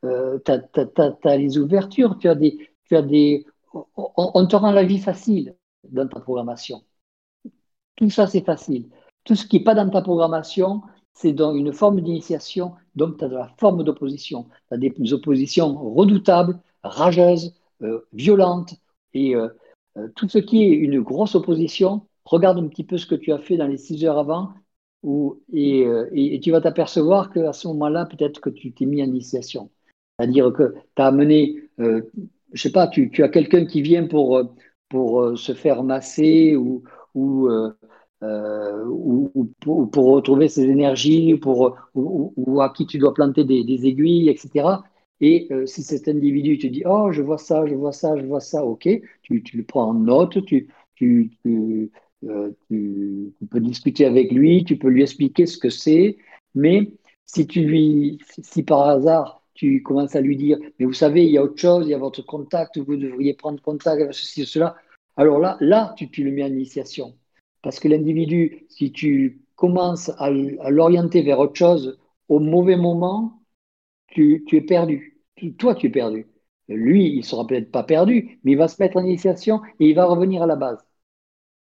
Euh, 0.04 0.38
tu 0.44 0.52
as, 0.52 1.36
les 1.36 1.58
ouvertures, 1.58 2.16
tu 2.18 2.28
as 2.28 2.34
des, 2.34 2.70
tu 2.86 2.96
as 2.96 3.02
des 3.02 3.44
on, 3.96 4.46
te 4.46 4.56
rend 4.56 4.72
la 4.72 4.84
vie 4.84 4.98
facile 4.98 5.56
dans 5.88 6.08
ta 6.08 6.20
programmation. 6.20 6.82
Tout 7.96 8.10
ça, 8.10 8.26
c'est 8.26 8.44
facile. 8.44 8.88
tout 9.24 9.34
ce 9.34 9.46
qui 9.46 9.58
n'est 9.58 9.64
pas 9.64 9.74
dans 9.74 9.88
ta 9.88 10.02
programmation, 10.02 10.82
c'est 11.14 11.32
dans 11.32 11.54
une 11.54 11.72
forme 11.72 12.00
d'initiation, 12.00 12.72
donc 12.96 13.18
tu 13.18 13.24
as 13.24 13.28
de 13.28 13.36
la 13.36 13.48
forme 13.58 13.84
d'opposition. 13.84 14.46
Tu 14.68 14.74
as 14.74 14.76
des 14.78 15.12
oppositions 15.12 15.74
redoutables, 15.94 16.58
rageuses, 16.82 17.54
euh, 17.82 18.06
violentes, 18.12 18.74
et 19.14 19.34
euh, 19.36 19.48
euh, 19.98 20.08
tout 20.16 20.28
ce 20.28 20.38
qui 20.38 20.64
est 20.64 20.70
une 20.70 21.00
grosse 21.00 21.34
opposition, 21.34 22.06
regarde 22.24 22.58
un 22.58 22.68
petit 22.68 22.84
peu 22.84 22.98
ce 22.98 23.06
que 23.06 23.14
tu 23.14 23.32
as 23.32 23.38
fait 23.38 23.56
dans 23.56 23.66
les 23.66 23.76
six 23.76 24.04
heures 24.04 24.18
avant, 24.18 24.52
et, 25.52 26.40
tu 26.42 26.52
vas 26.52 26.60
t'apercevoir 26.60 27.30
qu'à 27.32 27.52
ce 27.52 27.66
moment-là, 27.68 28.06
peut-être 28.06 28.40
que 28.40 28.50
tu 28.50 28.72
t'es 28.72 28.86
mis 28.86 29.02
en 29.02 29.06
initiation. 29.06 29.70
C'est-à-dire 30.18 30.52
que 30.52 30.74
tu 30.94 31.02
as 31.02 31.06
amené, 31.06 31.68
je 32.52 32.62
sais 32.62 32.72
pas, 32.72 32.88
tu, 32.88 33.10
as 33.22 33.28
quelqu'un 33.28 33.66
qui 33.66 33.82
vient 33.82 34.06
pour, 34.06 34.42
pour 34.88 35.38
se 35.38 35.54
faire 35.54 35.82
masser 35.82 36.56
ou, 36.56 36.82
ou 37.14 37.48
euh, 38.22 38.84
ou, 38.86 39.52
pour, 39.60 40.06
retrouver 40.06 40.48
ses 40.48 40.64
énergies, 40.64 41.34
pour, 41.36 41.76
ou, 41.94 42.60
à 42.60 42.72
qui 42.72 42.86
tu 42.86 42.98
dois 42.98 43.14
planter 43.14 43.44
des, 43.44 43.86
aiguilles, 43.86 44.28
etc. 44.28 44.82
Et 45.20 45.48
euh, 45.50 45.66
si 45.66 45.82
cet 45.82 46.06
individu 46.08 46.58
te 46.58 46.66
dit 46.68 46.82
Oh, 46.86 47.10
je 47.10 47.22
vois 47.22 47.38
ça, 47.38 47.66
je 47.66 47.74
vois 47.74 47.92
ça, 47.92 48.16
je 48.16 48.24
vois 48.26 48.40
ça, 48.40 48.64
ok, 48.64 48.88
tu, 49.22 49.42
le 49.54 49.64
prends 49.64 49.90
en 49.90 49.94
note, 49.94 50.44
tu, 50.44 50.68
tu, 50.94 51.32
euh, 52.24 52.50
tu, 52.68 53.32
peux 53.50 53.60
discuter 53.60 54.04
avec 54.06 54.30
lui, 54.30 54.64
tu 54.64 54.78
peux 54.78 54.88
lui 54.88 55.02
expliquer 55.02 55.46
ce 55.46 55.58
que 55.58 55.70
c'est, 55.70 56.16
mais 56.54 56.92
si 57.26 57.46
tu 57.46 57.62
lui, 57.62 58.18
si 58.42 58.62
par 58.62 58.88
hasard 58.88 59.41
tu 59.54 59.82
commences 59.82 60.16
à 60.16 60.20
lui 60.20 60.36
dire 60.36 60.58
Mais 60.78 60.86
vous 60.86 60.92
savez, 60.92 61.24
il 61.24 61.32
y 61.32 61.38
a 61.38 61.42
autre 61.42 61.58
chose, 61.58 61.86
il 61.86 61.90
y 61.90 61.94
a 61.94 61.98
votre 61.98 62.22
contact, 62.22 62.78
vous 62.78 62.96
devriez 62.96 63.34
prendre 63.34 63.60
contact 63.60 64.00
avec 64.00 64.14
ceci, 64.14 64.46
cela, 64.46 64.76
alors 65.16 65.38
là, 65.38 65.56
là, 65.60 65.94
tu, 65.96 66.10
tu 66.10 66.24
le 66.24 66.32
mets 66.32 66.44
en 66.44 66.48
initiation. 66.48 67.14
Parce 67.62 67.78
que 67.78 67.88
l'individu, 67.88 68.66
si 68.68 68.92
tu 68.92 69.42
commences 69.56 70.10
à, 70.18 70.30
l'orienter 70.30 71.22
vers 71.22 71.38
autre 71.38 71.54
chose 71.54 71.98
au 72.28 72.40
mauvais 72.40 72.76
moment, 72.76 73.42
tu, 74.08 74.44
es 74.52 74.60
perdu. 74.60 75.20
toi, 75.58 75.74
tu 75.74 75.86
es 75.86 75.90
perdu. 75.90 76.26
Lui, 76.68 77.10
il 77.12 77.18
ne 77.18 77.22
sera 77.22 77.46
peut-être 77.46 77.70
pas 77.70 77.84
perdu, 77.84 78.40
mais 78.44 78.52
il 78.52 78.58
va 78.58 78.68
se 78.68 78.82
mettre 78.82 78.96
en 78.96 79.04
initiation 79.04 79.60
et 79.80 79.88
il 79.88 79.94
va 79.94 80.06
revenir 80.06 80.42
à 80.42 80.46
la 80.46 80.56
base. 80.56 80.84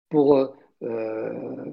Pour, 0.10 0.36
euh, 0.36 0.48
euh, 0.84 1.72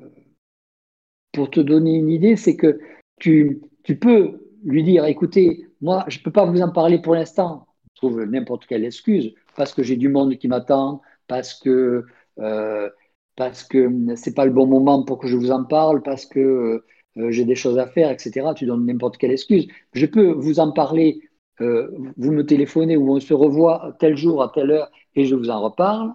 pour 1.32 1.50
te 1.50 1.60
donner 1.60 1.94
une 1.96 2.10
idée, 2.10 2.36
c'est 2.36 2.56
que 2.56 2.78
tu, 3.18 3.62
peux 4.00 4.50
lui 4.64 4.82
dire, 4.82 5.06
écoutez, 5.06 5.66
moi, 5.80 6.04
je 6.08 6.18
ne 6.18 6.24
peux 6.24 6.32
pas 6.32 6.44
vous 6.44 6.60
en 6.62 6.70
parler 6.70 7.00
pour 7.00 7.14
l'instant. 7.14 7.66
Je 7.94 7.96
trouve 7.96 8.22
n'importe 8.24 8.66
quelle 8.66 8.84
excuse, 8.84 9.34
parce 9.56 9.74
que 9.74 9.82
j'ai 9.82 9.96
du 9.96 10.08
monde 10.08 10.36
qui 10.36 10.48
m'attend, 10.48 11.02
parce 11.26 11.54
que 11.54 12.04
euh, 12.38 12.90
parce 13.36 13.62
que 13.64 13.88
c'est 14.16 14.34
pas 14.34 14.44
le 14.44 14.52
bon 14.52 14.66
moment 14.66 15.04
pour 15.04 15.18
que 15.18 15.28
je 15.28 15.36
vous 15.36 15.52
en 15.52 15.64
parle, 15.64 16.02
parce 16.02 16.26
que 16.26 16.82
euh, 17.18 17.30
j'ai 17.30 17.44
des 17.44 17.54
choses 17.54 17.78
à 17.78 17.86
faire, 17.86 18.10
etc. 18.10 18.52
Tu 18.56 18.66
donnes 18.66 18.86
n'importe 18.86 19.16
quelle 19.16 19.30
excuse. 19.32 19.68
Je 19.92 20.06
peux 20.06 20.32
vous 20.32 20.60
en 20.60 20.72
parler, 20.72 21.20
euh, 21.60 21.88
vous 22.16 22.32
me 22.32 22.44
téléphonez 22.44 22.96
ou 22.96 23.12
on 23.14 23.20
se 23.20 23.34
revoit 23.34 23.96
tel 24.00 24.16
jour 24.16 24.42
à 24.42 24.50
telle 24.50 24.70
heure 24.72 24.90
et 25.14 25.24
je 25.24 25.34
vous 25.34 25.50
en 25.50 25.60
reparle. 25.62 26.12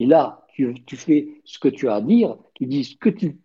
Et 0.00 0.06
là, 0.06 0.46
tu, 0.54 0.74
fais 0.96 1.40
ce 1.44 1.58
que 1.58 1.68
tu 1.68 1.88
as 1.88 1.96
à 1.96 2.00
dire, 2.00 2.36
tu 2.54 2.66
dis 2.66 2.96
que 2.98 3.08
tu, 3.08 3.38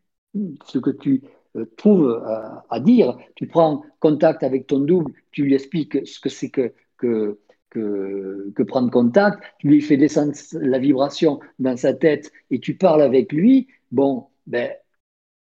ce 0.65 0.79
que 0.79 0.91
tu 0.91 1.23
euh, 1.55 1.65
trouves 1.77 2.21
à 2.69 2.79
dire, 2.79 3.17
tu 3.35 3.47
prends 3.47 3.83
contact 3.99 4.43
avec 4.43 4.67
ton 4.67 4.79
double, 4.79 5.11
tu 5.31 5.43
lui 5.43 5.55
expliques 5.55 6.05
ce 6.07 6.19
que 6.19 6.29
c'est 6.29 6.49
que, 6.49 6.73
que 6.97 7.39
que, 7.69 8.63
prendre 8.63 8.91
contact, 8.91 9.43
tu 9.59 9.67
lui 9.67 9.81
fais 9.81 9.97
descendre 9.97 10.33
la 10.53 10.79
vibration 10.79 11.39
dans 11.59 11.77
sa 11.77 11.93
tête 11.93 12.31
et 12.51 12.59
tu 12.59 12.75
parles 12.75 13.01
avec 13.01 13.31
lui, 13.31 13.67
bon, 13.91 14.27
ben, 14.47 14.71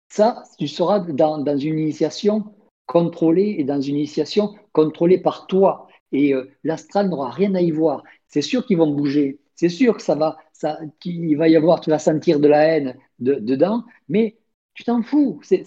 ça, 0.08 0.42
tu 0.58 0.68
seras 0.68 1.00
dans, 1.00 1.44
une 1.56 1.78
initiation 1.78 2.54
contrôlée 2.86 3.56
et 3.58 3.64
dans 3.64 3.80
une 3.80 3.96
initiation 3.96 4.54
contrôlée 4.72 5.18
par 5.18 5.46
toi. 5.46 5.86
Et 6.12 6.34
euh, 6.34 6.50
l'astral 6.64 7.10
n'aura 7.10 7.30
rien 7.30 7.54
à 7.54 7.60
y 7.60 7.70
voir. 7.70 8.02
C'est 8.28 8.42
sûr 8.42 8.64
qu'ils 8.64 8.78
vont 8.78 8.90
bouger. 8.90 9.40
C'est 9.54 9.68
sûr 9.68 9.96
que 9.96 10.02
ça 10.02 10.14
va, 10.14 10.38
ça, 10.52 10.78
qu'il 11.00 11.36
va 11.36 11.48
y 11.48 11.56
avoir, 11.56 11.80
tu 11.80 11.90
vas 11.90 11.98
sentir 11.98 12.40
de 12.40 12.48
la 12.48 12.62
haine 12.62 12.96
dedans, 13.18 13.84
mais 14.08 14.37
tu 14.78 14.84
t'en 14.84 15.02
fous. 15.02 15.40
C'est 15.42 15.64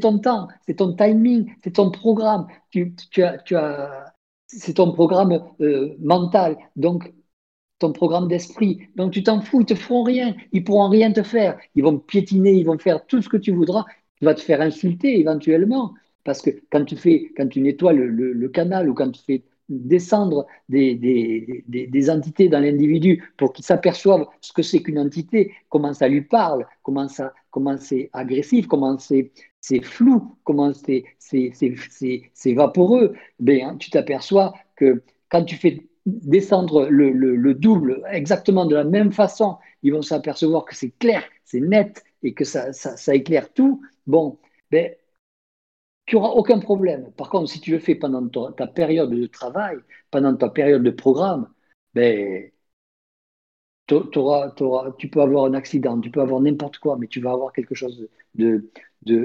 ton 0.00 0.18
temps, 0.18 0.48
c'est 0.66 0.74
ton 0.74 0.96
timing, 0.96 1.54
c'est 1.62 1.74
ton 1.74 1.92
programme. 1.92 2.48
Tu, 2.70 2.92
as, 3.22 3.38
tu, 3.38 3.54
as, 3.54 4.12
c'est 4.48 4.74
ton 4.74 4.92
programme 4.92 5.40
euh, 5.60 5.94
mental, 6.00 6.56
donc 6.74 7.12
ton 7.78 7.92
programme 7.92 8.26
d'esprit. 8.26 8.88
Donc 8.96 9.12
tu 9.12 9.22
t'en 9.22 9.40
fous, 9.40 9.60
ils 9.60 9.66
te 9.66 9.76
feront 9.76 10.02
rien, 10.02 10.34
ils 10.50 10.64
pourront 10.64 10.88
rien 10.88 11.12
te 11.12 11.22
faire. 11.22 11.56
Ils 11.76 11.84
vont 11.84 11.98
piétiner, 12.00 12.54
ils 12.54 12.66
vont 12.66 12.78
faire 12.78 13.06
tout 13.06 13.22
ce 13.22 13.28
que 13.28 13.36
tu 13.36 13.52
voudras. 13.52 13.84
Tu 14.16 14.24
vas 14.24 14.34
te 14.34 14.40
faire 14.40 14.60
insulter 14.60 15.20
éventuellement, 15.20 15.94
parce 16.24 16.42
que 16.42 16.50
quand 16.72 16.84
tu 16.84 16.96
fais, 16.96 17.30
quand 17.36 17.46
tu 17.46 17.60
nettoies 17.60 17.92
le, 17.92 18.48
canal 18.48 18.90
ou 18.90 18.94
quand 18.94 19.12
tu 19.12 19.22
fais 19.22 19.44
descendre 19.68 20.46
des, 20.68 20.94
des, 21.66 22.10
entités 22.10 22.48
dans 22.48 22.60
l'individu 22.60 23.22
pour 23.36 23.52
qu'il 23.52 23.64
s'aperçoive 23.64 24.26
ce 24.40 24.52
que 24.52 24.62
c'est 24.62 24.82
qu'une 24.82 24.98
entité, 24.98 25.54
comment 25.68 25.94
ça 25.94 26.08
lui 26.08 26.22
parle, 26.22 26.66
comment, 26.82 27.08
ça, 27.08 27.32
comment 27.50 27.76
c'est 27.78 28.10
agressif, 28.12 28.66
comment 28.66 28.98
c'est 28.98 29.32
c'est 29.62 29.80
flou, 29.80 30.36
comment 30.42 30.72
c'est 30.74 32.52
vaporeux, 32.54 33.14
ben, 33.38 33.78
tu 33.78 33.90
t'aperçois 33.90 34.52
que 34.76 35.02
quand 35.28 35.44
tu 35.44 35.54
fais 35.54 35.86
descendre 36.04 36.88
le, 36.90 37.54
double 37.54 38.02
exactement 38.10 38.66
de 38.66 38.74
la 38.74 38.84
même 38.84 39.12
façon, 39.12 39.56
ils 39.84 39.92
vont 39.92 40.02
s'apercevoir 40.02 40.64
que 40.64 40.74
c'est 40.74 40.92
clair, 40.98 41.22
c'est 41.44 41.60
net 41.60 42.02
et 42.24 42.34
que 42.34 42.44
ça, 42.44 42.70
éclaire 43.14 43.52
tout. 43.52 43.80
Bon, 44.06 44.38
ben, 44.70 44.90
tu 46.06 46.16
n'auras 46.16 46.30
aucun 46.30 46.58
problème. 46.58 47.12
Par 47.12 47.30
contre, 47.30 47.50
si 47.50 47.60
tu 47.60 47.70
le 47.72 47.78
fais 47.78 47.94
pendant 47.94 48.28
ta, 48.52 48.66
période 48.66 49.10
de 49.10 49.26
travail, 49.26 49.78
pendant 50.10 50.34
ta 50.36 50.48
période 50.48 50.82
de 50.82 50.90
programme, 50.90 51.48
ben, 51.94 52.50
tu 53.86 55.08
peux 55.08 55.20
avoir 55.20 55.44
un 55.44 55.54
accident, 55.54 56.00
tu 56.00 56.10
peux 56.10 56.20
avoir 56.20 56.40
n'importe 56.40 56.78
quoi, 56.78 56.96
mais 56.98 57.06
tu 57.06 57.20
vas 57.20 57.32
avoir 57.32 57.52
quelque 57.52 57.74
chose 57.74 58.08
de, 58.34 58.70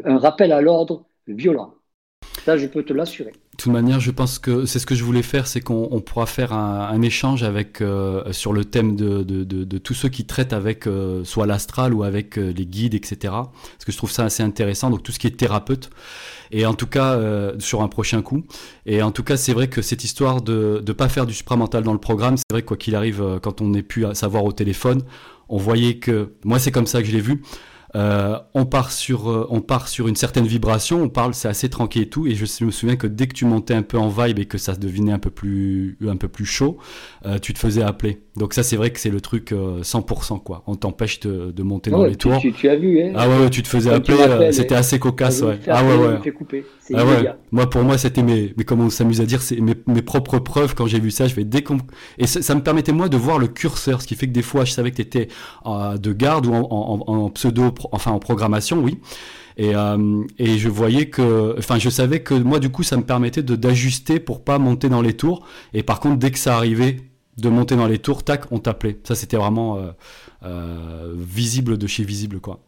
un 0.06 0.18
rappel 0.18 0.52
à 0.52 0.62
l'ordre 0.62 1.06
violent. 1.28 1.76
Ça, 2.44 2.58
je 2.58 2.68
peux 2.68 2.84
te 2.84 2.94
l'assurer. 2.94 3.34
De 3.58 3.64
toute 3.64 3.74
manière, 3.74 4.00
je 4.00 4.12
pense 4.12 4.38
que 4.38 4.68
c'est 4.68 4.78
ce 4.78 4.86
que 4.86 4.94
je 4.94 5.04
voulais 5.04 5.24
faire, 5.24 5.48
c'est 5.48 5.62
qu'on 5.62 6.00
pourra 6.02 6.28
faire 6.28 6.54
un, 6.54 7.02
échange 7.02 7.42
avec 7.42 7.82
euh, 7.82 8.32
sur 8.32 8.54
le 8.54 8.64
thème 8.66 8.96
de, 8.96 9.24
de, 9.24 9.78
tous 9.80 9.96
ceux 9.96 10.10
qui 10.10 10.26
traitent 10.26 10.54
avec 10.54 10.86
euh, 10.86 11.24
soit 11.24 11.48
l'astral 11.48 11.92
ou 11.96 12.04
avec 12.04 12.38
euh, 12.38 12.54
les 12.56 12.68
guides, 12.68 12.94
etc. 12.94 13.18
Parce 13.24 13.84
que 13.84 13.92
je 13.92 13.98
trouve 13.98 14.12
ça 14.12 14.26
assez 14.26 14.44
intéressant. 14.44 14.92
Donc 14.92 15.02
tout 15.02 15.12
ce 15.12 15.18
qui 15.18 15.26
est 15.26 15.36
thérapeute. 15.36 15.90
Et 16.52 16.68
en 16.68 16.76
tout 16.76 16.86
cas, 16.86 17.20
sur 17.58 17.82
un 17.82 17.88
prochain 17.88 18.22
coup. 18.22 18.46
Et 18.86 19.02
en 19.02 19.12
tout 19.12 19.24
cas, 19.24 19.38
c'est 19.38 19.54
vrai 19.54 19.68
que 19.68 19.82
cette 19.82 20.04
histoire 20.04 20.44
de 20.44 20.84
ne 20.86 20.94
pas 20.94 21.10
faire 21.10 21.26
du 21.26 21.34
supramental 21.34 21.84
dans 21.84 21.94
le 21.94 22.00
programme, 22.00 22.38
c'est 22.38 22.46
vrai 22.52 22.62
quoi 22.62 22.78
qu'il 22.78 22.96
arrive, 22.96 23.40
quand 23.42 23.60
on 23.60 23.70
n'est 23.70 23.84
plus 23.84 24.06
à 24.06 24.14
savoir 24.14 24.46
au 24.46 24.52
téléphone, 24.52 25.02
on 25.50 25.58
voyait 25.58 25.98
que 25.98 26.34
moi 26.46 26.60
c'est 26.60 26.72
comme 26.72 26.88
ça 26.88 27.02
que 27.02 27.08
je 27.08 27.12
l'ai 27.12 27.22
vu 27.22 27.42
euh, 27.96 28.38
on 28.54 28.66
part 28.66 28.92
sur 28.92 29.30
euh, 29.30 29.48
on 29.50 29.62
part 29.62 29.88
sur 29.88 30.08
une 30.08 30.16
certaine 30.16 30.46
vibration, 30.46 31.02
on 31.02 31.10
parle, 31.10 31.34
c'est 31.34 31.48
assez 31.48 31.70
tranquille 31.70 32.04
et 32.04 32.10
tout. 32.10 32.28
Et 32.28 32.36
je 32.36 32.66
me 32.66 32.72
souviens 32.72 32.98
que 32.98 33.08
dès 33.08 33.28
que 33.28 33.34
tu 33.34 33.46
montais 33.46 33.74
un 33.74 33.82
peu 33.82 33.98
en 33.98 34.10
vibe 34.10 34.40
et 34.40 34.46
que 34.46 34.58
ça 34.58 34.76
devenait 34.76 35.14
un 35.14 35.20
peu 35.20 35.30
plus 35.30 35.98
un 36.08 36.18
peu 36.18 36.28
plus 36.28 36.46
chaud, 36.46 36.78
euh, 37.26 37.40
tu 37.40 37.54
te 37.54 37.60
faisais 37.60 37.82
appeler. 37.82 38.24
Donc 38.36 38.54
ça 38.54 38.62
c'est 38.62 38.76
vrai 38.76 38.92
que 38.92 39.00
c'est 39.00 39.10
le 39.10 39.22
truc 39.22 39.52
100% 39.52 40.44
quoi. 40.44 40.64
On 40.68 40.76
t'empêche 40.76 41.20
de, 41.22 41.52
de, 41.52 41.64
monter 41.64 41.90
dans 41.90 42.06
les 42.06 42.16
tours. 42.16 42.40
Tu, 42.40 42.70
as 42.70 42.76
vu 42.76 43.02
hein 43.02 43.14
Ah 43.16 43.28
ouais, 43.28 43.50
tu 43.50 43.64
te 43.64 43.68
faisais 43.68 43.92
appeler. 43.92 44.52
c'était 44.52 44.76
assez 44.76 45.00
cocasse 45.00 45.42
ouais. 45.42 45.60
Ah 45.68 45.84
ouais 45.84 45.96
ouais. 45.96 46.34
Ah 46.94 47.06
ouais. 47.06 47.32
Moi 47.52 47.70
pour 47.70 47.84
moi 47.84 47.98
c'était 47.98 48.22
mes 48.22 48.54
mais 48.56 48.64
comme 48.64 48.82
on 48.82 48.90
s'amuse 48.90 49.22
à 49.22 49.26
dire 49.26 49.42
c'est 49.42 49.60
mes, 49.60 49.74
mes, 49.88 50.02
propres 50.04 50.38
preuves 50.38 50.76
quand 50.76 50.86
j'ai 50.86 51.00
vu 51.00 51.10
ça. 51.10 51.28
Je 51.28 51.34
vais 51.34 51.46
décom... 51.46 51.80
et 52.20 52.28
ça, 52.28 52.54
me 52.54 52.62
permettait 52.62 52.92
moi 52.92 53.10
de 53.10 53.18
voir 53.18 53.40
le 53.40 53.48
curseur, 53.48 54.02
ce 54.02 54.08
qui 54.08 54.16
fait 54.16 54.28
que 54.28 54.34
des 54.34 54.44
fois 54.44 54.66
je 54.66 54.72
savais 54.72 54.92
que 54.92 54.98
tu 54.98 55.02
étais 55.02 55.30
de 55.66 56.14
garde 56.14 56.46
ou 56.46 56.54
en, 56.54 56.60
en, 57.08 57.12
en 57.12 57.30
pseudo 57.32 57.72
enfin 57.92 58.12
en 58.12 58.20
programmation, 58.20 58.80
oui. 58.80 59.00
Et, 59.58 59.76
euh, 59.76 60.24
et, 60.38 60.60
je 60.60 60.70
voyais 60.70 61.10
que, 61.10 61.56
enfin, 61.58 61.80
je 61.80 61.90
savais 61.90 62.22
que 62.22 62.36
moi, 62.36 62.60
du 62.60 62.70
coup, 62.70 62.84
ça 62.84 62.96
me 62.96 63.04
permettait 63.04 63.42
de 63.42 63.56
d'ajuster 63.56 64.20
pour 64.20 64.44
pas 64.44 64.60
monter 64.60 64.88
dans 64.88 65.02
les 65.02 65.14
tours. 65.14 65.46
Et 65.74 65.82
par 65.82 66.00
contre, 66.00 66.18
dès 66.18 66.30
que 66.30 66.38
ça 66.38 66.56
arrivait 66.56 66.98
de 67.38 67.50
monter 67.50 67.76
dans 67.76 67.88
les 67.88 68.00
tours, 68.00 68.24
tac, 68.24 68.52
on 68.52 68.60
t'appelait. 68.60 69.00
Ça, 69.04 69.16
c'était 69.16 69.38
vraiment 69.38 69.78
euh, 69.78 69.92
euh, 70.44 71.14
visible 71.16 71.78
de 71.78 71.88
chez 71.88 72.04
visible, 72.04 72.40
quoi. 72.40 72.60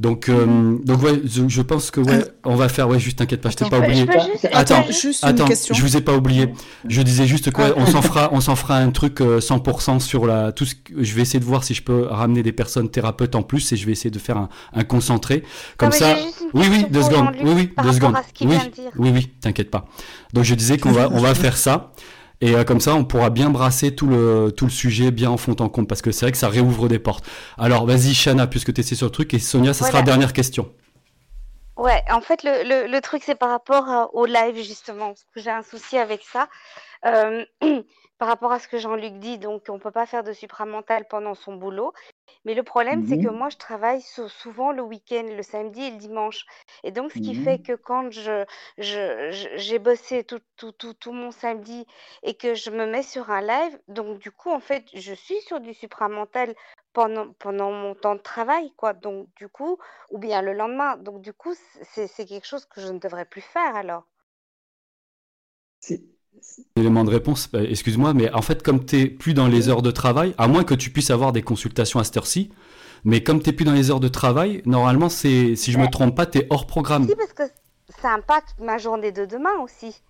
Donc, 0.00 0.28
euh, 0.28 0.76
donc 0.84 1.02
ouais, 1.02 1.20
je, 1.24 1.60
pense 1.60 1.90
que 1.90 2.00
ouais, 2.00 2.24
on 2.44 2.54
va 2.54 2.68
faire. 2.68 2.88
Ouais, 2.88 3.00
juste 3.00 3.18
t'inquiète 3.18 3.40
pas, 3.40 3.50
je 3.50 3.56
t'ai 3.56 3.68
pas 3.68 3.80
oublié. 3.80 4.06
Attends, 4.52 4.84
juste 4.90 5.24
attends, 5.24 5.46
je 5.46 5.82
vous 5.82 5.96
ai 5.96 6.00
pas 6.00 6.14
oublié. 6.14 6.54
Je 6.86 7.02
disais 7.02 7.26
juste 7.26 7.50
quoi, 7.50 7.72
on 7.76 7.84
s'en 7.84 8.00
fera, 8.00 8.28
on 8.32 8.40
s'en 8.40 8.54
fera 8.54 8.76
un 8.76 8.90
truc 8.90 9.20
100% 9.20 9.96
euh, 9.96 9.98
sur 9.98 10.26
la. 10.26 10.52
Tout 10.52 10.66
ce, 10.66 10.74
je 10.96 11.14
vais 11.14 11.22
essayer 11.22 11.40
de 11.40 11.44
voir 11.44 11.64
si 11.64 11.74
je 11.74 11.82
peux 11.82 12.02
ramener 12.02 12.44
des 12.44 12.52
personnes 12.52 12.88
thérapeutes 12.88 13.34
en 13.34 13.42
plus 13.42 13.72
et 13.72 13.76
je 13.76 13.86
vais 13.86 13.92
essayer 13.92 14.10
de 14.10 14.20
faire 14.20 14.36
un, 14.36 14.48
un 14.72 14.84
concentré. 14.84 15.42
Comme 15.76 15.90
ça. 15.90 16.14
Oui, 16.54 16.66
oui, 16.70 16.86
deux 16.90 17.02
secondes. 17.02 17.30
Oui, 17.42 17.52
oui, 17.56 17.70
deux 17.82 17.92
secondes. 17.92 18.14
Oui, 18.40 18.56
oui, 18.98 19.10
oui, 19.12 19.32
t'inquiète 19.40 19.70
pas. 19.70 19.86
Donc 20.32 20.44
je 20.44 20.54
disais 20.54 20.78
qu'on 20.78 20.92
va, 20.92 21.10
on 21.12 21.18
va 21.20 21.34
faire 21.34 21.56
ça. 21.56 21.92
Et 22.40 22.54
euh, 22.54 22.64
comme 22.64 22.80
ça, 22.80 22.94
on 22.94 23.04
pourra 23.04 23.30
bien 23.30 23.50
brasser 23.50 23.94
tout 23.94 24.06
le, 24.06 24.52
tout 24.56 24.64
le 24.64 24.70
sujet 24.70 25.10
bien 25.10 25.30
en 25.30 25.36
fond 25.36 25.56
en 25.58 25.68
compte, 25.68 25.88
parce 25.88 26.02
que 26.02 26.12
c'est 26.12 26.24
vrai 26.26 26.32
que 26.32 26.38
ça 26.38 26.48
réouvre 26.48 26.88
des 26.88 26.98
portes. 26.98 27.24
Alors, 27.58 27.84
vas-y, 27.86 28.14
Shana, 28.14 28.46
puisque 28.46 28.72
tu 28.72 28.80
es 28.80 28.84
sur 28.84 29.06
le 29.06 29.10
truc, 29.10 29.34
et 29.34 29.38
Sonia, 29.38 29.74
ça 29.74 29.86
sera 29.86 29.98
la 29.98 30.04
dernière 30.04 30.32
question. 30.32 30.72
Ouais, 31.76 32.02
en 32.10 32.20
fait, 32.20 32.42
le, 32.44 32.90
le, 32.90 33.00
truc, 33.00 33.22
c'est 33.24 33.36
par 33.36 33.50
rapport 33.50 34.10
au 34.12 34.26
live, 34.26 34.56
justement, 34.56 35.08
parce 35.08 35.26
que 35.34 35.40
j'ai 35.40 35.50
un 35.50 35.62
souci 35.62 35.96
avec 35.96 36.22
ça. 36.22 36.48
Euh, 37.06 37.44
par 38.18 38.28
rapport 38.28 38.52
à 38.52 38.58
ce 38.58 38.68
que 38.68 38.78
Jean-Luc 38.78 39.14
dit, 39.18 39.38
donc 39.38 39.64
on 39.68 39.74
ne 39.74 39.78
peut 39.78 39.90
pas 39.90 40.06
faire 40.06 40.24
de 40.24 40.32
supramental 40.32 41.06
pendant 41.08 41.34
son 41.34 41.54
boulot. 41.56 41.92
Mais 42.44 42.54
le 42.54 42.62
problème, 42.62 43.02
c'est 43.04 43.18
que 43.18 43.28
mmh 43.28 43.32
moi, 43.32 43.48
je 43.48 43.56
travaille 43.56 44.02
souvent 44.02 44.72
le 44.72 44.82
week-end, 44.82 45.24
le 45.36 45.42
samedi 45.42 45.82
et 45.84 45.90
le 45.90 45.96
dimanche. 45.96 46.46
Et 46.84 46.90
donc, 46.90 47.12
ce 47.12 47.20
qui 47.20 47.34
fait 47.34 47.58
mmh 47.58 47.62
que 47.62 47.72
quand 47.74 48.10
je, 48.10 48.44
j'ai 48.78 49.78
bossé 49.78 50.24
tout, 50.24 50.40
tout, 50.56 50.72
tout, 50.72 50.94
tout 50.94 51.12
mon 51.12 51.30
samedi 51.30 51.86
et 52.22 52.34
que 52.34 52.54
je 52.54 52.70
me 52.70 52.86
mets 52.86 53.02
sur 53.02 53.30
un 53.30 53.40
live, 53.40 53.78
donc 53.88 54.18
du 54.18 54.30
coup, 54.32 54.50
en 54.50 54.60
fait, 54.60 54.84
je 54.94 55.14
suis 55.14 55.40
sur 55.42 55.60
du 55.60 55.74
supramental 55.74 56.54
pendant, 56.92 57.32
pendant 57.34 57.70
mon 57.72 57.94
temps 57.94 58.14
de 58.16 58.20
travail, 58.20 58.72
quoi. 58.76 58.92
Donc, 58.94 59.28
du 59.36 59.48
coup, 59.48 59.78
ou 60.10 60.18
bien 60.18 60.42
le 60.42 60.52
lendemain. 60.52 60.96
Donc, 60.96 61.20
du 61.22 61.32
coup, 61.32 61.54
c'est 61.82 62.06
c'est 62.08 62.26
quelque 62.26 62.46
chose 62.46 62.66
que 62.66 62.80
je 62.80 62.88
ne 62.92 62.98
devrais 62.98 63.24
plus 63.26 63.42
faire 63.42 63.76
alors. 63.76 64.04
C'est 65.80 66.04
Élément 66.76 67.04
de 67.04 67.10
réponse, 67.10 67.48
bah, 67.50 67.62
excuse-moi, 67.62 68.14
mais 68.14 68.32
en 68.32 68.42
fait, 68.42 68.62
comme 68.62 68.84
tu 68.84 68.96
n'es 68.96 69.06
plus 69.06 69.34
dans 69.34 69.48
les 69.48 69.68
heures 69.68 69.82
de 69.82 69.90
travail, 69.90 70.34
à 70.38 70.48
moins 70.48 70.64
que 70.64 70.74
tu 70.74 70.90
puisses 70.90 71.10
avoir 71.10 71.32
des 71.32 71.42
consultations 71.42 72.00
à 72.00 72.04
cette 72.04 72.16
heure-ci, 72.16 72.50
mais 73.04 73.22
comme 73.22 73.42
tu 73.42 73.50
n'es 73.50 73.56
plus 73.56 73.64
dans 73.64 73.72
les 73.72 73.90
heures 73.90 74.00
de 74.00 74.08
travail, 74.08 74.62
normalement, 74.66 75.08
c'est, 75.08 75.56
si 75.56 75.72
je 75.72 75.78
ne 75.78 75.84
me 75.84 75.88
trompe 75.88 76.16
pas, 76.16 76.26
tu 76.26 76.38
es 76.38 76.46
hors 76.50 76.66
programme. 76.66 77.06
Si, 77.06 77.14
parce 77.14 77.32
que 77.32 77.42
ça 78.00 78.12
impacte 78.12 78.54
ma 78.60 78.78
journée 78.78 79.12
de 79.12 79.24
demain 79.24 79.54
aussi. 79.62 80.00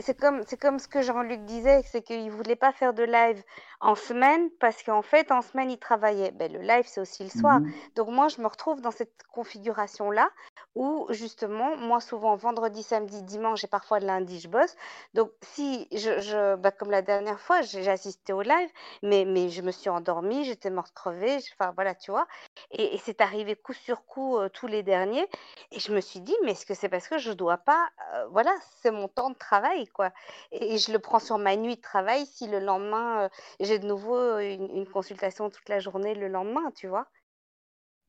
C'est 0.00 0.18
comme, 0.18 0.42
comme 0.60 0.78
ce 0.78 0.88
que 0.88 1.02
Jean-Luc 1.02 1.44
disait, 1.44 1.82
c'est 1.90 2.02
qu'il 2.02 2.24
ne 2.24 2.30
voulait 2.30 2.56
pas 2.56 2.72
faire 2.72 2.94
de 2.94 3.02
live 3.02 3.42
en 3.80 3.94
semaine 3.94 4.50
parce 4.60 4.82
qu'en 4.82 5.02
fait, 5.02 5.32
en 5.32 5.42
semaine, 5.42 5.70
il 5.70 5.78
travaillait. 5.78 6.32
Ben, 6.32 6.52
le 6.52 6.60
live, 6.60 6.84
c'est 6.86 7.00
aussi 7.00 7.24
le 7.24 7.30
soir. 7.30 7.60
Mmh 7.60 7.72
Donc 7.96 8.08
moi, 8.08 8.28
je 8.28 8.40
me 8.40 8.46
retrouve 8.46 8.80
dans 8.80 8.90
cette 8.90 9.22
configuration-là 9.32 10.30
où 10.74 11.06
justement, 11.10 11.76
moi, 11.76 12.00
souvent, 12.00 12.36
vendredi, 12.36 12.82
samedi, 12.82 13.22
dimanche 13.22 13.64
et 13.64 13.66
parfois 13.66 13.98
lundi, 13.98 14.38
je 14.40 14.48
bosse. 14.48 14.76
Donc 15.14 15.30
si, 15.42 15.88
je, 15.92 16.20
je 16.20 16.56
ben, 16.56 16.70
comme 16.70 16.90
la 16.90 17.02
dernière 17.02 17.40
fois, 17.40 17.62
j'ai 17.62 17.88
assisté 17.88 18.32
au 18.32 18.42
live, 18.42 18.68
mais, 19.02 19.24
mais 19.24 19.48
je 19.48 19.62
me 19.62 19.72
suis 19.72 19.90
endormie, 19.90 20.44
j'étais 20.44 20.70
morte 20.70 20.92
crevée, 20.94 21.38
enfin 21.54 21.72
voilà, 21.74 21.94
tu 21.94 22.10
vois. 22.10 22.26
Et, 22.70 22.98
c'est 22.98 23.20
arrivé 23.20 23.56
coup 23.56 23.72
sur 23.72 24.04
coup 24.04 24.36
euh, 24.36 24.48
tous 24.48 24.66
les 24.66 24.82
derniers. 24.82 25.26
Et 25.72 25.80
je 25.80 25.92
me 25.92 26.00
suis 26.00 26.20
dit, 26.20 26.36
mais 26.44 26.52
est-ce 26.52 26.66
que 26.66 26.74
c'est 26.74 26.88
parce 26.88 27.08
que 27.08 27.18
je 27.18 27.32
dois 27.32 27.56
pas, 27.56 27.88
euh, 28.14 28.26
voilà, 28.30 28.52
c'est 28.82 28.90
mon 28.90 29.08
temps 29.08 29.30
de 29.30 29.36
travail, 29.36 29.86
quoi. 29.88 30.10
Et, 30.52 30.78
je 30.78 30.92
le 30.92 30.98
prends 30.98 31.18
sur 31.18 31.38
ma 31.38 31.56
nuit 31.56 31.76
de 31.76 31.80
travail 31.80 32.26
si 32.26 32.46
le 32.46 32.58
lendemain, 32.58 33.24
euh, 33.24 33.28
j'ai 33.70 33.78
de 33.78 33.86
nouveau 33.86 34.38
une, 34.38 34.86
consultation 34.86 35.48
toute 35.48 35.68
la 35.68 35.78
journée 35.78 36.14
le 36.14 36.28
lendemain, 36.28 36.70
tu 36.74 36.88
vois? 36.88 37.06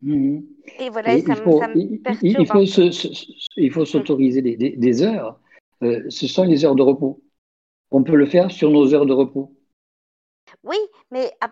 Mmh 0.01 0.39
et 0.79 0.89
voilà, 0.89 1.19
ça, 1.21 1.35
me, 1.35 1.59
ça, 1.59 1.67
me, 1.67 2.01
perturbe. 2.01 2.23
Il 2.23 2.47
faut, 2.47 2.61
il 3.57 3.71
faut 3.71 3.81
mmh. 3.81 3.85
s'autoriser 3.85 4.41
des, 4.41 4.55
des, 4.57 5.01
heures. 5.03 5.39
Euh, 5.83 6.03
ce 6.09 6.27
sont 6.27 6.43
les 6.43 6.65
heures 6.65 6.73
de 6.73 6.81
repos. 6.81 7.21
On 7.91 8.03
peut 8.03 8.15
le 8.15 8.25
faire 8.25 8.49
sur 8.49 8.71
nos 8.71 8.95
heures 8.95 9.05
de 9.05 9.13
repos. 9.13 9.55
Oui, 10.63 10.77
mais 11.11 11.31
euh, 11.43 11.47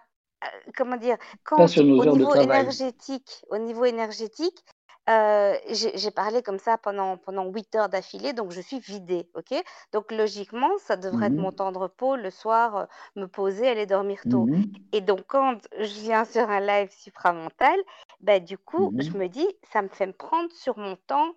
comment 0.75 0.97
dire, 0.97 1.17
quand 1.43 1.63
au 1.77 1.83
niveau 1.83 2.33
énergétique, 2.33 3.43
au 3.51 3.59
niveau 3.59 3.85
énergétique, 3.85 4.65
euh, 5.09 5.55
j'ai 5.71 6.11
parlé 6.11 6.41
comme 6.43 6.59
ça 6.59 6.77
pendant, 6.77 7.17
pendant 7.17 7.45
8 7.51 7.73
heures 7.75 7.89
d'affilée, 7.89 8.33
donc 8.33 8.51
je 8.51 8.61
suis 8.61 8.79
vidée, 8.79 9.27
ok? 9.33 9.53
Donc 9.91 10.11
logiquement, 10.11 10.69
ça 10.79 10.97
devrait 10.97 11.27
être 11.27 11.37
mon 11.37 11.51
temps 11.51 11.71
de 11.71 11.77
repos 11.77 12.15
le 12.15 12.29
soir, 12.29 12.75
euh, 12.75 12.85
me 13.15 13.25
poser, 13.27 13.67
aller 13.67 13.85
dormir 13.87 14.27
tôt. 14.29 14.45
Mmh 14.45 14.63
Et 14.91 15.01
donc 15.01 15.21
quand 15.27 15.57
je 15.79 16.01
viens 16.01 16.25
sur 16.25 16.49
un 16.49 16.59
live 16.59 16.91
supramental, 16.91 17.77
bah, 18.19 18.39
du 18.39 18.57
coup, 18.57 18.93
je 18.97 19.17
me 19.17 19.27
dis, 19.27 19.47
ça 19.71 19.81
me 19.81 19.87
fait 19.87 20.07
me 20.07 20.13
prendre 20.13 20.51
sur 20.51 20.77
mon 20.77 20.95
temps 21.07 21.33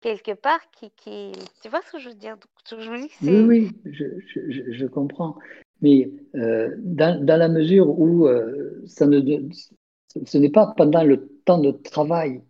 quelque 0.00 0.32
part 0.32 0.60
qui, 0.72 0.90
qui... 0.92 1.32
Tu 1.62 1.68
vois 1.68 1.82
ce 1.82 1.92
que 1.92 1.98
je 1.98 2.08
veux 2.08 2.14
dire? 2.16 2.36
Je 2.68 2.90
me 2.90 2.98
dis 3.00 3.08
que 3.08 3.14
Oui, 3.22 3.40
oui, 3.40 3.70
je, 3.84 4.04
je, 4.26 4.72
je 4.72 4.86
comprends. 4.86 5.36
Mais 5.80 6.10
euh, 6.34 6.74
dans, 6.78 7.24
dans 7.24 7.36
la 7.36 7.48
mesure 7.48 7.88
où 7.88 8.26
ça 8.86 9.06
ne, 9.06 9.20
ce 10.26 10.38
n'est 10.38 10.50
pas 10.50 10.74
pendant 10.76 11.04
le 11.04 11.28
temps 11.44 11.58
de 11.58 11.70
travail 11.72 12.42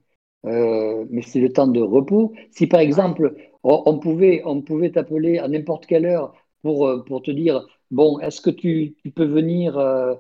euh, 0.46 1.04
mais 1.10 1.22
c'est 1.22 1.40
le 1.40 1.52
temps 1.52 1.66
de 1.66 1.80
repos. 1.80 2.32
Si 2.50 2.66
par 2.66 2.80
exemple, 2.80 3.34
on, 3.62 3.98
pouvait, 3.98 4.42
on 4.44 4.62
pouvait 4.62 4.90
t'appeler 4.90 5.38
à 5.38 5.48
n'importe 5.48 5.86
quelle 5.86 6.06
heure 6.06 6.34
pour, 6.62 6.86
euh, 6.86 7.04
pour 7.04 7.22
te 7.22 7.30
dire, 7.30 7.66
bon, 7.90 8.18
est-ce 8.20 8.40
que 8.40 8.50
tu, 8.50 8.96
tu, 9.02 9.10
peux 9.10 9.24
venir 9.24 9.78
euh, 9.78 10.14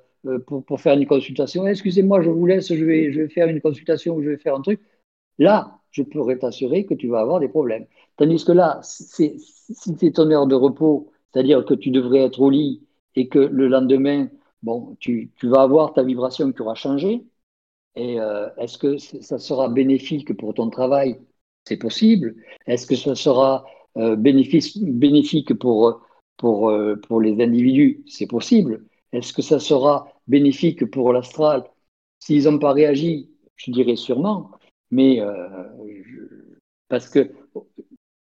pour, 0.46 0.64
pour, 0.64 0.80
faire 0.80 0.94
une 0.96 1.06
consultation? 1.06 1.66
Excusez-moi, 1.66 2.22
je 2.22 2.30
vous 2.30 2.46
laisse, 2.46 2.72
je 2.72 2.84
vais, 2.84 3.12
je 3.12 3.22
vais 3.22 3.28
faire 3.28 3.48
une 3.48 3.60
consultation 3.60 4.16
ou 4.16 4.22
je 4.22 4.30
vais 4.30 4.36
faire 4.38 4.54
un 4.54 4.62
truc. 4.62 4.80
Là, 5.38 5.78
je 5.90 6.02
pourrais 6.02 6.38
t'assurer 6.38 6.86
que 6.86 6.94
tu 6.94 7.08
vas 7.08 7.20
avoir 7.20 7.40
des 7.40 7.48
problèmes. 7.48 7.86
Tandis 8.16 8.44
que 8.44 8.52
là, 8.52 8.80
si 8.82 9.38
c'est 9.38 10.12
ton 10.12 10.30
heure 10.30 10.46
de 10.46 10.54
repos, 10.54 11.10
c'est-à-dire 11.32 11.64
que 11.64 11.74
tu 11.74 11.90
devrais 11.90 12.20
être 12.20 12.40
au 12.40 12.50
lit 12.50 12.86
et 13.16 13.28
que 13.28 13.38
le 13.38 13.68
lendemain, 13.68 14.28
bon, 14.62 14.96
tu, 15.00 15.30
tu 15.36 15.48
vas 15.48 15.62
avoir 15.62 15.94
ta 15.94 16.02
vibration 16.02 16.52
qui 16.52 16.62
aura 16.62 16.74
changé, 16.74 17.24
et 17.94 18.20
euh, 18.20 18.48
est-ce 18.56 18.78
que 18.78 18.96
ça 18.98 19.38
sera 19.38 19.68
bénéfique 19.68 20.36
pour 20.36 20.54
ton 20.54 20.70
travail? 20.70 21.20
C'est 21.66 21.76
possible. 21.76 22.36
Est-ce 22.66 22.86
que 22.86 22.96
ça 22.96 23.14
sera 23.14 23.64
euh, 23.96 24.16
bénéfique 24.16 25.54
pour, 25.58 26.02
pour, 26.36 26.70
euh, 26.70 26.96
pour 26.96 27.20
les 27.20 27.42
individus? 27.42 28.02
C'est 28.06 28.26
possible. 28.26 28.86
Est-ce 29.12 29.32
que 29.32 29.42
ça 29.42 29.58
sera 29.58 30.08
bénéfique 30.26 30.90
pour 30.90 31.12
l'astral? 31.12 31.64
S'ils 32.18 32.44
n'ont 32.44 32.58
pas 32.58 32.72
réagi, 32.72 33.30
je 33.56 33.70
dirais 33.70 33.96
sûrement. 33.96 34.50
Mais 34.90 35.20
parce 36.88 37.08
que 37.08 37.32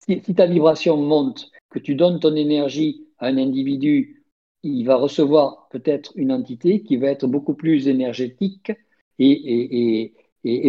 si, 0.06 0.22
si, 0.24 0.36
ta 0.36 0.48
vibration 0.48 0.98
monte, 0.98 1.52
que 1.70 1.80
tu 1.80 1.96
donnes 1.96 2.20
ton 2.20 2.36
énergie 2.36 3.06
à 3.20 3.28
un 3.28 3.38
individu, 3.38 4.24
il 4.64 4.84
va 4.86 4.96
recevoir 4.96 5.68
peut-être 5.70 6.14
une 6.16 6.32
entité 6.32 6.82
qui 6.82 6.98
va 6.98 7.08
être 7.08 7.28
beaucoup 7.28 7.54
plus 7.54 7.88
énergétique 7.88 8.72
et, 9.20 10.14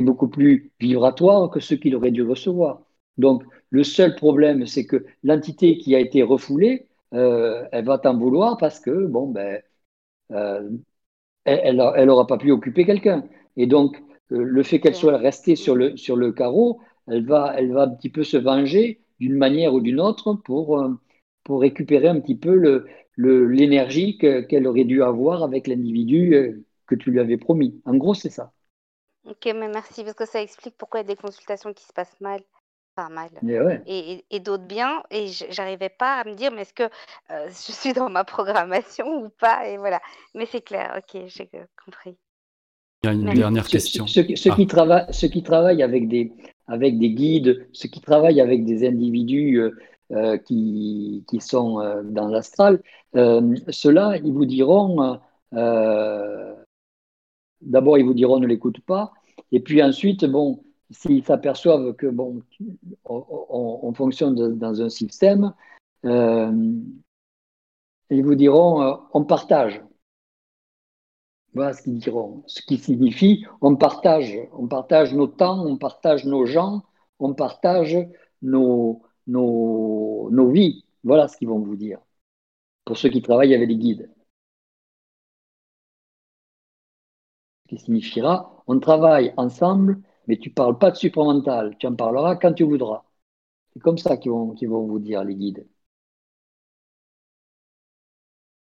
beaucoup 0.02 0.28
plus 0.28 0.72
vibratoire 0.80 1.50
que 1.50 1.60
ce 1.60 1.74
qu'il 1.74 1.94
aurait 1.96 2.10
dû 2.10 2.22
recevoir. 2.22 2.82
Donc, 3.18 3.42
le 3.70 3.84
seul 3.84 4.14
problème, 4.14 4.66
c'est 4.66 4.86
que 4.86 5.04
l'entité 5.22 5.78
qui 5.78 5.94
a 5.94 6.00
été 6.00 6.22
refoulée, 6.22 6.86
euh, 7.14 7.64
elle 7.72 7.84
va 7.84 7.98
t'en 7.98 8.16
vouloir 8.16 8.56
parce 8.58 8.80
que, 8.80 9.06
bon, 9.06 9.28
ben, 9.28 9.60
euh, 10.32 10.70
elle 11.44 11.76
n'aura 12.06 12.26
pas 12.26 12.38
pu 12.38 12.50
occuper 12.52 12.84
quelqu'un. 12.86 13.24
Et 13.56 13.66
donc, 13.66 13.96
euh, 14.32 14.42
le 14.42 14.62
fait 14.62 14.80
qu'elle 14.80 14.94
soit 14.94 15.18
restée 15.18 15.56
sur 15.56 15.76
le, 15.76 15.96
sur 15.96 16.16
le 16.16 16.32
carreau, 16.32 16.80
elle 17.08 17.26
va, 17.26 17.54
elle 17.56 17.72
va 17.72 17.84
un 17.84 17.90
petit 17.90 18.10
peu 18.10 18.24
se 18.24 18.36
venger 18.36 19.00
d'une 19.20 19.34
manière 19.36 19.74
ou 19.74 19.80
d'une 19.80 20.00
autre 20.00 20.34
pour, 20.34 20.82
pour 21.44 21.60
récupérer 21.60 22.08
un 22.08 22.20
petit 22.20 22.36
peu 22.36 22.84
l'énergie 23.16 24.18
le, 24.22 24.42
qu'elle 24.42 24.66
aurait 24.66 24.84
dû 24.84 25.02
avoir 25.02 25.42
avec 25.42 25.66
l'individu 25.68 26.65
que 26.86 26.94
tu 26.94 27.10
lui 27.10 27.20
avais 27.20 27.36
promis. 27.36 27.80
En 27.84 27.96
gros, 27.96 28.14
c'est 28.14 28.30
ça. 28.30 28.52
Ok, 29.28 29.44
mais 29.46 29.68
merci, 29.68 30.04
parce 30.04 30.14
que 30.14 30.26
ça 30.26 30.40
explique 30.40 30.76
pourquoi 30.78 31.00
il 31.00 31.02
y 31.02 31.06
a 31.06 31.14
des 31.14 31.20
consultations 31.20 31.72
qui 31.72 31.84
se 31.84 31.92
passent 31.92 32.20
mal. 32.20 32.40
Pas 32.94 33.10
mal. 33.10 33.28
Et, 33.86 34.24
et, 34.30 34.40
d'autres 34.40 34.64
bien. 34.64 35.02
Et 35.10 35.26
j'arrivais 35.26 35.90
pas 35.90 36.20
à 36.20 36.24
me 36.24 36.34
dire, 36.34 36.50
mais 36.50 36.62
est-ce 36.62 36.72
que 36.72 36.84
euh, 37.30 37.46
je 37.48 37.72
suis 37.72 37.92
dans 37.92 38.08
ma 38.08 38.24
programmation 38.24 39.06
ou 39.24 39.28
pas 39.28 39.68
Et 39.68 39.76
voilà. 39.76 40.00
Mais 40.34 40.46
c'est 40.46 40.62
clair, 40.62 40.94
ok, 40.96 41.24
j'ai 41.26 41.50
compris. 41.84 42.16
Il 43.02 43.06
y 43.06 43.08
a 43.10 43.12
une 43.12 43.34
dernière 43.34 43.66
question. 43.66 44.06
Ceux, 44.06 44.22
qui 44.22 44.48
ah. 44.48 44.66
travaillent, 44.66 45.06
ceux 45.10 45.28
qui 45.28 45.42
travaillent 45.42 45.82
avec 45.82 46.08
des, 46.08 46.32
avec 46.68 46.98
des 46.98 47.10
guides, 47.10 47.68
ceux 47.72 47.88
qui 47.88 48.00
travaillent 48.00 48.40
avec 48.40 48.64
des 48.64 48.88
individus 48.88 49.60
euh, 49.60 49.70
euh, 50.12 50.38
qui, 50.38 51.24
qui, 51.28 51.40
sont 51.40 52.02
dans 52.04 52.28
l'astral, 52.28 52.80
ceux-là, 53.14 54.16
ils 54.24 54.32
vous 54.32 54.46
diront 54.46 55.20
d'abord, 57.66 57.98
ils 57.98 58.04
vous 58.04 58.14
diront 58.14 58.38
ne 58.38 58.46
l'écoute 58.46 58.80
pas. 58.80 59.12
Et 59.52 59.60
puis 59.60 59.82
ensuite, 59.82 60.24
bon, 60.24 60.62
s'ils 60.90 61.24
s'aperçoivent 61.24 61.94
que 61.94 62.06
bon, 62.06 62.42
on, 63.04 63.92
fonctionne 63.92 64.56
dans 64.58 64.82
un 64.82 64.88
système, 64.88 65.52
euh, 66.04 66.52
ils 68.10 68.24
vous 68.24 68.34
diront 68.34 68.82
euh, 68.82 68.94
on 69.12 69.24
partage. 69.24 69.82
Voilà 71.54 71.72
ce 71.72 71.82
qu'ils 71.82 71.98
diront. 71.98 72.42
Ce 72.46 72.62
qui 72.62 72.76
signifie 72.78 73.44
on 73.60 73.76
partage. 73.76 74.38
On 74.52 74.68
partage 74.68 75.14
nos 75.14 75.26
temps, 75.26 75.64
on 75.66 75.76
partage 75.78 76.24
nos 76.24 76.46
gens, 76.46 76.82
on 77.18 77.34
partage 77.34 77.96
nos, 78.42 79.02
nos, 79.26 80.28
nos 80.30 80.50
vies. 80.50 80.84
Voilà 81.02 81.28
ce 81.28 81.36
qu'ils 81.36 81.48
vont 81.48 81.60
vous 81.60 81.76
dire. 81.76 81.98
Pour 82.84 82.96
ceux 82.96 83.08
qui 83.08 83.22
travaillent 83.22 83.54
avec 83.54 83.68
les 83.68 83.76
guides. 83.76 84.10
Qui 87.66 87.78
signifiera 87.78 88.52
on 88.66 88.80
travaille 88.80 89.32
ensemble, 89.36 90.00
mais 90.26 90.36
tu 90.38 90.48
ne 90.50 90.54
parles 90.54 90.78
pas 90.78 90.90
de 90.90 90.96
supramental, 90.96 91.76
tu 91.78 91.86
en 91.86 91.94
parleras 91.94 92.36
quand 92.36 92.52
tu 92.52 92.64
voudras. 92.64 93.04
C'est 93.74 93.80
comme 93.80 93.98
ça 93.98 94.16
qu'ils 94.18 94.32
vont, 94.32 94.54
vont 94.54 94.86
vous 94.86 94.98
dire, 95.00 95.24
les 95.24 95.36
guides. 95.36 95.66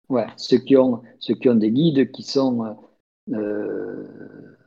Ouais, 0.10 0.28
ceux 0.38 0.60
qui 0.60 0.78
ont, 0.78 1.02
ceux 1.20 1.34
qui 1.36 1.50
ont 1.50 1.56
des 1.56 1.72
guides 1.72 2.12
qui 2.12 2.22
sont 2.24 2.76
euh, 3.34 4.08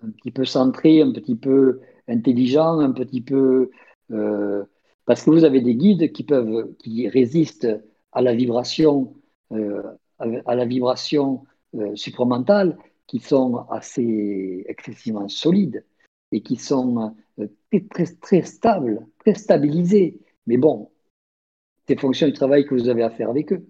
un 0.03 0.11
petit 0.11 0.33
peu 0.33 0.45
centrés, 0.45 1.01
un 1.03 1.13
petit 1.13 1.37
peu 1.37 1.81
intelligents, 2.09 2.81
un 2.81 2.91
petit 2.93 3.21
peu. 3.21 3.71
Euh, 4.11 4.65
parce 5.05 5.25
que 5.25 5.31
vous 5.31 5.45
avez 5.45 5.61
des 5.61 5.77
guides 5.77 6.13
qui 6.13 6.25
peuvent, 6.25 6.75
qui 6.79 7.09
résistent 7.09 7.69
à 8.13 8.21
la 8.23 8.35
vibration, 8.35 9.15
euh, 9.53 9.83
à 10.19 10.55
la 10.57 10.65
vibration 10.65 11.45
supramentale, 11.95 12.77
qui 13.09 13.19
sont 13.19 13.67
assez 13.71 14.65
excessivement 14.69 15.29
solides 15.29 15.85
et 16.31 16.43
qui 16.43 16.55
sont 16.57 17.17
très, 17.71 17.81
très, 17.81 18.07
très 18.21 18.43
stables, 18.43 19.05
très 19.19 19.35
stabilisés. 19.35 20.21
Mais 20.47 20.59
bon, 20.59 20.91
c'est 21.89 21.99
fonction 21.99 22.27
du 22.27 22.35
travail 22.35 22.67
que 22.67 22.75
vous 22.75 22.89
avez 22.89 23.03
à 23.03 23.11
faire 23.11 23.31
avec 23.31 23.53
eux. 23.53 23.67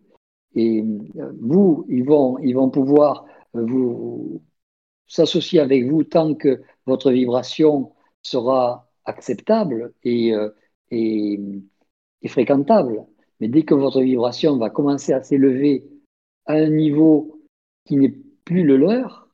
Et 0.55 0.83
euh, 1.17 1.33
vous, 1.41 1.87
ils 1.89 2.05
vont, 2.05 2.39
ils 2.39 2.55
vont 2.55 2.69
pouvoir 2.69 3.25
euh, 3.55 3.65
vous 3.65 4.43
s'associer 5.07 5.61
avec 5.61 5.87
vous 5.87 6.03
tant 6.05 6.35
que 6.35 6.63
votre 6.85 7.13
vibration 7.13 7.93
sera 8.23 8.91
acceptable 9.05 9.95
et, 10.03 10.35
euh, 10.35 10.51
et, 10.91 11.39
fréquentable. 12.27 13.07
Mais 13.41 13.49
dès 13.49 13.63
que 13.63 13.75
votre 13.75 14.01
vibration 14.01 14.59
va 14.59 14.69
commencer 14.69 15.13
à 15.13 15.23
s'élever 15.23 15.89
à 16.47 16.55
un 16.55 16.71
niveau 16.71 17.41
qui 17.85 17.97
n'est 17.97 18.15
plus 18.45 18.65
le 18.65 18.77
leur, 18.77 19.28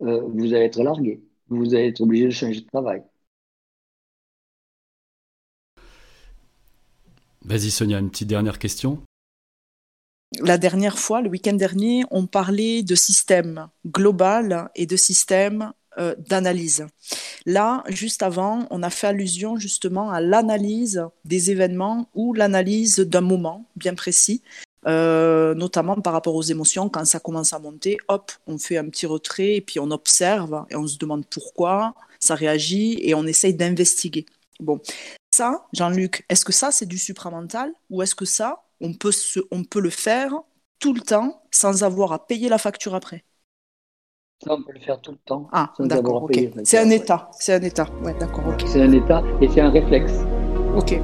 vous 0.00 0.54
allez 0.54 0.64
être 0.64 0.82
largué. 0.82 1.22
Vous 1.48 1.74
allez 1.74 1.88
être 1.88 2.00
obligé 2.00 2.26
de 2.26 2.30
changer 2.30 2.60
de 2.60 2.66
travail. 2.66 3.02
Vas-y 7.42 7.70
Sonia, 7.70 7.98
une 7.98 8.10
petite 8.10 8.28
dernière 8.28 8.58
question 8.58 9.02
la 10.40 10.58
dernière 10.58 10.98
fois, 10.98 11.22
le 11.22 11.30
week-end 11.30 11.54
dernier, 11.54 12.04
on 12.10 12.26
parlait 12.26 12.82
de 12.82 12.94
système 12.94 13.68
global 13.86 14.70
et 14.74 14.86
de 14.86 14.96
système 14.96 15.72
euh, 15.98 16.14
d'analyse. 16.18 16.86
Là, 17.46 17.84
juste 17.88 18.22
avant, 18.22 18.66
on 18.70 18.82
a 18.82 18.90
fait 18.90 19.06
allusion 19.06 19.56
justement 19.56 20.10
à 20.10 20.20
l'analyse 20.20 21.04
des 21.24 21.50
événements 21.50 22.08
ou 22.14 22.34
l'analyse 22.34 22.98
d'un 22.98 23.20
moment 23.20 23.66
bien 23.76 23.94
précis, 23.94 24.42
euh, 24.86 25.54
notamment 25.54 25.96
par 25.96 26.12
rapport 26.12 26.34
aux 26.34 26.42
émotions. 26.42 26.88
Quand 26.88 27.04
ça 27.04 27.20
commence 27.20 27.52
à 27.52 27.58
monter, 27.58 27.98
hop, 28.08 28.32
on 28.46 28.58
fait 28.58 28.76
un 28.76 28.88
petit 28.88 29.06
retrait 29.06 29.56
et 29.56 29.60
puis 29.60 29.80
on 29.80 29.90
observe 29.90 30.64
et 30.70 30.76
on 30.76 30.86
se 30.86 30.98
demande 30.98 31.26
pourquoi 31.26 31.94
ça 32.20 32.34
réagit 32.34 32.98
et 33.02 33.14
on 33.14 33.26
essaye 33.26 33.54
d'investiguer. 33.54 34.26
Bon, 34.60 34.80
ça, 35.30 35.66
Jean-Luc, 35.72 36.24
est-ce 36.28 36.44
que 36.44 36.52
ça 36.52 36.70
c'est 36.70 36.86
du 36.86 36.98
supramental 36.98 37.72
ou 37.90 38.02
est-ce 38.02 38.14
que 38.14 38.24
ça, 38.24 38.62
on 38.80 38.94
peut, 38.94 39.12
on 39.50 39.64
peut 39.64 39.80
le 39.80 39.90
faire 39.90 40.32
tout 40.78 40.94
le 40.94 41.00
temps 41.00 41.42
sans 41.50 41.82
avoir 41.82 42.12
à 42.12 42.26
payer 42.26 42.48
la 42.48 42.58
facture 42.58 42.94
après? 42.94 43.24
Ça, 44.44 44.52
on 44.52 44.62
peut 44.62 44.72
le 44.72 44.80
faire 44.80 45.00
tout 45.00 45.12
le 45.12 45.18
temps. 45.18 45.48
Ah, 45.52 45.72
d'accord, 45.78 46.24
ok. 46.24 46.38
C'est 46.64 46.78
un 46.78 46.90
état, 46.90 47.30
c'est 47.38 47.54
un 47.54 47.62
état. 47.62 47.88
Ouais, 48.02 48.14
d'accord, 48.18 48.44
C'est 48.66 48.82
un 48.82 48.92
état 48.92 49.22
et 49.40 49.48
c'est 49.48 49.62
un 49.62 49.70
réflexe. 49.70 50.12
Ok. 50.76 51.00